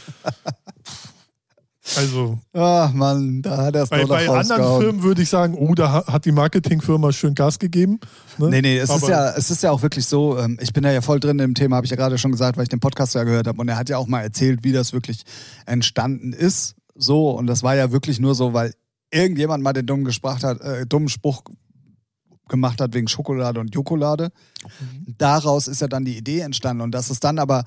Also, 1.96 2.38
Ach 2.52 2.92
Mann, 2.92 3.42
da 3.42 3.56
hat 3.58 3.76
er 3.76 3.84
es 3.84 3.90
bei, 3.90 4.02
doch 4.02 4.10
noch 4.10 4.16
bei 4.18 4.28
anderen. 4.28 4.82
Firmen 4.82 5.04
würde 5.04 5.22
ich 5.22 5.30
sagen, 5.30 5.56
oh, 5.58 5.74
da 5.74 5.90
ha- 5.90 6.04
hat 6.12 6.26
die 6.26 6.34
Marketingfirma 6.34 7.14
schön 7.14 7.34
Gas 7.34 7.60
gegeben. 7.60 8.02
Ne? 8.38 8.50
Nee, 8.50 8.62
nee, 8.62 8.78
es 8.78 8.90
ist, 8.90 9.08
ja, 9.08 9.30
es 9.38 9.50
ist 9.50 9.64
ja 9.64 9.72
auch 9.72 9.82
wirklich 9.82 10.06
so, 10.06 10.38
ähm, 10.38 10.58
ich 10.62 10.74
bin 10.74 10.84
ja 10.84 11.00
voll 11.00 11.22
drin 11.22 11.40
im 11.40 11.54
Thema, 11.56 11.78
habe 11.78 11.86
ich 11.86 11.92
ja 11.92 11.96
gerade 11.96 12.18
schon 12.18 12.32
gesagt, 12.34 12.58
weil 12.58 12.64
ich 12.64 12.70
den 12.70 12.82
Podcast 12.82 13.16
ja 13.16 13.24
gehört 13.24 13.48
habe. 13.48 13.62
Und 13.62 13.70
er 13.70 13.78
hat 13.78 13.88
ja 13.88 13.98
auch 13.98 14.08
mal 14.08 14.20
erzählt, 14.22 14.66
wie 14.66 14.74
das 14.74 14.92
wirklich 14.92 15.22
entstanden 15.66 16.34
ist. 16.34 16.76
So, 16.94 17.30
und 17.32 17.48
das 17.48 17.64
war 17.64 17.76
ja 17.76 17.90
wirklich 17.94 18.20
nur 18.20 18.36
so, 18.36 18.52
weil 18.54 18.74
irgendjemand 19.12 19.64
mal 19.64 19.74
den 19.74 19.86
dummen, 19.86 20.06
gesprochen 20.06 20.44
hat, 20.44 20.62
äh, 20.62 20.86
dummen 20.86 21.10
Spruch 21.10 21.44
gemacht 22.48 22.82
hat 22.82 22.94
wegen 22.94 23.08
Schokolade 23.08 23.60
und 23.60 23.74
Jokolade. 23.76 24.32
Daraus 25.18 25.68
ist 25.68 25.82
ja 25.82 25.88
dann 25.88 26.06
die 26.06 26.18
Idee 26.18 26.40
entstanden. 26.40 26.82
Und 26.82 26.92
das 26.92 27.10
ist 27.10 27.24
dann 27.24 27.40
aber, 27.40 27.66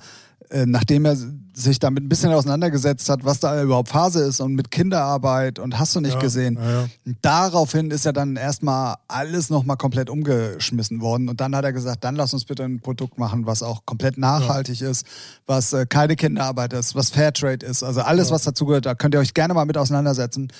nachdem 0.65 1.05
er 1.05 1.15
sich 1.53 1.79
damit 1.79 2.03
ein 2.03 2.09
bisschen 2.09 2.31
auseinandergesetzt 2.31 3.09
hat, 3.09 3.25
was 3.25 3.39
da 3.39 3.61
überhaupt 3.61 3.89
Phase 3.89 4.23
ist 4.23 4.39
und 4.39 4.55
mit 4.55 4.71
Kinderarbeit 4.71 5.59
und 5.59 5.77
hast 5.77 5.95
du 5.95 5.99
nicht 5.99 6.13
Ja, 6.13 6.19
gesehen, 6.19 6.57
ja, 6.61 6.81
ja. 6.81 6.87
Daraufhin 7.21 7.91
ist 7.91 8.05
ja 8.05 8.11
dann 8.13 8.37
erstmal 8.37 8.95
alles 9.07 9.49
nochmal 9.49 9.77
komplett 9.77 10.09
umgeschmissen 10.09 11.01
worden. 11.01 11.27
Und 11.29 11.41
dann 11.41 11.55
hat 11.55 11.65
er 11.65 11.73
gesagt, 11.73 12.03
dann 12.03 12.15
lass 12.15 12.33
uns 12.33 12.45
bitte 12.45 12.63
ein 12.63 12.79
Produkt 12.79 13.17
machen, 13.17 13.45
was 13.45 13.63
auch 13.63 13.85
komplett 13.85 14.17
nachhaltig 14.17 14.81
ist, 14.81 15.05
was 15.45 15.73
äh, 15.73 15.85
keine 15.85 16.15
Kinderarbeit 16.15 16.73
ist, 16.73 16.95
was 16.95 17.09
Fairtrade 17.09 17.65
ist. 17.65 17.83
Also 17.83 18.01
alles, 18.01 18.31
was 18.31 18.43
dazugehört, 18.43 18.85
da 18.85 18.95
könnt 18.95 19.13
ihr 19.13 19.19
euch 19.19 19.33
gerne 19.33 19.53
mal 19.53 19.65
mit 19.65 19.77
auseinandersetzen. 19.77 20.51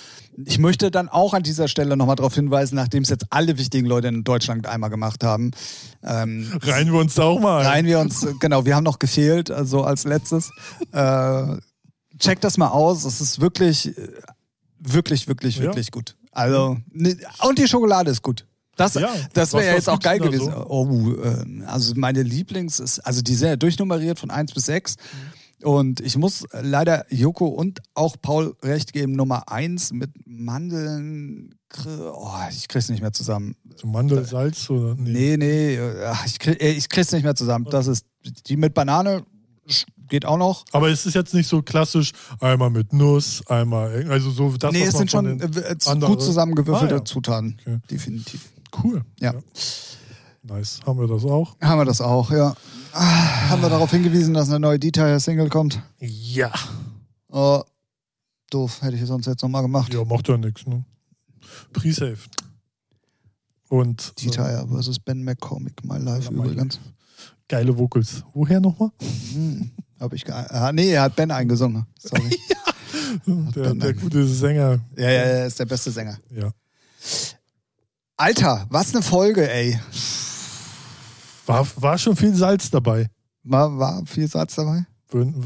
Ich 0.45 0.59
möchte 0.59 0.91
dann 0.91 1.07
auch 1.09 1.33
an 1.33 1.43
dieser 1.43 1.67
Stelle 1.67 1.95
nochmal 1.95 2.15
darauf 2.15 2.35
hinweisen, 2.35 2.75
nachdem 2.75 3.03
es 3.03 3.09
jetzt 3.09 3.25
alle 3.29 3.57
wichtigen 3.57 3.87
Leute 3.87 4.07
in 4.09 4.23
Deutschland 4.23 4.67
einmal 4.67 4.89
gemacht 4.89 5.23
haben. 5.23 5.51
Ähm, 6.03 6.51
Reihen 6.61 6.91
wir 6.91 6.99
uns 6.99 7.15
da 7.15 7.23
auch 7.23 7.39
mal 7.39 7.63
reihen 7.65 7.85
wir 7.85 7.99
uns, 7.99 8.25
genau, 8.39 8.65
wir 8.65 8.75
haben 8.75 8.83
noch 8.83 8.99
gefehlt, 8.99 9.51
also 9.51 9.70
als 9.83 10.03
letztes. 10.03 10.51
Äh, 10.91 11.57
checkt 12.19 12.43
das 12.43 12.57
mal 12.57 12.67
aus. 12.69 13.05
Es 13.05 13.21
ist 13.21 13.39
wirklich 13.41 13.97
äh, 13.97 14.07
wirklich, 14.79 15.27
wirklich, 15.27 15.57
Ja. 15.57 15.63
wirklich 15.63 15.91
gut. 15.91 16.15
Also, 16.31 16.77
ne, 16.91 17.17
und 17.47 17.57
die 17.59 17.67
Schokolade 17.67 18.11
ist 18.11 18.21
gut. 18.21 18.45
Das, 18.77 18.93
Ja, 18.95 19.09
das 19.33 19.53
wäre 19.53 19.65
ja 19.65 19.73
jetzt 19.73 19.89
auch 19.89 19.99
geil 19.99 20.19
gewesen. 20.19 20.53
Oh, 20.53 20.87
ähm, 21.23 21.63
also 21.67 21.93
meine 21.95 22.23
Lieblings 22.23 22.79
ist, 22.79 22.99
also 22.99 23.21
die 23.21 23.35
sind 23.35 23.49
ja 23.49 23.55
durchnummeriert 23.57 24.17
von 24.17 24.31
1 24.31 24.53
bis 24.53 24.65
6. 24.65 24.95
Und 25.61 25.99
ich 25.99 26.17
muss 26.17 26.45
leider 26.51 27.05
Joko 27.13 27.45
und 27.47 27.81
auch 27.93 28.15
Paul 28.19 28.55
recht 28.63 28.93
geben, 28.93 29.11
Nummer 29.11 29.51
1 29.51 29.91
mit 29.91 30.09
Mandeln. 30.25 31.53
Oh, 32.13 32.29
ich 32.49 32.67
krieg's 32.67 32.89
nicht 32.89 33.01
mehr 33.01 33.13
zusammen. 33.13 33.55
So 33.75 33.87
Mandelsalz 33.87 34.69
oder 34.69 34.95
Nee, 34.95 35.37
nee. 35.37 35.37
nee, 35.37 35.75
äh, 35.75 36.13
ich, 36.25 36.39
krieg, 36.39 36.61
äh, 36.61 36.71
ich 36.71 36.89
krieg's 36.89 37.11
nicht 37.11 37.23
mehr 37.23 37.35
zusammen. 37.35 37.67
Das 37.69 37.85
ist 37.87 38.05
die 38.47 38.57
mit 38.57 38.73
Banane 38.73 39.23
geht 40.07 40.25
auch 40.25 40.37
noch. 40.37 40.65
Aber 40.71 40.89
es 40.89 41.05
ist 41.05 41.13
jetzt 41.13 41.33
nicht 41.33 41.47
so 41.47 41.61
klassisch, 41.61 42.11
einmal 42.39 42.69
mit 42.69 42.93
Nuss, 42.93 43.45
einmal, 43.47 44.09
also 44.09 44.31
so 44.31 44.55
das, 44.57 44.71
nee, 44.71 44.83
es 44.83 44.97
sind 44.97 45.09
schon 45.11 45.39
äh, 45.39 45.75
andere- 45.85 46.11
gut 46.11 46.21
zusammengewürfelte 46.21 46.95
Ah, 46.95 46.97
ja. 46.97 47.05
Zutaten. 47.05 47.57
Okay. 47.61 47.79
Definitiv. 47.89 48.49
Cool. 48.83 49.03
Ja. 49.19 49.33
Nice. 50.43 50.79
Haben 50.85 50.99
wir 50.99 51.07
das 51.07 51.23
auch? 51.23 51.55
Haben 51.61 51.79
wir 51.79 51.85
das 51.85 52.01
auch, 52.01 52.31
ja. 52.31 52.55
Ah, 52.93 53.49
haben 53.49 53.61
wir 53.61 53.69
darauf 53.69 53.91
hingewiesen, 53.91 54.33
dass 54.33 54.49
eine 54.49 54.59
neue 54.59 54.79
Detail-Single 54.79 55.49
kommt? 55.49 55.81
Ja. 55.99 56.51
Oh, 57.29 57.61
doof, 58.49 58.81
hätte 58.81 58.95
ich 58.97 59.05
sonst 59.05 59.27
jetzt 59.27 59.41
nochmal 59.43 59.61
gemacht. 59.61 59.93
Ja, 59.93 60.03
macht 60.03 60.27
ja 60.27 60.37
nichts, 60.37 60.65
ne? 60.65 60.83
Pre-Save. 61.73 62.17
Und 63.69 64.13
äh, 64.17 64.23
Detail 64.25 64.67
versus 64.67 64.99
Ben 64.99 65.23
McCormick, 65.23 65.83
My 65.85 65.97
Life 65.97 66.31
übrigens. 66.31 66.79
Geile 67.51 67.77
Vocals. 67.77 68.23
Woher 68.33 68.59
nochmal? 68.61 68.89
Hm, 69.33 69.69
hab 69.99 70.13
ich 70.13 70.25
ah, 70.33 70.71
Nee, 70.73 70.91
er 70.91 71.03
hat 71.03 71.15
Ben 71.15 71.29
eingesungen. 71.31 71.85
Sorry. 71.99 72.37
Der, 73.27 73.61
Ben 73.63 73.79
der 73.79 73.89
ein- 73.89 73.99
gute 73.99 74.25
Sänger. 74.25 74.79
ja, 74.95 75.03
ja, 75.03 75.09
er 75.09 75.47
ist 75.47 75.59
der 75.59 75.65
beste 75.65 75.91
Sänger. 75.91 76.17
Ja. 76.33 76.49
Alter, 78.15 78.65
was 78.69 78.93
eine 78.95 79.03
Folge, 79.03 79.51
ey. 79.51 79.77
War, 81.45 81.67
war 81.75 81.97
schon 81.97 82.15
viel 82.15 82.33
Salz 82.33 82.69
dabei. 82.71 83.07
War, 83.43 83.77
war 83.77 84.05
viel 84.05 84.27
Satz 84.29 84.55
dabei? 84.55 84.85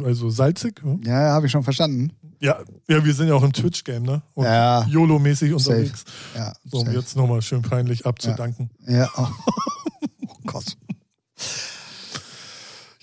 Also 0.04 0.30
salzig. 0.30 0.84
ne? 0.84 1.00
Ja, 1.06 1.22
ja, 1.24 1.30
habe 1.34 1.48
ich 1.48 1.52
schon 1.52 1.64
verstanden. 1.64 2.12
Ja, 2.40 2.60
ja, 2.88 3.04
wir 3.04 3.14
sind 3.16 3.30
ja 3.30 3.34
auch 3.34 3.42
im 3.42 3.52
Twitch-Game, 3.54 4.04
ne? 4.04 4.22
Und 4.36 4.46
Ja. 4.46 4.86
YOLO-mäßig 4.86 5.52
unterwegs. 5.54 6.04
Ja, 6.36 6.54
So, 6.66 6.80
um 6.80 6.86
safe. 6.86 6.98
jetzt 6.98 7.16
nochmal 7.16 7.42
schön 7.42 7.64
peinlich 7.64 8.06
abzudanken. 8.06 8.70
ja 8.86 9.10
oh. 9.18 9.28
oh 10.28 10.36
Gott. 10.46 10.78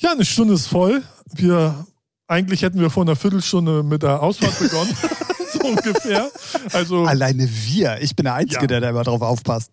Ja, 0.02 0.12
eine 0.12 0.24
Stunde 0.24 0.54
ist 0.54 0.66
voll. 0.66 1.02
Wir, 1.32 1.86
eigentlich 2.26 2.62
hätten 2.62 2.80
wir 2.80 2.90
vor 2.90 3.04
einer 3.04 3.14
Viertelstunde 3.16 3.82
mit 3.84 4.02
der 4.02 4.20
Ausfahrt 4.22 4.58
begonnen. 4.58 4.94
so 5.52 5.60
ungefähr. 5.60 6.28
Also, 6.72 7.04
Alleine 7.04 7.48
wir. 7.48 7.98
Ich 8.00 8.16
bin 8.16 8.24
der 8.24 8.34
Einzige, 8.34 8.62
Ja. 8.62 8.66
der 8.66 8.80
da 8.80 8.90
immer 8.90 9.04
drauf 9.04 9.22
aufpasst. 9.22 9.70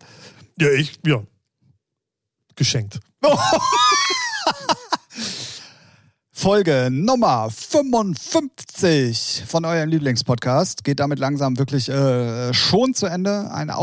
ja, 0.58 0.70
ich, 0.70 0.98
ja. 1.04 1.22
Geschenkt. 2.54 3.00
Folge 6.32 6.88
Nummer 6.90 7.50
55 7.50 9.44
von 9.46 9.64
eurem 9.64 9.88
Lieblingspodcast. 9.90 10.84
Geht 10.84 11.00
damit 11.00 11.18
langsam 11.18 11.58
wirklich 11.58 11.88
äh, 11.88 12.54
schon 12.54 12.94
zu 12.94 13.06
Ende. 13.06 13.50
Eine 13.50 13.76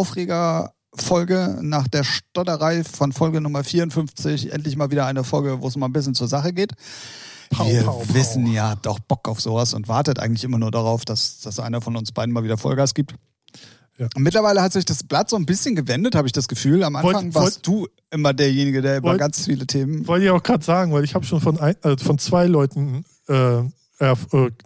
Aufregerfolge 1.02 1.60
nach 1.62 1.88
der 1.88 2.04
Stotterei 2.04 2.84
von 2.84 3.12
Folge 3.12 3.40
Nummer 3.42 3.64
54. 3.64 4.52
Endlich 4.52 4.76
mal 4.76 4.90
wieder 4.92 5.06
eine 5.06 5.24
Folge, 5.24 5.62
wo 5.62 5.68
es 5.68 5.76
mal 5.78 5.86
ein 5.88 5.94
bisschen 5.94 6.16
zur 6.16 6.28
Sache 6.28 6.54
geht. 6.54 6.74
Pau, 7.52 7.68
Wir 7.68 7.84
pau, 7.84 8.00
pau. 8.00 8.14
wissen, 8.14 8.46
ihr 8.48 8.64
habt 8.64 8.88
auch 8.88 9.00
Bock 9.00 9.28
auf 9.30 9.40
sowas 9.40 9.74
und 9.74 9.88
wartet 9.88 10.20
eigentlich 10.20 10.44
immer 10.44 10.58
nur 10.58 10.72
darauf, 10.72 11.06
dass, 11.06 11.40
dass 11.42 11.60
einer 11.60 11.82
von 11.82 11.96
uns 11.96 12.12
beiden 12.12 12.34
mal 12.34 12.44
wieder 12.44 12.58
Vollgas 12.58 12.94
gibt. 12.94 13.14
Ja. 13.98 14.08
Und 14.16 14.24
Mittlerweile 14.24 14.62
hat 14.62 14.74
sich 14.74 14.86
das 14.86 15.04
Blatt 15.04 15.30
so 15.30 15.36
ein 15.38 15.46
bisschen 15.46 15.76
gewendet, 15.76 16.16
habe 16.16 16.28
ich 16.28 16.34
das 16.34 16.48
Gefühl. 16.48 16.84
Am 16.84 16.96
Anfang 16.96 17.26
Wollt- 17.34 17.36
warst 17.36 17.66
du 17.68 17.88
immer 18.12 18.34
derjenige, 18.34 18.82
der 18.82 18.98
über 18.98 19.10
Wollt- 19.10 19.20
ganz 19.20 19.46
viele 19.46 19.66
Themen. 19.66 20.08
Wollte 20.08 20.26
ich 20.26 20.32
auch 20.32 20.44
gerade 20.44 20.64
sagen, 20.64 20.92
weil 20.94 21.04
ich 21.04 21.16
habe 21.16 21.26
schon 21.26 21.40
von, 21.42 21.60
ein, 21.60 21.76
äh, 21.84 21.96
von 21.98 22.18
zwei 22.20 22.48
Leuten, 22.48 23.06
äh, 23.28 23.62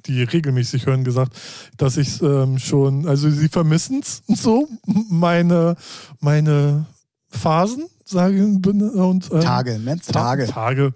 die 0.06 0.24
regelmäßig 0.24 0.86
hören, 0.86 1.04
gesagt, 1.04 1.34
dass 1.78 1.98
ich 1.98 2.22
ähm, 2.22 2.58
schon, 2.60 3.08
also 3.08 3.30
sie 3.30 3.48
vermissen 3.48 4.02
es 4.02 4.22
so, 4.42 4.68
meine, 5.10 5.76
meine 6.20 6.86
Phasen, 7.30 7.86
sage 8.06 8.36
ich, 8.36 8.42
und 8.44 9.30
ähm, 9.32 9.40
Tage, 9.42 9.80
nenn's 9.80 10.08
Tage. 10.08 10.48
Tage. 10.48 10.94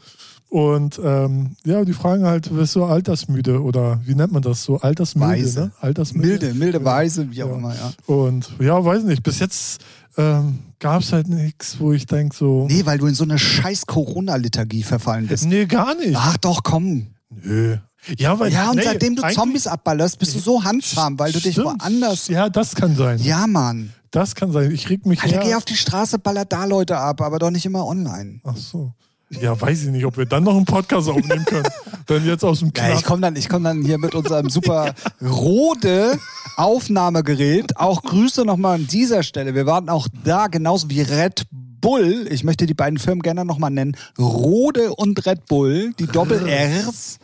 Und 0.50 1.00
ähm, 1.04 1.56
ja, 1.66 1.84
die 1.84 1.94
fragen 1.94 2.24
halt, 2.26 2.54
bist 2.56 2.76
du 2.76 2.84
altersmüde 2.86 3.62
oder 3.62 4.00
wie 4.06 4.16
nennt 4.16 4.32
man 4.32 4.42
das 4.42 4.64
so? 4.64 4.78
Altersmüde, 4.80 5.28
Weise. 5.28 5.60
ne? 5.60 5.72
Altersmüde. 5.82 6.28
Milde, 6.28 6.54
milde 6.54 6.86
Weise, 6.86 7.30
wie 7.32 7.44
auch 7.44 7.50
Ja. 7.50 7.56
immer, 7.56 7.74
ja. 7.76 7.92
Und 8.06 8.52
ja, 8.60 8.84
weiß 8.84 9.04
nicht, 9.04 9.24
bis 9.24 9.40
jetzt 9.40 9.82
ähm, 10.18 10.60
gab 10.80 11.02
es 11.02 11.12
halt 11.12 11.28
nichts, 11.28 11.80
wo 11.80 11.92
ich 11.94 12.06
denke 12.06 12.36
so, 12.36 12.68
Nee, 12.70 12.86
weil 12.86 13.00
du 13.00 13.08
in 13.08 13.16
so 13.16 13.24
eine 13.26 13.38
scheiß 13.40 13.86
Corona-Liturgie 13.88 14.84
verfallen 14.84 15.28
bist. 15.28 15.46
nee, 15.46 15.66
gar 15.66 15.96
nicht. 15.96 16.16
Ach 16.16 16.38
doch, 16.38 16.64
komm. 16.64 17.08
Nö. 17.30 17.78
Ja, 18.18 18.38
weil, 18.39 18.51
Ja, 18.51 18.70
und 18.70 18.78
nee, 18.78 18.84
seitdem 18.84 19.16
du 19.16 19.22
Zombies 19.34 19.68
abballerst, 19.68 20.20
bist 20.20 20.36
du 20.36 20.39
so 20.39 20.64
handzahm, 20.64 21.18
weil 21.20 21.32
du 21.32 21.39
dich 21.39 21.53
Stimmt. 21.53 21.82
woanders. 21.82 22.28
Ja, 22.28 22.49
das 22.49 22.76
kann 22.76 22.95
sein. 22.95 23.20
Ja, 23.22 23.47
Mann. 23.47 23.91
Das 24.12 24.36
kann 24.36 24.51
sein. 24.51 24.72
Ich 24.72 24.89
reg 24.89 25.06
mich 25.06 25.22
Alter, 25.24 25.39
geh 25.39 25.56
auf 25.56 25.66
die 25.66 25.76
Straße, 25.76 26.20
baller 26.20 26.45
da 26.45 26.66
Leute 26.66 26.97
ab, 26.97 27.22
aber 27.22 27.38
doch 27.39 27.51
nicht 27.51 27.66
immer 27.66 27.86
online. 27.86 28.39
Ach 28.43 28.56
so. 28.56 28.93
Ja, 29.30 29.60
weiß 29.60 29.84
ich 29.84 29.89
nicht, 29.89 30.06
ob 30.06 30.18
wir 30.18 30.26
dann 30.26 30.43
noch 30.43 30.56
einen 30.56 30.66
Podcast 30.66 31.10
aufnehmen 31.10 31.43
können. 31.45 31.68
dann 32.06 32.26
jetzt 32.26 32.45
aus 32.45 32.60
dem 32.60 32.72
Ja, 32.78 32.84
ich 32.86 32.91
Knast. 32.91 33.06
komme 33.06 33.22
dann, 33.24 33.36
ich 33.36 33.49
komm 33.49 33.64
dann 33.64 33.82
hier 33.82 33.97
mit 33.97 34.14
unserem 34.16 34.49
super 34.49 34.93
Rode 35.22 36.18
Aufnahmegerät. 36.58 37.78
Auch 37.78 38.03
Grüße 38.03 38.45
nochmal 38.45 38.76
an 38.76 38.88
dieser 38.88 39.24
Stelle. 39.24 39.56
Wir 39.56 39.66
waren 39.66 39.89
auch 39.89 40.08
da, 40.24 40.47
genauso 40.47 40.89
wie 40.89 41.01
Red 41.01 41.45
Bull. 41.51 42.28
Ich 42.30 42.43
möchte 42.43 42.66
die 42.66 42.74
beiden 42.74 42.99
Firmen 42.99 43.22
gerne 43.22 43.45
nochmal 43.45 43.72
nennen. 43.72 43.97
Rode 44.18 44.93
und 44.93 45.26
Red 45.26 45.45
Bull, 45.47 45.93
die 45.99 46.08
Doppel-Rs. 46.08 47.18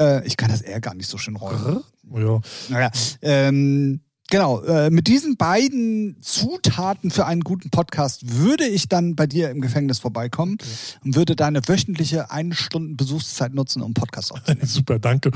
Äh, 0.00 0.26
ich 0.26 0.36
kann 0.36 0.50
das 0.50 0.60
R 0.62 0.80
gar 0.80 0.94
nicht 0.94 1.08
so 1.08 1.18
schön 1.18 1.36
rollen. 1.36 1.82
Ja. 2.14 2.40
Naja, 2.68 2.90
ähm, 3.22 4.00
genau. 4.28 4.60
Äh, 4.62 4.90
mit 4.90 5.06
diesen 5.06 5.36
beiden 5.36 6.16
Zutaten 6.20 7.10
für 7.10 7.26
einen 7.26 7.42
guten 7.42 7.70
Podcast 7.70 8.36
würde 8.38 8.66
ich 8.66 8.88
dann 8.88 9.14
bei 9.16 9.26
dir 9.26 9.50
im 9.50 9.60
Gefängnis 9.60 9.98
vorbeikommen 10.00 10.58
und 11.04 11.14
würde 11.16 11.36
deine 11.36 11.66
wöchentliche 11.68 12.30
eine 12.30 12.54
Stunden 12.54 12.96
Besuchszeit 12.96 13.54
nutzen, 13.54 13.82
um 13.82 13.94
Podcast 13.94 14.32
aufzunehmen. 14.32 14.66
Super, 14.66 14.98
danke. 14.98 15.30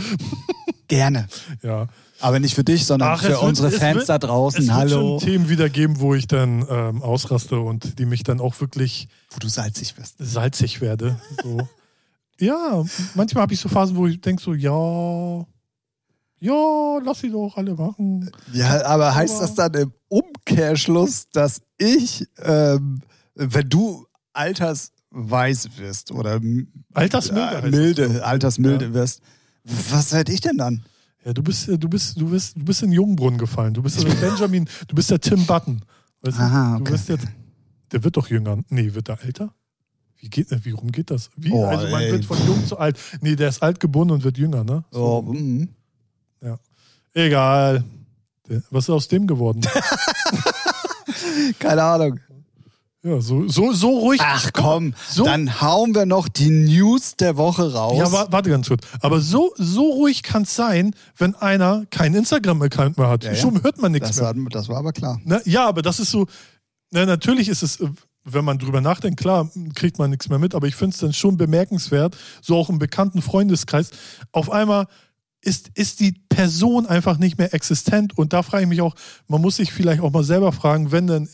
Gerne. 0.89 1.29
Ja. 1.63 1.87
Aber 2.21 2.41
nicht 2.41 2.55
für 2.57 2.65
dich, 2.65 2.85
sondern 2.85 3.11
Ach, 3.11 3.23
für 3.23 3.29
wird- 3.29 3.43
unsere 3.43 3.71
Fans 3.71 3.99
wird- 3.99 4.09
da 4.09 4.19
draußen. 4.19 4.63
Es 4.63 4.67
wird 4.67 4.77
Hallo. 4.77 5.19
schon 5.21 5.29
Themen 5.29 5.49
wieder 5.49 5.69
geben, 5.69 6.01
wo 6.01 6.15
ich 6.15 6.27
dann 6.27 6.67
ähm, 6.69 7.01
ausraste 7.03 7.61
und 7.61 7.99
die 8.01 8.07
mich 8.07 8.25
dann 8.25 8.41
auch 8.41 8.61
wirklich 8.61 9.07
Wo 9.31 9.39
du 9.39 9.49
salzig 9.49 9.97
wirst. 9.97 10.17
salzig 10.19 10.81
werde. 10.81 11.21
So. 11.45 11.69
Ja, 12.41 12.85
manchmal 13.15 13.43
habe 13.43 13.55
ich 13.55 13.61
so 13.61 13.69
Phasen, 13.69 13.97
wo 13.97 14.07
ich 14.07 14.21
denke 14.21 14.43
so, 14.43 14.55
ja, 14.55 15.47
ja, 16.41 16.99
lass 17.05 17.21
sie 17.21 17.31
doch 17.31 17.57
alle 17.57 17.75
machen. 17.75 18.31
Ja, 18.53 18.85
aber 18.87 19.15
heißt 19.15 19.37
Aber- 19.37 19.43
das 19.47 19.55
dann 19.55 19.75
im 19.75 19.93
Umkehrschluss, 20.09 21.29
dass 21.33 21.61
ich, 21.79 22.27
ähm, 22.43 23.01
wenn 23.35 23.69
du 23.69 24.07
altersweise 24.33 25.69
wirst 25.79 26.13
oder 26.13 26.41
Altersmilde 26.95 27.57
äh, 27.57 27.71
milde, 27.71 28.25
altersmilde 28.25 28.85
Ja. 28.87 28.95
wirst, 28.95 29.21
was 29.65 30.13
werd 30.13 30.29
ich 30.29 30.41
denn 30.41 30.59
dann? 30.59 30.85
Ja, 31.25 31.33
du 31.33 31.43
bist, 31.43 31.67
du 31.69 31.77
bist, 31.89 32.19
du 32.21 32.31
bist, 32.31 32.57
du 32.57 32.65
bist 32.65 32.83
in 32.83 32.93
Jungbrunnen 32.93 33.39
gefallen. 33.39 33.75
Du 33.75 33.83
bist 33.83 34.03
der 34.03 34.09
Benjamin, 34.15 34.69
du 34.87 34.95
bist 34.95 35.11
der 35.11 35.21
Tim 35.21 35.45
Button. 35.45 35.83
Weißt 36.23 36.39
du? 36.39 36.43
Aha, 36.43 36.77
Du 36.77 36.83
okay. 36.83 36.93
bist 36.93 37.09
jetzt, 37.09 37.27
der 37.93 38.03
wird 38.05 38.17
doch 38.17 38.29
jünger. 38.29 38.59
Nee, 38.71 38.95
wird 38.95 39.09
er 39.09 39.23
älter? 39.23 39.53
Wie 40.21 40.29
geht, 40.29 40.49
wie 40.65 40.71
rum 40.73 40.91
geht 40.91 41.11
das? 41.11 41.31
Wie? 41.37 41.53
Oh, 41.53 41.65
also 41.65 41.87
man 41.89 42.03
ey. 42.03 42.13
wird 42.13 42.25
von 42.25 42.39
jung 42.47 42.67
zu 42.67 42.79
alt. 42.79 42.99
Nee, 43.21 43.37
der 43.37 43.49
ist 43.51 43.63
alt 43.63 43.79
gebunden 43.81 44.15
und 44.15 44.25
wird 44.25 44.37
jünger, 44.39 44.65
ne? 44.65 44.85
So, 44.91 45.23
mhm. 45.23 45.69
Egal. 47.15 47.83
Der, 48.49 48.63
was 48.71 48.85
ist 48.85 48.91
aus 48.91 49.09
dem 49.09 49.27
geworden? 49.27 49.63
Keine 51.59 51.83
Ahnung. 51.83 52.21
ja, 53.03 53.21
so, 53.21 53.49
so, 53.49 53.73
so 53.73 53.99
ruhig. 53.99 54.21
Ach 54.23 54.51
komm, 54.53 54.95
So- 55.09 55.25
dann 55.25 55.61
hauen 55.61 55.95
wir 55.95 56.07
noch 56.07 56.29
die 56.29 56.51
News 56.51 57.17
der 57.17 57.37
Woche 57.37 57.73
raus. 57.73 57.99
Ja, 57.99 58.13
wa 58.13 58.27
warte 58.31 58.51
ganz 58.51 58.69
kurz. 58.69 58.83
Aber 59.01 59.21
so, 59.21 59.53
so 59.57 59.91
ruhig 59.93 60.23
kann 60.23 60.43
es 60.43 60.55
sein, 60.55 60.95
wenn 61.17 61.35
einer 61.35 61.87
keinen 61.91 62.15
Instagram-Account 62.17 62.99
mehr 62.99 63.09
hat. 63.09 63.25
Ja, 63.25 63.31
ja. 63.33 63.37
Schon 63.37 63.63
hört 63.63 63.81
man 63.81 63.93
nichts 63.93 64.09
das, 64.09 64.17
mehr. 64.19 64.27
war, 64.37 64.51
das 64.51 64.69
war 64.69 64.77
aber 64.79 64.93
klar. 64.93 65.21
Ne? 65.25 65.41
Ja, 65.45 65.67
aber 65.67 65.83
das 65.83 65.99
ist 65.99 66.11
so, 66.11 66.27
na, 66.91 67.05
natürlich 67.07 67.49
ist 67.49 67.63
es, 67.63 67.81
äh, 67.81 67.89
wenn 68.25 68.45
man 68.45 68.59
drüber 68.59 68.81
nachdenkt, 68.81 69.21
klar, 69.21 69.51
kriegt 69.75 69.99
man 69.99 70.11
nichts 70.11 70.29
mehr 70.29 70.39
mit, 70.39 70.55
aber 70.55 70.67
ich 70.67 70.77
finde 70.77 70.95
es 70.95 71.01
dann 71.01 71.13
schon 71.13 71.37
bemerkenswert, 71.37 72.17
so 72.43 72.57
auch 72.57 72.69
im 72.69 72.79
bekannten 72.79 73.23
Freundeskreis, 73.23 73.91
auf 74.33 74.51
einmal 74.51 74.87
ist, 75.41 75.71
ist 75.75 76.01
die 76.01 76.13
Person 76.29 76.87
einfach 76.87 77.19
nicht 77.19 77.39
mehr 77.39 77.55
existent 77.55 78.17
und 78.19 78.33
da 78.33 78.43
frage 78.43 78.65
ich 78.65 78.69
mich 78.69 78.83
auch, 78.83 78.95
man 79.29 79.41
muss 79.41 79.57
sich 79.57 79.73
vielleicht 79.73 80.03
auch 80.03 80.11
mal 80.11 80.25
selber 80.25 80.53
fragen, 80.53 80.93
wenn 80.93 81.07
denn 81.07 81.29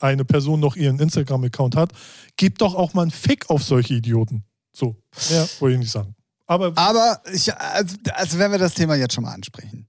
eine 0.00 0.24
Person 0.24 0.60
noch 0.60 0.76
ihren 0.76 0.98
Instagram-Account 0.98 1.76
hat, 1.76 1.92
gebt 2.36 2.60
doch 2.60 2.74
auch 2.74 2.94
mal 2.94 3.02
einen 3.02 3.10
Fick 3.10 3.50
auf 3.50 3.62
solche 3.62 3.94
Idioten. 3.94 4.44
So, 4.72 4.96
ja, 5.30 5.46
wollte 5.60 5.74
ich 5.74 5.80
nicht 5.80 5.90
sagen. 5.90 6.14
Aber 6.46 6.76
Aber 6.76 7.20
ich, 7.32 7.52
also, 7.54 7.96
also 8.12 8.38
wenn 8.38 8.50
wir 8.50 8.58
das 8.58 8.74
Thema 8.74 8.94
jetzt 8.96 9.14
schon 9.14 9.24
mal 9.24 9.32
ansprechen. 9.32 9.88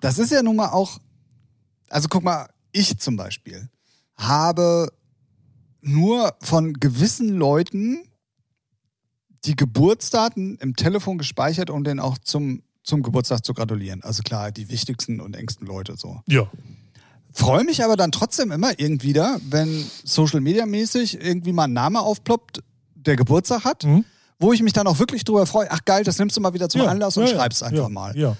Das 0.00 0.18
ist 0.18 0.32
ja 0.32 0.42
nun 0.42 0.56
mal 0.56 0.70
auch 0.70 0.98
Also 1.90 2.08
guck 2.08 2.24
mal, 2.24 2.48
ich 2.72 2.98
zum 2.98 3.16
Beispiel 3.16 3.68
habe 4.16 4.90
nur 5.82 6.34
von 6.40 6.74
gewissen 6.74 7.28
Leuten 7.30 8.02
die 9.44 9.56
Geburtsdaten 9.56 10.58
im 10.58 10.76
Telefon 10.76 11.18
gespeichert, 11.18 11.70
um 11.70 11.82
denen 11.84 12.00
auch 12.00 12.18
zum, 12.18 12.62
zum 12.82 13.02
Geburtstag 13.02 13.44
zu 13.44 13.54
gratulieren. 13.54 14.02
Also 14.02 14.22
klar, 14.22 14.52
die 14.52 14.68
wichtigsten 14.68 15.20
und 15.20 15.34
engsten 15.34 15.66
Leute 15.66 15.96
so. 15.96 16.20
Ja. 16.26 16.50
Freue 17.32 17.64
mich 17.64 17.82
aber 17.84 17.96
dann 17.96 18.12
trotzdem 18.12 18.50
immer 18.50 18.78
irgendwie 18.78 19.12
da, 19.12 19.38
wenn 19.48 19.84
Social 20.04 20.40
Media 20.40 20.66
mäßig 20.66 21.20
irgendwie 21.22 21.52
mal 21.52 21.64
ein 21.64 21.72
Name 21.72 22.00
aufploppt, 22.00 22.62
der 22.94 23.16
Geburtstag 23.16 23.64
hat, 23.64 23.84
Mhm. 23.84 24.04
wo 24.38 24.52
ich 24.52 24.62
mich 24.62 24.72
dann 24.72 24.86
auch 24.86 24.98
wirklich 24.98 25.24
drüber 25.24 25.46
freue. 25.46 25.70
Ach 25.70 25.84
geil, 25.84 26.04
das 26.04 26.18
nimmst 26.18 26.36
du 26.36 26.40
mal 26.40 26.52
wieder 26.52 26.68
zum 26.68 26.82
ja. 26.82 26.88
Anlass 26.88 27.16
und 27.16 27.24
ja, 27.24 27.30
schreibst 27.30 27.62
einfach 27.62 27.84
ja. 27.84 27.88
mal. 27.88 28.16
Ja. 28.16 28.36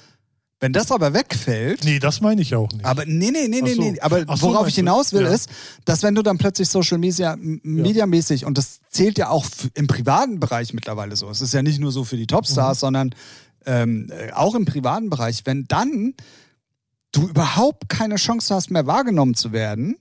Wenn 0.62 0.74
das 0.74 0.92
aber 0.92 1.14
wegfällt, 1.14 1.84
Nee, 1.84 1.98
das 1.98 2.20
meine 2.20 2.42
ich 2.42 2.54
auch 2.54 2.70
nicht. 2.72 2.84
aber 2.84 3.06
nee, 3.06 3.30
nee, 3.30 3.48
nee, 3.48 3.62
nee, 3.62 3.72
so. 3.74 3.82
nee. 3.82 3.98
Aber 4.00 4.20
so, 4.36 4.42
worauf 4.48 4.68
ich 4.68 4.74
hinaus 4.74 5.12
will, 5.14 5.22
Ja. 5.22 5.30
ist, 5.32 5.48
dass 5.86 6.02
wenn 6.02 6.14
du 6.14 6.22
dann 6.22 6.36
plötzlich 6.36 6.68
Social 6.68 6.98
Media, 6.98 7.32
m- 7.32 7.60
Media-mäßig, 7.62 8.44
und 8.44 8.58
das 8.58 8.80
zählt 8.90 9.16
ja 9.16 9.30
auch 9.30 9.46
im 9.74 9.86
privaten 9.86 10.38
Bereich 10.38 10.74
mittlerweile 10.74 11.16
so. 11.16 11.30
Es 11.30 11.40
ist 11.40 11.54
ja 11.54 11.62
nicht 11.62 11.78
nur 11.80 11.92
so 11.92 12.04
für 12.04 12.18
die 12.18 12.26
Topstars, 12.26 12.78
Mhm. 12.78 12.80
sondern 12.80 13.14
ähm, 13.66 14.10
äh, 14.10 14.32
auch 14.32 14.54
im 14.54 14.64
privaten 14.66 15.08
Bereich, 15.10 15.42
wenn 15.46 15.64
dann 15.66 16.14
du 17.12 17.28
überhaupt 17.28 17.88
keine 17.88 18.16
Chance 18.16 18.54
hast, 18.54 18.70
mehr 18.70 18.86
wahrgenommen 18.86 19.34
zu 19.34 19.52
werden, 19.52 19.96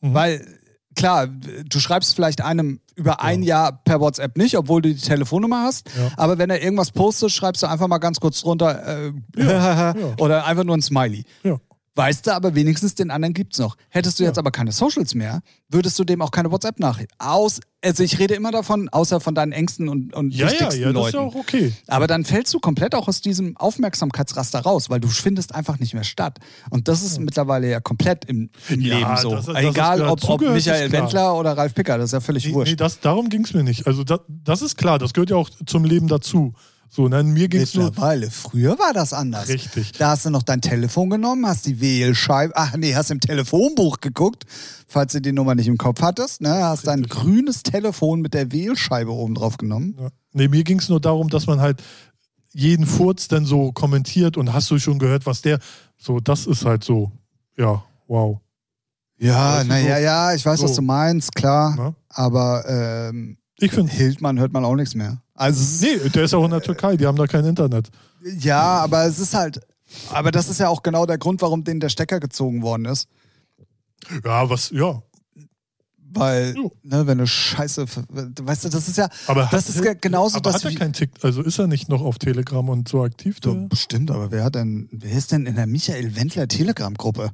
Mhm. 0.00 0.14
weil 0.14 0.58
klar, 0.94 1.26
du 1.26 1.80
schreibst 1.80 2.14
vielleicht 2.14 2.42
einem 2.42 2.80
über 2.94 3.22
ein 3.22 3.42
Jahr 3.42 3.72
per 3.84 4.00
WhatsApp 4.00 4.36
nicht, 4.36 4.56
obwohl 4.56 4.82
du 4.82 4.90
die 4.90 5.00
Telefonnummer 5.00 5.62
hast. 5.62 5.88
Ja. 5.96 6.10
Aber 6.16 6.38
wenn 6.38 6.50
er 6.50 6.62
irgendwas 6.62 6.90
postet, 6.90 7.30
schreibst 7.30 7.62
du 7.62 7.66
einfach 7.66 7.88
mal 7.88 7.98
ganz 7.98 8.20
kurz 8.20 8.42
drunter 8.42 9.06
äh, 9.06 9.12
Ja, 9.36 9.94
ja. 9.98 10.14
oder 10.18 10.44
einfach 10.46 10.64
nur 10.64 10.76
ein 10.76 10.82
Smiley. 10.82 11.24
Ja. 11.94 12.04
Weißt 12.04 12.26
du, 12.26 12.34
aber 12.34 12.54
wenigstens 12.54 12.94
den 12.94 13.10
anderen 13.10 13.34
gibt's 13.34 13.58
noch. 13.58 13.76
Hättest 13.90 14.18
du 14.18 14.24
jetzt 14.24 14.38
aber 14.38 14.50
keine 14.50 14.72
Socials 14.72 15.14
mehr, 15.14 15.42
würdest 15.68 15.98
du 15.98 16.04
dem 16.04 16.22
auch 16.22 16.30
keine 16.30 16.50
WhatsApp-Nachricht. 16.50 17.10
Aus, 17.18 17.60
also 17.84 18.02
ich 18.02 18.18
rede 18.18 18.34
immer 18.34 18.50
davon, 18.50 18.88
außer 18.88 19.20
von 19.20 19.34
deinen 19.34 19.52
engsten 19.52 19.88
und, 19.90 20.14
und 20.14 20.32
ja, 20.34 20.46
ja, 20.46 20.52
wichtigsten 20.52 20.80
ja, 20.82 20.92
das 20.92 21.06
ist 21.08 21.12
Leuten. 21.12 21.16
ja 21.16 21.22
auch 21.22 21.34
okay. 21.34 21.72
Aber 21.88 22.06
dann 22.06 22.24
fällst 22.24 22.54
du 22.54 22.60
komplett 22.60 22.94
auch 22.94 23.08
aus 23.08 23.20
diesem 23.20 23.56
Aufmerksamkeitsraster 23.58 24.60
raus, 24.60 24.88
weil 24.88 25.00
du 25.00 25.08
findest 25.08 25.54
einfach 25.54 25.78
nicht 25.78 25.92
mehr 25.92 26.04
statt. 26.04 26.38
Und 26.70 26.88
das 26.88 27.02
ist 27.02 27.18
mittlerweile 27.20 27.70
ja 27.70 27.80
komplett 27.80 28.24
im, 28.24 28.48
im 28.70 28.80
Ja, 28.80 28.96
Leben 28.98 29.16
so. 29.18 29.32
dass- 29.34 29.46
dass 29.46 29.56
Egal, 29.62 30.00
es 30.00 30.08
ob, 30.08 30.28
ob 30.28 30.40
Michael. 30.40 30.92
Wendler 30.92 31.34
oder 31.34 31.56
Ralf 31.58 31.74
Picker, 31.74 31.98
das 31.98 32.06
ist 32.06 32.12
ja 32.12 32.20
völlig 32.20 32.46
Nee, 32.46 32.54
wurscht. 32.54 32.70
nee 32.72 32.76
das, 32.76 33.00
darum 33.00 33.28
ging 33.28 33.44
es 33.44 33.52
mir 33.52 33.62
nicht. 33.64 33.86
Also 33.86 34.02
das, 34.04 34.20
das 34.28 34.62
ist 34.62 34.76
klar, 34.76 34.98
das 34.98 35.12
gehört 35.12 35.28
ja 35.30 35.36
auch 35.36 35.50
zum 35.66 35.84
Leben 35.84 36.08
dazu. 36.08 36.54
So, 36.94 37.08
nein, 37.08 37.32
mir 37.32 37.48
ging 37.48 37.62
es 37.62 37.72
nur. 37.74 37.86
Mittlerweile. 37.86 38.30
Früher 38.30 38.78
war 38.78 38.92
das 38.92 39.14
anders. 39.14 39.48
Richtig. 39.48 39.92
Da 39.92 40.10
hast 40.10 40.26
du 40.26 40.30
noch 40.30 40.42
dein 40.42 40.60
Telefon 40.60 41.08
genommen, 41.08 41.46
hast 41.46 41.64
die 41.64 41.80
Wählscheibe, 41.80 42.52
ach 42.54 42.76
nee, 42.76 42.94
hast 42.94 43.10
im 43.10 43.18
Telefonbuch 43.18 44.00
geguckt, 44.00 44.44
falls 44.88 45.12
du 45.14 45.22
die 45.22 45.32
Nummer 45.32 45.54
nicht 45.54 45.68
im 45.68 45.78
Kopf 45.78 46.02
hattest, 46.02 46.42
ne? 46.42 46.50
Hast 46.64 46.86
dein 46.86 47.04
grünes 47.04 47.62
Telefon 47.62 48.20
mit 48.20 48.34
der 48.34 48.52
Wählscheibe 48.52 49.10
oben 49.10 49.34
drauf 49.34 49.56
genommen. 49.56 49.96
Ja. 49.98 50.08
Nee, 50.34 50.48
mir 50.48 50.64
ging 50.64 50.80
es 50.80 50.90
nur 50.90 51.00
darum, 51.00 51.30
dass 51.30 51.46
man 51.46 51.60
halt 51.62 51.82
jeden 52.52 52.84
Furz 52.84 53.26
dann 53.26 53.46
so 53.46 53.72
kommentiert 53.72 54.36
und 54.36 54.52
hast 54.52 54.70
du 54.70 54.78
schon 54.78 54.98
gehört, 54.98 55.24
was 55.24 55.40
der. 55.40 55.60
So, 55.96 56.20
das 56.20 56.46
ist 56.46 56.66
halt 56.66 56.84
so. 56.84 57.10
Ja, 57.56 57.82
wow. 58.06 58.38
Ja, 59.18 59.64
naja, 59.64 59.96
so- 59.96 60.02
ja, 60.02 60.34
ich 60.34 60.44
weiß, 60.44 60.62
was 60.62 60.70
so. 60.70 60.76
du 60.76 60.82
meinst, 60.82 61.34
klar. 61.34 61.74
Ne? 61.76 61.94
Aber 62.10 62.64
ähm, 62.68 63.38
Ich 63.60 63.70
finde. 63.72 63.90
Hildmann 63.92 64.38
hört 64.38 64.52
man 64.52 64.64
auch 64.66 64.74
nichts 64.76 64.94
mehr. 64.94 65.22
Also 65.42 65.84
Nee, 65.84 66.08
der 66.10 66.22
ist 66.22 66.34
auch 66.34 66.44
in 66.44 66.52
der 66.52 66.62
Türkei, 66.62 66.96
die 66.96 67.04
haben 67.04 67.16
da 67.16 67.26
kein 67.26 67.44
Internet. 67.44 67.90
ja, 68.38 68.78
aber 68.78 69.06
es 69.06 69.18
ist 69.18 69.34
halt, 69.34 69.60
aber 70.12 70.30
das 70.30 70.48
ist 70.48 70.60
ja 70.60 70.68
auch 70.68 70.84
genau 70.84 71.04
der 71.04 71.18
Grund, 71.18 71.42
warum 71.42 71.64
denen 71.64 71.80
der 71.80 71.88
Stecker 71.88 72.20
gezogen 72.20 72.62
worden 72.62 72.84
ist. 72.84 73.08
Ja, 74.24 74.48
was, 74.48 74.70
ja. 74.70 75.02
Weil, 76.14 76.54
ne, 76.82 77.06
wenn 77.08 77.18
du 77.18 77.26
Scheiße, 77.26 77.86
weißt 77.88 78.64
du, 78.64 78.68
das 78.68 78.86
ist 78.86 78.98
ja, 78.98 79.08
Aber 79.26 79.48
das 79.50 79.68
hat, 79.68 79.74
ist 79.74 79.84
ja 79.84 79.94
genauso, 79.94 80.36
aber 80.36 80.52
dass 80.52 80.64
hat 80.64 80.72
er 80.72 80.78
keinen 80.78 80.92
Tick, 80.92 81.10
also 81.22 81.42
ist 81.42 81.58
er 81.58 81.66
nicht 81.66 81.88
noch 81.88 82.02
auf 82.02 82.18
Telegram 82.18 82.68
und 82.68 82.88
so 82.88 83.02
aktiv? 83.02 83.40
Der? 83.40 83.52
bestimmt, 83.52 84.12
aber 84.12 84.30
wer 84.30 84.44
hat 84.44 84.54
denn, 84.54 84.88
wer 84.92 85.10
ist 85.10 85.32
denn 85.32 85.46
in 85.46 85.56
der 85.56 85.66
Michael 85.66 86.14
Wendler 86.14 86.46
Telegram-Gruppe? 86.46 87.30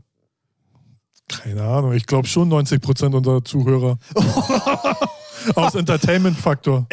Keine 1.28 1.62
Ahnung, 1.62 1.92
ich 1.92 2.06
glaube 2.06 2.26
schon 2.26 2.50
90% 2.50 3.14
unserer 3.14 3.44
Zuhörer. 3.44 3.98
Aus 5.54 5.74
Entertainment-Faktor. 5.74 6.86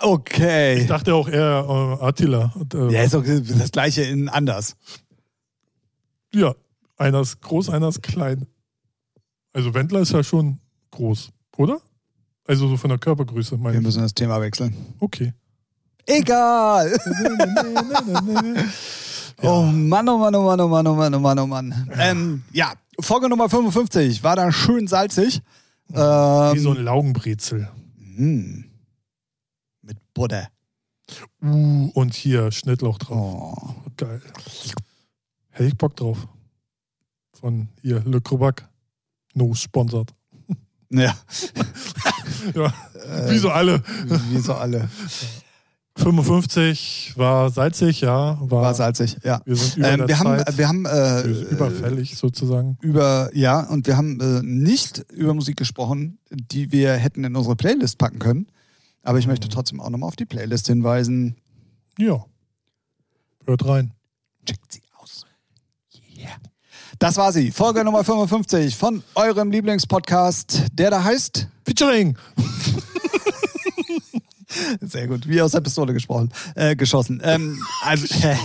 Okay. 0.00 0.80
Ich 0.80 0.86
dachte 0.86 1.14
auch 1.14 1.28
eher 1.28 1.98
äh, 2.00 2.04
Attila. 2.04 2.52
Und, 2.54 2.74
äh, 2.74 2.90
ja, 2.90 3.02
ist 3.02 3.14
doch 3.14 3.24
das 3.24 3.70
gleiche 3.72 4.02
in 4.02 4.28
anders. 4.28 4.76
Ja, 6.32 6.54
einer 6.96 7.20
ist 7.20 7.40
groß, 7.40 7.70
einer 7.70 7.88
ist 7.88 8.02
klein. 8.02 8.46
Also 9.52 9.74
Wendler 9.74 10.00
ist 10.00 10.12
ja 10.12 10.22
schon 10.22 10.58
groß, 10.90 11.30
oder? 11.56 11.80
Also 12.46 12.68
so 12.68 12.76
von 12.76 12.90
der 12.90 12.98
Körpergröße, 12.98 13.56
meine 13.56 13.74
Wir 13.74 13.80
müssen 13.82 14.02
das 14.02 14.14
Thema 14.14 14.40
wechseln. 14.40 14.76
Okay. 15.00 15.32
Egal. 16.06 16.96
Oh 19.42 19.62
Mann, 19.62 20.08
oh 20.08 20.16
Mann, 20.16 20.34
oh 20.34 20.42
Mann, 20.42 20.60
oh 20.60 20.68
Mann, 20.68 20.86
oh 20.86 20.94
Mann, 20.94 21.14
oh 21.14 21.18
Mann, 21.18 21.38
oh 21.38 21.46
Mann. 21.46 21.90
Ähm, 21.98 22.42
ja, 22.52 22.72
Folge 22.98 23.28
Nummer 23.28 23.50
55 23.50 24.22
war 24.22 24.34
dann 24.34 24.50
schön 24.50 24.86
salzig. 24.86 25.42
Wie 25.88 25.98
Ähm, 25.98 26.58
so 26.58 26.70
ein 26.72 26.82
Laugenbrezel. 26.84 27.68
mm, 27.98 28.64
mit 29.82 29.98
Butter. 30.14 30.48
Uh, 31.42 31.90
und 31.94 32.14
hier 32.14 32.50
Schnittlauch 32.50 32.98
drauf. 32.98 33.56
Oh. 33.62 33.74
Geil. 33.96 34.20
Hätte 35.50 35.68
ich 35.68 35.76
Bock 35.78 35.94
drauf. 35.96 36.26
Von 37.32 37.68
hier, 37.82 38.00
Le 38.04 38.20
Crobac. 38.20 38.68
No 39.34 39.54
sponsored. 39.54 40.12
Ja, 40.90 41.16
Ja, 42.54 42.72
wie 43.28 43.38
so 43.38 43.50
alle. 43.50 43.82
wie 44.30 44.38
so 44.38 44.54
alle. 44.54 44.88
55 45.96 47.14
war 47.16 47.50
salzig, 47.50 48.02
ja. 48.02 48.38
War, 48.40 48.62
War 48.62 48.74
salzig, 48.74 49.16
ja. 49.24 49.40
Wir 49.44 49.56
sind 49.56 49.76
über 49.78 49.88
Ähm, 49.88 50.08
wir, 50.08 50.18
haben, 50.18 50.38
Zeit. 50.38 50.58
wir 50.58 50.68
haben 50.68 50.86
äh, 50.86 51.22
überfällig 51.22 52.16
sozusagen. 52.16 52.76
über, 52.80 53.30
ja, 53.34 53.60
und 53.60 53.86
wir 53.86 53.96
haben 53.96 54.20
äh, 54.20 54.42
nicht 54.42 54.98
über 55.12 55.32
Musik 55.34 55.56
gesprochen, 55.56 56.18
die 56.30 56.70
wir 56.70 56.92
hätten 56.94 57.24
in 57.24 57.34
unsere 57.34 57.56
Playlist 57.56 57.98
packen 57.98 58.18
können. 58.18 58.46
Aber 59.02 59.18
ich 59.18 59.26
möchte 59.26 59.48
trotzdem 59.48 59.80
auch 59.80 59.88
nochmal 59.88 60.08
auf 60.08 60.16
die 60.16 60.26
Playlist 60.26 60.66
hinweisen. 60.66 61.36
Ja. 61.98 62.24
Hört 63.46 63.64
rein. 63.66 63.92
Checkt 64.44 64.72
sie 64.72 64.82
aus. 64.98 65.24
Yeah. 66.16 66.30
Das 66.98 67.16
war 67.16 67.32
sie. 67.32 67.50
Folge 67.52 67.84
Nummer 67.84 68.04
55 68.04 68.76
von 68.76 69.02
eurem 69.14 69.50
Lieblingspodcast, 69.50 70.64
der 70.72 70.90
da 70.90 71.04
heißt. 71.04 71.48
Featuring! 71.64 72.16
Sehr 74.80 75.08
gut, 75.08 75.28
wie 75.28 75.42
aus 75.42 75.52
der 75.52 75.60
Pistole 75.60 75.92
gesprochen, 75.92 76.32
äh, 76.54 76.76
geschossen. 76.76 77.20
Ähm, 77.24 77.58
also, 77.82 78.06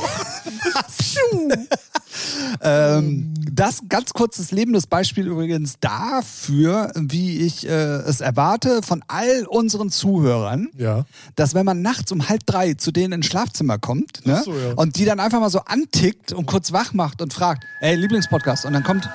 ähm, 2.62 3.34
das 3.52 3.82
ganz 3.90 4.14
kurzes 4.14 4.52
lebendes 4.52 4.88
Beispiel 4.88 5.28
übrigens 5.28 5.76
dafür, 5.80 6.92
wie 6.96 7.40
ich 7.40 7.68
äh, 7.68 7.72
es 7.72 8.22
erwarte 8.22 8.82
von 8.82 9.04
all 9.08 9.46
unseren 9.48 9.90
Zuhörern, 9.90 10.70
Ja. 10.78 11.06
dass 11.36 11.54
wenn 11.54 11.66
man 11.66 11.82
nachts 11.82 12.12
um 12.12 12.30
halb 12.30 12.46
drei 12.46 12.74
zu 12.74 12.92
denen 12.92 13.14
ins 13.14 13.26
Schlafzimmer 13.28 13.78
kommt 13.78 14.26
ne, 14.26 14.42
so, 14.44 14.54
ja. 14.54 14.74
und 14.76 14.96
die 14.98 15.06
dann 15.06 15.20
einfach 15.20 15.40
mal 15.40 15.50
so 15.50 15.60
antickt 15.60 16.34
und 16.34 16.46
kurz 16.46 16.72
wach 16.72 16.94
macht 16.94 17.22
und 17.22 17.34
fragt, 17.34 17.64
ey, 17.82 17.96
Lieblingspodcast, 17.96 18.66
und 18.66 18.74
dann 18.74 18.84
kommt, 18.84 19.10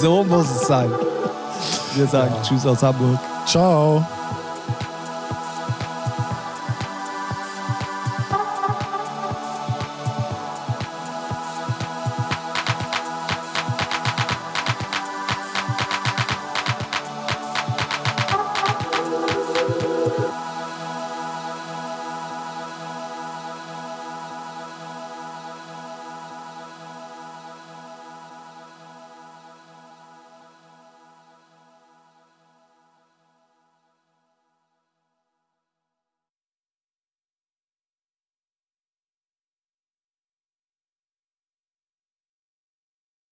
so 0.00 0.24
muss 0.24 0.46
es 0.50 0.66
sein. 0.66 0.90
Wir 1.94 2.06
sagen 2.06 2.34
Tschüss 2.42 2.66
aus 2.66 2.82
Hamburg. 2.82 3.18
Ciao. 3.46 4.06